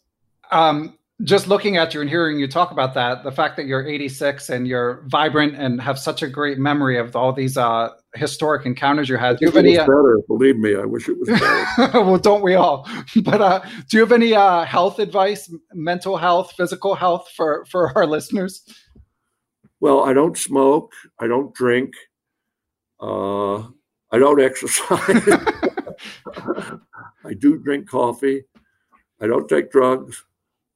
um, 0.50 0.97
just 1.24 1.48
looking 1.48 1.76
at 1.76 1.94
you 1.94 2.00
and 2.00 2.08
hearing 2.08 2.38
you 2.38 2.46
talk 2.46 2.70
about 2.70 2.94
that, 2.94 3.24
the 3.24 3.32
fact 3.32 3.56
that 3.56 3.66
you're 3.66 3.84
86 3.84 4.50
and 4.50 4.68
you're 4.68 5.02
vibrant 5.08 5.56
and 5.56 5.80
have 5.80 5.98
such 5.98 6.22
a 6.22 6.28
great 6.28 6.58
memory 6.58 6.96
of 6.96 7.16
all 7.16 7.32
these 7.32 7.56
uh, 7.56 7.90
historic 8.14 8.64
encounters 8.66 9.08
you 9.08 9.16
had. 9.16 9.38
Do 9.38 9.46
you 9.46 9.48
have 9.50 9.56
any? 9.56 9.76
Uh, 9.76 9.82
better, 9.82 10.20
believe 10.28 10.56
me. 10.58 10.76
I 10.76 10.84
wish 10.84 11.08
it 11.08 11.18
was 11.18 11.28
better. 11.28 11.90
well, 12.04 12.18
don't 12.18 12.42
we 12.42 12.54
all? 12.54 12.88
But 13.22 13.40
uh, 13.40 13.60
do 13.88 13.96
you 13.96 14.00
have 14.00 14.12
any 14.12 14.34
uh, 14.34 14.64
health 14.64 15.00
advice, 15.00 15.52
mental 15.72 16.16
health, 16.16 16.52
physical 16.56 16.94
health 16.94 17.28
for 17.34 17.64
for 17.66 17.92
our 17.96 18.06
listeners? 18.06 18.62
Well, 19.80 20.04
I 20.04 20.12
don't 20.12 20.38
smoke. 20.38 20.92
I 21.18 21.26
don't 21.26 21.52
drink. 21.54 21.94
Uh, 23.00 23.58
I 24.10 24.18
don't 24.18 24.40
exercise. 24.40 25.28
I 27.24 27.34
do 27.36 27.58
drink 27.58 27.88
coffee. 27.88 28.44
I 29.20 29.26
don't 29.26 29.48
take 29.48 29.70
drugs. 29.70 30.24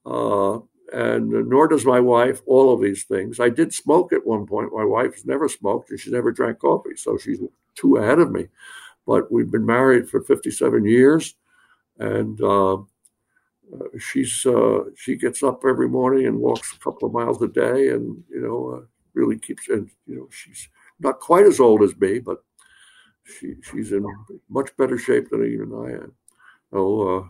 Uh, 0.05 0.61
and 0.93 1.31
nor 1.49 1.69
does 1.69 1.87
my 1.87 2.01
wife 2.01 2.43
all 2.47 2.73
of 2.73 2.81
these 2.81 3.05
things. 3.05 3.41
I 3.41 3.49
did 3.49 3.73
smoke 3.73 4.13
at 4.13 4.27
one 4.27 4.47
point. 4.47 4.73
My 4.75 4.85
wife's 4.85 5.25
never 5.25 5.49
smoked 5.49 5.91
and 5.91 5.99
she 5.99 6.11
never 6.11 6.31
drank 6.31 6.59
coffee, 6.59 6.97
so 6.97 7.17
she's 7.17 7.41
two 7.75 7.97
ahead 7.97 8.19
of 8.19 8.31
me. 8.31 8.49
But 9.07 9.33
we've 9.33 9.51
been 9.51 9.67
married 9.67 10.09
for 10.09 10.21
57 10.23 10.85
years, 10.85 11.35
and 11.99 12.41
uh, 12.43 12.79
she's 13.99 14.45
uh, 14.47 14.85
she 14.97 15.17
gets 15.17 15.43
up 15.43 15.63
every 15.67 15.89
morning 15.89 16.27
and 16.27 16.39
walks 16.39 16.73
a 16.73 16.79
couple 16.79 17.09
of 17.09 17.15
miles 17.15 17.41
a 17.43 17.49
day, 17.49 17.89
and 17.89 18.23
you 18.29 18.41
know 18.41 18.71
uh, 18.77 18.87
really 19.15 19.39
keeps 19.39 19.69
and 19.69 19.91
you 20.07 20.17
know 20.17 20.29
she's 20.31 20.69
not 21.01 21.21
quite 21.21 21.47
as 21.47 21.59
old 21.59 21.83
as 21.83 21.97
me, 21.97 22.19
but 22.19 22.45
she 23.25 23.55
she's 23.63 23.93
in 23.93 24.05
much 24.49 24.77
better 24.77 24.99
shape 24.99 25.31
than 25.31 25.45
even 25.45 25.73
I 25.75 26.05
am. 26.05 26.13
So 26.71 27.19
uh, 27.19 27.29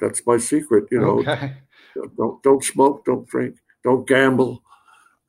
that's 0.00 0.26
my 0.26 0.36
secret. 0.38 0.84
You 0.90 1.00
know, 1.00 1.20
okay. 1.20 1.54
don't 2.16 2.42
don't 2.42 2.64
smoke, 2.64 3.04
don't 3.04 3.26
drink, 3.28 3.56
don't 3.84 4.06
gamble, 4.06 4.62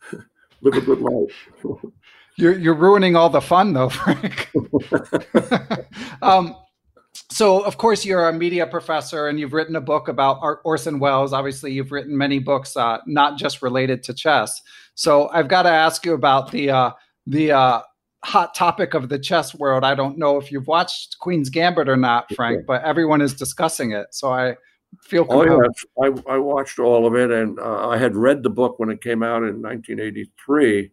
live 0.62 0.76
a 0.76 0.82
good 0.82 1.00
life. 1.00 1.50
you're 2.38 2.58
you're 2.58 2.76
ruining 2.76 3.16
all 3.16 3.30
the 3.30 3.42
fun 3.42 3.74
though, 3.74 3.90
Frank. 3.90 4.52
um, 6.22 6.56
so 7.30 7.64
of 7.64 7.78
course 7.78 8.06
you're 8.06 8.30
a 8.30 8.34
media 8.34 8.66
professor 8.68 9.28
and 9.28 9.40
you've 9.40 9.54
written 9.54 9.76
a 9.76 9.82
book 9.82 10.08
about 10.08 10.60
Orson 10.64 11.00
Welles. 11.00 11.34
Obviously, 11.34 11.72
you've 11.72 11.92
written 11.92 12.18
many 12.18 12.40
books, 12.40 12.76
uh, 12.76 12.98
not 13.08 13.38
just 13.38 13.62
related 13.62 14.04
to 14.04 14.14
chess. 14.14 14.62
So 14.96 15.30
I've 15.30 15.48
got 15.48 15.64
to 15.64 15.70
ask 15.70 16.06
you 16.06 16.14
about 16.14 16.52
the 16.52 16.70
uh, 16.70 16.92
the 17.28 17.52
uh, 17.52 17.82
hot 18.24 18.56
topic 18.56 18.94
of 18.94 19.10
the 19.10 19.20
chess 19.20 19.54
world. 19.56 19.84
I 19.84 19.96
don't 19.96 20.18
know 20.18 20.38
if 20.38 20.52
you've 20.52 20.68
watched 20.68 21.20
Queen's 21.20 21.50
Gambit 21.50 21.90
or 21.90 21.98
not, 21.98 22.34
Frank, 22.36 22.66
but 22.66 22.84
everyone 22.84 23.22
is 23.22 23.34
discussing 23.34 23.92
it. 23.92 24.08
So 24.12 24.32
I 24.32 24.56
feel. 25.02 25.26
Oh 25.30 25.44
yes, 25.44 25.86
I, 26.02 26.34
I 26.34 26.38
watched 26.38 26.80
all 26.80 27.06
of 27.06 27.16
it, 27.16 27.32
and 27.32 27.60
uh, 27.60 27.90
I 27.90 27.98
had 27.98 28.16
read 28.16 28.44
the 28.44 28.50
book 28.50 28.80
when 28.80 28.90
it 28.90 29.02
came 29.02 29.24
out 29.24 29.44
in 29.44 29.62
1983 29.62 30.92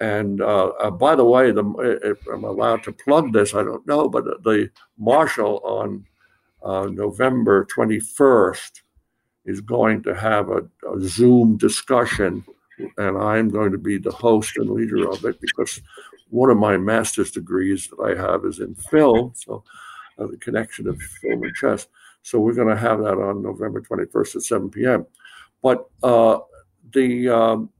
and 0.00 0.40
uh, 0.40 0.68
uh, 0.80 0.90
by 0.90 1.16
the 1.16 1.24
way, 1.24 1.50
the, 1.50 1.64
if 2.04 2.26
I'm 2.28 2.44
allowed 2.44 2.82
to 2.84 2.92
plug 2.92 3.32
this, 3.32 3.54
I 3.54 3.62
don't 3.62 3.86
know, 3.86 4.08
but 4.08 4.44
the 4.44 4.70
Marshall 4.96 5.60
on 5.64 6.06
uh, 6.62 6.86
November 6.86 7.66
21st 7.66 8.82
is 9.46 9.60
going 9.60 10.02
to 10.04 10.14
have 10.14 10.50
a, 10.50 10.62
a, 10.88 11.00
Zoom 11.00 11.56
discussion, 11.56 12.44
and 12.96 13.18
I'm 13.18 13.48
going 13.48 13.72
to 13.72 13.78
be 13.78 13.98
the 13.98 14.12
host 14.12 14.56
and 14.56 14.70
leader 14.70 15.08
of 15.08 15.24
it 15.24 15.40
because 15.40 15.80
one 16.30 16.50
of 16.50 16.56
my 16.56 16.76
master's 16.76 17.30
degrees 17.30 17.88
that 17.88 18.02
I 18.02 18.20
have 18.20 18.44
is 18.44 18.60
in 18.60 18.74
film, 18.74 19.32
so 19.34 19.64
uh, 20.18 20.26
the 20.26 20.36
connection 20.36 20.88
of 20.88 21.00
film 21.00 21.42
and 21.42 21.54
chess. 21.54 21.86
So 22.22 22.40
we're 22.40 22.54
going 22.54 22.68
to 22.68 22.76
have 22.76 22.98
that 22.98 23.18
on 23.18 23.42
November 23.42 23.80
21st 23.80 24.36
at 24.36 24.42
7 24.42 24.70
p.m. 24.70 25.06
But 25.62 25.88
uh, 26.02 26.40
the 26.92 27.28
um, 27.28 27.70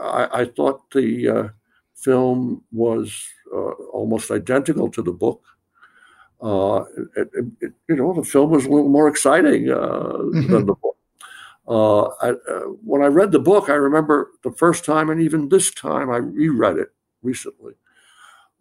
I, 0.00 0.28
I, 0.40 0.44
thought 0.44 0.90
the 0.90 1.28
uh, 1.28 1.48
film 1.94 2.64
was 2.72 3.28
uh, 3.52 3.72
almost 3.92 4.30
identical 4.30 4.90
to 4.90 5.02
the 5.02 5.12
book. 5.12 5.44
Uh, 6.40 6.84
it, 7.16 7.28
it, 7.60 7.72
you 7.88 7.96
know, 7.96 8.14
the 8.14 8.24
film 8.24 8.50
was 8.50 8.64
a 8.64 8.70
little 8.70 8.88
more 8.88 9.08
exciting 9.08 9.70
uh, 9.70 9.76
mm-hmm. 9.76 10.52
than 10.52 10.66
the 10.66 10.74
book. 10.74 10.96
Uh, 11.68 12.06
I, 12.22 12.30
uh, 12.30 12.60
when 12.84 13.02
I 13.02 13.06
read 13.06 13.30
the 13.30 13.38
book, 13.38 13.68
I 13.68 13.74
remember 13.74 14.32
the 14.42 14.50
first 14.50 14.84
time, 14.84 15.10
and 15.10 15.20
even 15.20 15.48
this 15.48 15.70
time, 15.70 16.10
I 16.10 16.16
reread 16.16 16.78
it 16.78 16.92
recently. 17.22 17.74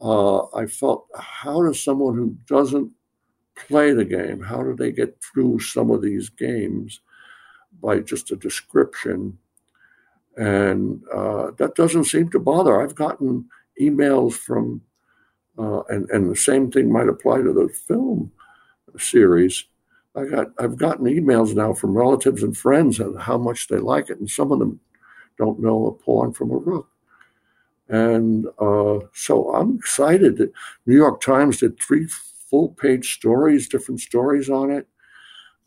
Uh, 0.01 0.45
I 0.55 0.65
felt, 0.65 1.07
how 1.17 1.61
does 1.63 1.83
someone 1.83 2.15
who 2.15 2.35
doesn't 2.47 2.91
play 3.55 3.91
the 3.91 4.05
game, 4.05 4.41
how 4.41 4.63
do 4.63 4.75
they 4.75 4.91
get 4.91 5.21
through 5.21 5.59
some 5.59 5.91
of 5.91 6.01
these 6.01 6.29
games 6.29 7.01
by 7.81 7.99
just 7.99 8.31
a 8.31 8.35
description? 8.35 9.37
And 10.37 11.03
uh, 11.13 11.51
that 11.57 11.75
doesn't 11.75 12.05
seem 12.05 12.29
to 12.29 12.39
bother. 12.39 12.81
I've 12.81 12.95
gotten 12.95 13.49
emails 13.81 14.33
from, 14.33 14.81
uh, 15.57 15.81
and, 15.89 16.09
and 16.11 16.31
the 16.31 16.35
same 16.35 16.71
thing 16.71 16.91
might 16.91 17.09
apply 17.09 17.41
to 17.41 17.51
the 17.51 17.67
film 17.69 18.31
series. 18.97 19.65
I 20.15 20.25
got 20.25 20.47
I've 20.57 20.77
gotten 20.77 21.05
emails 21.05 21.55
now 21.55 21.73
from 21.73 21.97
relatives 21.97 22.43
and 22.43 22.57
friends 22.57 22.99
on 22.99 23.15
how 23.15 23.37
much 23.37 23.67
they 23.67 23.77
like 23.77 24.09
it, 24.09 24.19
and 24.19 24.29
some 24.29 24.51
of 24.51 24.59
them 24.59 24.79
don't 25.37 25.59
know 25.59 25.87
a 25.87 26.03
pawn 26.03 26.33
from 26.33 26.51
a 26.51 26.57
rook. 26.57 26.88
And 27.89 28.45
uh, 28.59 28.99
so 29.13 29.53
I'm 29.53 29.75
excited 29.75 30.37
that 30.37 30.51
New 30.85 30.95
York 30.95 31.21
Times 31.21 31.57
did 31.57 31.79
three 31.79 32.07
full 32.49 32.69
page 32.69 33.15
stories, 33.15 33.67
different 33.67 33.99
stories 33.99 34.49
on 34.49 34.71
it. 34.71 34.87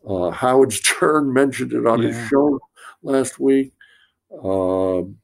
Uh, 0.07 0.31
Howard 0.31 0.73
Stern 0.73 1.33
mentioned 1.33 1.73
it 1.73 1.85
on 1.85 2.01
yeah. 2.01 2.09
his 2.09 2.29
show 2.29 2.59
last 3.01 3.39
week. 3.39 3.73
Um, 4.43 5.17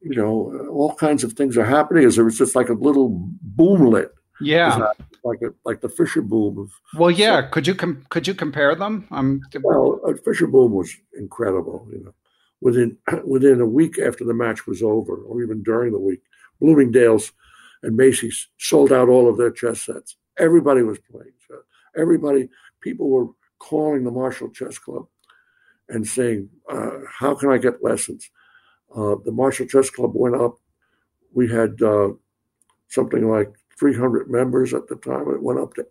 you 0.00 0.16
know, 0.16 0.68
all 0.70 0.94
kinds 0.94 1.22
of 1.22 1.34
things 1.34 1.56
are 1.56 1.64
happening. 1.64 2.04
As 2.04 2.16
there 2.16 2.24
was 2.24 2.38
just 2.38 2.56
like 2.56 2.68
a 2.68 2.74
little 2.74 3.28
boomlet. 3.56 4.10
Yeah, 4.40 4.88
like 5.22 5.40
a, 5.42 5.52
like 5.64 5.80
the 5.80 5.88
Fischer 5.88 6.22
boom 6.22 6.58
of. 6.58 6.72
Well, 6.98 7.10
yeah. 7.10 7.42
So, 7.42 7.48
could 7.48 7.66
you 7.66 7.74
com- 7.76 8.04
could 8.08 8.26
you 8.26 8.34
compare 8.34 8.74
them? 8.74 9.06
Um, 9.12 9.40
well, 9.62 10.00
uh, 10.06 10.14
Fischer 10.24 10.48
boom 10.48 10.72
was 10.72 10.96
incredible. 11.16 11.86
You 11.92 12.04
know, 12.04 12.14
within 12.62 12.96
within 13.24 13.60
a 13.60 13.66
week 13.66 13.98
after 13.98 14.24
the 14.24 14.34
match 14.34 14.66
was 14.66 14.82
over, 14.82 15.16
or 15.16 15.42
even 15.42 15.62
during 15.62 15.92
the 15.92 15.98
week, 15.98 16.22
Bloomingdale's 16.60 17.32
and 17.82 17.96
Macy's 17.96 18.48
sold 18.58 18.92
out 18.92 19.08
all 19.08 19.28
of 19.28 19.36
their 19.36 19.50
chess 19.50 19.82
sets. 19.82 20.16
Everybody 20.38 20.82
was 20.82 20.98
playing. 21.10 21.32
Everybody, 21.96 22.48
people 22.80 23.10
were 23.10 23.26
calling 23.58 24.04
the 24.04 24.10
Marshall 24.10 24.48
Chess 24.50 24.78
Club 24.78 25.06
and 25.88 26.06
saying, 26.06 26.48
uh, 26.70 27.00
How 27.08 27.34
can 27.34 27.50
I 27.50 27.58
get 27.58 27.82
lessons? 27.84 28.30
Uh, 28.94 29.16
the 29.24 29.32
Marshall 29.32 29.66
Chess 29.66 29.90
Club 29.90 30.12
went 30.14 30.36
up. 30.36 30.56
We 31.34 31.50
had 31.50 31.82
uh, 31.82 32.10
something 32.88 33.28
like 33.28 33.52
300 33.78 34.30
members 34.30 34.72
at 34.72 34.86
the 34.88 34.96
time. 34.96 35.28
It 35.28 35.42
went 35.42 35.60
up 35.60 35.74
to, 35.74 35.86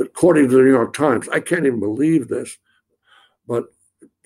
according 0.00 0.48
to 0.48 0.56
the 0.56 0.62
New 0.62 0.70
York 0.70 0.92
Times, 0.92 1.28
I 1.28 1.40
can't 1.40 1.66
even 1.66 1.80
believe 1.80 2.28
this, 2.28 2.58
but 3.46 3.66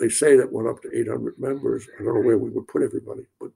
they 0.03 0.09
say 0.09 0.37
that 0.37 0.53
went 0.53 0.67
up 0.67 0.83
to 0.83 0.91
800 0.93 1.39
members. 1.39 1.87
I 1.95 2.03
don't 2.03 2.15
know 2.15 2.27
where 2.27 2.37
we 2.37 2.51
would 2.51 2.67
put 2.67 2.83
everybody, 2.83 3.23
but 3.41 3.53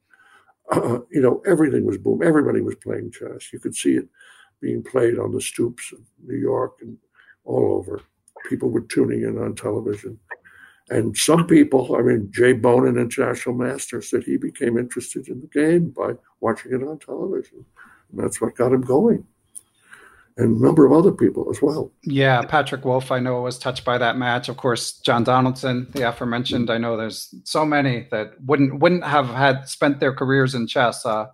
uh, 0.70 1.00
you 1.10 1.20
know, 1.20 1.42
everything 1.44 1.84
was 1.84 1.98
boom. 1.98 2.22
Everybody 2.22 2.60
was 2.60 2.76
playing 2.76 3.10
chess. 3.10 3.52
You 3.52 3.58
could 3.58 3.74
see 3.74 3.96
it 3.96 4.08
being 4.60 4.84
played 4.84 5.18
on 5.18 5.32
the 5.32 5.40
stoops 5.40 5.92
of 5.92 5.98
New 6.24 6.36
York 6.36 6.76
and 6.82 6.96
all 7.44 7.74
over. 7.74 8.00
People 8.48 8.70
were 8.70 8.82
tuning 8.82 9.22
in 9.22 9.38
on 9.38 9.56
television. 9.56 10.20
And 10.88 11.16
some 11.16 11.48
people, 11.48 11.96
I 11.96 12.02
mean, 12.02 12.30
Jay 12.30 12.52
Bonin, 12.52 12.96
international 12.96 13.56
master, 13.56 14.00
said 14.00 14.22
he 14.22 14.36
became 14.36 14.78
interested 14.78 15.26
in 15.26 15.40
the 15.40 15.48
game 15.48 15.90
by 15.90 16.12
watching 16.40 16.72
it 16.72 16.86
on 16.86 17.00
television. 17.00 17.64
And 18.12 18.22
that's 18.22 18.40
what 18.40 18.54
got 18.54 18.72
him 18.72 18.82
going. 18.82 19.26
And 20.38 20.56
a 20.56 20.64
number 20.64 20.84
of 20.84 20.92
other 20.92 21.12
people 21.12 21.48
as 21.50 21.62
well. 21.62 21.90
Yeah, 22.02 22.42
Patrick 22.42 22.84
Wolff, 22.84 23.10
I 23.10 23.20
know, 23.20 23.40
was 23.40 23.58
touched 23.58 23.86
by 23.86 23.96
that 23.96 24.18
match. 24.18 24.50
Of 24.50 24.58
course, 24.58 24.92
John 24.98 25.24
Donaldson, 25.24 25.88
the 25.92 26.06
aforementioned. 26.06 26.70
I 26.70 26.76
know 26.76 26.96
there's 26.96 27.34
so 27.44 27.64
many 27.64 28.06
that 28.10 28.34
wouldn't 28.44 28.80
wouldn't 28.80 29.04
have 29.04 29.28
had 29.28 29.66
spent 29.66 29.98
their 29.98 30.12
careers 30.12 30.54
in 30.54 30.66
chess 30.66 31.06
uh, 31.06 31.28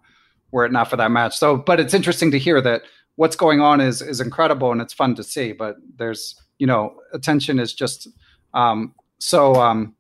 were 0.53 0.65
it 0.65 0.71
not 0.71 0.89
for 0.89 0.97
that 0.97 1.11
match. 1.11 1.37
So, 1.37 1.57
but 1.57 1.81
it's 1.81 1.95
interesting 1.95 2.31
to 2.31 2.39
hear 2.39 2.61
that 2.61 2.83
what's 3.17 3.35
going 3.35 3.61
on 3.61 3.81
is 3.81 4.03
is 4.03 4.21
incredible 4.21 4.71
and 4.71 4.81
it's 4.81 4.93
fun 4.93 5.17
to 5.17 5.25
see. 5.25 5.53
But 5.53 5.77
there's 5.97 6.41
you 6.59 6.67
know 6.69 6.95
attention 7.13 7.59
is 7.59 7.75
just 7.75 8.07
um, 8.55 8.95
so 9.19 9.57
um, 9.57 9.97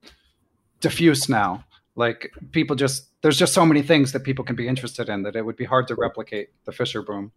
diffuse 0.80 1.28
now. 1.28 1.64
Like 1.96 2.32
people 2.52 2.76
just 2.76 3.08
there's 3.22 3.38
just 3.38 3.54
so 3.54 3.66
many 3.66 3.82
things 3.82 4.12
that 4.12 4.20
people 4.20 4.44
can 4.44 4.56
be 4.56 4.68
interested 4.68 5.08
in 5.08 5.22
that 5.24 5.34
it 5.34 5.44
would 5.44 5.56
be 5.56 5.64
hard 5.64 5.88
to 5.88 5.94
replicate 5.96 6.50
the 6.66 6.72
Fischer 6.72 7.02
boom. 7.02 7.32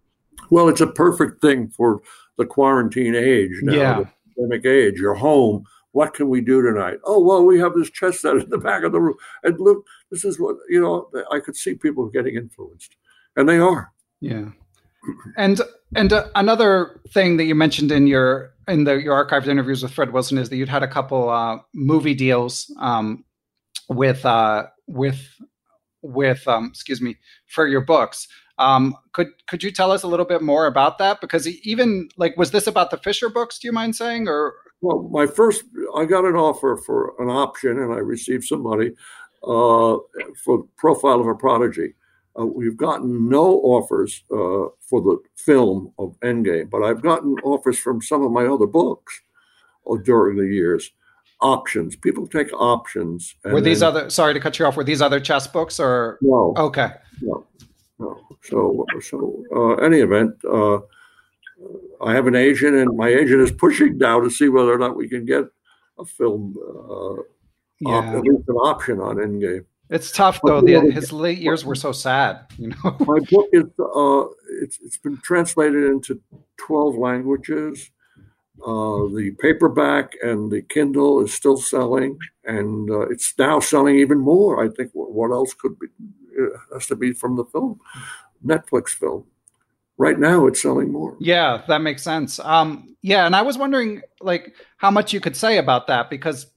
Well, 0.49 0.69
it's 0.69 0.81
a 0.81 0.87
perfect 0.87 1.41
thing 1.41 1.69
for 1.69 2.01
the 2.37 2.45
quarantine 2.45 3.15
age 3.15 3.59
now, 3.61 3.73
yeah. 3.73 3.99
the 3.99 4.09
pandemic 4.35 4.65
age. 4.65 4.99
You're 4.99 5.15
home. 5.15 5.63
What 5.91 6.13
can 6.13 6.27
we 6.27 6.41
do 6.41 6.61
tonight? 6.61 6.97
Oh, 7.05 7.23
well, 7.23 7.43
we 7.45 7.57
have 7.59 7.73
this 7.73 7.89
chess 7.89 8.19
set 8.19 8.35
in 8.35 8.49
the 8.49 8.57
back 8.57 8.83
of 8.83 8.91
the 8.91 8.99
room. 8.99 9.15
And 9.43 9.57
look, 9.59 9.85
this 10.11 10.25
is 10.25 10.39
what, 10.39 10.57
you 10.69 10.81
know, 10.81 11.09
I 11.31 11.39
could 11.39 11.55
see 11.55 11.75
people 11.75 12.09
getting 12.09 12.35
influenced. 12.35 12.97
And 13.37 13.47
they 13.47 13.57
are. 13.57 13.91
Yeah. 14.19 14.49
And 15.37 15.61
and 15.95 16.11
uh, 16.11 16.27
another 16.35 16.99
thing 17.09 17.37
that 17.37 17.45
you 17.45 17.55
mentioned 17.55 17.91
in 17.91 18.07
your 18.07 18.53
in 18.67 18.85
the 18.85 18.95
your 18.95 19.25
archived 19.25 19.47
interviews 19.47 19.83
with 19.83 19.93
Fred 19.93 20.11
Wilson 20.11 20.37
is 20.37 20.49
that 20.49 20.57
you'd 20.57 20.69
had 20.69 20.83
a 20.83 20.87
couple 20.87 21.29
uh, 21.29 21.59
movie 21.73 22.15
deals 22.15 22.73
um, 22.79 23.23
with 23.87 24.25
uh, 24.25 24.65
with 24.87 25.21
with 26.01 26.47
um, 26.47 26.67
excuse 26.67 27.01
me 27.01 27.17
for 27.47 27.67
your 27.67 27.81
books. 27.81 28.27
Um, 28.57 28.95
could 29.11 29.27
could 29.47 29.63
you 29.63 29.71
tell 29.71 29.91
us 29.91 30.03
a 30.03 30.07
little 30.07 30.25
bit 30.25 30.41
more 30.41 30.67
about 30.67 30.97
that? 30.99 31.21
Because 31.21 31.47
even 31.47 32.09
like, 32.17 32.37
was 32.37 32.51
this 32.51 32.67
about 32.67 32.89
the 32.89 32.97
Fischer 32.97 33.29
books? 33.29 33.59
Do 33.59 33.67
you 33.67 33.71
mind 33.71 33.95
saying? 33.95 34.27
Or 34.27 34.53
well, 34.81 35.03
my 35.11 35.25
first, 35.27 35.63
I 35.95 36.05
got 36.05 36.25
an 36.25 36.35
offer 36.35 36.77
for 36.77 37.13
an 37.19 37.29
option, 37.29 37.79
and 37.79 37.93
I 37.93 37.97
received 37.97 38.45
some 38.45 38.63
money 38.63 38.91
uh, 39.43 39.97
for 40.43 40.65
Profile 40.77 41.19
of 41.19 41.27
a 41.27 41.35
Prodigy. 41.35 41.95
Uh, 42.37 42.45
we've 42.45 42.77
gotten 42.77 43.29
no 43.29 43.59
offers 43.59 44.23
uh, 44.31 44.67
for 44.81 45.01
the 45.01 45.17
film 45.35 45.93
of 45.97 46.19
Endgame, 46.19 46.69
but 46.69 46.83
I've 46.83 47.01
gotten 47.01 47.35
offers 47.43 47.79
from 47.79 48.01
some 48.01 48.23
of 48.23 48.31
my 48.31 48.45
other 48.45 48.67
books 48.67 49.21
uh, 49.89 49.95
during 49.97 50.37
the 50.37 50.47
years. 50.47 50.91
Options. 51.41 51.95
People 51.97 52.27
take 52.27 52.51
options. 52.53 53.35
Were 53.43 53.59
these 53.59 53.81
then, 53.81 53.89
other? 53.89 54.09
Sorry 54.09 54.33
to 54.33 54.39
cut 54.39 54.57
you 54.57 54.65
off. 54.65 54.77
Were 54.77 54.85
these 54.85 55.01
other 55.01 55.19
chess 55.19 55.47
books 55.47 55.79
or? 55.79 56.17
No. 56.21 56.53
Okay. 56.57 56.91
No. 57.21 57.45
No. 57.99 58.19
So, 58.43 58.85
so 59.01 59.43
uh, 59.55 59.75
any 59.75 59.99
event, 59.99 60.33
uh, 60.43 60.79
I 62.03 62.13
have 62.13 62.27
an 62.27 62.35
agent, 62.35 62.75
and 62.75 62.97
my 62.97 63.07
agent 63.07 63.41
is 63.41 63.51
pushing 63.51 63.97
now 63.97 64.19
to 64.19 64.29
see 64.29 64.49
whether 64.49 64.73
or 64.73 64.77
not 64.77 64.97
we 64.97 65.07
can 65.07 65.25
get 65.25 65.45
a 65.97 66.05
film, 66.05 66.55
uh, 66.57 67.21
yeah. 67.79 67.95
op- 67.95 68.15
at 68.15 68.23
least 68.23 68.49
an 68.49 68.55
option 68.55 68.99
on 68.99 69.15
Endgame. 69.15 69.65
It's 69.89 70.11
tough 70.11 70.39
though. 70.43 70.61
The, 70.61 70.91
his 70.91 71.13
late 71.13 71.37
years 71.37 71.63
were 71.63 71.75
so 71.75 71.91
sad. 71.91 72.47
You 72.57 72.69
know, 72.69 72.97
my 73.01 73.19
book 73.29 73.47
is 73.53 73.65
uh, 73.79 74.25
it's 74.61 74.79
it's 74.83 74.97
been 74.97 75.17
translated 75.17 75.83
into 75.83 76.19
twelve 76.57 76.95
languages. 76.95 77.91
Uh, 78.65 79.05
the 79.13 79.35
paperback 79.39 80.13
and 80.23 80.49
the 80.49 80.61
Kindle 80.63 81.23
is 81.23 81.33
still 81.33 81.57
selling, 81.57 82.17
and 82.45 82.89
uh, 82.89 83.01
it's 83.01 83.33
now 83.37 83.59
selling 83.59 83.99
even 83.99 84.17
more. 84.17 84.63
I 84.63 84.69
think 84.69 84.89
what 84.93 85.31
else 85.31 85.53
could 85.53 85.77
be 85.77 85.87
it 86.35 86.53
has 86.73 86.87
to 86.87 86.95
be 86.95 87.13
from 87.13 87.35
the 87.35 87.45
film, 87.45 87.79
Netflix 88.45 88.89
film. 88.89 89.25
Right 89.97 90.19
now, 90.19 90.45
it's 90.47 90.61
selling 90.61 90.91
more. 90.91 91.15
Yeah, 91.19 91.61
that 91.69 91.81
makes 91.81 92.03
sense. 92.03 92.39
Um, 92.39 92.95
yeah, 93.01 93.25
and 93.25 93.35
I 93.35 93.43
was 93.43 93.57
wondering, 93.57 94.01
like, 94.19 94.53
how 94.77 94.91
much 94.91 95.13
you 95.13 95.21
could 95.21 95.37
say 95.37 95.57
about 95.57 95.87
that 95.87 96.09
because 96.09 96.47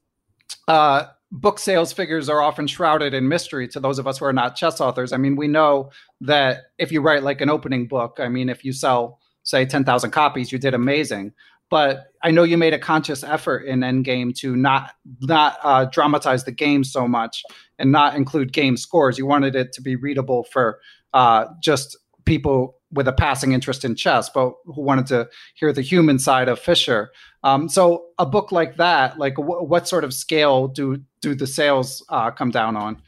uh, 0.66 1.04
book 1.30 1.58
sales 1.58 1.92
figures 1.92 2.28
are 2.28 2.40
often 2.40 2.66
shrouded 2.66 3.14
in 3.14 3.28
mystery 3.28 3.68
to 3.68 3.80
those 3.80 3.98
of 3.98 4.06
us 4.06 4.18
who 4.18 4.24
are 4.24 4.32
not 4.32 4.56
chess 4.56 4.80
authors. 4.80 5.12
I 5.12 5.18
mean, 5.18 5.36
we 5.36 5.46
know 5.46 5.90
that 6.22 6.72
if 6.78 6.90
you 6.90 7.00
write 7.00 7.22
like 7.22 7.40
an 7.40 7.50
opening 7.50 7.86
book, 7.86 8.18
I 8.18 8.28
mean, 8.28 8.48
if 8.48 8.64
you 8.64 8.72
sell, 8.72 9.20
say, 9.42 9.64
10,000 9.64 10.10
copies, 10.10 10.50
you 10.50 10.58
did 10.58 10.74
amazing. 10.74 11.32
But 11.70 12.06
I 12.22 12.30
know 12.30 12.42
you 12.44 12.56
made 12.56 12.74
a 12.74 12.78
conscious 12.78 13.22
effort 13.22 13.58
in 13.66 13.80
Endgame 13.80 14.34
to 14.36 14.56
not 14.56 14.92
not 15.20 15.58
uh, 15.62 15.84
dramatize 15.86 16.44
the 16.44 16.52
game 16.52 16.84
so 16.84 17.06
much 17.06 17.42
and 17.78 17.92
not 17.92 18.16
include 18.16 18.52
game 18.52 18.76
scores. 18.76 19.18
You 19.18 19.26
wanted 19.26 19.54
it 19.54 19.72
to 19.74 19.82
be 19.82 19.96
readable 19.96 20.44
for 20.44 20.80
uh, 21.12 21.46
just 21.62 21.96
people 22.24 22.76
with 22.90 23.06
a 23.06 23.12
passing 23.12 23.52
interest 23.52 23.84
in 23.84 23.94
chess, 23.94 24.30
but 24.30 24.52
who 24.64 24.82
wanted 24.82 25.06
to 25.06 25.28
hear 25.54 25.72
the 25.72 25.82
human 25.82 26.18
side 26.18 26.48
of 26.48 26.58
Fischer. 26.58 27.10
Um, 27.42 27.68
so 27.68 28.06
a 28.18 28.26
book 28.26 28.50
like 28.50 28.76
that, 28.76 29.18
like 29.18 29.36
w- 29.36 29.62
what 29.62 29.86
sort 29.86 30.04
of 30.04 30.14
scale 30.14 30.68
do 30.68 31.02
do 31.20 31.34
the 31.34 31.46
sales 31.46 32.04
uh, 32.08 32.30
come 32.30 32.50
down 32.50 32.76
on? 32.76 33.02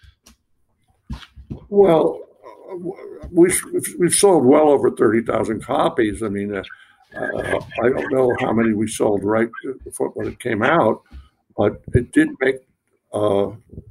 Well, 1.68 2.20
we've 3.30 3.60
we've 3.98 4.14
sold 4.14 4.44
well 4.44 4.68
over 4.68 4.90
thirty 4.90 5.22
thousand 5.22 5.64
copies. 5.64 6.22
I 6.22 6.28
mean, 6.28 6.62
uh, 7.16 7.60
I 7.82 7.88
don't 7.88 8.12
know 8.12 8.34
how 8.40 8.52
many 8.52 8.72
we 8.72 8.88
sold 8.88 9.24
right 9.24 9.48
before 9.84 10.10
when 10.10 10.28
it 10.28 10.40
came 10.40 10.62
out, 10.62 11.02
but 11.56 11.82
it 11.94 12.12
did 12.12 12.28
make 12.40 12.56
uh, 13.12 13.50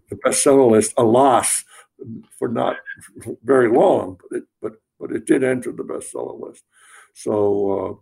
the 0.09 0.15
bestseller 0.25 0.71
list 0.71 0.93
a 0.97 1.03
loss 1.03 1.63
for 2.37 2.47
not 2.47 2.77
very 3.43 3.69
long. 3.69 4.17
But 4.29 4.37
it, 4.37 4.43
but 4.61 4.73
but 4.99 5.11
it 5.11 5.25
did 5.25 5.43
enter 5.43 5.71
the 5.71 5.83
bestseller 5.83 6.39
list. 6.39 6.63
So 7.13 8.01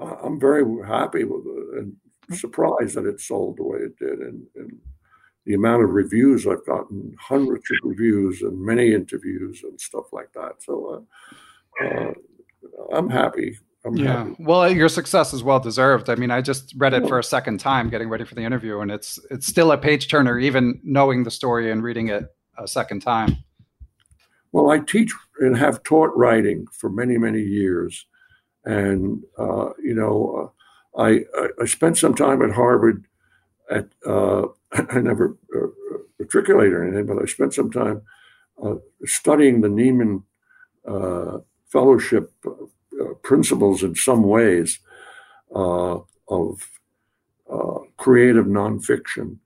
uh, 0.00 0.16
I'm 0.22 0.40
very 0.40 0.64
happy 0.86 1.24
with 1.24 1.44
it 1.46 1.78
and 1.78 1.96
surprised 2.38 2.96
that 2.96 3.06
it 3.06 3.20
sold 3.20 3.58
the 3.58 3.62
way 3.62 3.78
it 3.78 3.98
did. 3.98 4.20
And, 4.20 4.46
and, 4.56 4.78
the 5.46 5.52
amount 5.52 5.84
of 5.84 5.90
reviews 5.90 6.46
I've 6.46 6.64
gotten, 6.64 7.14
hundreds 7.20 7.64
of 7.70 7.76
reviews 7.82 8.40
and 8.40 8.58
many 8.58 8.94
interviews 8.94 9.60
and 9.62 9.78
stuff 9.78 10.06
like 10.10 10.32
that. 10.32 10.54
So 10.62 11.04
uh, 11.82 11.84
uh, 11.84 12.12
I'm 12.94 13.10
happy. 13.10 13.58
I'm 13.84 13.96
yeah. 13.96 14.24
Happy. 14.24 14.36
Well, 14.38 14.70
your 14.72 14.88
success 14.88 15.34
is 15.34 15.42
well 15.42 15.60
deserved. 15.60 16.08
I 16.08 16.14
mean, 16.14 16.30
I 16.30 16.40
just 16.40 16.74
read 16.76 16.94
it 16.94 17.06
for 17.06 17.18
a 17.18 17.24
second 17.24 17.60
time 17.60 17.90
getting 17.90 18.08
ready 18.08 18.24
for 18.24 18.34
the 18.34 18.42
interview, 18.42 18.80
and 18.80 18.90
it's 18.90 19.18
it's 19.30 19.46
still 19.46 19.72
a 19.72 19.78
page 19.78 20.08
turner, 20.08 20.38
even 20.38 20.80
knowing 20.82 21.24
the 21.24 21.30
story 21.30 21.70
and 21.70 21.82
reading 21.82 22.08
it 22.08 22.24
a 22.58 22.66
second 22.66 23.00
time. 23.00 23.36
Well, 24.52 24.70
I 24.70 24.78
teach 24.78 25.12
and 25.40 25.56
have 25.56 25.82
taught 25.82 26.16
writing 26.16 26.68
for 26.72 26.88
many, 26.88 27.18
many 27.18 27.40
years. 27.40 28.06
And, 28.64 29.24
uh, 29.36 29.70
you 29.82 29.94
know, 29.94 30.52
uh, 30.96 31.02
I, 31.02 31.24
I 31.60 31.66
spent 31.66 31.98
some 31.98 32.14
time 32.14 32.40
at 32.40 32.52
Harvard 32.52 33.04
at, 33.68 33.88
uh, 34.06 34.46
I 34.72 35.00
never 35.00 35.36
uh, 35.54 35.98
matriculated 36.20 36.72
or 36.72 36.84
anything, 36.84 37.06
but 37.06 37.20
I 37.20 37.26
spent 37.26 37.52
some 37.52 37.70
time 37.70 38.02
uh, 38.62 38.76
studying 39.04 39.60
the 39.60 39.68
Nieman 39.68 40.22
uh, 40.86 41.38
Fellowship 41.66 42.32
Uh, 43.04 43.14
principles 43.22 43.82
in 43.82 43.94
some 43.94 44.22
ways 44.22 44.78
uh, 45.54 45.98
of 46.28 46.70
uh, 47.50 47.78
creative 47.96 48.46
nonfiction 48.46 49.38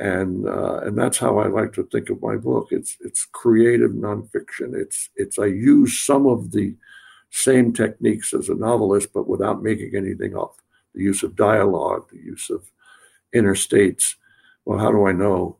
and 0.00 0.48
uh, 0.48 0.80
and 0.80 0.96
that's 0.96 1.18
how 1.18 1.38
I 1.38 1.46
like 1.48 1.74
to 1.74 1.84
think 1.84 2.08
of 2.08 2.22
my 2.22 2.36
book. 2.36 2.68
It's 2.70 2.96
it's 3.00 3.26
creative 3.26 3.90
nonfiction. 3.90 4.74
It's 4.74 5.10
it's 5.14 5.38
I 5.38 5.44
use 5.44 6.00
some 6.00 6.26
of 6.26 6.52
the 6.52 6.74
same 7.28 7.72
techniques 7.72 8.32
as 8.32 8.48
a 8.48 8.54
novelist, 8.54 9.12
but 9.12 9.28
without 9.28 9.62
making 9.62 9.94
anything 9.94 10.36
up. 10.36 10.56
The 10.94 11.02
use 11.02 11.22
of 11.22 11.36
dialogue, 11.36 12.08
the 12.10 12.18
use 12.18 12.50
of 12.50 12.64
inner 13.32 13.54
states. 13.54 14.16
Well, 14.64 14.78
how 14.78 14.90
do 14.90 15.06
I 15.06 15.12
know 15.12 15.58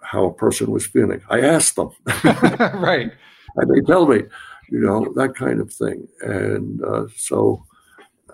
how 0.00 0.24
a 0.26 0.32
person 0.32 0.70
was 0.70 0.86
feeling? 0.86 1.20
I 1.28 1.40
ask 1.40 1.74
them. 1.74 1.90
right. 2.24 3.12
And 3.58 3.70
they 3.70 3.80
tell 3.86 4.06
me, 4.06 4.24
you 4.70 4.80
know, 4.80 5.12
that 5.14 5.34
kind 5.34 5.60
of 5.60 5.72
thing. 5.72 6.06
And 6.20 6.82
uh, 6.84 7.06
so, 7.16 7.64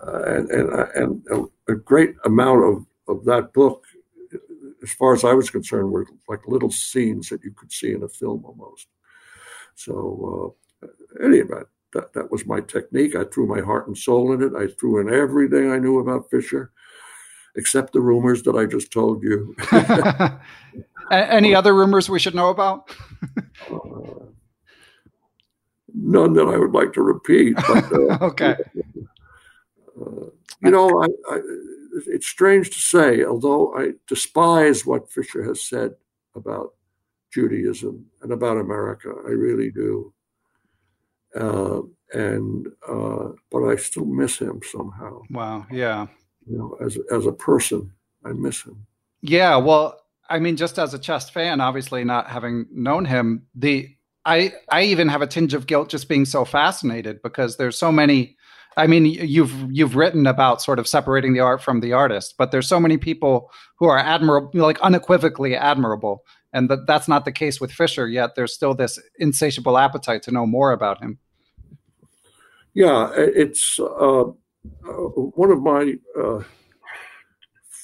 uh, 0.07 0.23
and, 0.25 0.51
and, 0.51 0.71
and 0.95 1.49
a 1.69 1.75
great 1.75 2.15
amount 2.25 2.65
of, 2.65 2.87
of 3.09 3.25
that 3.25 3.53
book 3.53 3.85
as 4.83 4.93
far 4.93 5.15
as 5.15 5.25
I 5.25 5.33
was 5.33 5.51
concerned, 5.51 5.91
were 5.91 6.07
like 6.29 6.47
little 6.47 6.71
scenes 6.71 7.29
that 7.29 7.45
you 7.45 7.53
could 7.53 7.73
see 7.73 7.93
in 7.93 8.03
a 8.03 8.09
film 8.09 8.45
almost. 8.45 8.89
So, 9.75 10.57
uh, 10.83 11.25
anyway, 11.25 11.63
that, 11.95 12.13
that 12.15 12.31
was 12.31 12.47
my 12.47 12.61
technique. 12.61 13.15
I 13.15 13.25
threw 13.25 13.47
my 13.47 13.61
heart 13.61 13.87
and 13.87 13.97
soul 13.97 14.33
in 14.33 14.43
it. 14.43 14.55
I 14.55 14.67
threw 14.67 15.01
in 15.01 15.13
everything 15.13 15.71
I 15.71 15.79
knew 15.79 16.01
about 16.01 16.31
Fischer, 16.31 16.73
except 17.57 17.93
the 17.93 18.01
rumors 18.01 18.43
that 18.43 18.57
I 18.57 18.67
just 18.67 18.93
told 18.93 19.23
you. 19.23 19.55
Any 21.11 21.55
other 21.55 21.75
rumors 21.75 22.09
we 22.09 22.19
should 22.19 22.35
know 22.35 22.49
about? 22.49 22.91
uh, 23.71 23.79
none 25.95 26.35
that 26.35 26.47
I 26.47 26.57
would 26.57 26.73
like 26.73 26.93
to 26.95 27.03
repeat. 27.03 27.57
But, 27.57 27.93
uh, 27.93 28.19
okay. 28.23 28.57
Uh, 30.01 30.27
you 30.63 30.71
know, 30.71 30.89
I, 31.03 31.35
I 31.35 31.41
it's 32.07 32.27
strange 32.27 32.71
to 32.71 32.79
say, 32.79 33.25
although 33.25 33.77
I 33.77 33.93
despise 34.07 34.87
what 34.87 35.11
Fischer 35.11 35.45
has 35.45 35.63
said 35.63 35.95
about 36.35 36.75
Judaism 37.33 38.07
and 38.23 38.33
about 38.33 38.57
America, 38.57 39.13
I 39.27 39.31
really 39.31 39.71
do. 39.71 40.13
Uh, 41.35 41.81
and 42.13 42.69
uh, 42.87 43.31
but 43.51 43.65
I 43.65 43.77
still 43.77 44.05
miss 44.05 44.39
him 44.39 44.61
somehow. 44.71 45.23
Wow. 45.31 45.67
Yeah. 45.71 46.07
You 46.47 46.59
know, 46.59 46.77
as 46.85 46.99
as 47.11 47.27
a 47.27 47.33
person, 47.33 47.91
I 48.25 48.33
miss 48.33 48.63
him. 48.63 48.87
Yeah. 49.23 49.57
Well, 49.57 49.99
I 50.29 50.39
mean, 50.39 50.57
just 50.57 50.79
as 50.79 50.93
a 50.93 50.99
chess 50.99 51.31
fan, 51.31 51.61
obviously 51.61 52.05
not 52.05 52.29
having 52.29 52.67
known 52.71 53.05
him, 53.05 53.47
the 53.55 53.95
I 54.25 54.53
I 54.71 54.83
even 54.85 55.09
have 55.09 55.23
a 55.23 55.27
tinge 55.27 55.55
of 55.55 55.67
guilt 55.67 55.89
just 55.89 56.09
being 56.09 56.25
so 56.25 56.45
fascinated 56.45 57.21
because 57.23 57.57
there's 57.57 57.79
so 57.79 57.91
many 57.91 58.37
I 58.77 58.87
mean, 58.87 59.05
you've 59.05 59.55
you've 59.71 59.97
written 59.97 60.27
about 60.27 60.63
sort 60.63 60.79
of 60.79 60.89
separating 60.89 61.35
the 61.35 61.41
art 61.41 61.63
from 61.63 61.81
the 61.81 61.93
artist, 61.93 62.35
but 62.39 62.51
there's 62.51 62.69
so 62.69 62.81
many 62.81 62.97
people 62.97 63.51
who 63.77 63.87
are 63.87 63.99
admirable, 63.99 64.51
like 64.55 64.81
unequivocally 64.81 65.55
admirable, 65.57 66.25
and 66.53 66.71
that 66.71 66.87
that's 66.87 67.09
not 67.09 67.25
the 67.25 67.33
case 67.33 67.61
with 67.61 67.73
Fischer. 67.73 68.09
Yet 68.09 68.35
there's 68.35 68.55
still 68.55 68.75
this 68.75 68.99
insatiable 69.19 69.77
appetite 69.77 70.23
to 70.25 70.31
know 70.31 70.47
more 70.47 70.73
about 70.73 71.03
him. 71.03 71.19
Yeah, 72.75 73.11
it's 73.15 73.79
uh, 73.79 74.23
uh, 74.23 74.33
one 74.83 75.51
of 75.51 75.63
my 75.63 75.95
uh, 76.19 76.43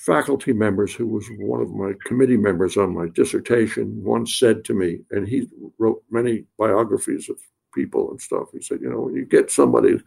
faculty 0.08 0.52
members, 0.52 0.94
who 0.94 1.06
was 1.06 1.26
one 1.38 1.60
of 1.60 1.70
my 1.70 1.92
committee 2.04 2.36
members 2.36 2.76
on 2.76 2.94
my 2.94 3.08
dissertation, 3.14 4.02
once 4.02 4.38
said 4.38 4.64
to 4.64 4.74
me, 4.74 5.00
and 5.10 5.28
he 5.28 5.48
wrote 5.78 6.02
many 6.10 6.44
biographies 6.58 7.28
of 7.28 7.36
people 7.74 8.10
and 8.10 8.20
stuff. 8.20 8.48
He 8.52 8.60
said, 8.60 8.80
you 8.80 8.90
know, 8.90 9.00
when 9.00 9.14
you 9.14 9.24
get 9.24 9.50
somebody 9.50 9.98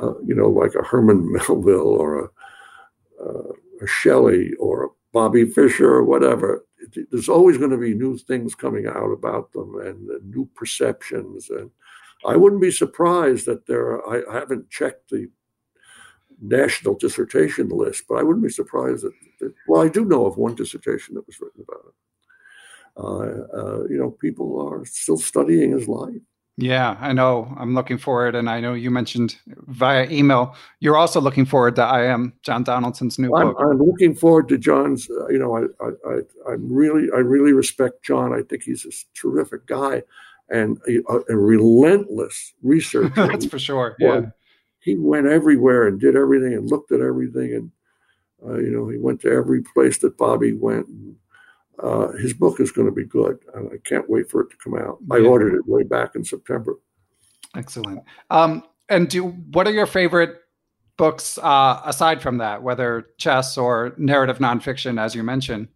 uh, 0.00 0.18
you 0.24 0.34
know, 0.34 0.48
like 0.48 0.74
a 0.74 0.82
Herman 0.82 1.32
Melville 1.32 1.80
or 1.80 2.24
a, 2.24 2.28
uh, 3.24 3.52
a 3.82 3.86
Shelley 3.86 4.52
or 4.54 4.84
a 4.84 4.88
Bobby 5.12 5.46
Fischer 5.46 5.90
or 5.90 6.04
whatever. 6.04 6.64
It, 6.78 7.08
there's 7.10 7.28
always 7.28 7.58
going 7.58 7.70
to 7.70 7.78
be 7.78 7.94
new 7.94 8.18
things 8.18 8.54
coming 8.54 8.86
out 8.86 9.10
about 9.10 9.52
them 9.52 9.74
and, 9.80 10.08
and, 10.10 10.30
new 10.30 10.48
perceptions. 10.54 11.48
And 11.50 11.70
I 12.26 12.36
wouldn't 12.36 12.60
be 12.60 12.70
surprised 12.70 13.46
that 13.46 13.66
there 13.66 13.86
are, 13.86 14.28
I, 14.28 14.36
I 14.36 14.40
haven't 14.40 14.70
checked 14.70 15.10
the 15.10 15.28
national 16.40 16.94
dissertation 16.94 17.68
list, 17.68 18.04
but 18.08 18.16
I 18.16 18.22
wouldn't 18.22 18.44
be 18.44 18.50
surprised 18.50 19.04
that, 19.04 19.12
that, 19.40 19.54
well, 19.68 19.82
I 19.82 19.88
do 19.88 20.04
know 20.04 20.26
of 20.26 20.36
one 20.36 20.54
dissertation 20.54 21.14
that 21.14 21.26
was 21.26 21.40
written 21.40 21.64
about 21.66 21.84
it. 21.86 21.94
Uh, 22.98 23.58
uh, 23.58 23.84
you 23.88 23.98
know, 23.98 24.10
people 24.10 24.60
are 24.66 24.84
still 24.84 25.18
studying 25.18 25.72
his 25.72 25.86
life. 25.86 26.22
Yeah, 26.58 26.96
I 27.00 27.12
know. 27.12 27.54
I'm 27.58 27.74
looking 27.74 27.98
forward, 27.98 28.34
and 28.34 28.48
I 28.48 28.60
know 28.60 28.72
you 28.72 28.90
mentioned 28.90 29.36
via 29.46 30.08
email. 30.08 30.56
You're 30.80 30.96
also 30.96 31.20
looking 31.20 31.44
forward 31.44 31.76
to 31.76 31.82
I 31.82 32.04
am 32.04 32.32
John 32.42 32.64
Donaldson's 32.64 33.18
new 33.18 33.34
I'm, 33.36 33.48
book. 33.48 33.56
I'm 33.60 33.78
looking 33.78 34.14
forward 34.14 34.48
to 34.48 34.56
John's. 34.56 35.06
Uh, 35.10 35.28
you 35.28 35.38
know, 35.38 35.54
I, 35.54 35.84
I, 35.84 36.20
I, 36.48 36.54
am 36.54 36.72
really, 36.72 37.08
I 37.14 37.18
really 37.18 37.52
respect 37.52 38.02
John. 38.02 38.32
I 38.32 38.40
think 38.40 38.62
he's 38.62 38.86
a 38.86 39.20
terrific 39.20 39.66
guy, 39.66 40.02
and 40.48 40.78
a, 40.88 41.02
a 41.28 41.36
relentless 41.36 42.54
researcher. 42.62 43.10
That's 43.28 43.44
for 43.44 43.58
sure. 43.58 43.94
Yeah, 43.98 44.22
he 44.86 44.94
went 44.96 45.26
everywhere 45.26 45.88
and 45.88 46.00
did 46.00 46.14
everything 46.14 46.54
and 46.54 46.70
looked 46.70 46.92
at 46.92 47.00
everything, 47.00 47.52
and 47.54 47.70
uh, 48.46 48.58
you 48.58 48.70
know, 48.70 48.88
he 48.88 48.98
went 48.98 49.20
to 49.22 49.30
every 49.30 49.60
place 49.62 49.98
that 49.98 50.16
Bobby 50.16 50.52
went. 50.52 50.86
And, 50.86 51.16
uh, 51.82 52.12
his 52.12 52.32
book 52.32 52.60
is 52.60 52.70
going 52.70 52.86
to 52.86 52.94
be 52.94 53.04
good, 53.04 53.38
and 53.54 53.68
I 53.70 53.76
can't 53.84 54.08
wait 54.08 54.30
for 54.30 54.40
it 54.42 54.50
to 54.50 54.56
come 54.62 54.78
out. 54.78 54.98
I 55.10 55.18
ordered 55.18 55.54
it 55.56 55.66
way 55.66 55.82
back 55.82 56.14
in 56.14 56.24
September. 56.24 56.76
Excellent. 57.54 58.02
Um, 58.30 58.62
and 58.88 59.10
do 59.10 59.26
what 59.26 59.66
are 59.66 59.72
your 59.72 59.86
favorite 59.86 60.36
books 60.96 61.36
uh, 61.38 61.82
aside 61.84 62.22
from 62.22 62.38
that, 62.38 62.62
whether 62.62 63.08
chess 63.18 63.58
or 63.58 63.94
narrative 63.98 64.38
nonfiction, 64.38 64.98
as 65.00 65.14
you 65.14 65.22
mentioned? 65.22 65.68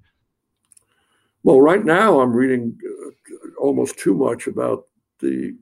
Well, 1.43 1.61
right 1.61 1.85
now 1.85 2.21
I'm 2.21 2.33
reading 2.33 2.79
uh, 2.83 3.61
almost 3.61 3.99
too 3.99 4.15
much 4.15 4.47
about 4.47 4.85
the 5.19 5.55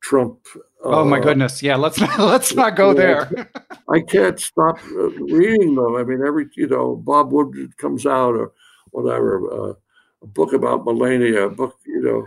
Trump. 0.00 0.46
oh 0.82 1.04
my 1.04 1.18
uh, 1.18 1.22
goodness! 1.22 1.62
Yeah, 1.62 1.76
let's 1.76 2.00
not, 2.00 2.18
let's 2.18 2.54
not 2.54 2.76
go 2.76 2.94
there. 2.94 3.50
I 3.88 4.00
can't 4.00 4.38
stop 4.40 4.78
uh, 4.84 5.10
reading 5.10 5.74
them. 5.74 5.96
I 5.96 6.04
mean, 6.04 6.22
every 6.26 6.48
you 6.54 6.68
know, 6.68 6.96
Bob 6.96 7.32
Woodward 7.32 7.76
comes 7.76 8.06
out 8.06 8.34
or 8.34 8.52
whatever, 8.90 9.52
uh, 9.52 9.74
a 10.22 10.26
book 10.26 10.52
about 10.52 10.84
Melania, 10.84 11.46
a 11.46 11.50
book, 11.50 11.76
you 11.86 12.02
know. 12.02 12.26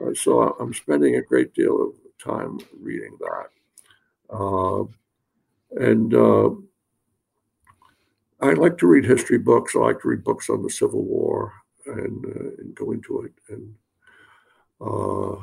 Uh, 0.00 0.14
so 0.14 0.56
I'm 0.60 0.72
spending 0.72 1.16
a 1.16 1.22
great 1.22 1.54
deal 1.54 1.82
of 1.82 1.94
time 2.22 2.58
reading 2.80 3.16
that, 3.20 4.36
uh, 4.36 4.84
and 5.82 6.14
uh, 6.14 6.50
I 8.40 8.52
like 8.52 8.78
to 8.78 8.86
read 8.86 9.04
history 9.04 9.38
books. 9.38 9.74
I 9.74 9.80
like 9.80 10.00
to 10.02 10.08
read 10.08 10.22
books 10.22 10.48
on 10.48 10.62
the 10.62 10.70
Civil 10.70 11.02
War 11.02 11.52
and, 11.86 12.24
uh, 12.24 12.50
and 12.58 12.74
go 12.74 12.92
into 12.92 13.22
it. 13.22 13.32
And 13.48 13.74
uh, 14.80 15.42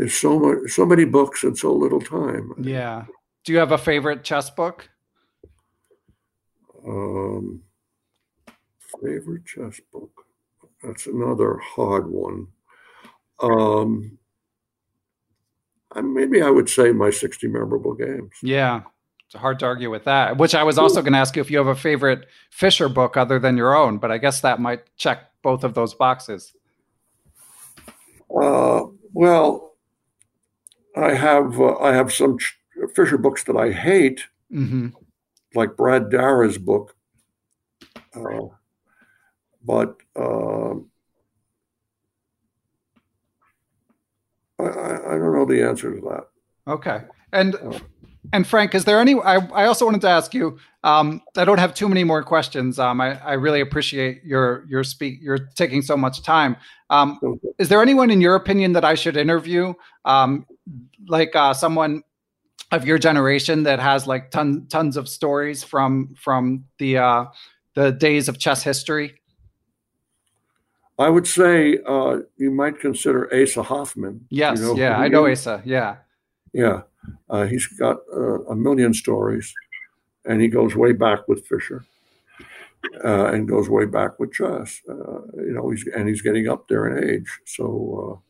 there's 0.00 0.14
so 0.14 0.38
much, 0.38 0.70
so 0.70 0.86
many 0.86 1.04
books 1.04 1.44
and 1.44 1.58
so 1.58 1.74
little 1.74 2.00
time. 2.00 2.54
yeah. 2.58 3.04
Do 3.44 3.52
you 3.52 3.58
have 3.58 3.72
a 3.72 3.76
favorite 3.76 4.24
chess 4.24 4.48
book? 4.48 4.88
Um, 6.86 7.60
favorite 9.02 9.44
chess 9.44 9.78
book. 9.92 10.24
That's 10.82 11.06
another 11.06 11.58
hard 11.62 12.08
one. 12.08 12.46
Um, 13.42 14.16
I, 15.92 16.00
maybe 16.00 16.40
I 16.40 16.48
would 16.48 16.70
say 16.70 16.92
my 16.92 17.10
60 17.10 17.48
memorable 17.48 17.92
games. 17.92 18.32
Yeah. 18.42 18.84
It's 19.26 19.34
hard 19.34 19.58
to 19.58 19.66
argue 19.66 19.90
with 19.90 20.04
that. 20.04 20.38
Which 20.38 20.54
I 20.54 20.62
was 20.62 20.78
also 20.78 21.02
going 21.02 21.12
to 21.12 21.18
ask 21.18 21.36
you 21.36 21.42
if 21.42 21.50
you 21.50 21.58
have 21.58 21.66
a 21.66 21.74
favorite 21.74 22.26
Fischer 22.50 22.88
book 22.88 23.18
other 23.18 23.38
than 23.38 23.58
your 23.58 23.76
own, 23.76 23.98
but 23.98 24.10
I 24.10 24.16
guess 24.16 24.40
that 24.40 24.60
might 24.60 24.80
check 24.96 25.30
both 25.42 25.62
of 25.62 25.74
those 25.74 25.92
boxes. 25.92 26.54
Uh, 28.34 28.84
well, 29.12 29.69
I 30.96 31.14
have 31.14 31.60
uh, 31.60 31.76
I 31.78 31.92
have 31.94 32.12
some 32.12 32.38
ch- 32.38 32.56
Fischer 32.94 33.18
books 33.18 33.44
that 33.44 33.56
I 33.56 33.72
hate, 33.72 34.24
hmm 34.50 34.88
like 35.54 35.76
Brad 35.76 36.10
Darrach's 36.10 36.58
book. 36.58 36.94
Uh, 38.14 38.46
but 39.64 39.96
um 40.16 40.86
I, 44.58 44.62
I, 44.64 45.14
I 45.14 45.18
don't 45.18 45.34
know 45.34 45.44
the 45.44 45.62
answer 45.66 45.94
to 45.94 46.00
that. 46.08 46.72
Okay. 46.72 47.02
And 47.32 47.56
and 48.32 48.46
Frank, 48.46 48.74
is 48.74 48.84
there 48.84 49.00
any? 49.00 49.14
I, 49.14 49.36
I 49.36 49.64
also 49.64 49.84
wanted 49.84 50.02
to 50.02 50.08
ask 50.08 50.34
you. 50.34 50.58
Um, 50.84 51.22
I 51.36 51.44
don't 51.44 51.58
have 51.58 51.74
too 51.74 51.88
many 51.88 52.04
more 52.04 52.22
questions. 52.22 52.78
Um, 52.78 53.00
I, 53.00 53.18
I 53.24 53.32
really 53.32 53.60
appreciate 53.60 54.22
your 54.24 54.64
your 54.68 54.84
speak. 54.84 55.18
You're 55.20 55.38
taking 55.56 55.82
so 55.82 55.96
much 55.96 56.22
time. 56.22 56.56
Um, 56.90 57.18
is 57.58 57.68
there 57.68 57.82
anyone 57.82 58.10
in 58.10 58.20
your 58.20 58.34
opinion 58.34 58.72
that 58.74 58.84
I 58.84 58.94
should 58.94 59.16
interview? 59.16 59.74
Um, 60.04 60.46
like 61.08 61.34
uh, 61.34 61.54
someone 61.54 62.02
of 62.72 62.84
your 62.86 62.98
generation 62.98 63.64
that 63.64 63.80
has 63.80 64.06
like 64.06 64.30
ton, 64.30 64.66
tons 64.68 64.96
of 64.96 65.08
stories 65.08 65.64
from 65.64 66.14
from 66.16 66.64
the 66.78 66.98
uh, 66.98 67.24
the 67.74 67.92
days 67.92 68.28
of 68.28 68.38
chess 68.38 68.62
history. 68.62 69.20
I 70.98 71.08
would 71.08 71.26
say 71.26 71.78
uh, 71.86 72.18
you 72.36 72.50
might 72.50 72.78
consider 72.78 73.32
Asa 73.32 73.62
Hoffman. 73.62 74.26
Yes, 74.28 74.58
You 74.58 74.66
know 74.66 74.76
yeah, 74.76 74.98
I 74.98 75.08
know? 75.08 75.26
Asa. 75.26 75.62
Yeah, 75.64 75.96
Yeah, 76.52 76.82
uh, 77.30 77.44
he's 77.44 77.66
got 77.66 78.00
uh, 78.14 78.44
a 78.44 78.54
million 78.54 78.92
stories, 78.92 79.52
and 80.26 80.42
he 80.42 80.48
goes 80.48 80.76
way 80.76 80.92
back 80.92 81.26
with 81.26 81.46
Fischer, 81.46 81.86
uh, 83.02 83.26
and 83.32 83.48
goes 83.48 83.68
way 83.70 83.86
back 83.86 84.20
with 84.20 84.32
chess. 84.32 84.82
Uh, 84.88 85.22
you 85.36 85.54
know, 85.54 85.70
he's 85.70 85.88
and 85.96 86.06
he's 86.06 86.22
getting 86.22 86.48
up 86.48 86.68
there 86.68 86.86
in 86.86 87.08
age. 87.08 87.40
So 87.46 87.64
uh, 88.04 88.29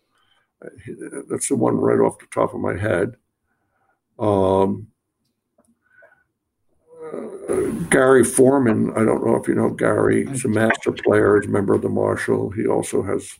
that's 1.28 1.49
the 1.49 1.57
one 1.57 1.77
right 1.77 1.99
off 2.01 2.19
the 2.19 2.27
top 2.32 2.55
of 2.55 2.61
my 2.61 2.77
head. 2.77 3.16
Um, 4.19 4.89
uh, 7.49 7.57
Gary 7.89 8.24
Foreman, 8.24 8.91
I 8.93 9.05
don't 9.05 9.24
know 9.27 9.37
if 9.37 9.49
you 9.49 9.55
know 9.55 9.70
Gary. 9.70 10.27
He's 10.27 10.45
a 10.45 10.49
master 10.49 10.93
player. 10.93 11.41
He's 11.41 11.49
a 11.49 11.53
member 11.53 11.74
of 11.74 11.82
the 11.82 11.89
Marshall. 11.89 12.51
He 12.51 12.66
also 12.66 13.03
has 13.03 13.32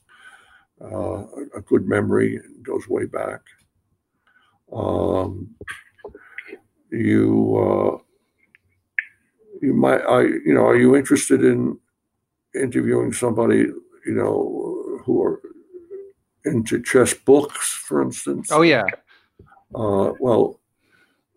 uh, 0.81 1.25
a- 1.57 1.63
good 1.63 1.87
memory. 1.87 2.41
Goes 2.63 2.89
way 2.89 3.07
back. 3.07 3.41
Um, 4.73 5.55
you 6.91 7.57
uh, 7.57 7.99
you 9.61 9.75
might 9.75 10.01
I 10.03 10.23
you 10.23 10.55
know 10.55 10.67
are 10.67 10.77
you 10.77 10.97
interested 10.97 11.45
in 11.45 11.79
interviewing 12.55 13.13
somebody 13.13 13.59
you 14.07 14.15
know 14.15 15.01
who 15.05 15.23
are 15.23 15.41
into 16.45 16.83
chess 16.83 17.15
books, 17.15 17.71
for 17.73 18.03
instance? 18.03 18.51
Oh 18.51 18.63
yeah. 18.63 18.85
Uh, 19.75 20.13
well, 20.19 20.59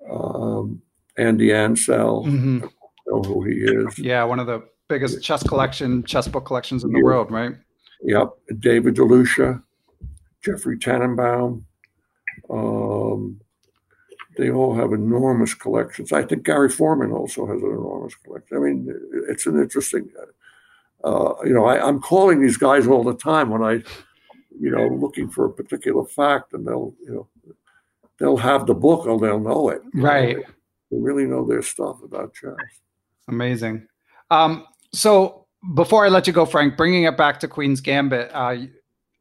um, 0.10 0.82
Andy 1.18 1.54
Ansell, 1.54 2.24
hmm 2.26 2.60
know 3.08 3.22
who 3.22 3.44
he 3.44 3.56
is. 3.56 4.00
Yeah, 4.00 4.24
one 4.24 4.40
of 4.40 4.48
the 4.48 4.64
biggest 4.88 5.22
chess 5.22 5.44
collection, 5.44 6.04
chess 6.04 6.28
book 6.28 6.46
collections 6.46 6.84
in 6.84 6.92
the 6.92 7.00
Yeah. 7.00 7.04
world, 7.04 7.32
right? 7.32 7.54
Yep, 8.02 8.30
David 8.60 8.96
DeLucia, 8.96 9.62
Jeffrey 10.42 10.78
Tannenbaum. 10.78 11.66
Um, 12.50 13.40
they 14.38 14.50
all 14.50 14.74
have 14.76 14.94
enormous 14.94 15.54
collections. 15.54 16.12
I 16.12 16.24
think 16.24 16.44
Gary 16.44 16.70
Foreman 16.70 17.12
also 17.12 17.46
has 17.46 17.62
an 17.62 17.70
enormous 17.70 18.16
collection. 18.16 18.58
I 18.58 18.60
mean, 18.62 18.88
it's 19.30 19.46
an 19.46 19.60
interesting. 19.60 20.10
Uh, 21.04 21.34
you 21.44 21.54
know, 21.54 21.66
I, 21.66 21.86
I'm 21.86 22.00
calling 22.00 22.42
these 22.42 22.58
guys 22.58 22.88
all 22.88 23.04
the 23.04 23.14
time 23.16 23.50
when 23.50 23.62
I, 23.62 23.84
you 24.60 24.72
know, 24.72 24.88
looking 24.88 25.30
for 25.30 25.46
a 25.46 25.52
particular 25.52 26.06
fact, 26.06 26.54
and 26.54 26.68
they'll, 26.68 26.94
you 27.06 27.14
know, 27.14 27.28
they'll 28.20 28.38
have 28.38 28.66
the 28.66 28.74
book 28.74 29.06
or 29.08 29.20
they'll 29.20 29.40
know 29.40 29.70
it. 29.70 29.82
Right. 29.94 30.38
They 30.92 30.98
really 30.98 31.26
know 31.26 31.46
their 31.46 31.62
stuff 31.62 32.04
about 32.04 32.34
chess. 32.34 32.56
Amazing. 33.28 33.88
Um, 34.30 34.66
so 34.94 35.48
before 35.74 36.06
I 36.06 36.10
let 36.10 36.28
you 36.28 36.34
go, 36.34 36.46
Frank, 36.46 36.78
bringing 36.78 37.04
it 37.04 37.18
back 37.18 37.40
to 37.40 37.48
Queen's 37.48 37.82
Gambit, 37.82 38.30
uh, 38.34 38.58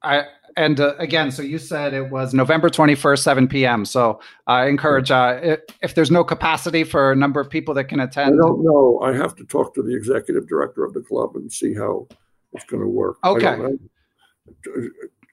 I 0.03 0.25
and 0.57 0.81
uh, 0.81 0.95
again, 0.99 1.31
so 1.31 1.41
you 1.41 1.59
said 1.59 1.95
it 1.95 2.11
was 2.11 2.35
November 2.35 2.69
twenty 2.69 2.95
first, 2.95 3.25
seven 3.25 3.49
p.m. 3.49 3.87
So 3.87 4.21
I 4.47 4.67
encourage 4.67 5.11
uh, 5.11 5.41
if, 5.43 5.61
if 5.83 5.95
there's 5.95 6.11
no 6.11 6.25
capacity 6.25 6.85
for 6.85 7.13
a 7.13 7.17
number 7.17 7.41
of 7.41 7.49
people 7.49 7.73
that 7.75 7.85
can 7.85 8.01
attend. 8.01 8.35
I 8.35 8.47
don't 8.47 8.63
know. 8.63 9.01
I 9.03 9.15
have 9.15 9.35
to 9.37 9.45
talk 9.45 9.75
to 9.77 9.83
the 9.83 9.97
executive 9.97 10.47
director 10.47 10.85
of 10.85 10.93
the 10.93 11.01
club 11.01 11.37
and 11.37 11.51
see 11.51 11.73
how 11.73 12.07
it's 12.53 12.65
going 12.65 12.83
to 12.83 12.89
work. 12.89 13.17
Okay. 13.25 13.57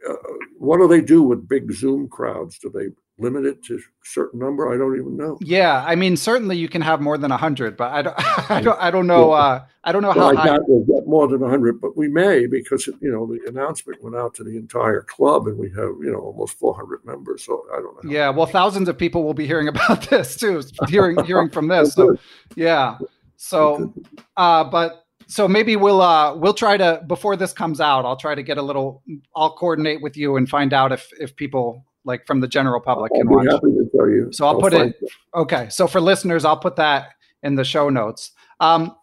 Uh, 0.07 0.13
what 0.57 0.77
do 0.77 0.87
they 0.87 1.01
do 1.01 1.23
with 1.23 1.47
big 1.47 1.71
Zoom 1.71 2.07
crowds? 2.07 2.59
Do 2.59 2.69
they 2.69 2.87
limit 3.17 3.45
it 3.45 3.63
to 3.65 3.75
a 3.75 3.79
certain 4.03 4.39
number? 4.39 4.73
I 4.73 4.77
don't 4.77 4.97
even 4.97 5.17
know. 5.17 5.37
Yeah, 5.41 5.83
I 5.85 5.95
mean, 5.95 6.15
certainly 6.15 6.57
you 6.57 6.69
can 6.69 6.81
have 6.81 7.01
more 7.01 7.17
than 7.17 7.31
hundred, 7.31 7.75
but 7.75 7.91
I 7.91 8.01
don't, 8.01 8.15
I 8.49 8.61
don't, 8.61 8.79
I 8.79 8.91
don't 8.91 9.07
know. 9.07 9.31
Uh, 9.31 9.65
I 9.83 9.91
don't 9.91 10.01
know 10.01 10.09
Well, 10.09 10.35
how 10.35 10.41
I 10.41 10.45
doubt 10.45 10.61
we'll 10.67 10.85
get 10.85 11.07
more 11.07 11.27
than 11.27 11.39
100, 11.39 11.79
but 11.81 11.97
we 11.97 12.07
may 12.07 12.45
because, 12.45 12.87
you 12.87 13.11
know, 13.11 13.25
the 13.25 13.39
announcement 13.47 14.03
went 14.03 14.15
out 14.15 14.33
to 14.35 14.43
the 14.43 14.57
entire 14.57 15.01
club 15.01 15.47
and 15.47 15.57
we 15.57 15.69
have, 15.69 15.95
you 16.01 16.11
know, 16.11 16.19
almost 16.19 16.57
400 16.59 17.05
members. 17.05 17.43
So 17.45 17.65
I 17.73 17.77
don't 17.77 18.03
know. 18.03 18.11
Yeah, 18.11 18.29
well, 18.29 18.45
thousands 18.45 18.89
of 18.89 18.97
people 18.97 19.23
will 19.23 19.33
be 19.33 19.47
hearing 19.47 19.67
about 19.67 20.01
this 20.09 20.35
too, 20.35 20.61
hearing 20.87 21.23
hearing 21.25 21.49
from 21.49 21.67
this. 21.69 21.93
So, 21.93 22.17
yeah. 22.55 22.97
So, 23.37 23.93
uh, 24.35 24.65
but 24.65 25.05
so 25.29 25.47
maybe 25.47 25.75
we'll 25.75 26.01
uh, 26.01 26.35
we'll 26.35 26.53
try 26.53 26.75
to 26.75 27.01
before 27.07 27.35
this 27.37 27.53
comes 27.53 27.79
out, 27.79 28.03
I'll 28.05 28.17
try 28.17 28.35
to 28.35 28.43
get 28.43 28.57
a 28.57 28.61
little. 28.61 29.01
I'll 29.35 29.55
coordinate 29.55 30.01
with 30.01 30.17
you 30.17 30.35
and 30.35 30.49
find 30.49 30.73
out 30.73 30.91
if 30.91 31.09
if 31.19 31.35
people 31.35 31.85
like 32.03 32.27
from 32.27 32.41
the 32.41 32.47
general 32.47 32.81
public 32.81 33.11
I'll 33.13 33.21
can 33.21 33.29
watch. 33.29 33.47
happy 33.49 33.67
to 33.67 33.89
tell 33.95 34.09
you. 34.09 34.29
So 34.31 34.45
I'll 34.45 34.59
put 34.59 34.73
find 34.73 34.93
it. 35.01 35.09
Okay, 35.33 35.69
so 35.69 35.87
for 35.87 36.01
listeners, 36.01 36.43
I'll 36.43 36.57
put 36.57 36.75
that 36.75 37.11
in 37.43 37.55
the 37.55 37.63
show 37.63 37.89
notes. 37.89 38.31
Um, 38.59 38.95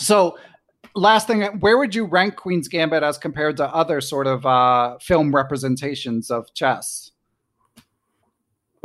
so 0.00 0.38
last 0.96 1.28
thing, 1.28 1.42
where 1.60 1.78
would 1.78 1.94
you 1.94 2.06
rank 2.06 2.34
Queen's 2.34 2.66
Gambit 2.66 3.04
as 3.04 3.18
compared 3.18 3.56
to 3.58 3.72
other 3.72 4.00
sort 4.00 4.26
of 4.26 4.44
uh, 4.44 4.98
film 4.98 5.32
representations 5.32 6.30
of 6.30 6.52
chess? 6.54 7.12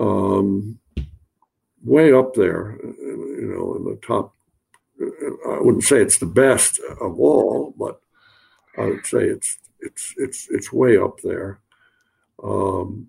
um, 0.02 0.80
way 1.84 2.12
up 2.12 2.34
there, 2.34 2.78
you 2.84 3.54
know, 3.56 3.76
in 3.76 3.86
the 3.86 4.00
top. 4.06 4.34
I 5.50 5.60
wouldn't 5.60 5.84
say 5.84 6.02
it's 6.02 6.18
the 6.18 6.26
best 6.26 6.80
of 7.00 7.20
all, 7.20 7.74
but 7.78 8.02
I 8.78 8.86
would 8.86 9.06
say 9.06 9.24
it's 9.24 9.58
it's 9.80 10.14
it's 10.18 10.48
it's 10.50 10.74
way 10.74 10.98
up 10.98 11.20
there. 11.22 11.60
Um, 12.44 13.08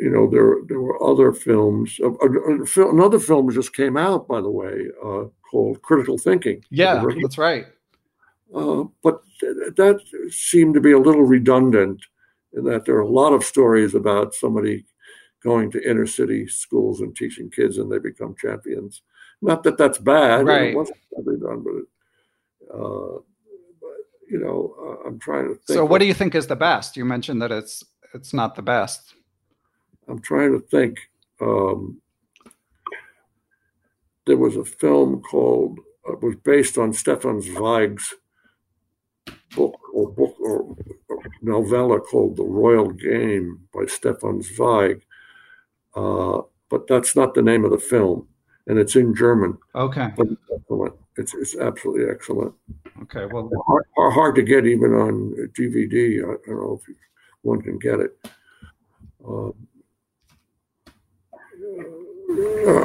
you 0.00 0.10
know, 0.10 0.28
there 0.28 0.56
there 0.66 0.80
were 0.80 1.02
other 1.02 1.32
films. 1.32 1.98
Uh, 2.02 2.12
uh, 2.12 2.90
another 2.90 3.20
film 3.20 3.50
just 3.50 3.74
came 3.74 3.96
out, 3.96 4.26
by 4.26 4.40
the 4.40 4.50
way, 4.50 4.86
uh, 5.04 5.24
called 5.48 5.80
Critical 5.82 6.18
Thinking. 6.18 6.64
Yeah, 6.70 7.00
heard 7.00 7.12
of 7.12 7.18
it? 7.18 7.22
that's 7.22 7.38
right. 7.38 7.66
Uh, 8.54 8.84
but 9.02 9.22
th- 9.40 9.74
that 9.76 10.00
seemed 10.30 10.74
to 10.74 10.80
be 10.80 10.92
a 10.92 10.98
little 10.98 11.22
redundant 11.22 12.02
in 12.52 12.64
that 12.64 12.84
there 12.84 12.96
are 12.96 13.00
a 13.00 13.08
lot 13.08 13.32
of 13.32 13.44
stories 13.44 13.94
about 13.94 14.34
somebody 14.34 14.84
going 15.42 15.70
to 15.70 15.88
inner 15.88 16.06
city 16.06 16.46
schools 16.46 17.00
and 17.00 17.16
teaching 17.16 17.50
kids 17.50 17.78
and 17.78 17.90
they 17.90 17.98
become 17.98 18.34
champions. 18.38 19.02
Not 19.42 19.64
that 19.64 19.76
that's 19.76 19.98
bad. 19.98 20.46
Right. 20.46 20.70
It 20.70 20.76
wasn't 20.76 20.98
badly 21.14 21.36
done, 21.38 21.64
but, 21.64 21.74
it, 21.74 21.86
uh, 22.72 23.18
but 23.80 23.96
you 24.30 24.38
know, 24.38 24.74
uh, 24.80 25.08
I'm 25.08 25.18
trying 25.18 25.48
to 25.48 25.54
think. 25.54 25.76
So, 25.76 25.84
what 25.84 25.98
do 25.98 26.06
you 26.06 26.14
think 26.14 26.34
is 26.34 26.46
the 26.46 26.56
best? 26.56 26.96
You 26.96 27.04
mentioned 27.04 27.42
that 27.42 27.50
it's 27.50 27.84
it's 28.14 28.32
not 28.32 28.54
the 28.54 28.62
best. 28.62 29.14
I'm 30.08 30.20
trying 30.20 30.52
to 30.52 30.60
think. 30.66 30.98
Um, 31.40 32.00
there 34.26 34.36
was 34.36 34.56
a 34.56 34.64
film 34.64 35.20
called 35.22 35.80
uh, 36.08 36.14
was 36.22 36.36
based 36.36 36.78
on 36.78 36.92
Stefan 36.92 37.40
Zweig's 37.40 38.14
book 39.56 39.78
or 39.92 40.10
book 40.10 40.36
or, 40.40 40.76
or 41.08 41.22
novella 41.42 42.00
called 42.00 42.36
The 42.36 42.44
Royal 42.44 42.90
Game 42.90 43.60
by 43.74 43.86
Stefan 43.86 44.42
Zweig. 44.42 45.04
Uh, 45.94 46.42
but 46.70 46.86
that's 46.86 47.14
not 47.14 47.34
the 47.34 47.42
name 47.42 47.64
of 47.64 47.70
the 47.70 47.78
film, 47.78 48.26
and 48.66 48.78
it's 48.78 48.96
in 48.96 49.14
German. 49.14 49.58
Okay. 49.74 50.10
It's 50.18 50.32
excellent. 50.54 50.94
It's, 51.16 51.34
it's 51.34 51.56
absolutely 51.56 52.10
excellent. 52.10 52.54
Okay. 53.02 53.26
Well, 53.26 53.50
Hard, 53.66 53.84
hard 53.96 54.34
to 54.36 54.42
get 54.42 54.66
even 54.66 54.92
on 54.92 55.34
DVD. 55.58 56.22
I 56.22 56.36
don't 56.46 56.48
know 56.48 56.80
if 56.80 56.96
one 57.42 57.60
can 57.60 57.78
get 57.78 58.00
it. 58.00 58.16
Um, 59.26 59.54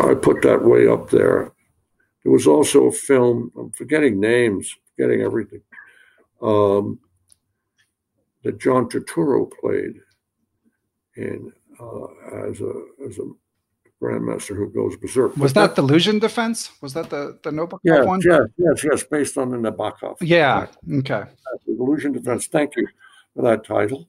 I 0.10 0.14
put 0.22 0.42
that 0.42 0.64
way 0.64 0.88
up 0.88 1.10
there. 1.10 1.54
There 2.24 2.32
was 2.32 2.48
also 2.48 2.88
a 2.88 2.92
film. 2.92 3.52
I'm 3.58 3.72
forgetting 3.72 4.20
names, 4.20 4.76
forgetting 4.96 5.22
everything. 5.22 5.62
Um, 6.42 7.00
that 8.44 8.60
John 8.60 8.90
Turturro 8.90 9.50
played 9.60 10.00
in 11.16 11.52
uh, 11.80 12.08
as 12.50 12.62
a 12.62 12.74
as 13.08 13.18
a 13.20 13.30
grandmaster 14.02 14.56
who 14.56 14.70
goes 14.70 14.96
berserk. 14.98 15.36
was 15.38 15.54
that 15.54 15.76
the 15.76 15.82
Luzhin 15.82 16.20
Defense? 16.20 16.72
Was 16.82 16.94
that 16.94 17.10
the 17.10 17.40
the 17.44 17.52
Nabokov 17.52 17.80
yeah, 17.84 18.04
one? 18.04 18.22
yes, 18.24 18.48
yes, 18.58 18.84
yes, 18.84 19.04
based 19.04 19.38
on 19.38 19.50
the 19.50 19.58
Nabokov. 19.58 20.18
Yeah. 20.22 20.68
Okay. 21.00 21.24
The 21.66 21.74
Luzhin 21.74 22.14
Defense. 22.14 22.48
Thank 22.48 22.76
you 22.76 22.88
for 23.36 23.42
that 23.44 23.66
title. 23.66 24.08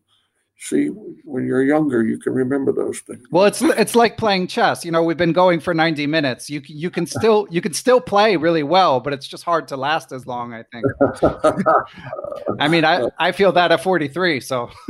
See, 0.61 0.87
when 0.89 1.47
you're 1.47 1.63
younger, 1.63 2.03
you 2.03 2.19
can 2.19 2.35
remember 2.35 2.73
those 2.73 2.99
things. 3.01 3.25
Well, 3.31 3.45
it's 3.45 3.63
it's 3.63 3.95
like 3.95 4.17
playing 4.17 4.49
chess. 4.49 4.85
You 4.85 4.91
know, 4.91 5.05
we've 5.05 5.17
been 5.17 5.33
going 5.33 5.61
for 5.61 5.73
90 5.73 6.09
minutes. 6.09 6.51
You 6.51 6.61
you 6.67 6.91
can 6.91 7.07
still 7.07 7.47
you 7.49 7.61
can 7.61 7.73
still 7.73 8.01
play 8.01 8.37
really 8.37 8.65
well, 8.65 8.99
but 8.99 9.13
it's 9.13 9.29
just 9.29 9.45
hard 9.45 9.69
to 9.69 9.77
last 9.77 10.11
as 10.11 10.27
long, 10.27 10.53
I 10.53 10.65
think. 10.65 10.85
I 12.59 12.67
mean, 12.67 12.85
I 12.85 13.09
I 13.19 13.31
feel 13.31 13.53
that 13.53 13.71
at 13.71 13.85
43, 13.85 14.41
so 14.41 14.69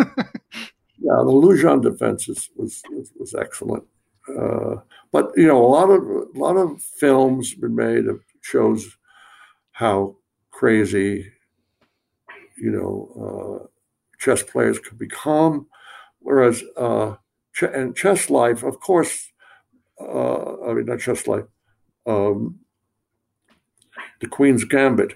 Yeah, 1.00 1.18
the 1.18 1.30
Luzhin 1.30 1.80
defense 1.82 2.28
is, 2.28 2.50
was, 2.56 2.82
was 2.90 3.12
was 3.18 3.34
excellent. 3.34 3.84
Uh, 4.36 4.76
but 5.12 5.32
you 5.36 5.46
know, 5.46 5.64
a 5.64 5.66
lot 5.66 5.90
of 5.90 6.02
a 6.02 6.38
lot 6.38 6.56
of 6.56 6.82
films 6.82 7.54
been 7.54 7.74
made 7.74 8.06
of 8.06 8.20
shows 8.40 8.96
how 9.72 10.16
crazy 10.50 11.32
you 12.56 12.70
know 12.70 13.60
uh, 13.62 13.66
chess 14.18 14.42
players 14.42 14.78
could 14.78 14.98
become. 14.98 15.66
Whereas 16.20 16.62
uh, 16.76 17.14
ch- 17.54 17.74
and 17.74 17.96
chess 17.96 18.28
life, 18.28 18.62
of 18.62 18.80
course, 18.80 19.30
I 20.00 20.72
mean 20.74 20.86
not 20.86 21.00
chess 21.00 21.26
life, 21.26 21.44
um, 22.06 22.60
the 24.20 24.26
Queen's 24.26 24.64
Gambit. 24.64 25.14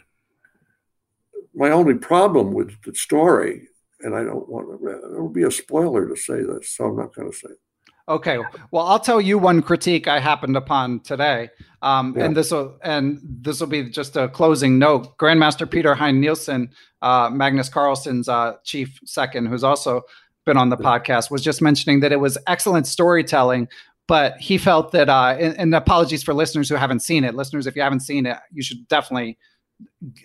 My 1.55 1.71
only 1.71 1.95
problem 1.95 2.53
with 2.55 2.81
the 2.83 2.95
story, 2.95 3.69
and 4.01 4.15
I 4.15 4.25
don't 4.25 4.49
want 4.49 4.81
to, 4.81 4.89
it 5.17 5.23
would 5.23 5.35
be 5.35 5.43
a 5.43 5.51
spoiler 5.51 6.09
to 6.09 6.17
say 6.17 6.41
this, 6.43 6.71
so 6.71 6.87
I'm 6.87 6.97
not 6.97 7.15
going 7.15 7.31
to 7.31 7.37
say 7.37 7.51
it. 7.51 7.61
Okay. 8.09 8.39
Well, 8.71 8.87
I'll 8.87 8.99
tell 9.01 9.21
you 9.21 9.39
one 9.39 9.63
critique 9.63 10.09
I 10.09 10.19
happened 10.19 10.57
upon 10.57 11.01
today, 11.01 11.51
um, 11.83 12.15
Yeah. 12.17 12.25
and 12.25 12.37
this 12.37 12.51
will 12.51 12.77
and 12.83 13.21
this 13.23 13.61
will 13.61 13.69
be 13.69 13.89
just 13.89 14.17
a 14.17 14.29
closing 14.29 14.79
note. 14.79 15.17
Grandmaster 15.19 15.71
Peter 15.71 15.95
Heine 15.95 16.21
Nielsen, 16.21 16.71
uh, 17.01 17.31
Magnus 17.33 17.69
Carlsen's 17.69 18.29
uh, 18.29 18.55
chief 18.65 18.99
second, 19.05 19.47
who's 19.47 19.63
also 19.65 20.03
been 20.45 20.57
on 20.57 20.69
the 20.69 20.77
podcast, 20.77 21.31
was 21.31 21.43
just 21.43 21.63
mentioning 21.63 22.01
that 22.01 22.11
it 22.11 22.19
was 22.21 22.37
excellent 22.49 22.89
storytelling, 22.89 23.69
but 24.09 24.37
he 24.39 24.59
felt 24.59 24.91
that. 24.93 25.09
Uh, 25.09 25.37
and, 25.39 25.57
and 25.59 25.75
apologies 25.75 26.25
for 26.25 26.35
listeners 26.35 26.69
who 26.69 26.75
haven't 26.75 27.01
seen 27.01 27.23
it. 27.23 27.37
Listeners, 27.37 27.69
if 27.69 27.77
you 27.77 27.83
haven't 27.83 28.01
seen 28.01 28.27
it, 28.27 28.37
you 28.53 28.63
should 28.65 28.87
definitely 28.89 29.39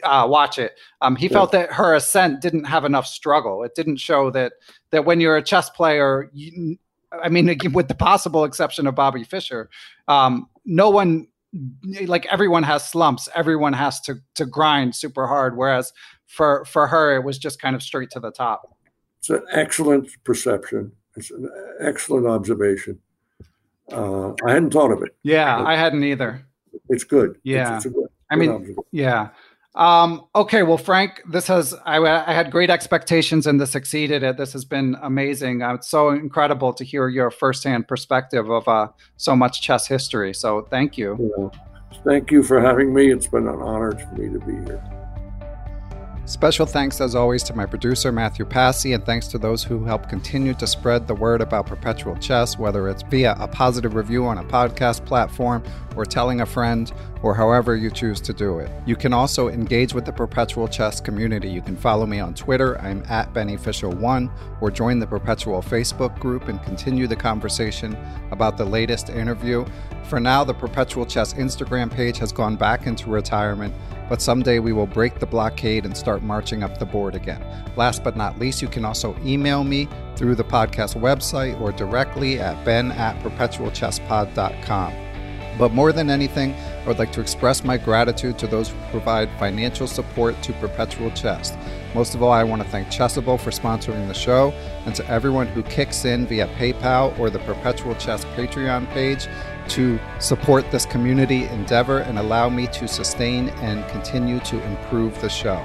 uh, 0.03 0.25
watch 0.27 0.57
it. 0.57 0.73
Um, 1.01 1.15
he 1.15 1.27
felt 1.27 1.51
that 1.51 1.71
her 1.73 1.93
ascent 1.93 2.41
didn't 2.41 2.63
have 2.65 2.85
enough 2.85 3.05
struggle. 3.05 3.63
It 3.63 3.75
didn't 3.75 3.97
show 3.97 4.31
that 4.31 4.53
that 4.91 5.05
when 5.05 5.19
you're 5.19 5.37
a 5.37 5.43
chess 5.43 5.69
player, 5.69 6.29
you, 6.33 6.77
I 7.11 7.29
mean, 7.29 7.57
with 7.73 7.87
the 7.87 7.95
possible 7.95 8.43
exception 8.43 8.87
of 8.87 8.95
Bobby 8.95 9.23
Fischer, 9.23 9.69
um, 10.07 10.49
no 10.65 10.89
one, 10.89 11.27
like 12.05 12.25
everyone 12.27 12.63
has 12.63 12.87
slumps. 12.87 13.29
Everyone 13.35 13.73
has 13.73 14.01
to 14.01 14.15
to 14.35 14.45
grind 14.45 14.95
super 14.95 15.27
hard. 15.27 15.57
Whereas 15.57 15.93
for 16.25 16.65
for 16.65 16.87
her, 16.87 17.15
it 17.15 17.23
was 17.23 17.37
just 17.37 17.61
kind 17.61 17.75
of 17.75 17.81
straight 17.81 18.09
to 18.11 18.19
the 18.19 18.31
top. 18.31 18.75
It's 19.19 19.29
an 19.29 19.43
excellent 19.51 20.09
perception. 20.23 20.91
It's 21.15 21.31
an 21.31 21.49
excellent 21.79 22.27
observation. 22.27 22.99
Uh, 23.91 24.33
I 24.45 24.53
hadn't 24.53 24.71
thought 24.71 24.91
of 24.91 25.01
it. 25.01 25.15
Yeah, 25.23 25.63
I 25.63 25.75
hadn't 25.75 26.03
either. 26.03 26.45
It's 26.89 27.03
good. 27.03 27.39
Yeah. 27.43 27.77
It's, 27.77 27.85
it's 27.85 27.95
a 27.95 27.97
good, 27.97 28.09
I 28.29 28.35
mean, 28.35 28.75
yeah. 28.91 29.29
Um, 29.77 30.25
okay, 30.33 30.63
well, 30.63 30.79
Frank, 30.79 31.21
this 31.29 31.45
has 31.47 31.75
I, 31.85 31.99
I 31.99 32.33
had 32.33 32.49
great 32.51 32.71
expectations 32.71 33.45
and 33.45 33.61
this 33.61 33.75
exceeded 33.75 34.23
it. 34.23 34.35
This 34.35 34.51
has 34.53 34.65
been 34.65 34.97
amazing. 35.03 35.61
Uh, 35.61 35.75
it's 35.75 35.87
so 35.87 36.09
incredible 36.09 36.73
to 36.73 36.83
hear 36.83 37.07
your 37.09 37.29
firsthand 37.29 37.87
perspective 37.87 38.49
of 38.49 38.67
uh, 38.67 38.87
so 39.17 39.35
much 39.35 39.61
chess 39.61 39.87
history. 39.87 40.33
So 40.33 40.63
thank 40.71 40.97
you. 40.97 41.31
Yeah. 41.37 41.49
Thank 42.03 42.31
you 42.31 42.41
for 42.41 42.59
having 42.59 42.91
me. 42.91 43.11
It's 43.11 43.27
been 43.27 43.47
an 43.47 43.61
honor 43.61 43.91
for 43.91 44.15
me 44.15 44.33
to 44.33 44.39
be 44.39 44.53
here. 44.65 45.06
Special 46.27 46.65
thanks, 46.65 46.99
as 46.99 47.15
always, 47.15 47.41
to 47.43 47.53
my 47.53 47.65
producer, 47.65 48.11
Matthew 48.11 48.43
Passy, 48.43 48.91
and 48.91 49.05
thanks 49.05 49.27
to 49.27 49.37
those 49.37 49.63
who 49.63 49.85
help 49.85 50.09
continue 50.09 50.53
to 50.55 50.67
spread 50.67 51.07
the 51.07 51.15
word 51.15 51.39
about 51.39 51.67
perpetual 51.67 52.17
chess, 52.17 52.59
whether 52.59 52.89
it's 52.89 53.01
via 53.03 53.37
a 53.39 53.47
positive 53.47 53.95
review 53.95 54.25
on 54.25 54.37
a 54.37 54.43
podcast 54.43 55.05
platform, 55.05 55.63
or 55.95 56.03
telling 56.03 56.41
a 56.41 56.45
friend, 56.45 56.91
or 57.23 57.33
however 57.33 57.77
you 57.77 57.89
choose 57.89 58.19
to 58.19 58.33
do 58.33 58.59
it. 58.59 58.69
You 58.85 58.97
can 58.97 59.13
also 59.13 59.47
engage 59.47 59.93
with 59.93 60.03
the 60.03 60.11
perpetual 60.11 60.67
chess 60.67 60.99
community. 60.99 61.47
You 61.49 61.61
can 61.61 61.77
follow 61.77 62.05
me 62.05 62.19
on 62.19 62.33
Twitter, 62.33 62.77
I'm 62.81 63.03
at 63.07 63.33
BennyFisher1, 63.33 64.29
or 64.59 64.69
join 64.69 64.99
the 64.99 65.07
perpetual 65.07 65.61
Facebook 65.61 66.19
group 66.19 66.49
and 66.49 66.61
continue 66.61 67.07
the 67.07 67.15
conversation 67.15 67.97
about 68.31 68.57
the 68.57 68.65
latest 68.65 69.09
interview. 69.09 69.65
For 70.09 70.19
now, 70.19 70.43
the 70.43 70.53
perpetual 70.53 71.05
chess 71.05 71.33
Instagram 71.35 71.89
page 71.89 72.17
has 72.17 72.33
gone 72.33 72.57
back 72.57 72.85
into 72.85 73.09
retirement 73.09 73.73
but 74.09 74.21
someday 74.21 74.59
we 74.59 74.73
will 74.73 74.87
break 74.87 75.19
the 75.19 75.25
blockade 75.25 75.85
and 75.85 75.95
start 75.95 76.21
marching 76.23 76.63
up 76.63 76.77
the 76.77 76.85
board 76.85 77.15
again. 77.15 77.43
Last 77.75 78.03
but 78.03 78.15
not 78.15 78.39
least, 78.39 78.61
you 78.61 78.67
can 78.67 78.85
also 78.85 79.17
email 79.23 79.63
me 79.63 79.87
through 80.15 80.35
the 80.35 80.43
podcast 80.43 80.99
website 80.99 81.59
or 81.61 81.71
directly 81.71 82.39
at 82.39 82.63
ben 82.65 82.91
at 82.93 83.21
perpetualchesspod.com. 83.23 84.93
But 85.57 85.73
more 85.73 85.91
than 85.91 86.09
anything, 86.09 86.53
I 86.53 86.87
would 86.87 86.99
like 86.99 87.11
to 87.13 87.21
express 87.21 87.63
my 87.63 87.77
gratitude 87.77 88.37
to 88.39 88.47
those 88.47 88.69
who 88.69 88.77
provide 88.91 89.29
financial 89.39 89.87
support 89.87 90.39
to 90.43 90.53
Perpetual 90.53 91.09
Chess. 91.11 91.57
Most 91.95 92.13
of 92.13 92.21
all, 92.21 92.31
I 92.31 92.43
want 92.43 92.61
to 92.61 92.67
thank 92.67 92.89
Chessable 92.89 93.39
for 93.39 93.49
sponsoring 93.49 94.07
the 94.07 94.13
show, 94.13 94.51
and 94.85 94.93
to 94.93 95.07
everyone 95.09 95.47
who 95.47 95.63
kicks 95.63 96.05
in 96.05 96.27
via 96.27 96.47
PayPal 96.59 97.17
or 97.17 97.31
the 97.31 97.39
Perpetual 97.39 97.95
Chess 97.95 98.23
Patreon 98.35 98.87
page 98.91 99.27
to 99.69 99.99
support 100.19 100.69
this 100.71 100.85
community 100.85 101.45
endeavor 101.45 101.99
and 101.99 102.19
allow 102.19 102.49
me 102.49 102.67
to 102.67 102.87
sustain 102.87 103.49
and 103.61 103.87
continue 103.89 104.39
to 104.41 104.61
improve 104.63 105.19
the 105.21 105.29
show. 105.29 105.63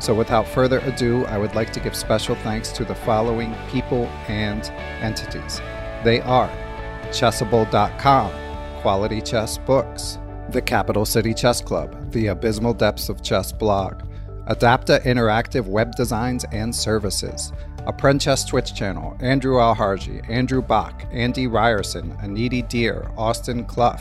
So, 0.00 0.14
without 0.14 0.46
further 0.46 0.80
ado, 0.80 1.24
I 1.26 1.38
would 1.38 1.54
like 1.54 1.72
to 1.72 1.80
give 1.80 1.96
special 1.96 2.34
thanks 2.36 2.72
to 2.72 2.84
the 2.84 2.94
following 2.94 3.54
people 3.70 4.06
and 4.28 4.64
entities. 5.00 5.60
They 6.04 6.20
are 6.20 6.50
Chessable.com, 7.08 8.32
Quality 8.82 9.20
Chess 9.20 9.58
Books, 9.58 10.18
the 10.50 10.60
Capital 10.60 11.04
City 11.04 11.32
Chess 11.32 11.60
Club, 11.60 12.10
the 12.12 12.26
Abysmal 12.26 12.74
Depths 12.74 13.08
of 13.08 13.22
Chess 13.22 13.52
blog, 13.52 14.02
Adapta 14.48 15.02
Interactive 15.04 15.66
Web 15.66 15.94
Designs 15.94 16.44
and 16.52 16.74
Services, 16.74 17.52
Apprentice 17.86 18.44
Twitch 18.44 18.74
channel, 18.74 19.16
Andrew 19.20 19.56
Alharji, 19.56 20.28
Andrew 20.28 20.62
Bach, 20.62 21.04
Andy 21.12 21.46
Ryerson, 21.46 22.16
Aniti 22.22 22.66
Deer, 22.68 23.10
Austin 23.16 23.64
Clough, 23.64 24.00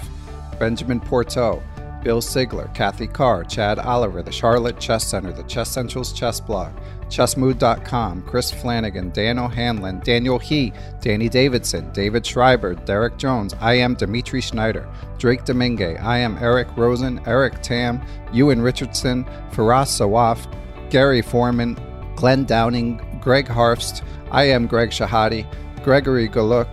Benjamin 0.58 1.00
Porto, 1.00 1.62
Bill 2.04 2.22
Sigler, 2.22 2.74
Kathy 2.74 3.08
Carr, 3.08 3.44
Chad 3.46 3.80
Oliver, 3.80 4.22
the 4.22 4.32
Charlotte 4.32 4.80
Chess 4.80 5.06
Center, 5.08 5.32
the 5.32 5.44
Chess 5.44 5.70
Central's 5.70 6.12
Chess 6.12 6.40
Blog, 6.40 6.74
ChessMood.com, 7.08 8.24
Chris 8.24 8.52
Flanagan, 8.52 9.10
Dan 9.12 9.40
O'Hanlon, 9.40 10.00
Daniel 10.02 10.40
He, 10.40 10.74
Danny 11.00 11.30
Davidson, 11.30 11.92
David 11.94 12.26
Schreiber, 12.26 12.76
Derek 12.76 13.18
Jones, 13.18 13.54
I 13.60 13.76
am 13.76 13.96
Dimitri 13.96 14.42
Schneider, 14.42 14.88
Drake 15.18 15.46
Domingue, 15.46 15.98
I 15.98 16.18
am 16.18 16.38
Eric 16.40 16.76
Rosen, 16.76 17.22
Eric 17.26 17.62
Tam, 17.62 18.02
Ewan 18.34 18.62
Richardson, 18.62 19.24
Faraz 19.52 19.88
Sawaf, 19.88 20.46
Gary 20.90 21.22
Foreman, 21.22 21.78
Glenn 22.16 22.44
Downing, 22.46 23.00
Greg 23.24 23.48
Harfst, 23.48 24.04
I 24.32 24.44
am 24.44 24.68
Greg 24.68 24.90
Shahade, 24.90 25.48
Gregory 25.84 26.28
Galuk, 26.28 26.68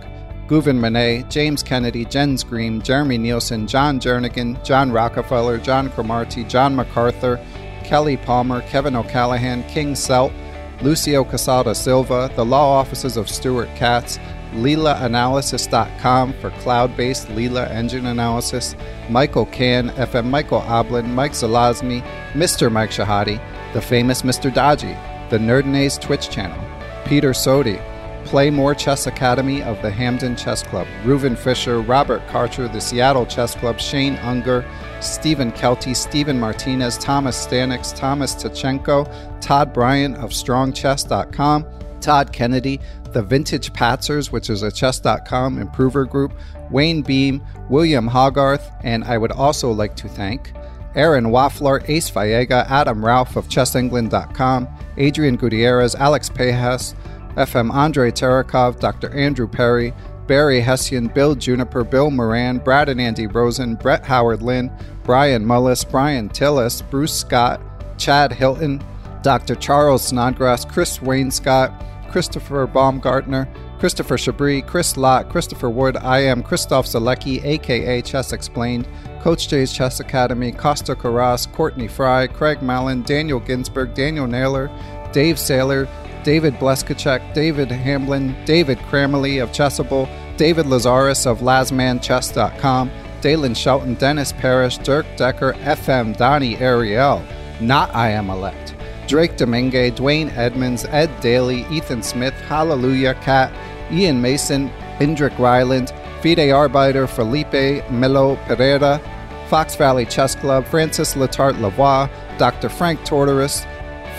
Guven 0.47 0.81
Manet, 0.81 1.29
James 1.29 1.63
Kennedy, 1.63 2.03
Jens 2.03 2.43
Green, 2.43 2.81
Jeremy 2.81 3.17
Nielsen, 3.17 3.67
John 3.67 4.01
Jernigan, 4.01 4.61
John 4.65 4.91
Rockefeller, 4.91 5.57
John 5.59 5.89
Cromarty, 5.89 6.43
John 6.43 6.75
MacArthur, 6.75 7.39
Kelly 7.85 8.17
Palmer, 8.17 8.61
Kevin 8.63 8.97
O'Callahan, 8.97 9.63
King 9.69 9.93
Selt, 9.93 10.33
Lucio 10.81 11.23
Casada 11.23 11.73
Silva, 11.73 12.29
the 12.35 12.43
law 12.43 12.77
offices 12.77 13.15
of 13.15 13.29
Stuart 13.29 13.69
Katz, 13.75 14.17
LeelaAnalysis.com 14.53 16.33
for 16.33 16.49
cloud 16.51 16.97
based 16.97 17.27
Leela 17.29 17.69
engine 17.69 18.07
analysis, 18.07 18.75
Michael 19.09 19.45
Can, 19.45 19.89
FM 19.91 20.25
Michael 20.25 20.59
Oblin, 20.59 21.15
Mike 21.15 21.31
Zelazny, 21.31 22.01
Mr. 22.33 22.69
Mike 22.69 22.89
Shahade, 22.91 23.41
the 23.71 23.81
famous 23.81 24.23
Mr. 24.23 24.53
Dodgy, 24.53 24.97
the 25.31 25.37
Nerdinays 25.37 25.99
Twitch 25.99 26.29
channel, 26.29 26.61
Peter 27.05 27.31
Sodi, 27.31 27.81
Play 28.25 28.49
More 28.49 28.75
Chess 28.75 29.07
Academy 29.07 29.63
of 29.63 29.81
the 29.81 29.89
Hamden 29.89 30.35
Chess 30.35 30.61
Club, 30.61 30.85
Reuven 31.03 31.37
Fisher, 31.37 31.79
Robert 31.79 32.21
Karcher, 32.27 32.71
the 32.71 32.81
Seattle 32.81 33.25
Chess 33.25 33.55
Club, 33.55 33.79
Shane 33.79 34.17
Unger, 34.17 34.65
Stephen 34.99 35.53
Kelty, 35.53 35.95
Stephen 35.95 36.37
Martinez, 36.37 36.97
Thomas 36.97 37.47
Stanix, 37.47 37.95
Thomas 37.95 38.35
Tachenko, 38.35 39.09
Todd 39.39 39.73
Bryant 39.73 40.17
of 40.17 40.31
StrongChess.com, 40.31 41.65
Todd 42.01 42.33
Kennedy, 42.33 42.81
The 43.11 43.23
Vintage 43.23 43.71
Patzers, 43.71 44.33
which 44.33 44.49
is 44.49 44.63
a 44.63 44.71
chess.com 44.71 45.59
improver 45.59 46.03
group, 46.03 46.33
Wayne 46.69 47.03
Beam, 47.03 47.41
William 47.69 48.05
Hogarth, 48.05 48.69
and 48.83 49.05
I 49.05 49.17
would 49.17 49.31
also 49.31 49.71
like 49.71 49.95
to 49.95 50.09
thank 50.09 50.51
Aaron 50.95 51.25
Waffler, 51.25 51.87
Ace 51.89 52.09
Vallega, 52.11 52.69
Adam 52.69 53.03
Ralph 53.03 53.35
of 53.35 53.47
ChessEngland.com, 53.47 54.67
Adrian 54.97 55.35
Gutierrez, 55.35 55.95
Alex 55.95 56.29
Pejas, 56.29 56.95
FM 57.35 57.71
Andre 57.71 58.11
Terakov, 58.11 58.79
Dr. 58.79 59.09
Andrew 59.11 59.47
Perry, 59.47 59.93
Barry 60.27 60.61
Hessian, 60.61 61.07
Bill 61.07 61.35
Juniper, 61.35 61.83
Bill 61.83 62.11
Moran, 62.11 62.59
Brad 62.59 62.89
and 62.89 63.01
Andy 63.01 63.27
Rosen, 63.27 63.75
Brett 63.75 64.05
Howard 64.05 64.41
Lynn, 64.41 64.71
Brian 65.03 65.45
Mullis, 65.45 65.89
Brian 65.89 66.29
Tillis, 66.29 66.87
Bruce 66.89 67.13
Scott, 67.13 67.61
Chad 67.97 68.31
Hilton, 68.31 68.83
Dr. 69.23 69.55
Charles 69.55 70.05
Snodgrass, 70.07 70.65
Chris 70.65 71.01
Wayne 71.01 71.31
Scott, 71.31 71.73
Christopher 72.11 72.67
Baumgartner, 72.67 73.47
Christopher 73.79 74.17
Chabris, 74.17 74.67
Chris 74.67 74.97
Lott, 74.97 75.29
Christopher 75.29 75.69
Wood, 75.69 75.95
I 75.95 76.19
am 76.19 76.43
Christof 76.43 76.85
Sielecki, 76.85 77.43
aka 77.43 78.01
Chess 78.01 78.33
Explained, 78.33 78.87
Coach 79.21 79.47
J's 79.47 79.71
Chess 79.71 80.01
Academy, 80.01 80.51
Costa 80.51 80.93
Carras, 80.93 81.45
Courtney 81.45 81.87
Fry, 81.87 82.27
Craig 82.27 82.61
Mallon, 82.61 83.01
Daniel 83.03 83.39
Ginsburg, 83.39 83.93
Daniel 83.93 84.27
Naylor, 84.27 84.69
Dave 85.13 85.37
Saylor, 85.37 85.87
David 86.23 86.55
Bleskacek, 86.55 87.33
David 87.33 87.71
Hamblin, 87.71 88.35
David 88.45 88.77
Kramaley 88.79 89.41
of 89.41 89.51
Chessable, 89.51 90.09
David 90.37 90.67
Lazarus 90.67 91.25
of 91.25 91.39
LazmanChess.com, 91.39 92.91
Dalen 93.21 93.53
Shelton, 93.53 93.93
Dennis 93.95 94.33
Parrish, 94.33 94.77
Dirk 94.79 95.05
Decker, 95.15 95.53
FM 95.53 96.17
Donnie 96.17 96.57
Ariel, 96.57 97.23
not 97.61 97.93
I 97.95 98.09
Am 98.09 98.29
Elect, 98.29 98.75
Drake 99.07 99.37
Domingue, 99.37 99.91
Dwayne 99.91 100.35
Edmonds, 100.35 100.85
Ed 100.85 101.09
Daly, 101.21 101.65
Ethan 101.69 102.01
Smith, 102.03 102.33
Hallelujah 102.47 103.15
Cat, 103.15 103.51
Ian 103.91 104.21
Mason, 104.21 104.69
Indrik 104.99 105.37
Ryland, 105.37 105.93
Fide 106.21 106.51
Arbiter, 106.51 107.07
Felipe 107.07 107.89
Melo 107.89 108.35
Pereira, 108.47 109.01
Fox 109.47 109.75
Valley 109.75 110.05
Chess 110.05 110.35
Club, 110.35 110.65
Francis 110.65 111.15
Letarte 111.15 111.57
Lavoie, 111.57 112.09
Dr. 112.37 112.69
Frank 112.69 112.99
Tortoris, 113.01 113.65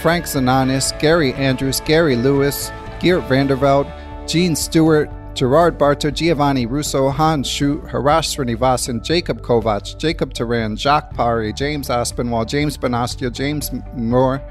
Frank 0.02 0.26
Zananis, 0.26 0.98
Gary 0.98 1.32
Andrews, 1.34 1.80
Gary 1.80 2.16
Lewis, 2.16 2.70
Geert 3.00 3.22
Vanderveld, 3.28 3.90
Gene 4.28 4.54
Stewart, 4.56 5.08
Gerard 5.34 5.78
Barto, 5.78 6.10
Giovanni 6.10 6.66
Russo, 6.66 7.08
Hans 7.08 7.48
Schut, 7.48 7.82
Harash 7.88 8.36
Srinivasan, 8.36 9.02
Jacob 9.02 9.40
Kovac, 9.40 9.96
Jacob 9.96 10.34
Turan, 10.34 10.76
Jacques 10.76 11.14
Pari, 11.14 11.52
James 11.52 11.88
Aspinwall, 11.88 12.44
James 12.44 12.76
Benastia, 12.76 13.32
James 13.32 13.70
Moore, 13.94 14.42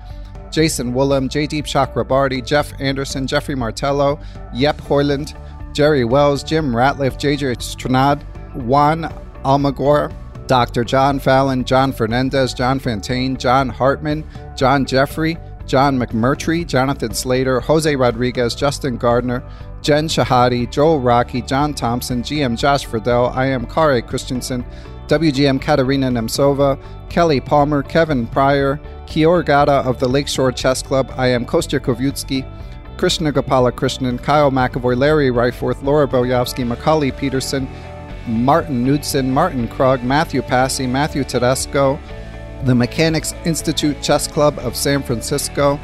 Jason 0.51 0.93
Woolham, 0.93 1.29
Jaydeep 1.29 1.63
Chakrabarty, 1.63 2.45
Jeff 2.45 2.73
Anderson, 2.79 3.25
Jeffrey 3.25 3.55
Martello, 3.55 4.19
Yep 4.53 4.81
Hoyland, 4.81 5.35
Jerry 5.73 6.03
Wells, 6.03 6.43
Jim 6.43 6.73
Ratliff, 6.73 7.15
JJ 7.17 7.57
Stranad, 7.57 8.21
Juan 8.53 9.03
Almagor, 9.43 10.13
Dr. 10.47 10.83
John 10.83 11.19
Fallon, 11.19 11.63
John 11.63 11.93
Fernandez, 11.93 12.53
John 12.53 12.79
Fontaine, 12.79 13.37
John 13.37 13.69
Hartman, 13.69 14.25
John 14.55 14.85
Jeffrey, 14.85 15.37
John 15.65 15.97
McMurtry, 15.97 16.67
Jonathan 16.67 17.13
Slater, 17.13 17.61
Jose 17.61 17.95
Rodriguez, 17.95 18.53
Justin 18.53 18.97
Gardner, 18.97 19.41
Jen 19.81 20.07
Shahade, 20.07 20.69
Joel 20.69 20.99
Rocky, 20.99 21.41
John 21.41 21.73
Thompson, 21.73 22.21
GM 22.21 22.57
Josh 22.57 22.85
Friedel, 22.85 23.33
IM 23.39 23.65
Kare 23.67 24.01
Christensen, 24.01 24.65
WGM 25.07 25.61
Katarina 25.61 26.09
Nemcova, 26.09 26.81
Kelly 27.09 27.39
Palmer, 27.39 27.83
Kevin 27.83 28.27
Pryor, 28.27 28.79
Kior 29.11 29.43
Gata 29.43 29.83
of 29.85 29.99
the 29.99 30.07
Lakeshore 30.07 30.53
Chess 30.53 30.81
Club, 30.81 31.13
IM 31.19 31.45
Kostya 31.45 31.81
Kavutskiy, 31.81 32.47
Krishna 32.95 33.33
Gopala 33.33 33.69
Krishnan, 33.69 34.23
Kyle 34.23 34.51
McAvoy, 34.51 34.97
Larry 34.97 35.29
Ryforth, 35.31 35.83
Laura 35.83 36.07
Boyovsky, 36.07 36.65
Macauley 36.65 37.11
Peterson, 37.17 37.67
Martin 38.25 38.85
Knudsen, 38.85 39.29
Martin 39.29 39.67
Krug, 39.67 40.01
Matthew 40.01 40.41
Passy, 40.41 40.87
Matthew 40.87 41.25
Tedesco, 41.25 41.99
the 42.63 42.73
Mechanics 42.73 43.33
Institute 43.43 44.01
Chess 44.01 44.29
Club 44.29 44.57
of 44.59 44.77
San 44.77 45.03
Francisco, 45.03 45.77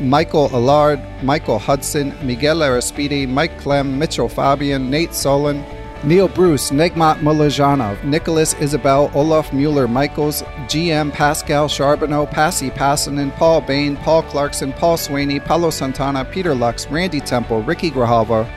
Michael 0.00 0.48
Allard, 0.54 0.98
Michael 1.22 1.58
Hudson, 1.58 2.14
Miguel 2.26 2.62
Aristide, 2.62 3.28
Mike 3.28 3.60
Clem, 3.60 3.98
Mitchell 3.98 4.30
Fabian, 4.30 4.88
Nate 4.88 5.12
Solon, 5.12 5.62
Neil 6.04 6.26
Bruce, 6.26 6.70
Negmat 6.72 7.20
Mulajanov, 7.20 8.02
Nicholas 8.02 8.54
Isabel, 8.54 9.08
Olaf 9.14 9.52
Mueller 9.52 9.86
Michaels, 9.86 10.42
GM 10.66 11.12
Pascal 11.12 11.68
Charbonneau, 11.68 12.26
Passy 12.26 12.70
Passanen, 12.70 13.30
Paul 13.36 13.60
Bain, 13.60 13.96
Paul 13.98 14.24
Clarkson, 14.24 14.72
Paul 14.72 14.96
Swaney, 14.96 15.38
Paulo 15.38 15.70
Santana, 15.70 16.24
Peter 16.24 16.56
Lux, 16.56 16.88
Randy 16.88 17.20
Temple, 17.20 17.62
Ricky 17.62 17.88
Grijalva, 17.88 18.48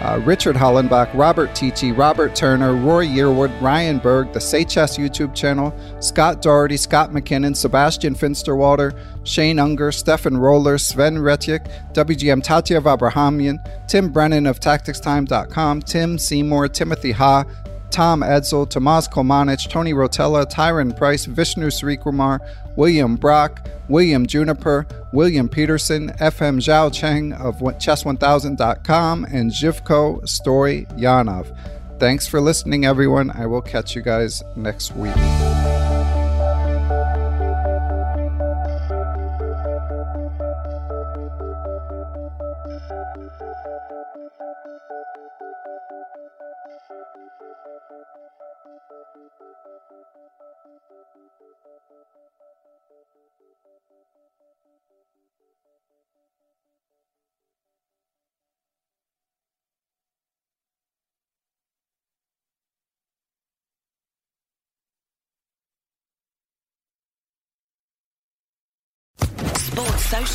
uh, 0.00 0.20
Richard 0.24 0.56
Hollenbach, 0.56 1.10
Robert 1.14 1.50
Tichy, 1.50 1.96
Robert 1.96 2.34
Turner, 2.34 2.74
Roy 2.74 3.06
Yearwood, 3.06 3.60
Ryan 3.60 3.98
Berg, 3.98 4.32
the 4.32 4.40
Say 4.40 4.64
Chess 4.64 4.98
YouTube 4.98 5.34
channel, 5.34 5.74
Scott 6.00 6.42
Doherty, 6.42 6.76
Scott 6.76 7.12
McKinnon, 7.12 7.56
Sebastian 7.56 8.14
Finsterwalder, 8.14 8.98
Shane 9.24 9.58
Unger, 9.58 9.90
Stefan 9.92 10.36
Roller, 10.36 10.78
Sven 10.78 11.16
Retyik, 11.16 11.66
WGM 11.92 12.42
Tatev 12.42 12.82
Abrahamyan, 12.82 13.58
Tim 13.88 14.10
Brennan 14.10 14.46
of 14.46 14.60
TacticsTime.com, 14.60 15.82
Tim 15.82 16.18
Seymour, 16.18 16.68
Timothy 16.68 17.12
Ha, 17.12 17.44
Tom 17.90 18.20
Edsel, 18.20 18.68
Tomas 18.68 19.08
Komanich, 19.08 19.70
Tony 19.70 19.92
Rotella, 19.92 20.44
Tyron 20.44 20.94
Price, 20.96 21.24
Vishnu 21.24 21.68
Srikumar, 21.68 22.40
William 22.76 23.16
Brock, 23.16 23.66
William 23.88 24.26
Juniper, 24.26 24.86
William 25.12 25.48
Peterson, 25.48 26.10
FM 26.20 26.58
Zhao 26.60 26.92
Cheng 26.92 27.32
of 27.32 27.56
Chess1000.com, 27.58 29.24
and 29.24 29.50
Zhivko 29.50 30.28
Story 30.28 30.86
Yanov. 30.96 31.56
Thanks 31.98 32.26
for 32.26 32.40
listening, 32.40 32.84
everyone. 32.84 33.30
I 33.30 33.46
will 33.46 33.62
catch 33.62 33.96
you 33.96 34.02
guys 34.02 34.42
next 34.54 34.94
week. 34.94 35.16